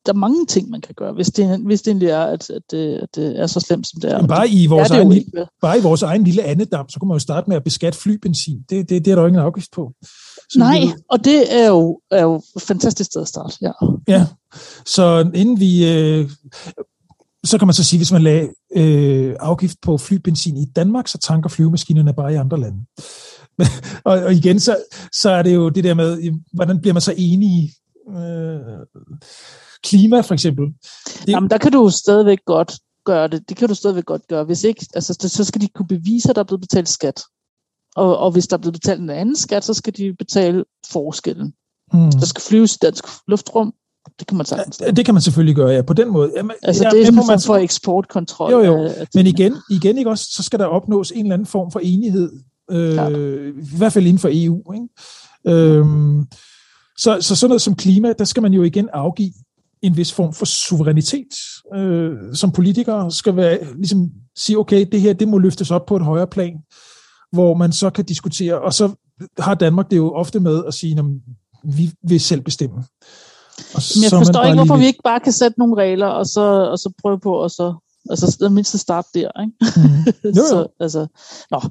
der 0.05 0.13
er 0.13 0.17
mange 0.17 0.45
ting, 0.45 0.69
man 0.69 0.81
kan 0.81 0.95
gøre, 0.95 1.13
hvis 1.13 1.27
det, 1.27 1.59
hvis 1.65 1.81
det 1.81 1.87
egentlig 1.87 2.09
er, 2.09 2.23
at, 2.23 2.49
at, 2.49 2.61
det, 2.71 2.97
at 2.97 3.15
det 3.15 3.39
er 3.39 3.47
så 3.47 3.59
slemt, 3.59 3.87
som 3.87 4.01
det 4.01 4.11
er. 4.11 4.17
Men 4.17 4.27
bare 4.27 4.49
i 4.49 4.67
vores, 4.67 4.91
egen, 4.91 5.09
lille, 5.09 5.47
bare 5.61 5.77
i 5.77 5.81
vores 5.81 6.01
egen 6.01 6.23
lille 6.23 6.43
andedam, 6.43 6.89
så 6.89 6.99
kunne 6.99 7.07
man 7.07 7.15
jo 7.15 7.19
starte 7.19 7.49
med 7.49 7.57
at 7.57 7.63
beskatte 7.63 7.99
flybenzin. 7.99 8.61
Det, 8.69 8.89
det, 8.89 9.05
det 9.05 9.11
er 9.11 9.15
der 9.15 9.21
jo 9.21 9.27
ingen 9.27 9.41
afgift 9.41 9.71
på. 9.71 9.91
Så 10.49 10.59
Nej, 10.59 10.79
det, 10.79 10.95
og 11.09 11.25
det 11.25 11.55
er 11.55 11.67
jo, 11.67 11.99
er 12.11 12.21
jo 12.21 12.35
et 12.55 12.61
fantastisk 12.61 13.11
sted 13.11 13.21
at 13.21 13.27
starte. 13.27 13.55
Ja, 13.61 13.71
ja. 14.07 14.27
så 14.85 15.31
inden 15.33 15.59
vi... 15.59 15.93
Øh, 15.93 16.29
så 17.45 17.57
kan 17.57 17.67
man 17.67 17.73
så 17.73 17.83
sige, 17.83 17.99
hvis 17.99 18.11
man 18.11 18.21
lagde 18.21 18.49
øh, 18.75 19.35
afgift 19.39 19.77
på 19.81 19.97
flybenzin 19.97 20.57
i 20.57 20.65
Danmark, 20.65 21.07
så 21.07 21.17
tanker 21.17 21.49
flyvemaskinerne 21.49 22.13
bare 22.13 22.33
i 22.33 22.35
andre 22.35 22.59
lande. 22.59 22.85
og, 24.05 24.19
og 24.19 24.33
igen, 24.33 24.59
så, 24.59 24.77
så 25.13 25.29
er 25.29 25.41
det 25.41 25.55
jo 25.55 25.69
det 25.69 25.83
der 25.83 25.93
med, 25.93 26.31
hvordan 26.53 26.81
bliver 26.81 26.93
man 26.93 27.01
så 27.01 27.13
enige? 27.17 27.73
Øh, 28.09 28.59
klima 29.85 30.21
for 30.21 30.33
eksempel. 30.33 30.65
Det, 30.65 31.27
Jamen, 31.27 31.49
der 31.49 31.57
kan 31.57 31.71
du 31.71 31.89
stadigvæk 31.89 32.39
godt 32.45 32.79
gøre 33.05 33.27
det. 33.27 33.49
Det 33.49 33.57
kan 33.57 33.67
du 33.67 33.75
stadigvæk 33.75 34.05
godt 34.05 34.27
gøre. 34.27 34.43
Hvis 34.43 34.63
ikke, 34.63 34.85
altså, 34.95 35.29
så 35.29 35.43
skal 35.43 35.61
de 35.61 35.67
kunne 35.67 35.87
bevise, 35.87 36.29
at 36.29 36.35
der 36.35 36.39
er 36.41 36.45
blevet 36.45 36.61
betalt 36.61 36.89
skat. 36.89 37.21
Og, 37.95 38.17
og 38.17 38.31
hvis 38.31 38.47
der 38.47 38.57
er 38.57 38.61
blevet 38.61 38.73
betalt 38.73 39.01
en 39.01 39.09
anden 39.09 39.35
skat, 39.35 39.63
så 39.63 39.73
skal 39.73 39.97
de 39.97 40.13
betale 40.19 40.63
forskellen. 40.91 41.53
Mm. 41.93 42.11
Der 42.11 42.25
skal 42.25 42.41
flyves 42.41 42.75
i 42.75 42.77
dansk 42.81 43.03
luftrum. 43.27 43.73
Det 44.19 44.27
kan 44.27 44.37
man 44.37 44.45
sagtens. 44.45 44.81
Ja, 44.81 44.91
det 44.91 45.05
kan 45.05 45.13
man 45.13 45.21
selvfølgelig 45.21 45.55
gøre, 45.55 45.69
ja. 45.69 45.81
På 45.81 45.93
den 45.93 46.11
måde. 46.11 46.31
Jamen, 46.35 46.55
altså, 46.63 46.89
det 46.91 47.01
er 47.01 47.05
sådan 47.05 47.27
man 47.27 47.39
for 47.39 47.55
eksportkontrol. 47.55 48.51
Jo, 48.51 48.59
jo. 48.59 48.83
Af, 48.83 49.07
Men 49.15 49.27
igen, 49.27 49.55
igen 49.69 49.97
ikke 49.97 50.09
også, 50.09 50.25
så 50.31 50.43
skal 50.43 50.59
der 50.59 50.65
opnås 50.65 51.11
en 51.11 51.25
eller 51.25 51.33
anden 51.33 51.45
form 51.45 51.71
for 51.71 51.79
enighed. 51.79 52.31
Øh, 52.71 53.63
I 53.73 53.77
hvert 53.77 53.93
fald 53.93 54.05
inden 54.05 54.19
for 54.19 54.29
EU. 54.31 54.73
Ikke? 54.73 54.87
Øhm, 55.47 56.25
så, 56.97 57.17
så 57.21 57.35
sådan 57.35 57.49
noget 57.49 57.61
som 57.61 57.75
klima, 57.75 58.13
der 58.13 58.25
skal 58.25 58.43
man 58.43 58.53
jo 58.53 58.63
igen 58.63 58.89
afgive 58.93 59.33
en 59.85 59.97
vis 59.97 60.13
form 60.13 60.33
for 60.33 60.45
suverænitet. 60.45 61.33
Øh, 61.75 62.11
som 62.33 62.51
politikere 62.51 63.11
skal 63.11 63.35
være, 63.35 63.59
ligesom 63.75 64.09
sige, 64.37 64.57
okay, 64.57 64.85
det 64.91 65.01
her 65.01 65.13
det 65.13 65.27
må 65.27 65.37
løftes 65.37 65.71
op 65.71 65.85
på 65.85 65.95
et 65.95 66.03
højere 66.03 66.27
plan 66.27 66.53
hvor 67.35 67.53
man 67.53 67.71
så 67.71 67.89
kan 67.89 68.05
diskutere, 68.05 68.61
og 68.61 68.73
så 68.73 68.95
har 69.39 69.55
Danmark 69.55 69.91
det 69.91 69.97
jo 69.97 70.13
ofte 70.13 70.39
med 70.39 70.63
at 70.67 70.73
sige, 70.73 70.99
at 70.99 71.05
vi 71.63 71.91
vil 72.03 72.19
selv 72.19 72.41
bestemme. 72.41 72.77
Og 73.75 73.81
Men 73.95 74.03
jeg 74.03 74.11
forstår 74.11 74.43
ikke, 74.43 74.55
hvorfor 74.55 74.77
vi 74.77 74.85
ikke 74.85 75.03
bare 75.03 75.19
kan 75.19 75.31
sætte 75.31 75.59
nogle 75.59 75.75
regler, 75.83 76.07
og 76.07 76.25
så, 76.25 76.41
og 76.71 76.77
så 76.77 76.93
prøve 77.01 77.19
på, 77.19 77.33
og 77.33 77.51
så 77.51 77.75
Altså, 78.09 78.37
det 78.39 78.51
mindste 78.51 78.77
start 78.77 79.05
der, 79.13 79.29
ikke? 79.41 79.53
Mm. 79.61 80.13
Jo, 80.23 80.29
jo. 80.41 80.47
så, 80.49 80.67
altså, 80.79 81.07
nå. 81.51 81.61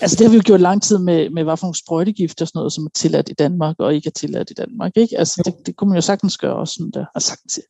altså, 0.00 0.16
det 0.16 0.26
har 0.26 0.30
vi 0.30 0.36
jo 0.36 0.42
gjort 0.44 0.60
lang 0.60 0.82
tid 0.82 0.98
med, 0.98 1.30
med 1.30 1.44
hvad 1.44 1.56
for 1.56 1.66
nogle 1.66 1.78
sprøjtegifter 1.78 2.44
og 2.44 2.48
sådan 2.48 2.58
noget, 2.58 2.72
som 2.72 2.84
er 2.84 2.90
tilladt 2.94 3.28
i 3.28 3.32
Danmark, 3.32 3.76
og 3.78 3.94
ikke 3.94 4.06
er 4.06 4.10
tilladt 4.10 4.50
i 4.50 4.54
Danmark, 4.54 4.92
ikke? 4.96 5.18
Altså, 5.18 5.42
det, 5.44 5.54
det 5.66 5.76
kunne 5.76 5.88
man 5.88 5.96
jo 5.96 6.00
sagtens 6.02 6.38
gøre 6.38 6.56
også 6.56 6.74
sådan 6.74 6.90
der. 6.90 7.04
Og 7.14 7.22
sagtens, 7.22 7.60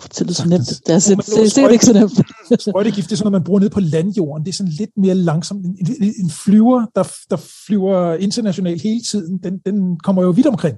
fortælle 0.00 0.34
så 0.34 0.48
nemt. 0.48 0.68
Det 0.68 0.88
er, 0.88 0.94
altså, 0.94 1.14
det, 1.14 1.26
det, 1.26 1.54
det 1.56 1.64
er 1.64 1.68
ikke 1.68 1.86
så 1.86 1.92
nemt. 1.92 2.62
sprøjtegift, 2.62 3.10
det 3.10 3.12
er 3.12 3.16
sådan 3.16 3.32
noget, 3.32 3.40
man 3.42 3.44
bruger 3.44 3.60
ned 3.60 3.70
på 3.70 3.80
landjorden. 3.80 4.44
Det 4.44 4.52
er 4.52 4.56
sådan 4.56 4.72
lidt 4.72 4.90
mere 4.96 5.14
langsomt. 5.14 5.64
En, 5.64 5.76
en, 6.00 6.14
en 6.24 6.30
flyver, 6.30 6.86
der, 6.94 7.12
der 7.30 7.36
flyver 7.66 8.14
internationalt 8.14 8.82
hele 8.82 9.00
tiden, 9.10 9.38
den, 9.38 9.58
den 9.58 10.00
kommer 10.00 10.22
jo 10.22 10.30
vidt 10.30 10.46
omkring. 10.46 10.76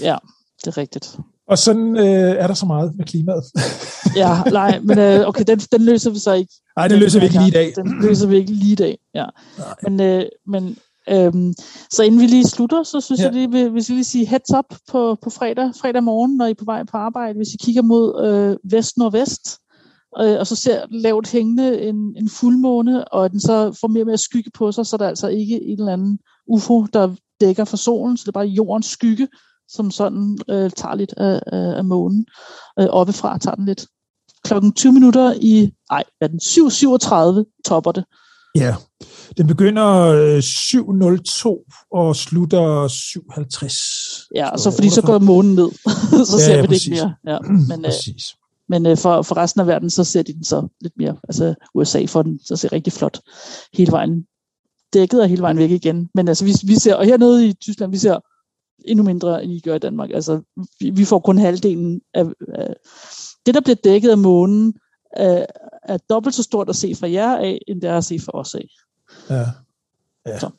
Ja, 0.00 0.16
det 0.64 0.66
er 0.66 0.76
rigtigt. 0.76 1.18
Og 1.48 1.58
sådan 1.58 1.96
øh, 1.96 2.34
er 2.42 2.46
der 2.46 2.54
så 2.54 2.66
meget 2.66 2.96
med 2.96 3.04
klimaet. 3.04 3.44
ja, 4.16 4.42
nej, 4.52 4.80
men 4.80 4.98
øh, 4.98 5.28
okay, 5.28 5.44
den, 5.46 5.58
den 5.58 5.84
løser 5.84 6.10
vi 6.10 6.18
så 6.18 6.32
ikke. 6.32 6.52
Nej, 6.76 6.88
den 6.88 6.98
løser 6.98 7.20
vi 7.20 7.24
ikke 7.24 7.38
lige 7.38 7.48
i 7.48 7.50
dag. 7.50 7.72
Den 7.76 8.02
løser 8.02 8.26
vi 8.26 8.36
ikke 8.36 8.52
lige 8.52 8.72
i 8.72 8.74
dag, 8.74 8.98
ja. 9.14 9.26
Nej. 9.58 9.74
Men, 9.82 10.00
øh, 10.00 10.24
men 10.46 10.76
øhm, 11.08 11.54
så 11.90 12.02
inden 12.02 12.20
vi 12.20 12.26
lige 12.26 12.44
slutter, 12.44 12.82
så 12.82 13.00
synes 13.00 13.20
ja. 13.20 13.24
jeg 13.24 13.32
lige, 13.32 13.68
hvis 13.68 13.88
vi 13.88 13.94
lige 13.94 14.04
sige 14.04 14.26
heads 14.26 14.50
up 14.58 14.78
på, 14.90 15.16
på 15.22 15.30
fredag, 15.30 15.72
fredag 15.80 16.02
morgen, 16.02 16.36
når 16.36 16.46
I 16.46 16.50
er 16.50 16.54
på 16.54 16.64
vej 16.64 16.84
på 16.84 16.96
arbejde, 16.96 17.36
hvis 17.36 17.54
I 17.54 17.56
kigger 17.56 17.82
mod 17.82 18.24
øh, 18.26 18.72
vest-nordvest, 18.72 19.58
øh, 20.20 20.38
og 20.38 20.46
så 20.46 20.56
ser 20.56 20.82
lavt 20.90 21.30
hængende 21.30 21.80
en, 21.80 21.96
en 22.16 22.28
fuldmåne, 22.28 23.08
og 23.08 23.30
den 23.30 23.40
så 23.40 23.78
får 23.80 23.88
mere 23.88 24.02
og 24.02 24.06
mere 24.06 24.18
skygge 24.18 24.50
på 24.54 24.72
sig, 24.72 24.86
så 24.86 24.96
der 24.96 25.04
er 25.04 25.08
altså 25.08 25.28
ikke 25.28 25.62
en 25.62 25.78
eller 25.78 25.92
anden 25.92 26.18
UFO, 26.46 26.86
der 26.92 27.14
dækker 27.40 27.64
for 27.64 27.76
solen, 27.76 28.16
så 28.16 28.22
det 28.22 28.28
er 28.28 28.32
bare 28.32 28.46
jordens 28.46 28.86
skygge, 28.86 29.28
som 29.68 29.90
sådan 29.90 30.38
øh, 30.48 30.70
tager 30.70 30.94
lidt 30.94 31.12
af, 31.16 31.40
af, 31.46 31.84
månen. 31.84 32.26
Øh, 32.80 32.86
oppefra 32.86 33.38
tager 33.38 33.54
den 33.54 33.64
lidt. 33.64 33.86
Klokken 34.44 34.72
20 34.72 34.92
minutter 34.92 35.34
i, 35.40 35.72
nej, 35.90 36.04
er 36.20 36.28
den 36.28 36.40
7.37 36.42 37.62
topper 37.64 37.92
det. 37.92 38.04
Ja, 38.54 38.74
den 39.36 39.46
begynder 39.46 40.12
7.02 40.40 41.86
og 41.92 42.16
slutter 42.16 42.88
7.50. 42.88 44.28
Ja, 44.34 44.48
og 44.48 44.60
så 44.60 44.70
fordi 44.70 44.90
så 44.90 45.02
går 45.02 45.18
månen 45.18 45.54
ned, 45.54 45.70
så 46.26 46.36
ja, 46.38 46.44
ser 46.44 46.54
ja, 46.54 46.60
vi 46.60 46.66
det 46.66 46.86
ikke 46.86 46.90
mere. 46.90 47.14
Ja, 47.26 47.38
men, 47.40 47.82
præcis. 47.82 48.36
Men 48.68 48.86
øh, 48.86 48.96
for, 48.96 49.22
for 49.22 49.36
resten 49.36 49.60
af 49.60 49.66
verden, 49.66 49.90
så 49.90 50.04
ser 50.04 50.22
de 50.22 50.32
den 50.32 50.44
så 50.44 50.68
lidt 50.80 50.94
mere. 50.96 51.16
Altså 51.28 51.54
USA 51.74 52.04
får 52.04 52.22
den 52.22 52.40
så 52.44 52.56
ser 52.56 52.72
rigtig 52.72 52.92
flot 52.92 53.20
hele 53.72 53.92
vejen 53.92 54.24
dækket 54.92 55.22
og 55.22 55.28
hele 55.28 55.42
vejen 55.42 55.58
væk 55.58 55.70
igen. 55.70 56.08
Men 56.14 56.28
altså, 56.28 56.44
vi, 56.44 56.52
vi 56.64 56.74
ser, 56.74 56.94
og 56.94 57.04
hernede 57.04 57.48
i 57.48 57.52
Tyskland, 57.52 57.90
vi 57.90 57.98
ser 57.98 58.18
endnu 58.84 59.04
mindre, 59.04 59.44
end 59.44 59.52
I 59.52 59.60
gør 59.60 59.74
i 59.74 59.78
Danmark. 59.78 60.10
Altså, 60.14 60.40
vi, 60.80 60.90
vi 60.90 61.04
får 61.04 61.18
kun 61.18 61.38
halvdelen 61.38 62.00
af, 62.14 62.24
af 62.54 62.74
det, 63.46 63.54
der 63.54 63.60
bliver 63.60 63.76
dækket 63.84 64.10
af 64.10 64.18
månen, 64.18 64.74
er, 65.16 65.46
er 65.82 65.98
dobbelt 66.10 66.34
så 66.34 66.42
stort 66.42 66.68
at 66.68 66.76
se 66.76 66.94
fra 66.94 67.10
jer 67.10 67.36
af, 67.36 67.58
end 67.68 67.80
det 67.80 67.90
er 67.90 67.96
at 67.96 68.04
se 68.04 68.18
fra 68.18 68.38
os 68.38 68.54
af. 68.54 68.68
Ja. 69.30 69.46
ja. 70.26 70.38
Så. 70.38 70.50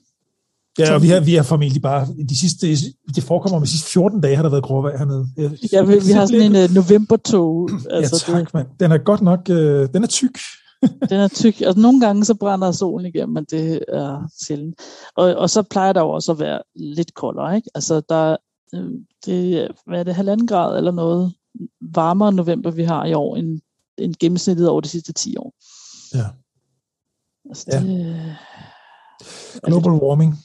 Ja, 0.79 0.93
og 0.93 1.01
vi 1.01 1.07
har, 1.07 1.19
vi 1.19 1.33
har 1.33 1.43
formentlig 1.43 1.81
bare, 1.81 2.07
de 2.29 2.39
sidste, 2.39 2.67
det 3.15 3.23
forekommer 3.23 3.59
med 3.59 3.67
de 3.67 3.71
sidste 3.71 3.91
14 3.91 4.21
dage, 4.21 4.35
har 4.35 4.43
der 4.43 4.49
været 4.49 4.63
gråvejr 4.63 4.97
hernede. 4.97 5.27
Jeg, 5.37 5.51
ja, 5.71 5.81
vi, 5.81 5.99
vi 6.05 6.11
har 6.11 6.25
sådan 6.25 6.55
en 6.55 6.63
uh, 6.63 6.75
novembertog. 6.75 7.69
Altså, 7.89 8.25
ja, 8.27 8.33
tak, 8.33 8.45
det, 8.45 8.53
mand. 8.53 8.67
Den 8.79 8.91
er 8.91 8.97
godt 8.97 9.21
nok, 9.21 9.39
uh, 9.49 9.55
den 9.93 10.03
er 10.03 10.07
tyk. 10.07 10.37
Den 10.81 11.19
er 11.19 11.27
tyk. 11.27 11.61
Altså, 11.61 11.81
nogle 11.81 12.01
gange 12.01 12.25
så 12.25 12.35
brænder 12.35 12.71
solen 12.71 13.05
igennem, 13.05 13.33
men 13.33 13.45
det 13.45 13.83
er 13.87 14.29
sjældent. 14.45 14.81
Og, 15.15 15.35
og 15.35 15.49
så 15.49 15.63
plejer 15.63 15.93
der 15.93 16.01
jo 16.01 16.09
også 16.09 16.31
at 16.31 16.39
være 16.39 16.61
lidt 16.75 17.13
koldere, 17.13 17.55
ikke? 17.55 17.69
Altså, 17.75 18.01
der, 18.09 18.37
øh, 18.73 18.91
det, 19.25 19.71
hvad 19.85 19.99
er 19.99 20.03
det, 20.03 20.15
halvanden 20.15 20.47
grad 20.47 20.77
eller 20.77 20.91
noget 20.91 21.33
varmere 21.81 22.33
november, 22.33 22.71
vi 22.71 22.83
har 22.83 23.05
i 23.05 23.13
år, 23.13 23.35
end, 23.35 23.61
end 23.97 24.15
gennemsnittet 24.19 24.69
over 24.69 24.81
de 24.81 24.89
sidste 24.89 25.13
10 25.13 25.37
år. 25.37 25.53
Ja. 26.13 26.25
Altså, 27.49 27.65
det, 27.71 28.05
ja. 28.05 29.69
Global 29.69 29.91
warming. 29.91 30.35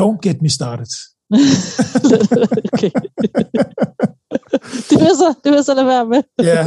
Don't 0.00 0.18
get 0.22 0.42
me 0.42 0.48
started. 0.48 0.86
okay. 2.74 2.90
det 4.90 5.00
vil 5.00 5.10
så, 5.16 5.34
det 5.44 5.52
vil 5.52 5.64
så 5.64 5.74
lade 5.74 5.86
være 5.86 6.06
med. 6.06 6.22
ja. 6.38 6.66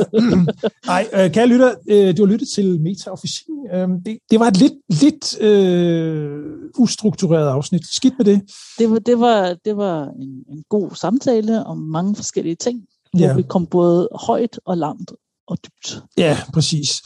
Ej, 0.87 1.07
øh, 1.13 1.31
kære 1.31 1.47
lytter, 1.47 1.73
øh, 1.89 2.17
du 2.17 2.25
har 2.25 2.31
lyttet 2.31 2.47
til 2.55 2.81
Meta 2.81 3.09
og 3.09 3.19
Fysik. 3.19 3.45
Øh, 3.73 3.87
det, 4.05 4.17
det 4.31 4.39
var 4.39 4.47
et 4.47 4.57
lidt, 4.57 4.73
lidt 5.01 5.41
øh, 5.41 6.39
ustruktureret 6.77 7.49
afsnit. 7.49 7.87
Skidt 7.87 8.13
med 8.17 8.25
det. 8.25 8.41
Det 8.79 8.91
var, 8.91 8.99
det 8.99 9.19
var, 9.19 9.55
det 9.65 9.77
var 9.77 10.03
en, 10.03 10.29
en 10.57 10.63
god 10.69 10.89
samtale 10.95 11.65
om 11.65 11.77
mange 11.77 12.15
forskellige 12.15 12.55
ting, 12.55 12.81
ja. 13.17 13.27
hvor 13.27 13.35
vi 13.35 13.43
kom 13.49 13.65
både 13.65 14.09
højt 14.13 14.59
og 14.65 14.77
langt 14.77 15.11
og 15.47 15.57
dybt. 15.65 16.03
Ja, 16.17 16.37
præcis. 16.53 17.01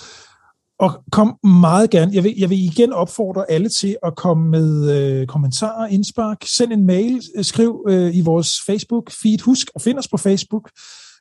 Og 0.80 1.04
kom 1.12 1.40
meget 1.44 1.90
gerne. 1.90 2.12
Jeg 2.14 2.24
vil, 2.24 2.34
jeg 2.38 2.50
vil 2.50 2.66
igen 2.66 2.94
opfordre 2.94 3.52
alle 3.52 3.70
til 3.70 3.98
at 4.04 4.16
komme 4.16 4.50
med 4.50 4.92
øh, 4.92 5.28
kommentarer, 5.28 5.88
indspark. 5.88 6.38
Send 6.46 6.74
en 6.74 6.86
mail, 6.86 7.22
øh, 7.36 7.44
skriv 7.44 7.86
øh, 7.90 8.16
i 8.16 8.22
vores 8.22 8.50
Facebook-feed. 8.70 9.44
Husk 9.44 9.68
at 9.76 9.82
finde 9.82 10.00
os 10.00 10.08
på 10.08 10.18
Facebook. 10.18 10.72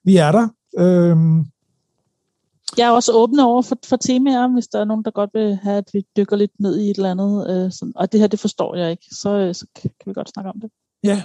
Vi 0.04 0.16
er 0.16 0.32
der. 0.32 0.48
Øhm. 0.78 1.44
Jeg 2.78 2.86
er 2.86 2.90
også 2.90 3.12
åben 3.12 3.40
over 3.40 3.62
for, 3.62 3.78
for 3.84 3.96
temaer, 3.96 4.48
hvis 4.48 4.66
der 4.66 4.80
er 4.80 4.84
nogen, 4.84 5.04
der 5.04 5.10
godt 5.10 5.30
vil 5.34 5.58
have, 5.62 5.76
at 5.76 5.90
vi 5.92 6.04
dykker 6.16 6.36
lidt 6.36 6.60
ned 6.60 6.78
i 6.78 6.90
et 6.90 6.96
eller 6.96 7.10
andet. 7.10 7.64
Øh, 7.64 7.72
sådan, 7.72 7.92
og 7.96 8.12
det 8.12 8.20
her, 8.20 8.26
det 8.26 8.40
forstår 8.40 8.76
jeg 8.76 8.90
ikke. 8.90 9.06
Så, 9.12 9.30
øh, 9.30 9.54
så 9.54 9.66
kan 9.74 9.90
vi 10.06 10.12
godt 10.12 10.30
snakke 10.30 10.50
om 10.50 10.60
det. 10.60 10.70
Ja, 11.04 11.22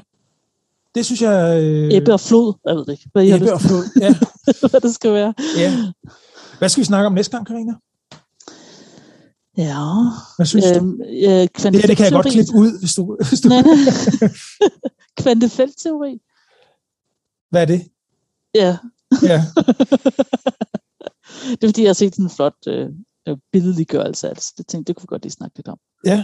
det 0.95 1.05
synes 1.05 1.21
jeg... 1.21 1.63
Øh... 1.63 1.93
Ebbe 1.93 2.13
og 2.13 2.19
flod, 2.19 2.53
jeg 2.65 2.75
ved 2.75 2.85
ikke. 2.89 3.09
Hvad 3.13 3.27
Ebbe 3.27 3.53
og 3.53 3.61
flod, 3.61 3.83
ja. 4.01 4.15
hvad 4.69 4.81
det 4.81 4.95
skal 4.95 5.13
være. 5.13 5.33
Ja. 5.57 5.71
Hvad 6.59 6.69
skal 6.69 6.81
vi 6.81 6.85
snakke 6.85 7.07
om 7.07 7.13
næste 7.13 7.37
gang, 7.37 7.47
Karina? 7.47 7.73
Ja. 9.57 9.85
Hvad 10.35 10.45
synes 10.45 10.65
øhm, 10.65 10.97
du? 10.97 11.03
Øh, 11.03 11.09
det 11.09 11.81
her, 11.81 11.87
det 11.87 11.97
kan 11.97 12.05
jeg 12.05 12.11
godt 12.11 12.31
klippe 12.31 12.53
ud, 12.55 12.79
hvis 12.79 12.95
du... 12.95 13.17
Hvis 13.29 13.41
du... 13.41 13.49
Kvantefeltteori. 15.21 16.21
Hvad 17.49 17.61
er 17.61 17.65
det? 17.65 17.81
Ja. 18.55 18.77
ja. 19.23 19.43
det 21.57 21.63
er 21.63 21.67
fordi, 21.67 21.81
jeg 21.81 21.89
har 21.89 21.93
set 21.93 22.15
sådan 22.15 22.25
en 22.25 22.29
flot 22.29 22.67
øh, 22.67 22.89
øh 23.27 23.37
billedliggørelse 23.51 24.29
af 24.29 24.35
det, 24.35 24.67
tænkte 24.67 24.87
det 24.87 24.95
kunne 24.95 25.03
vi 25.03 25.07
godt 25.07 25.21
lige 25.21 25.31
snakke 25.31 25.57
lidt 25.57 25.67
om. 25.67 25.77
Ja. 26.05 26.23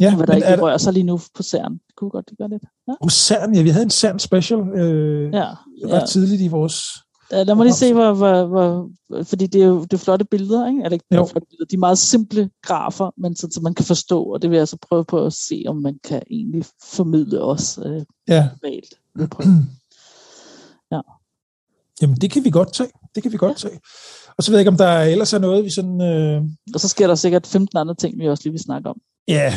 Ja, 0.00 0.16
Hvad 0.16 0.26
der 0.26 0.34
ikke 0.34 0.48
der... 0.48 0.60
rører 0.60 0.78
sig 0.78 0.92
lige 0.92 1.04
nu 1.04 1.20
på 1.34 1.42
CERN. 1.42 1.72
Det 1.72 1.96
kunne 1.96 2.06
vi 2.06 2.10
godt 2.10 2.30
lige 2.30 2.36
gøre 2.36 2.48
lidt. 2.48 2.62
Ja. 2.88 2.92
På 3.02 3.10
CERN, 3.10 3.54
ja, 3.54 3.62
vi 3.62 3.68
havde 3.68 3.84
en 3.84 3.90
CERN 3.90 4.18
special 4.18 4.60
øh, 4.60 5.34
ja, 5.34 5.50
ret 5.84 6.00
ja. 6.00 6.06
tidligt 6.06 6.42
i 6.42 6.48
vores 6.48 6.84
lad 7.30 7.54
mig 7.54 7.64
lige 7.64 7.74
se, 7.74 7.92
hvor, 7.92 8.12
hvor, 8.12 8.46
hvor, 8.46 8.90
fordi 9.22 9.46
det 9.46 9.62
er 9.62 9.66
jo 9.66 9.82
det 9.82 9.92
er 9.92 9.98
flotte 9.98 10.24
billeder, 10.24 10.66
ikke? 10.66 10.80
Eller 10.84 10.92
ikke 10.92 11.04
jo. 11.14 11.26
flotte 11.26 11.46
billeder, 11.50 11.66
de 11.66 11.74
er 11.74 11.78
meget 11.78 11.98
simple 11.98 12.50
grafer, 12.62 13.10
men 13.16 13.36
så, 13.36 13.48
så 13.50 13.60
man 13.60 13.74
kan 13.74 13.84
forstå, 13.84 14.22
og 14.22 14.42
det 14.42 14.50
vil 14.50 14.56
jeg 14.56 14.68
så 14.68 14.76
prøve 14.88 15.04
på 15.04 15.26
at 15.26 15.32
se, 15.32 15.64
om 15.66 15.76
man 15.76 15.98
kan 16.04 16.22
egentlig 16.30 16.64
formidle 16.82 17.40
os 17.42 17.78
øh, 17.86 18.02
ja. 18.28 18.48
Valgt. 18.62 18.94
Ja. 20.92 21.00
Jamen, 22.02 22.16
det 22.16 22.30
kan 22.30 22.44
vi 22.44 22.50
godt 22.50 22.72
tage. 22.72 22.90
Det 23.14 23.22
kan 23.22 23.32
vi 23.32 23.36
godt 23.36 23.64
ja. 23.64 23.68
tage. 23.68 23.80
Og 24.36 24.44
så 24.44 24.50
ved 24.50 24.58
jeg 24.58 24.60
ikke, 24.60 24.70
om 24.70 24.76
der 24.76 25.00
ellers 25.00 25.32
er 25.32 25.38
noget, 25.38 25.64
vi 25.64 25.70
sådan... 25.70 26.00
Øh... 26.00 26.42
Og 26.74 26.80
så 26.80 26.88
sker 26.88 27.06
der 27.06 27.14
sikkert 27.14 27.46
15 27.46 27.78
andre 27.78 27.94
ting, 27.94 28.18
vi 28.18 28.28
også 28.28 28.42
lige 28.44 28.52
vil 28.52 28.60
snakke 28.60 28.88
om. 28.88 28.96
Ja, 29.28 29.54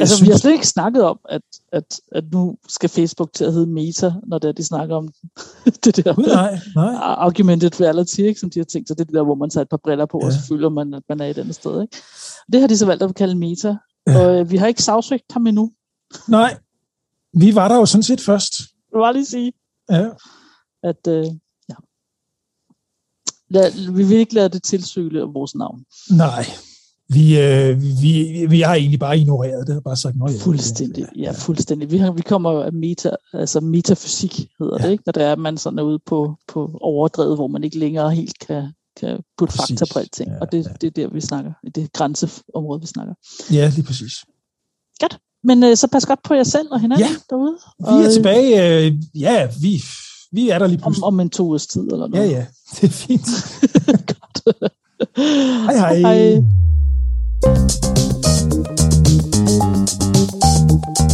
altså, 0.00 0.16
synes... 0.16 0.28
vi 0.28 0.32
har 0.32 0.38
slet 0.38 0.52
ikke 0.52 0.66
snakket 0.66 1.02
om, 1.02 1.18
at, 1.28 1.42
at, 1.72 2.00
at 2.12 2.24
nu 2.32 2.56
skal 2.68 2.88
Facebook 2.88 3.32
til 3.32 3.44
at 3.44 3.52
hedde 3.52 3.66
Meta, 3.66 4.12
når 4.26 4.38
det 4.38 4.48
er, 4.48 4.52
de 4.52 4.64
snakker 4.64 4.96
om 4.96 5.08
det 5.84 5.96
der 5.96 6.20
nej, 6.34 6.58
nej. 6.74 6.94
augmented 6.98 7.80
reality, 7.80 8.18
ikke, 8.18 8.40
som 8.40 8.50
de 8.50 8.58
har 8.60 8.64
tænkt 8.64 8.88
sig. 8.88 8.98
Det 8.98 9.04
er 9.04 9.06
det 9.06 9.14
der, 9.14 9.24
hvor 9.24 9.34
man 9.34 9.50
tager 9.50 9.62
et 9.62 9.68
par 9.68 9.80
briller 9.84 10.06
på, 10.06 10.18
ja. 10.22 10.26
og 10.26 10.32
så 10.32 10.38
føler 10.48 10.68
man, 10.68 10.94
at 10.94 11.02
man 11.08 11.20
er 11.20 11.26
et 11.26 11.38
andet 11.38 11.54
sted. 11.54 11.82
Ikke? 11.82 11.96
Det 12.52 12.60
har 12.60 12.68
de 12.68 12.78
så 12.78 12.86
valgt 12.86 13.02
at 13.02 13.14
kalde 13.14 13.34
Meta. 13.34 13.76
Ja. 14.06 14.26
Og 14.26 14.40
øh, 14.40 14.50
vi 14.50 14.56
har 14.56 14.66
ikke 14.66 14.82
sagsøgt 14.82 15.32
ham 15.32 15.46
endnu. 15.46 15.72
Nej, 16.28 16.58
vi 17.32 17.54
var 17.54 17.68
der 17.68 17.76
jo 17.76 17.86
sådan 17.86 18.02
set 18.02 18.20
først. 18.20 18.52
Jeg 18.92 19.00
vil 19.00 19.14
lige 19.14 19.26
sige. 19.26 19.52
Ja. 19.90 20.08
At, 20.82 21.06
øh, 21.08 21.26
ja. 21.68 21.74
Lad, 23.50 23.92
vi 23.92 24.04
vil 24.04 24.16
ikke 24.16 24.34
lade 24.34 24.48
det 24.48 24.62
tilsøle 24.62 25.20
vores 25.20 25.54
navn. 25.54 25.84
Nej, 26.10 26.44
vi, 27.08 27.40
øh, 27.40 27.82
vi, 28.02 28.46
vi 28.48 28.60
har 28.60 28.74
egentlig 28.74 29.00
bare 29.00 29.18
ignoreret 29.18 29.66
det 29.66 29.76
og 29.76 29.82
bare 29.82 29.96
sagt, 29.96 30.16
ja, 30.16 30.38
fuldstændig, 30.40 31.06
ja, 31.16 31.32
fuldstændig. 31.32 31.90
Vi, 31.90 31.98
har, 31.98 32.12
vi 32.12 32.22
kommer 32.22 32.62
af 32.62 32.72
meta, 32.72 33.10
altså 33.32 33.60
metafysik 33.60 34.48
hedder 34.58 34.76
ja. 34.80 34.86
det, 34.86 34.92
ikke? 34.92 35.02
når 35.06 35.12
det 35.12 35.22
er, 35.22 35.32
at 35.32 35.38
man 35.38 35.58
sådan 35.58 35.78
er 35.78 35.82
ude 35.82 35.98
på, 36.06 36.34
på 36.48 36.78
overdrevet, 36.80 37.36
hvor 37.36 37.46
man 37.46 37.64
ikke 37.64 37.78
længere 37.78 38.10
helt 38.10 38.38
kan, 38.38 38.68
kan 39.00 39.20
putte 39.38 39.56
præcis. 39.56 39.80
fakta 39.80 39.92
på 39.92 39.98
alting. 39.98 40.30
Ja, 40.30 40.38
og 40.40 40.52
det, 40.52 40.64
ja. 40.64 40.70
det 40.80 40.86
er 40.86 40.90
der, 40.90 41.14
vi 41.14 41.20
snakker. 41.20 41.52
I 41.62 41.70
det 41.70 41.92
grænseområde, 41.92 42.80
vi 42.80 42.86
snakker. 42.86 43.14
Ja, 43.52 43.72
lige 43.74 43.84
præcis. 43.84 44.12
Godt. 45.00 45.18
Men 45.44 45.64
øh, 45.64 45.76
så 45.76 45.88
pas 45.88 46.06
godt 46.06 46.22
på 46.22 46.34
jer 46.34 46.44
selv 46.44 46.68
og 46.70 46.80
hinanden 46.80 47.06
ja. 47.06 47.14
derude. 47.30 47.56
Vi 47.78 48.04
er 48.04 48.06
og, 48.06 48.12
tilbage. 48.12 48.86
Øh, 48.86 48.92
ja, 49.14 49.48
vi, 49.62 49.82
vi 50.32 50.48
er 50.48 50.58
der 50.58 50.66
lige 50.66 50.78
pludselig. 50.78 51.04
Om, 51.04 51.14
om 51.14 51.20
en 51.20 51.30
to 51.30 51.50
års 51.50 51.66
tid 51.66 51.82
eller 51.82 52.06
noget. 52.06 52.30
Ja, 52.30 52.38
ja. 52.38 52.46
Det 52.80 52.84
er 52.84 52.92
fint. 52.92 53.28
godt. 54.10 54.64
hej 55.66 55.76
hej. 55.76 55.96
hej. 55.96 56.63
Thank 57.44 57.72
you. 61.00 61.13